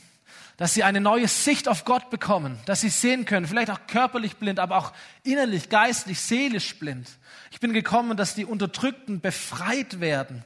dass 0.57 0.73
sie 0.73 0.83
eine 0.83 1.01
neue 1.01 1.27
Sicht 1.27 1.67
auf 1.67 1.83
Gott 1.83 2.09
bekommen, 2.09 2.57
dass 2.65 2.81
sie 2.81 2.89
sehen 2.89 3.25
können, 3.25 3.47
vielleicht 3.47 3.69
auch 3.69 3.85
körperlich 3.87 4.37
blind, 4.37 4.59
aber 4.59 4.77
auch 4.77 4.93
innerlich, 5.23 5.69
geistlich, 5.69 6.19
seelisch 6.19 6.79
blind. 6.79 7.09
Ich 7.51 7.59
bin 7.59 7.73
gekommen, 7.73 8.15
dass 8.15 8.35
die 8.35 8.45
Unterdrückten 8.45 9.19
befreit 9.19 9.99
werden 9.99 10.43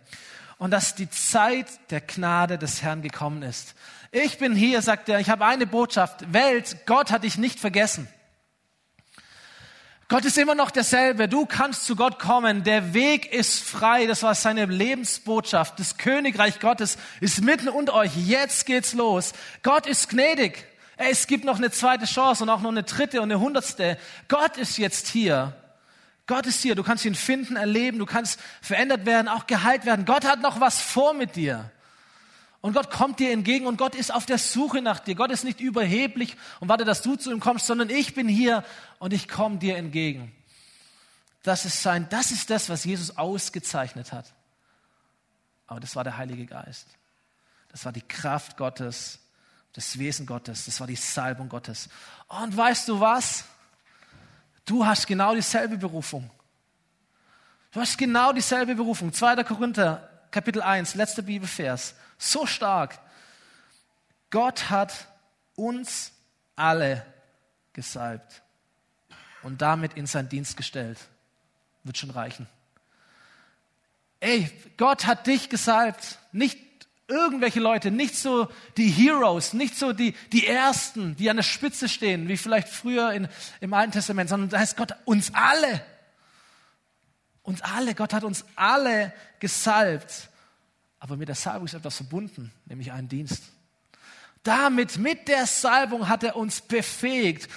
und 0.58 0.72
dass 0.72 0.96
die 0.96 1.10
Zeit 1.10 1.68
der 1.92 2.02
Gnade 2.02 2.58
des 2.58 2.82
Herrn 2.82 3.04
gekommen 3.04 3.44
ist. 3.44 3.76
Ich 4.12 4.40
bin 4.40 4.56
hier, 4.56 4.82
sagt 4.82 5.10
er, 5.10 5.20
ich 5.20 5.30
habe 5.30 5.46
eine 5.46 5.68
Botschaft. 5.68 6.34
Welt, 6.34 6.78
Gott 6.86 7.12
hat 7.12 7.24
dich 7.24 7.38
nicht 7.38 7.60
vergessen. 7.60 8.08
Gott 10.10 10.24
ist 10.24 10.38
immer 10.38 10.56
noch 10.56 10.72
derselbe. 10.72 11.28
Du 11.28 11.46
kannst 11.46 11.86
zu 11.86 11.98
Gott 11.98 12.18
kommen. 12.18 12.64
Der 12.64 12.94
Weg 12.94 13.34
ist 13.34 13.62
frei. 13.62 14.06
Das 14.06 14.24
war 14.24 14.36
seine 14.36 14.66
Lebensbotschaft. 14.66 15.78
Das 15.80 15.98
Königreich 15.98 16.62
Gottes 16.62 16.98
ist 17.20 17.42
mitten 17.42 17.68
unter 17.68 17.94
euch. 17.94 18.16
Jetzt 18.16 18.66
geht's 18.66 18.94
los. 18.94 19.34
Gott 19.64 19.86
ist 19.86 20.10
gnädig. 20.10 20.66
Es 20.96 21.28
gibt 21.28 21.44
noch 21.44 21.58
eine 21.58 21.72
zweite 21.72 22.06
Chance 22.06 22.44
und 22.44 22.50
auch 22.50 22.62
noch 22.62 22.72
eine 22.72 22.84
dritte 22.84 23.18
und 23.20 23.32
eine 23.32 23.42
hundertste. 23.42 23.98
Gott 24.30 24.56
ist 24.56 24.78
jetzt 24.78 25.10
hier. 25.10 25.54
Gott 26.26 26.46
ist 26.46 26.62
hier. 26.62 26.76
Du 26.76 26.84
kannst 26.84 27.04
ihn 27.04 27.14
finden, 27.14 27.58
erleben. 27.58 28.00
Du 28.00 28.06
kannst 28.06 28.40
verändert 28.62 29.06
werden, 29.06 29.28
auch 29.28 29.46
geheilt 29.46 29.86
werden. 29.86 30.06
Gott 30.06 30.24
hat 30.24 30.42
noch 30.42 30.62
was 30.62 30.80
vor 30.80 31.14
mit 31.14 31.36
dir. 31.36 31.70
Und 32.68 32.74
Gott 32.74 32.92
kommt 32.92 33.22
dir 33.22 33.32
entgegen 33.32 33.66
und 33.66 33.78
Gott 33.78 33.96
ist 33.96 34.14
auf 34.14 34.26
der 34.26 34.38
Suche 34.38 34.82
nach 34.82 35.00
dir. 35.00 35.16
Gott 35.16 35.32
ist 35.32 35.46
nicht 35.46 35.62
überheblich 35.62 36.36
und 36.60 36.68
warte, 36.68 36.84
dass 36.84 37.02
du 37.02 37.16
zu 37.16 37.32
ihm 37.32 37.40
kommst, 37.40 37.66
sondern 37.66 37.90
ich 37.90 38.14
bin 38.14 38.28
hier 38.28 38.62
und 39.00 39.14
ich 39.14 39.30
komme 39.30 39.58
dir 39.58 39.78
entgegen. 39.78 40.36
Das 41.44 41.64
ist 41.64 41.82
sein, 41.82 42.08
das 42.10 42.32
ist 42.32 42.50
das, 42.50 42.68
was 42.68 42.84
Jesus 42.84 43.16
ausgezeichnet 43.16 44.12
hat. 44.12 44.34
Aber 45.66 45.80
das 45.80 45.96
war 45.96 46.04
der 46.04 46.18
Heilige 46.18 46.46
Geist. 46.46 46.88
Das 47.70 47.86
war 47.86 47.94
die 47.94 48.02
Kraft 48.02 48.58
Gottes, 48.58 49.20
das 49.72 49.98
Wesen 49.98 50.26
Gottes, 50.26 50.66
das 50.66 50.78
war 50.82 50.88
die 50.88 50.98
Salbung 50.98 51.48
Gottes. 51.48 51.88
Und 52.28 52.58
weißt 52.58 52.90
du 52.90 53.00
was? 53.00 53.46
Du 54.66 54.86
hast 54.86 55.08
genau 55.08 55.34
dieselbe 55.34 55.78
Berufung. 55.78 56.30
Du 57.72 57.80
hast 57.80 57.98
genau 57.98 58.34
dieselbe 58.34 58.76
Berufung. 58.76 59.14
2. 59.14 59.42
Korinther, 59.46 60.17
Kapitel 60.32 60.62
1, 60.62 60.96
letzter 60.96 61.22
Bibelvers 61.22 61.96
so 62.18 62.46
stark. 62.46 63.00
Gott 64.30 64.70
hat 64.70 65.08
uns 65.56 66.12
alle 66.56 67.06
gesalbt 67.74 68.42
und 69.44 69.62
damit 69.62 69.94
in 69.94 70.08
seinen 70.08 70.30
Dienst 70.30 70.58
gestellt. 70.58 70.98
Wird 71.84 71.98
schon 71.98 72.10
reichen. 72.10 72.48
Ey, 74.20 74.50
Gott 74.78 75.06
hat 75.06 75.28
dich 75.28 75.50
gesalbt, 75.50 76.18
nicht 76.32 76.58
irgendwelche 77.08 77.60
Leute, 77.60 77.92
nicht 77.92 78.16
so 78.16 78.50
die 78.76 78.90
Heroes, 78.90 79.54
nicht 79.54 79.78
so 79.78 79.94
die, 79.94 80.14
die 80.34 80.48
Ersten, 80.48 81.16
die 81.16 81.30
an 81.30 81.38
der 81.38 81.44
Spitze 81.44 81.88
stehen, 81.88 82.28
wie 82.28 82.36
vielleicht 82.36 82.68
früher 82.68 83.14
in, 83.14 83.30
im 83.62 83.74
Alten 83.74 83.94
Testament, 83.94 84.30
sondern 84.30 84.50
da 84.50 84.60
heißt 84.60 84.76
Gott 84.76 84.94
uns 85.06 85.34
alle. 85.34 85.82
Uns 87.48 87.62
alle, 87.62 87.96
Gott 87.96 88.12
hat 88.12 88.26
uns 88.26 88.44
alle 88.58 89.14
gesalbt. 89.40 90.28
Aber 91.00 91.16
mit 91.16 91.30
der 91.30 91.36
Salbung 91.36 91.66
ist 91.66 91.76
etwas 91.76 91.96
verbunden, 91.96 92.52
nämlich 92.66 92.92
einen 92.92 93.08
Dienst. 93.08 93.42
Damit, 94.44 94.98
mit 94.98 95.30
der 95.30 95.46
Salbung 95.46 96.10
hat 96.10 96.26
er 96.26 96.36
uns 96.36 96.60
befähigt, 96.60 97.48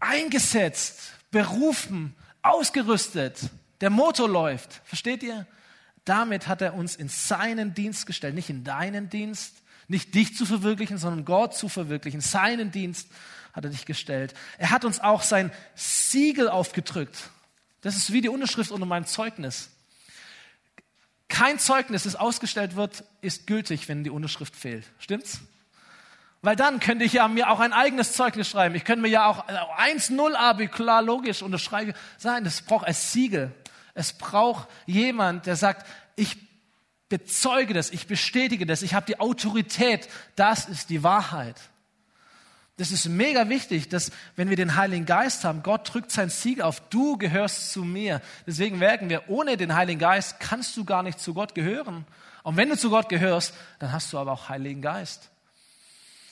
eingesetzt, 0.00 1.12
berufen, 1.30 2.16
ausgerüstet. 2.42 3.38
Der 3.80 3.90
Motor 3.90 4.28
läuft. 4.28 4.80
Versteht 4.84 5.22
ihr? 5.22 5.46
Damit 6.04 6.48
hat 6.48 6.60
er 6.60 6.74
uns 6.74 6.96
in 6.96 7.08
seinen 7.08 7.74
Dienst 7.74 8.06
gestellt, 8.06 8.34
nicht 8.34 8.50
in 8.50 8.64
deinen 8.64 9.08
Dienst, 9.08 9.54
nicht 9.86 10.16
dich 10.16 10.36
zu 10.36 10.46
verwirklichen, 10.46 10.98
sondern 10.98 11.24
Gott 11.24 11.54
zu 11.54 11.68
verwirklichen. 11.68 12.20
Seinen 12.20 12.72
Dienst 12.72 13.08
hat 13.52 13.62
er 13.62 13.70
dich 13.70 13.86
gestellt. 13.86 14.34
Er 14.58 14.72
hat 14.72 14.84
uns 14.84 14.98
auch 14.98 15.22
sein 15.22 15.52
Siegel 15.76 16.48
aufgedrückt. 16.48 17.30
Das 17.80 17.96
ist 17.96 18.12
wie 18.12 18.20
die 18.20 18.28
Unterschrift 18.28 18.70
unter 18.70 18.86
meinem 18.86 19.06
Zeugnis. 19.06 19.70
Kein 21.28 21.58
Zeugnis, 21.58 22.04
das 22.04 22.16
ausgestellt 22.16 22.74
wird, 22.74 23.04
ist 23.20 23.46
gültig, 23.46 23.88
wenn 23.88 24.02
die 24.02 24.10
Unterschrift 24.10 24.56
fehlt. 24.56 24.84
Stimmt's? 24.98 25.40
Weil 26.40 26.56
dann 26.56 26.80
könnte 26.80 27.04
ich 27.04 27.12
ja 27.12 27.26
mir 27.28 27.50
auch 27.50 27.60
ein 27.60 27.72
eigenes 27.72 28.12
Zeugnis 28.12 28.48
schreiben. 28.48 28.74
Ich 28.74 28.84
könnte 28.84 29.02
mir 29.02 29.08
ja 29.08 29.26
auch 29.26 29.46
1-0 29.48 30.34
AB, 30.34 30.70
klar, 30.70 31.02
logisch, 31.02 31.42
unterschreiben. 31.42 31.94
Sein, 32.16 32.44
das 32.44 32.62
braucht 32.62 32.86
ein 32.86 32.94
Siegel. 32.94 33.52
Es 33.94 34.12
braucht 34.12 34.68
jemand, 34.86 35.46
der 35.46 35.56
sagt, 35.56 35.86
ich 36.14 36.36
bezeuge 37.08 37.74
das, 37.74 37.90
ich 37.90 38.06
bestätige 38.06 38.66
das, 38.66 38.82
ich 38.82 38.94
habe 38.94 39.06
die 39.06 39.18
Autorität. 39.18 40.08
Das 40.36 40.68
ist 40.68 40.90
die 40.90 41.02
Wahrheit. 41.02 41.56
Das 42.78 42.92
ist 42.92 43.08
mega 43.08 43.48
wichtig, 43.48 43.88
dass 43.88 44.12
wenn 44.36 44.50
wir 44.50 44.56
den 44.56 44.76
Heiligen 44.76 45.04
Geist 45.04 45.44
haben, 45.44 45.64
Gott 45.64 45.92
drückt 45.92 46.12
sein 46.12 46.30
Sieg 46.30 46.60
auf, 46.60 46.80
du 46.90 47.18
gehörst 47.18 47.72
zu 47.72 47.82
mir. 47.82 48.22
Deswegen 48.46 48.78
merken 48.78 49.10
wir, 49.10 49.28
ohne 49.28 49.56
den 49.56 49.74
Heiligen 49.74 49.98
Geist 49.98 50.38
kannst 50.38 50.76
du 50.76 50.84
gar 50.84 51.02
nicht 51.02 51.18
zu 51.18 51.34
Gott 51.34 51.56
gehören. 51.56 52.06
Und 52.44 52.56
wenn 52.56 52.68
du 52.68 52.78
zu 52.78 52.90
Gott 52.90 53.08
gehörst, 53.08 53.52
dann 53.80 53.90
hast 53.90 54.12
du 54.12 54.18
aber 54.18 54.30
auch 54.30 54.48
Heiligen 54.48 54.80
Geist. 54.80 55.28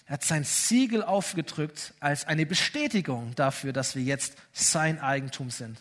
Er 0.06 0.14
hat 0.14 0.24
sein 0.24 0.44
Siegel 0.44 1.02
aufgedrückt 1.02 1.94
als 1.98 2.28
eine 2.28 2.46
Bestätigung 2.46 3.34
dafür, 3.34 3.72
dass 3.72 3.96
wir 3.96 4.04
jetzt 4.04 4.34
sein 4.52 5.00
Eigentum 5.00 5.50
sind. 5.50 5.80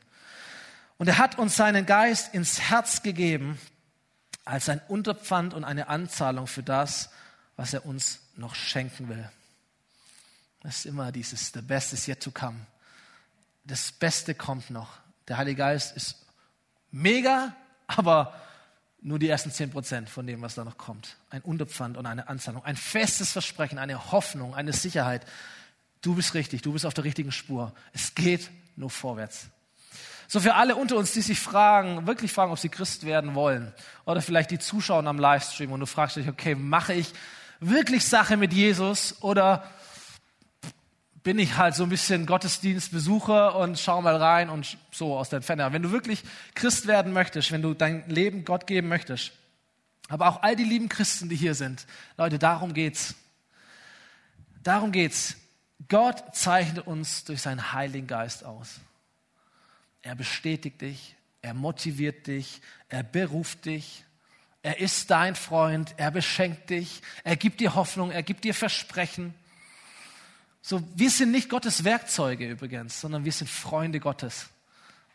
Und 0.98 1.08
er 1.08 1.20
hat 1.20 1.38
uns 1.38 1.56
seinen 1.56 1.86
Geist 1.86 2.34
ins 2.34 2.60
Herz 2.60 3.04
gegeben 3.04 3.60
als 4.46 4.68
ein 4.68 4.82
Unterpfand 4.88 5.54
und 5.54 5.64
eine 5.64 5.90
Anzahlung 5.90 6.48
für 6.48 6.64
das, 6.64 7.12
was 7.56 7.74
er 7.76 7.86
uns 7.86 8.22
noch 8.36 8.56
schenken 8.56 9.10
will. 9.10 9.30
Das 10.66 10.78
ist 10.78 10.86
immer 10.88 11.12
dieses, 11.12 11.52
the 11.54 11.62
best 11.62 11.94
is 11.94 12.08
yet 12.08 12.20
to 12.24 12.32
come. 12.32 12.58
Das 13.66 13.92
Beste 13.92 14.34
kommt 14.34 14.72
noch. 14.72 14.98
Der 15.28 15.38
Heilige 15.38 15.58
Geist 15.58 15.96
ist 15.96 16.26
mega, 16.90 17.56
aber 17.86 18.34
nur 19.00 19.20
die 19.20 19.30
ersten 19.30 19.52
zehn 19.52 19.70
Prozent 19.70 20.10
von 20.10 20.26
dem, 20.26 20.42
was 20.42 20.56
da 20.56 20.64
noch 20.64 20.80
kommt. 20.80 21.18
Ein 21.30 21.42
Unterpfand 21.42 21.98
und 21.98 22.08
eine 22.08 22.28
Anzahlung, 22.30 22.66
ein 22.66 22.78
festes 22.78 23.32
Versprechen, 23.32 23.78
eine 23.78 24.12
Hoffnung, 24.12 24.56
eine 24.56 24.74
Sicherheit. 24.74 25.28
Du 26.02 26.16
bist 26.16 26.34
richtig, 26.34 26.64
du 26.64 26.74
bist 26.74 26.88
auf 26.88 26.96
der 26.96 27.04
richtigen 27.04 27.32
Spur. 27.32 27.72
Es 27.94 28.16
geht 28.16 28.50
nur 28.76 28.90
vorwärts. 28.90 29.50
So 30.28 30.40
für 30.40 30.56
alle 30.56 30.76
unter 30.76 30.96
uns, 30.98 31.12
die 31.12 31.22
sich 31.22 31.40
fragen, 31.40 32.08
wirklich 32.08 32.34
fragen, 32.34 32.52
ob 32.52 32.58
sie 32.58 32.70
Christ 32.70 33.06
werden 33.06 33.36
wollen, 33.36 33.72
oder 34.06 34.20
vielleicht 34.20 34.50
die 34.50 34.58
Zuschauer 34.58 35.06
am 35.06 35.20
Livestream 35.20 35.72
und 35.72 35.82
du 35.82 35.86
fragst 35.86 36.16
dich, 36.16 36.28
okay, 36.28 36.56
mache 36.56 36.94
ich 36.94 37.14
wirklich 37.60 38.04
Sache 38.04 38.36
mit 38.36 38.52
Jesus 38.52 39.22
oder 39.22 39.70
bin 41.26 41.40
ich 41.40 41.58
halt 41.58 41.74
so 41.74 41.82
ein 41.82 41.90
bisschen 41.90 42.28
Gottesdienstbesucher 42.28 43.56
und 43.56 43.80
schau 43.80 44.00
mal 44.00 44.16
rein 44.16 44.48
und 44.48 44.78
so 44.92 45.18
aus 45.18 45.30
der 45.30 45.38
Entfernung. 45.38 45.74
Wenn 45.74 45.82
du 45.82 45.92
wirklich 45.92 46.24
Christ 46.54 46.86
werden 46.86 47.14
möchtest, 47.14 47.52
wenn 47.52 47.64
du 47.64 47.74
dein 47.74 48.08
Leben 48.08 48.46
Gott 48.46 48.68
geben 48.68 48.88
möchtest, 48.88 49.34
Aber 50.08 50.28
auch 50.28 50.44
all 50.44 50.56
die 50.56 50.64
lieben 50.64 50.88
Christen, 50.88 51.28
die 51.28 51.36
hier 51.36 51.56
sind. 51.56 51.88
Leute, 52.16 52.38
darum 52.38 52.76
geht's. 52.76 53.16
Darum 54.62 54.92
geht's. 54.92 55.36
Gott 55.90 56.36
zeichnet 56.36 56.86
uns 56.86 57.24
durch 57.24 57.42
seinen 57.42 57.74
Heiligen 57.74 58.06
Geist 58.06 58.46
aus. 58.46 58.80
Er 60.04 60.14
bestätigt 60.14 60.82
dich, 60.82 61.16
er 61.42 61.56
motiviert 61.56 62.28
dich, 62.28 62.62
er 62.88 63.02
beruft 63.02 63.66
dich, 63.66 64.04
er 64.62 64.80
ist 64.80 65.10
dein 65.10 65.34
Freund, 65.34 65.96
er 65.98 66.12
beschenkt 66.12 66.70
dich, 66.70 67.02
er 67.24 67.36
gibt 67.36 67.62
dir 67.62 67.74
Hoffnung, 67.74 68.12
er 68.12 68.22
gibt 68.22 68.44
dir 68.44 68.54
Versprechen. 68.54 69.34
So, 70.68 70.82
wir 70.96 71.12
sind 71.12 71.30
nicht 71.30 71.48
Gottes 71.48 71.84
Werkzeuge 71.84 72.50
übrigens, 72.50 73.00
sondern 73.00 73.24
wir 73.24 73.32
sind 73.32 73.48
Freunde 73.48 74.00
Gottes. 74.00 74.48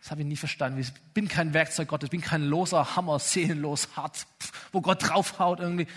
Das 0.01 0.13
habe 0.13 0.21
ich 0.21 0.27
nie 0.29 0.37
verstanden. 0.37 0.79
Ich 0.79 0.93
bin 1.13 1.27
kein 1.27 1.53
Werkzeug 1.53 1.89
Gottes, 1.89 2.07
ich 2.07 2.13
bin 2.13 2.21
kein 2.21 2.45
loser 2.45 2.95
Hammer, 2.95 3.19
seelenlos, 3.19 3.89
hart, 3.97 4.29
wo 4.71 4.81
Gott 4.81 5.09
draufhaut 5.09 5.59
irgendwie. 5.59 5.89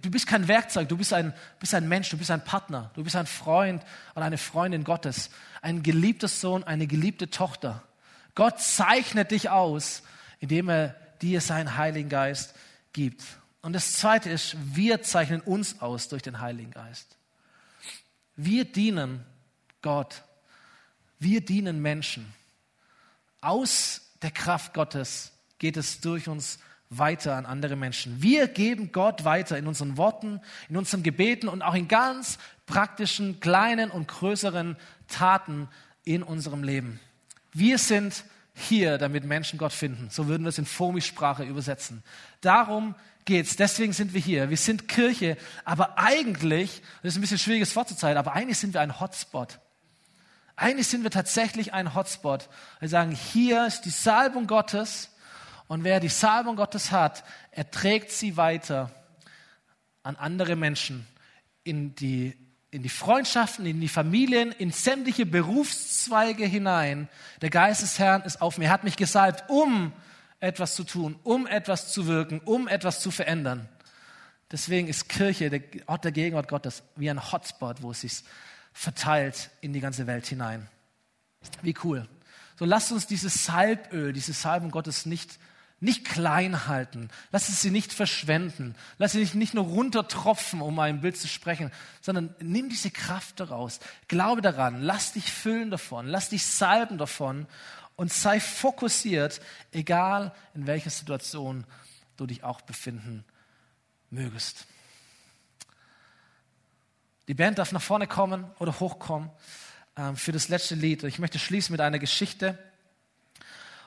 Du 0.00 0.12
bist 0.12 0.28
kein 0.28 0.46
Werkzeug, 0.46 0.88
du 0.88 0.96
bist 0.96 1.12
ein, 1.12 1.34
bist 1.58 1.74
ein 1.74 1.88
Mensch, 1.88 2.08
du 2.10 2.18
bist 2.18 2.30
ein 2.30 2.44
Partner, 2.44 2.92
du 2.94 3.02
bist 3.02 3.16
ein 3.16 3.26
Freund 3.26 3.82
oder 4.14 4.26
eine 4.26 4.38
Freundin 4.38 4.84
Gottes, 4.84 5.30
ein 5.60 5.82
geliebter 5.82 6.28
Sohn, 6.28 6.62
eine 6.62 6.86
geliebte 6.86 7.30
Tochter. 7.30 7.82
Gott 8.36 8.60
zeichnet 8.60 9.32
dich 9.32 9.50
aus, 9.50 10.04
indem 10.38 10.68
er 10.68 10.94
dir 11.20 11.40
seinen 11.40 11.76
Heiligen 11.76 12.10
Geist 12.10 12.54
gibt. 12.92 13.24
Und 13.60 13.72
das 13.72 13.94
Zweite 13.94 14.30
ist, 14.30 14.56
wir 14.72 15.02
zeichnen 15.02 15.40
uns 15.40 15.80
aus 15.80 16.06
durch 16.06 16.22
den 16.22 16.40
Heiligen 16.40 16.70
Geist. 16.70 17.16
Wir 18.36 18.64
dienen 18.64 19.24
Gott. 19.82 20.22
Wir 21.18 21.40
dienen 21.40 21.80
Menschen. 21.82 22.32
Aus 23.40 24.12
der 24.22 24.30
Kraft 24.30 24.74
Gottes 24.74 25.32
geht 25.58 25.76
es 25.76 26.00
durch 26.00 26.28
uns 26.28 26.58
weiter 26.90 27.36
an 27.36 27.46
andere 27.46 27.76
Menschen. 27.76 28.20
Wir 28.20 28.48
geben 28.48 28.90
Gott 28.92 29.24
weiter 29.24 29.56
in 29.56 29.66
unseren 29.66 29.96
Worten, 29.96 30.40
in 30.68 30.76
unseren 30.76 31.02
Gebeten 31.02 31.48
und 31.48 31.62
auch 31.62 31.74
in 31.74 31.88
ganz 31.88 32.38
praktischen, 32.66 33.38
kleinen 33.40 33.90
und 33.90 34.08
größeren 34.08 34.76
Taten 35.06 35.68
in 36.04 36.22
unserem 36.22 36.64
Leben. 36.64 36.98
Wir 37.52 37.78
sind 37.78 38.24
hier, 38.54 38.98
damit 38.98 39.24
Menschen 39.24 39.58
Gott 39.58 39.72
finden. 39.72 40.08
So 40.10 40.26
würden 40.26 40.42
wir 40.42 40.48
es 40.48 40.58
in 40.58 40.66
Fomi-Sprache 40.66 41.44
übersetzen. 41.44 42.02
Darum 42.40 42.94
geht's. 43.24 43.56
Deswegen 43.56 43.92
sind 43.92 44.14
wir 44.14 44.20
hier. 44.20 44.50
Wir 44.50 44.56
sind 44.56 44.88
Kirche, 44.88 45.36
aber 45.64 45.98
eigentlich, 45.98 46.82
das 47.02 47.12
ist 47.12 47.18
ein 47.18 47.20
bisschen 47.20 47.38
schwieriges 47.38 47.74
Wort 47.76 47.88
zur 47.88 47.96
Zeit, 47.96 48.16
aber 48.16 48.32
eigentlich 48.32 48.58
sind 48.58 48.74
wir 48.74 48.80
ein 48.80 49.00
Hotspot. 49.00 49.58
Eigentlich 50.56 50.88
sind 50.88 51.04
wir 51.04 51.10
tatsächlich 51.10 51.72
ein 51.72 51.94
Hotspot. 51.94 52.48
Wir 52.80 52.88
sagen, 52.88 53.12
hier 53.12 53.66
ist 53.66 53.82
die 53.82 53.90
Salbung 53.90 54.46
Gottes 54.46 55.10
und 55.68 55.84
wer 55.84 56.00
die 56.00 56.08
Salbung 56.08 56.56
Gottes 56.56 56.90
hat, 56.90 57.24
er 57.50 57.70
trägt 57.70 58.10
sie 58.10 58.36
weiter 58.36 58.90
an 60.02 60.16
andere 60.16 60.56
Menschen 60.56 61.06
in 61.64 61.94
die, 61.94 62.36
in 62.70 62.82
die 62.82 62.88
Freundschaften, 62.88 63.66
in 63.66 63.80
die 63.80 63.88
Familien, 63.88 64.52
in 64.52 64.70
sämtliche 64.70 65.26
Berufszweige 65.26 66.44
hinein. 66.44 67.08
Der 67.40 67.50
Geist 67.50 67.82
des 67.82 67.98
Herrn 67.98 68.22
ist 68.22 68.42
auf 68.42 68.58
mir. 68.58 68.66
Er 68.66 68.72
hat 68.72 68.84
mich 68.84 68.96
gesalbt, 68.96 69.44
um 69.48 69.92
etwas 70.40 70.74
zu 70.74 70.84
tun, 70.84 71.18
um 71.22 71.46
etwas 71.46 71.92
zu 71.92 72.06
wirken, 72.06 72.40
um 72.40 72.66
etwas 72.66 73.00
zu 73.00 73.10
verändern. 73.10 73.68
Deswegen 74.50 74.88
ist 74.88 75.08
Kirche, 75.08 75.48
der 75.50 75.62
Ort 75.86 76.04
der 76.04 76.12
Gegenwart 76.12 76.48
Gottes, 76.48 76.82
wie 76.96 77.08
ein 77.08 77.32
Hotspot, 77.32 77.82
wo 77.82 77.92
es 77.92 78.00
sich 78.00 78.24
verteilt 78.72 79.50
in 79.60 79.72
die 79.72 79.80
ganze 79.80 80.06
Welt 80.06 80.26
hinein. 80.26 80.68
Wie 81.62 81.74
cool. 81.84 82.08
So 82.58 82.64
lasst 82.64 82.92
uns 82.92 83.06
dieses 83.06 83.44
Salböl, 83.44 84.12
diese 84.12 84.32
Salbung 84.32 84.70
Gottes 84.70 85.06
nicht, 85.06 85.38
nicht 85.78 86.04
klein 86.04 86.66
halten. 86.66 87.08
Lass 87.32 87.48
es 87.48 87.62
sie 87.62 87.70
nicht 87.70 87.92
verschwenden. 87.92 88.74
Lass 88.98 89.12
sie 89.12 89.26
nicht 89.32 89.54
nur 89.54 89.64
runtertropfen, 89.64 90.60
um 90.60 90.78
ein 90.78 91.00
Bild 91.00 91.16
zu 91.16 91.26
sprechen, 91.26 91.70
sondern 92.02 92.34
nimm 92.40 92.68
diese 92.68 92.90
Kraft 92.90 93.40
daraus. 93.40 93.80
Glaube 94.08 94.42
daran. 94.42 94.82
Lass 94.82 95.12
dich 95.12 95.32
füllen 95.32 95.70
davon. 95.70 96.06
Lass 96.06 96.28
dich 96.28 96.44
salben 96.44 96.98
davon 96.98 97.46
und 98.00 98.10
sei 98.10 98.40
fokussiert, 98.40 99.42
egal 99.72 100.32
in 100.54 100.66
welcher 100.66 100.88
Situation 100.88 101.66
du 102.16 102.26
dich 102.26 102.42
auch 102.42 102.62
befinden 102.62 103.26
mögest. 104.08 104.64
Die 107.28 107.34
Band 107.34 107.58
darf 107.58 107.72
nach 107.72 107.82
vorne 107.82 108.06
kommen 108.06 108.50
oder 108.58 108.80
hochkommen 108.80 109.30
ähm, 109.98 110.16
für 110.16 110.32
das 110.32 110.48
letzte 110.48 110.76
Lied. 110.76 111.04
Ich 111.04 111.18
möchte 111.18 111.38
schließen 111.38 111.74
mit 111.74 111.82
einer 111.82 111.98
Geschichte 111.98 112.58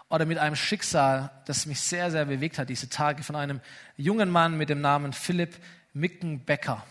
oder 0.10 0.27
mit 0.27 0.38
einem 0.38 0.56
Schicksal, 0.56 1.31
das 1.48 1.65
mich 1.65 1.80
sehr, 1.80 2.11
sehr 2.11 2.26
bewegt 2.26 2.60
hat 2.60 2.69
diese 2.69 2.90
Tage 2.90 3.23
von 3.23 3.35
einem 3.35 3.61
jungen 3.98 4.30
Mann 4.30 4.60
mit 4.60 4.69
dem 4.69 4.80
Namen 4.80 5.14
Philipp 5.14 5.57
Mickenbecker. 5.94 6.85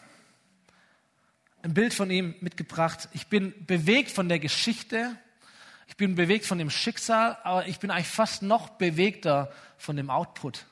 Ein 1.62 1.73
Bild 1.73 1.94
von 1.94 2.11
ihm 2.11 2.35
mitgebracht. 2.40 3.09
Ich 3.12 3.28
bin 3.28 3.55
bewegt 3.65 4.11
von 4.11 4.28
der 4.28 4.40
Geschichte, 4.40 5.16
ich 5.93 5.98
bin 5.98 6.14
bewegt 6.14 6.47
von 6.47 6.56
dem 6.56 6.70
Schicksal, 6.70 7.36
aber 7.43 7.69
ich 7.69 7.78
bin 7.78 7.90
eigentlich 7.90 8.09
fast 8.09 8.40
noch 8.40 8.70
bewegter 8.70 9.52
von 9.77 9.94
dem 9.94 10.09
Output. 10.09 10.64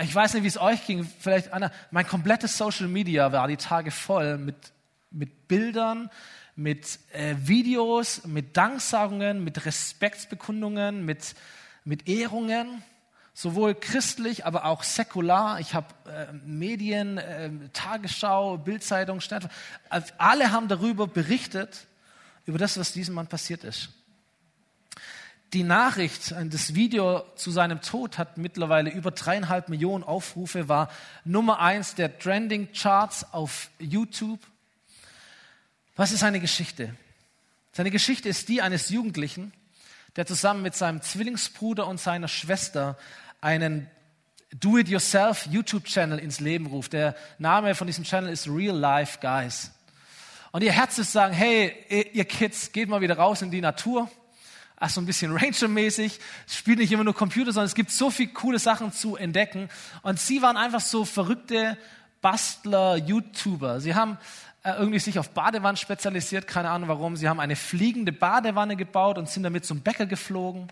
Ich 0.00 0.12
weiß 0.12 0.34
nicht, 0.34 0.42
wie 0.42 0.48
es 0.48 0.58
euch 0.58 0.84
ging. 0.84 1.08
Vielleicht 1.20 1.52
einer, 1.52 1.70
mein 1.92 2.04
komplettes 2.04 2.58
Social 2.58 2.88
Media 2.88 3.30
war 3.30 3.46
die 3.46 3.56
Tage 3.56 3.92
voll 3.92 4.38
mit, 4.38 4.56
mit 5.12 5.46
Bildern, 5.46 6.10
mit 6.56 6.98
äh, 7.12 7.36
Videos, 7.38 8.26
mit 8.26 8.56
Danksagungen, 8.56 9.44
mit 9.44 9.66
Respektsbekundungen, 9.66 11.04
mit, 11.04 11.36
mit 11.84 12.08
Ehrungen, 12.08 12.82
sowohl 13.34 13.76
christlich, 13.76 14.44
aber 14.44 14.64
auch 14.64 14.82
säkular. 14.82 15.60
Ich 15.60 15.74
habe 15.74 15.86
äh, 16.10 16.32
Medien, 16.44 17.18
äh, 17.18 17.50
Tagesschau, 17.72 18.58
Bildzeitung, 18.58 19.20
also 19.90 20.12
alle 20.18 20.50
haben 20.50 20.66
darüber 20.66 21.06
berichtet, 21.06 21.86
über 22.46 22.58
das, 22.58 22.78
was 22.78 22.92
diesem 22.92 23.14
Mann 23.14 23.26
passiert 23.26 23.64
ist. 23.64 23.90
Die 25.52 25.64
Nachricht, 25.64 26.32
äh, 26.32 26.46
das 26.46 26.74
Video 26.74 27.24
zu 27.36 27.50
seinem 27.50 27.82
Tod 27.82 28.16
hat 28.16 28.38
mittlerweile 28.38 28.90
über 28.90 29.10
dreieinhalb 29.10 29.68
Millionen 29.68 30.02
Aufrufe, 30.02 30.68
war 30.68 30.88
Nummer 31.24 31.60
eins 31.60 31.94
der 31.94 32.18
Trending 32.18 32.72
Charts 32.72 33.32
auf 33.32 33.70
YouTube. 33.78 34.40
Was 35.94 36.12
ist 36.12 36.20
seine 36.20 36.40
Geschichte? 36.40 36.94
Seine 37.72 37.90
Geschichte 37.90 38.28
ist 38.28 38.48
die 38.48 38.62
eines 38.62 38.88
Jugendlichen, 38.88 39.52
der 40.16 40.26
zusammen 40.26 40.62
mit 40.62 40.74
seinem 40.74 41.02
Zwillingsbruder 41.02 41.86
und 41.86 42.00
seiner 42.00 42.28
Schwester 42.28 42.98
einen 43.40 43.90
Do-it-yourself 44.54 45.46
YouTube-Channel 45.46 46.18
ins 46.18 46.40
Leben 46.40 46.66
ruft. 46.66 46.92
Der 46.92 47.14
Name 47.38 47.74
von 47.74 47.86
diesem 47.86 48.04
Channel 48.04 48.30
ist 48.30 48.48
Real 48.48 48.76
Life 48.76 49.18
Guys. 49.20 49.70
Und 50.52 50.62
ihr 50.62 50.72
Herz 50.72 50.98
ist 50.98 51.12
sagen, 51.12 51.34
hey, 51.34 52.08
ihr 52.12 52.24
Kids, 52.24 52.72
geht 52.72 52.88
mal 52.88 53.00
wieder 53.00 53.16
raus 53.16 53.42
in 53.42 53.50
die 53.50 53.60
Natur 53.60 54.08
ach, 54.82 54.90
so 54.90 55.00
ein 55.00 55.06
bisschen 55.06 55.36
Ranger-mäßig, 55.36 56.18
spielt 56.48 56.78
nicht 56.78 56.90
immer 56.90 57.04
nur 57.04 57.14
Computer, 57.14 57.52
sondern 57.52 57.66
es 57.66 57.74
gibt 57.76 57.92
so 57.92 58.10
viele 58.10 58.32
coole 58.32 58.58
Sachen 58.58 58.92
zu 58.92 59.16
entdecken. 59.16 59.68
Und 60.02 60.18
sie 60.18 60.42
waren 60.42 60.56
einfach 60.56 60.80
so 60.80 61.04
verrückte 61.04 61.78
Bastler, 62.20 62.96
YouTuber. 62.96 63.80
Sie 63.80 63.94
haben 63.94 64.18
äh, 64.64 64.72
irgendwie 64.72 64.98
sich 64.98 65.20
auf 65.20 65.30
Badewannen 65.30 65.76
spezialisiert, 65.76 66.48
keine 66.48 66.70
Ahnung 66.70 66.88
warum. 66.88 67.14
Sie 67.14 67.28
haben 67.28 67.38
eine 67.38 67.54
fliegende 67.54 68.10
Badewanne 68.10 68.74
gebaut 68.74 69.18
und 69.18 69.28
sind 69.28 69.44
damit 69.44 69.64
zum 69.64 69.82
Bäcker 69.82 70.06
geflogen. 70.06 70.66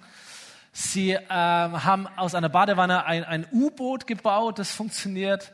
Sie 0.73 1.13
äh, 1.13 1.29
haben 1.29 2.09
aus 2.17 2.35
einer 2.35 2.49
Badewanne 2.49 3.05
ein, 3.05 3.23
ein 3.23 3.47
U-Boot 3.53 4.09
gebaut, 4.09 4.59
das 4.59 4.73
funktioniert. 4.73 5.53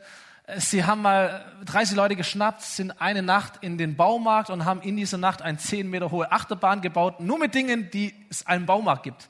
Sie 0.55 0.85
haben 0.85 1.01
mal 1.01 1.43
30 1.65 1.97
Leute 1.97 2.15
geschnappt, 2.15 2.61
sind 2.61 3.01
eine 3.01 3.21
Nacht 3.21 3.55
in 3.59 3.77
den 3.77 3.97
Baumarkt 3.97 4.49
und 4.49 4.63
haben 4.63 4.81
in 4.81 4.95
dieser 4.95 5.17
Nacht 5.17 5.41
eine 5.41 5.57
10 5.57 5.89
Meter 5.89 6.09
hohe 6.09 6.31
Achterbahn 6.31 6.81
gebaut, 6.81 7.19
nur 7.19 7.37
mit 7.37 7.53
Dingen, 7.53 7.91
die 7.91 8.13
es 8.29 8.47
einen 8.47 8.65
Baumarkt 8.65 9.03
gibt. 9.03 9.27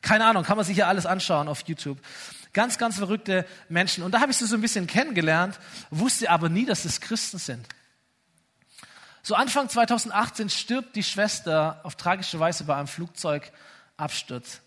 Keine 0.00 0.24
Ahnung, 0.24 0.42
kann 0.42 0.56
man 0.56 0.64
sich 0.64 0.78
ja 0.78 0.86
alles 0.88 1.04
anschauen 1.04 1.46
auf 1.46 1.62
YouTube. 1.66 1.98
Ganz, 2.54 2.78
ganz 2.78 2.96
verrückte 2.96 3.46
Menschen. 3.68 4.02
Und 4.02 4.12
da 4.12 4.20
habe 4.20 4.32
ich 4.32 4.38
sie 4.38 4.46
so 4.46 4.54
ein 4.54 4.62
bisschen 4.62 4.86
kennengelernt, 4.86 5.60
wusste 5.90 6.30
aber 6.30 6.48
nie, 6.48 6.64
dass 6.64 6.86
es 6.86 7.02
Christen 7.02 7.38
sind. 7.38 7.66
So 9.22 9.34
Anfang 9.34 9.68
2018 9.68 10.48
stirbt 10.48 10.96
die 10.96 11.02
Schwester 11.02 11.80
auf 11.82 11.96
tragische 11.96 12.40
Weise 12.40 12.64
bei 12.64 12.76
einem 12.76 12.86
Flugzeugabsturz. 12.86 14.60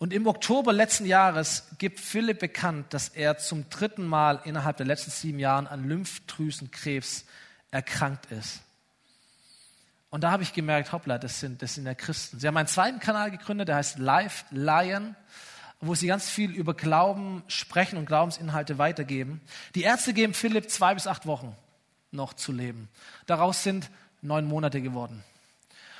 Und 0.00 0.14
im 0.14 0.26
Oktober 0.26 0.72
letzten 0.72 1.04
Jahres 1.04 1.64
gibt 1.76 2.00
Philipp 2.00 2.38
bekannt, 2.38 2.94
dass 2.94 3.10
er 3.10 3.36
zum 3.36 3.68
dritten 3.68 4.06
Mal 4.06 4.40
innerhalb 4.44 4.78
der 4.78 4.86
letzten 4.86 5.10
sieben 5.10 5.38
Jahren 5.38 5.66
an 5.66 5.86
Lymphdrüsenkrebs 5.86 7.26
erkrankt 7.70 8.32
ist. 8.32 8.62
Und 10.08 10.24
da 10.24 10.30
habe 10.30 10.42
ich 10.42 10.54
gemerkt, 10.54 10.92
hoppla, 10.92 11.18
das 11.18 11.38
sind, 11.40 11.60
das 11.60 11.74
sind 11.74 11.84
ja 11.84 11.92
Christen. 11.92 12.40
Sie 12.40 12.46
haben 12.46 12.56
einen 12.56 12.66
zweiten 12.66 12.98
Kanal 12.98 13.30
gegründet, 13.30 13.68
der 13.68 13.76
heißt 13.76 13.98
Live 13.98 14.46
Lion, 14.50 15.16
wo 15.82 15.94
sie 15.94 16.06
ganz 16.06 16.30
viel 16.30 16.50
über 16.50 16.72
Glauben 16.72 17.42
sprechen 17.46 17.98
und 17.98 18.06
Glaubensinhalte 18.06 18.78
weitergeben. 18.78 19.42
Die 19.74 19.82
Ärzte 19.82 20.14
geben 20.14 20.32
Philipp 20.32 20.70
zwei 20.70 20.94
bis 20.94 21.06
acht 21.06 21.26
Wochen 21.26 21.54
noch 22.10 22.32
zu 22.32 22.52
leben. 22.52 22.88
Daraus 23.26 23.62
sind 23.62 23.90
neun 24.22 24.46
Monate 24.46 24.80
geworden. 24.80 25.22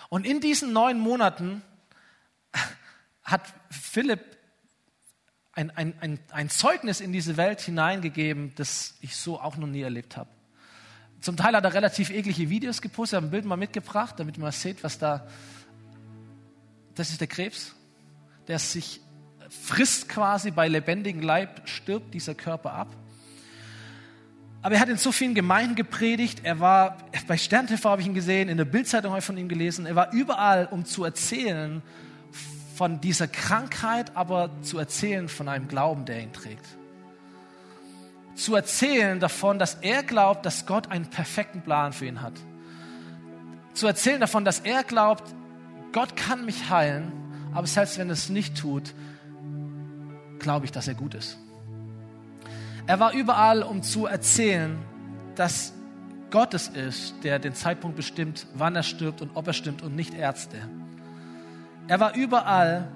Und 0.08 0.26
in 0.26 0.40
diesen 0.40 0.72
neun 0.72 0.98
Monaten 0.98 1.60
hat 3.30 3.42
Philipp 3.70 4.20
ein, 5.52 5.70
ein, 5.70 5.94
ein, 6.00 6.18
ein 6.30 6.48
Zeugnis 6.48 7.00
in 7.00 7.12
diese 7.12 7.36
Welt 7.36 7.60
hineingegeben, 7.60 8.54
das 8.54 8.94
ich 9.00 9.16
so 9.16 9.40
auch 9.40 9.56
noch 9.56 9.66
nie 9.66 9.82
erlebt 9.82 10.16
habe. 10.16 10.30
Zum 11.20 11.36
Teil 11.36 11.54
hat 11.54 11.64
er 11.64 11.74
relativ 11.74 12.10
eklige 12.10 12.48
Videos 12.48 12.80
gepostet, 12.80 13.18
hat 13.18 13.24
ein 13.24 13.30
Bild 13.30 13.44
mal 13.44 13.56
mitgebracht, 13.56 14.14
damit 14.18 14.38
man 14.38 14.52
seht, 14.52 14.82
was 14.82 14.98
da. 14.98 15.26
Das 16.94 17.10
ist 17.10 17.20
der 17.20 17.28
Krebs, 17.28 17.74
der 18.48 18.58
sich 18.58 19.00
frisst 19.48 20.08
quasi 20.08 20.50
bei 20.50 20.68
lebendigem 20.68 21.22
Leib, 21.22 21.68
stirbt 21.68 22.14
dieser 22.14 22.34
Körper 22.34 22.72
ab. 22.72 22.96
Aber 24.62 24.74
er 24.74 24.80
hat 24.80 24.88
in 24.88 24.96
so 24.96 25.10
vielen 25.10 25.34
Gemeinden 25.34 25.74
gepredigt. 25.74 26.40
Er 26.42 26.60
war, 26.60 26.98
bei 27.26 27.38
Stern 27.38 27.66
TV 27.66 27.88
habe 27.88 28.02
ich 28.02 28.06
ihn 28.06 28.14
gesehen, 28.14 28.48
in 28.48 28.58
der 28.58 28.66
Bildzeitung 28.66 29.10
habe 29.10 29.20
ich 29.20 29.24
von 29.24 29.36
ihm 29.36 29.48
gelesen. 29.48 29.86
Er 29.86 29.96
war 29.96 30.12
überall, 30.12 30.66
um 30.66 30.84
zu 30.84 31.04
erzählen 31.04 31.82
von 32.80 32.98
dieser 32.98 33.28
Krankheit, 33.28 34.16
aber 34.16 34.48
zu 34.62 34.78
erzählen 34.78 35.28
von 35.28 35.50
einem 35.50 35.68
Glauben, 35.68 36.06
der 36.06 36.22
ihn 36.22 36.32
trägt. 36.32 36.64
Zu 38.34 38.54
erzählen 38.54 39.20
davon, 39.20 39.58
dass 39.58 39.74
er 39.82 40.02
glaubt, 40.02 40.46
dass 40.46 40.64
Gott 40.64 40.90
einen 40.90 41.04
perfekten 41.04 41.60
Plan 41.60 41.92
für 41.92 42.06
ihn 42.06 42.22
hat. 42.22 42.32
Zu 43.74 43.86
erzählen 43.86 44.18
davon, 44.18 44.46
dass 44.46 44.60
er 44.60 44.82
glaubt, 44.82 45.24
Gott 45.92 46.16
kann 46.16 46.46
mich 46.46 46.70
heilen, 46.70 47.12
aber 47.52 47.66
selbst 47.66 47.98
wenn 47.98 48.08
er 48.08 48.14
es 48.14 48.30
nicht 48.30 48.56
tut, 48.56 48.94
glaube 50.38 50.64
ich, 50.64 50.72
dass 50.72 50.88
er 50.88 50.94
gut 50.94 51.12
ist. 51.12 51.36
Er 52.86 52.98
war 52.98 53.12
überall, 53.12 53.62
um 53.62 53.82
zu 53.82 54.06
erzählen, 54.06 54.78
dass 55.34 55.74
Gott 56.30 56.54
es 56.54 56.68
ist, 56.68 57.12
der 57.24 57.38
den 57.38 57.52
Zeitpunkt 57.52 57.98
bestimmt, 57.98 58.46
wann 58.54 58.74
er 58.74 58.84
stirbt 58.84 59.20
und 59.20 59.32
ob 59.34 59.48
er 59.48 59.52
stirbt 59.52 59.82
und 59.82 59.94
nicht 59.94 60.14
Ärzte. 60.14 60.56
Er 61.90 61.98
war 61.98 62.14
überall, 62.14 62.86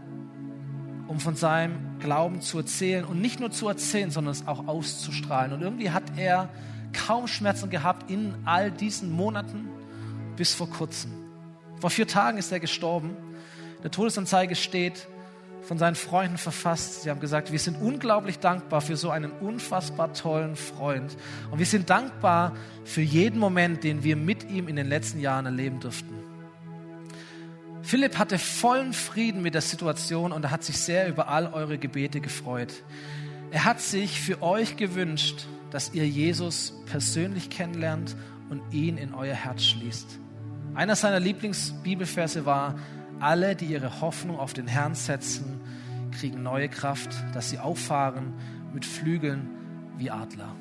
um 1.09 1.19
von 1.19 1.35
seinem 1.35 1.99
Glauben 1.99 2.41
zu 2.41 2.59
erzählen 2.59 3.05
und 3.05 3.21
nicht 3.21 3.41
nur 3.41 3.51
zu 3.51 3.67
erzählen, 3.67 4.13
sondern 4.13 4.31
es 4.31 4.47
auch 4.47 4.69
auszustrahlen. 4.69 5.53
Und 5.53 5.63
irgendwie 5.63 5.91
hat 5.91 6.05
er 6.17 6.49
kaum 6.93 7.27
Schmerzen 7.27 7.71
gehabt 7.71 8.09
in 8.09 8.37
all 8.45 8.71
diesen 8.71 9.11
Monaten 9.11 9.69
bis 10.37 10.55
vor 10.55 10.71
kurzem. 10.71 11.11
Vor 11.81 11.91
vier 11.91 12.07
Tagen 12.07 12.39
ist 12.39 12.53
er 12.53 12.61
gestorben. 12.61 13.17
Der 13.83 13.91
Todesanzeige 13.91 14.55
steht, 14.55 15.09
von 15.63 15.77
seinen 15.77 15.97
Freunden 15.97 16.39
verfasst. 16.39 17.03
Sie 17.03 17.11
haben 17.11 17.19
gesagt, 17.19 17.51
wir 17.51 17.59
sind 17.59 17.83
unglaublich 17.83 18.39
dankbar 18.39 18.81
für 18.81 18.97
so 18.97 19.11
einen 19.11 19.33
unfassbar 19.33 20.15
tollen 20.15 20.55
Freund. 20.55 21.17
Und 21.51 21.59
wir 21.59 21.67
sind 21.67 21.91
dankbar 21.91 22.53
für 22.85 23.03
jeden 23.03 23.41
Moment, 23.41 23.83
den 23.83 24.05
wir 24.05 24.15
mit 24.15 24.49
ihm 24.49 24.69
in 24.69 24.77
den 24.77 24.87
letzten 24.87 25.19
Jahren 25.19 25.47
erleben 25.47 25.81
durften. 25.81 26.24
Philipp 27.85 28.19
hatte 28.19 28.39
vollen 28.39 28.95
Frieden 28.95 29.43
mit 29.43 29.53
der 29.53 29.61
Situation 29.61 30.33
und 30.33 30.43
er 30.43 30.51
hat 30.51 30.65
sich 30.65 30.79
sehr 30.79 31.07
über 31.07 31.29
all 31.29 31.53
eure 31.53 31.77
Gebete 31.77 32.23
gefreut. 32.23 32.73
Er 33.51 33.67
hat 33.67 33.83
sich 33.83 34.19
für 34.19 34.41
euch 34.41 34.79
gewünscht, 34.79 35.45
dass 35.71 35.93
ihr 35.93 36.09
Jesus 36.09 36.73
persönlich 36.87 37.51
kennenlernt 37.51 38.17
und 38.49 38.63
ihn 38.73 38.97
in 38.97 39.13
euer 39.13 39.35
Herz 39.35 39.65
schließt. 39.65 40.19
Einer 40.75 40.97
seiner 40.97 41.21
Lieblingsbibelverse 41.21 42.47
war, 42.47 42.77
alle, 43.21 43.55
die 43.55 43.67
ihre 43.67 44.01
Hoffnung 44.01 44.39
auf 44.39 44.55
den 44.55 44.67
Herrn 44.67 44.95
setzen, 44.95 45.61
kriegen 46.11 46.43
neue 46.43 46.71
Kraft, 46.71 47.11
dass 47.35 47.51
sie 47.51 47.59
auffahren 47.59 48.33
mit 48.73 48.87
Flügeln 48.87 49.51
wie 49.99 50.11
Adler. 50.11 50.57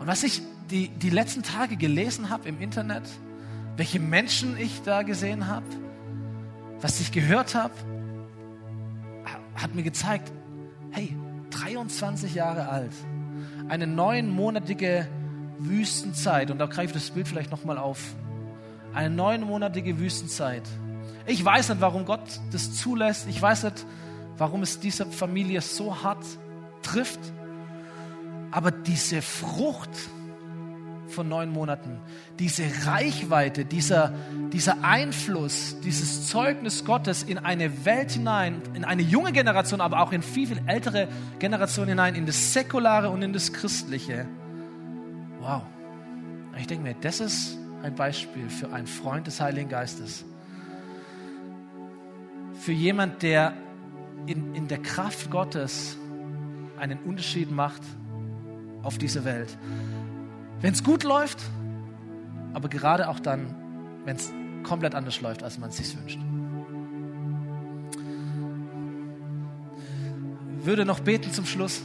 Und 0.00 0.08
was 0.08 0.24
ich 0.24 0.42
die, 0.68 0.88
die 0.88 1.10
letzten 1.10 1.44
Tage 1.44 1.76
gelesen 1.76 2.28
habe 2.28 2.48
im 2.48 2.60
Internet, 2.60 3.04
welche 3.76 4.00
Menschen 4.00 4.56
ich 4.58 4.82
da 4.82 5.02
gesehen 5.02 5.46
habe, 5.46 5.66
was 6.80 7.00
ich 7.00 7.12
gehört 7.12 7.54
habe, 7.54 7.74
hat 9.54 9.74
mir 9.74 9.82
gezeigt, 9.82 10.32
hey, 10.90 11.16
23 11.50 12.34
Jahre 12.34 12.68
alt, 12.68 12.92
eine 13.68 13.86
neunmonatige 13.86 15.06
Wüstenzeit, 15.58 16.50
und 16.50 16.58
da 16.58 16.66
greift 16.66 16.94
das 16.94 17.10
Bild 17.10 17.28
vielleicht 17.28 17.50
nochmal 17.50 17.78
auf, 17.78 18.14
eine 18.94 19.10
neunmonatige 19.10 19.98
Wüstenzeit. 19.98 20.62
Ich 21.26 21.44
weiß 21.44 21.70
nicht, 21.70 21.80
warum 21.80 22.04
Gott 22.04 22.40
das 22.50 22.74
zulässt. 22.74 23.28
Ich 23.28 23.40
weiß 23.40 23.64
nicht, 23.64 23.86
warum 24.36 24.62
es 24.62 24.80
diese 24.80 25.06
Familie 25.06 25.60
so 25.60 26.02
hart 26.02 26.24
trifft. 26.82 27.20
Aber 28.50 28.70
diese 28.70 29.22
Frucht 29.22 29.90
von 31.08 31.28
neun 31.28 31.50
Monaten, 31.50 32.00
diese 32.38 32.64
Reichweite, 32.86 33.64
dieser, 33.64 34.14
dieser 34.52 34.84
Einfluss, 34.84 35.76
dieses 35.80 36.28
Zeugnis 36.28 36.84
Gottes 36.84 37.22
in 37.22 37.38
eine 37.38 37.84
Welt 37.84 38.12
hinein, 38.12 38.62
in 38.74 38.84
eine 38.84 39.02
junge 39.02 39.32
Generation, 39.32 39.80
aber 39.80 40.00
auch 40.00 40.12
in 40.12 40.22
viel, 40.22 40.46
viel 40.46 40.60
ältere 40.66 41.08
Generationen 41.38 41.90
hinein, 41.90 42.14
in 42.14 42.26
das 42.26 42.52
Säkulare 42.52 43.10
und 43.10 43.22
in 43.22 43.32
das 43.32 43.52
Christliche. 43.52 44.26
Wow. 45.40 45.62
Ich 46.58 46.66
denke 46.66 46.84
mir, 46.84 46.94
das 47.00 47.20
ist 47.20 47.58
ein 47.82 47.94
Beispiel 47.94 48.48
für 48.48 48.72
einen 48.72 48.86
Freund 48.86 49.26
des 49.26 49.40
Heiligen 49.40 49.68
Geistes. 49.68 50.24
Für 52.60 52.72
jemand, 52.72 53.22
der 53.22 53.54
in, 54.26 54.54
in 54.54 54.68
der 54.68 54.78
Kraft 54.78 55.30
Gottes 55.30 55.96
einen 56.78 56.98
Unterschied 57.00 57.50
macht 57.50 57.82
auf 58.82 58.98
dieser 58.98 59.24
Welt. 59.24 59.56
Wenn 60.62 60.72
es 60.72 60.84
gut 60.84 61.02
läuft, 61.02 61.38
aber 62.54 62.68
gerade 62.68 63.08
auch 63.08 63.18
dann, 63.18 63.54
wenn 64.04 64.14
es 64.14 64.32
komplett 64.62 64.94
anders 64.94 65.20
läuft, 65.20 65.42
als 65.42 65.58
man 65.58 65.70
es 65.70 65.76
sich 65.76 65.96
wünscht. 65.98 66.20
Würde 70.62 70.84
noch 70.84 71.00
beten 71.00 71.32
zum 71.32 71.46
Schluss 71.46 71.82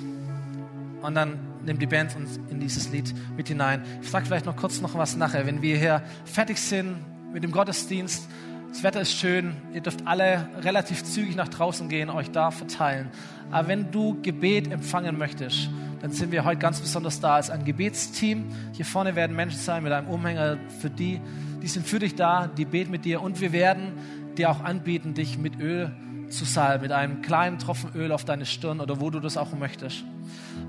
und 1.02 1.16
dann 1.16 1.40
nimmt 1.66 1.82
die 1.82 1.88
Band 1.88 2.16
uns 2.16 2.40
in 2.49 2.60
dieses 2.60 2.91
Lied 2.91 3.12
mit 3.36 3.48
hinein. 3.48 3.84
Ich 4.04 4.12
sage 4.12 4.28
vielleicht 4.28 4.45
noch 4.45 4.56
kurz 4.56 4.80
noch 4.80 4.94
was 4.94 5.16
nachher, 5.16 5.48
wenn 5.48 5.64
wir 5.64 5.78
hier 5.78 6.04
fertig 6.26 6.60
sind 6.60 6.98
mit 7.34 7.44
dem 7.44 7.52
Gottesdienst. 7.52 8.30
Das 8.70 8.84
Wetter 8.84 9.02
ist 9.02 9.14
schön, 9.14 9.56
ihr 9.74 9.82
dürft 9.82 10.06
alle 10.06 10.49
relativ 10.62 11.04
zügig 11.04 11.36
nach 11.36 11.48
draußen 11.48 11.90
gehen, 11.90 12.12
euch 12.12 12.30
da 12.30 12.52
verteilen. 12.52 13.10
Aber 13.49 13.68
wenn 13.70 13.90
du 13.90 14.22
Gebet 14.22 14.72
empfangen 14.72 15.18
möchtest, 15.18 15.72
dann 16.02 16.11
sind 16.11 16.32
wir 16.32 16.45
heute 16.45 16.60
ganz 16.60 16.80
besonders 16.80 17.19
da 17.19 17.36
als 17.36 17.49
ein 17.49 17.65
Gebetsteam. 17.65 18.45
Hier 18.74 18.86
vorne 18.86 19.15
werden 19.15 19.36
Menschen 19.36 19.60
sein 19.60 19.84
mit 19.84 19.91
einem 19.91 20.07
Umhänger 20.07 20.57
für 20.80 20.90
die, 20.90 21.19
die 21.61 21.68
sind 21.68 21.88
für 21.88 21.99
dich 21.99 22.15
da, 22.15 22.48
die 22.48 22.65
beten 22.65 22.91
mit 22.91 23.06
dir 23.06 23.22
und 23.22 23.41
wir 23.41 23.52
werden 23.52 23.94
dir 24.38 24.52
auch 24.52 24.64
anbieten, 24.64 25.14
dich 25.14 25.38
mit 25.38 25.60
Öl 25.60 25.91
zu 26.30 26.45
salben, 26.45 26.84
mit 26.84 26.91
einem 26.91 27.22
kleinen 27.22 27.57
Tropfen 27.57 27.91
Öl 27.95 28.11
auf 28.11 28.26
deine 28.26 28.45
Stirn 28.45 28.80
oder 28.80 29.02
wo 29.02 29.10
du 29.10 29.19
das 29.19 29.38
auch 29.38 29.53
möchtest. 29.53 30.03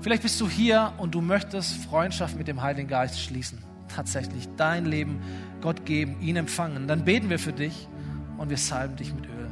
Vielleicht 0.01 0.23
bist 0.23 0.39
du 0.41 0.49
hier 0.49 0.93
und 0.97 1.13
du 1.13 1.21
möchtest 1.21 1.75
Freundschaft 1.83 2.37
mit 2.37 2.47
dem 2.47 2.61
Heiligen 2.61 2.87
Geist 2.87 3.19
schließen. 3.19 3.59
Tatsächlich 3.93 4.47
dein 4.55 4.85
Leben 4.85 5.19
Gott 5.61 5.85
geben, 5.85 6.15
ihn 6.21 6.37
empfangen. 6.37 6.87
Dann 6.87 7.05
beten 7.05 7.29
wir 7.29 7.39
für 7.39 7.53
dich 7.53 7.87
und 8.37 8.49
wir 8.49 8.57
salben 8.57 8.95
dich 8.95 9.13
mit 9.13 9.25
Öl. 9.25 9.47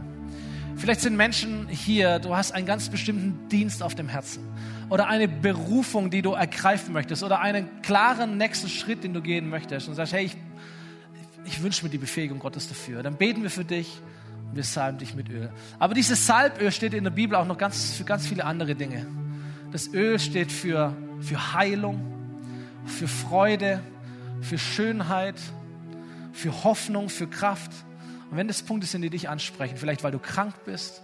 Vielleicht 0.76 1.02
sind 1.02 1.18
Menschen 1.18 1.68
hier, 1.68 2.20
du 2.20 2.36
hast 2.36 2.52
einen 2.52 2.68
ganz 2.68 2.90
bestimmten 2.90 3.50
Dienst 3.50 3.84
auf 3.84 3.96
dem 3.96 4.08
Herzen 4.08 4.44
oder 4.90 5.08
eine 5.08 5.28
Berufung, 5.28 6.10
die 6.10 6.22
du 6.22 6.32
ergreifen 6.32 6.94
möchtest 6.94 7.24
oder 7.24 7.42
einen 7.42 7.82
klaren 7.82 8.38
nächsten 8.38 8.70
Schritt, 8.70 9.04
den 9.04 9.14
du 9.14 9.22
gehen 9.22 9.50
möchtest 9.50 9.88
und 9.88 9.96
sagst, 9.96 10.14
hey, 10.14 10.26
ich, 10.26 10.38
ich 11.46 11.62
wünsche 11.62 11.84
mir 11.84 11.90
die 11.90 11.98
Befähigung 11.98 12.40
Gottes 12.40 12.68
dafür. 12.68 13.04
Dann 13.04 13.16
beten 13.16 13.44
wir 13.44 13.50
für 13.50 13.66
dich 13.66 14.00
und 14.50 14.56
wir 14.56 14.64
salben 14.64 14.98
dich 14.98 15.14
mit 15.14 15.30
Öl. 15.30 15.50
Aber 15.80 15.94
dieses 15.94 16.26
Salböl 16.26 16.72
steht 16.72 16.94
in 16.94 17.04
der 17.04 17.12
Bibel 17.12 17.36
auch 17.36 17.46
noch 17.46 17.58
ganz, 17.58 17.94
für 17.94 18.06
ganz 18.06 18.28
viele 18.28 18.46
andere 18.46 18.76
Dinge. 18.76 19.06
Das 19.72 19.94
Öl 19.94 20.20
steht 20.20 20.52
für, 20.52 20.96
für 21.20 21.54
Heilung, 21.54 22.00
für 22.86 23.08
Freude, 23.08 23.82
für 24.42 24.58
Schönheit, 24.58 25.36
für 26.32 26.64
Hoffnung, 26.64 27.10
für 27.10 27.28
Kraft. 27.28 27.72
Und 28.32 28.38
wenn 28.38 28.48
das 28.48 28.62
Punkte 28.62 28.88
sind, 28.88 29.02
die 29.02 29.10
dich 29.10 29.28
ansprechen, 29.28 29.76
vielleicht 29.76 30.04
weil 30.04 30.12
du 30.12 30.20
krank 30.20 30.54
bist, 30.66 31.02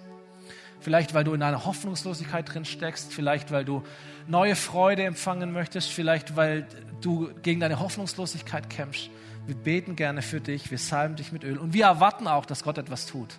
vielleicht 0.84 1.14
weil 1.14 1.23
du 1.23 1.34
in 1.34 1.41
einer 1.41 1.65
Hoffnungslosigkeit 1.65 2.53
drin 2.53 2.65
steckst, 2.65 3.14
vielleicht 3.14 3.51
weil 3.51 3.65
du 3.65 3.84
neue 4.27 4.55
Freude 4.55 5.03
empfangen 5.03 5.51
möchtest, 5.51 5.89
vielleicht 5.89 6.35
weil 6.35 6.68
du 7.01 7.30
gegen 7.41 7.60
deine 7.60 7.80
Hoffnungslosigkeit 7.80 8.69
kämpfst. 8.69 9.10
Wir 9.45 9.55
beten 9.55 9.95
gerne 9.95 10.22
für 10.22 10.39
dich, 10.39 10.72
wir 10.72 10.77
salben 10.77 11.15
dich 11.15 11.31
mit 11.31 11.43
Öl 11.43 11.57
und 11.57 11.73
wir 11.73 11.85
erwarten 11.85 12.27
auch, 12.27 12.45
dass 12.45 12.64
Gott 12.64 12.77
etwas 12.77 13.05
tut. 13.05 13.30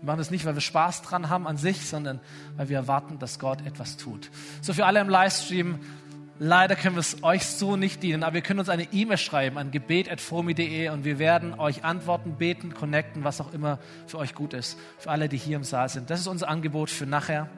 Wir 0.00 0.06
machen 0.06 0.18
das 0.18 0.30
nicht, 0.30 0.44
weil 0.44 0.54
wir 0.54 0.60
Spaß 0.60 1.02
dran 1.02 1.30
haben 1.30 1.46
an 1.46 1.56
sich, 1.56 1.86
sondern 1.86 2.20
weil 2.56 2.68
wir 2.68 2.76
erwarten, 2.76 3.18
dass 3.18 3.38
Gott 3.38 3.64
etwas 3.66 3.96
tut. 3.96 4.30
So 4.60 4.74
für 4.74 4.84
alle 4.84 5.00
im 5.00 5.08
Livestream, 5.08 5.78
leider 6.38 6.76
können 6.76 6.96
wir 6.96 7.00
es 7.00 7.22
euch 7.22 7.46
so 7.46 7.76
nicht 7.76 8.02
dienen, 8.02 8.22
aber 8.22 8.34
wir 8.34 8.40
können 8.42 8.60
uns 8.60 8.68
eine 8.68 8.88
E-Mail 8.92 9.18
schreiben 9.18 9.58
an 9.58 9.70
gebet.fomi.de 9.70 10.88
und 10.90 11.04
wir 11.04 11.18
werden 11.18 11.58
euch 11.58 11.84
antworten, 11.84 12.36
beten, 12.38 12.74
connecten, 12.74 13.24
was 13.24 13.40
auch 13.40 13.52
immer 13.52 13.78
für 14.06 14.18
euch 14.18 14.34
gut 14.34 14.54
ist. 14.54 14.78
Für 14.98 15.10
alle, 15.10 15.28
die 15.28 15.36
hier 15.36 15.56
im 15.56 15.64
Saal 15.64 15.88
sind. 15.88 16.10
Das 16.10 16.20
ist 16.20 16.26
unser 16.26 16.48
Angebot 16.48 16.90
für 16.90 17.06
nachher. 17.06 17.48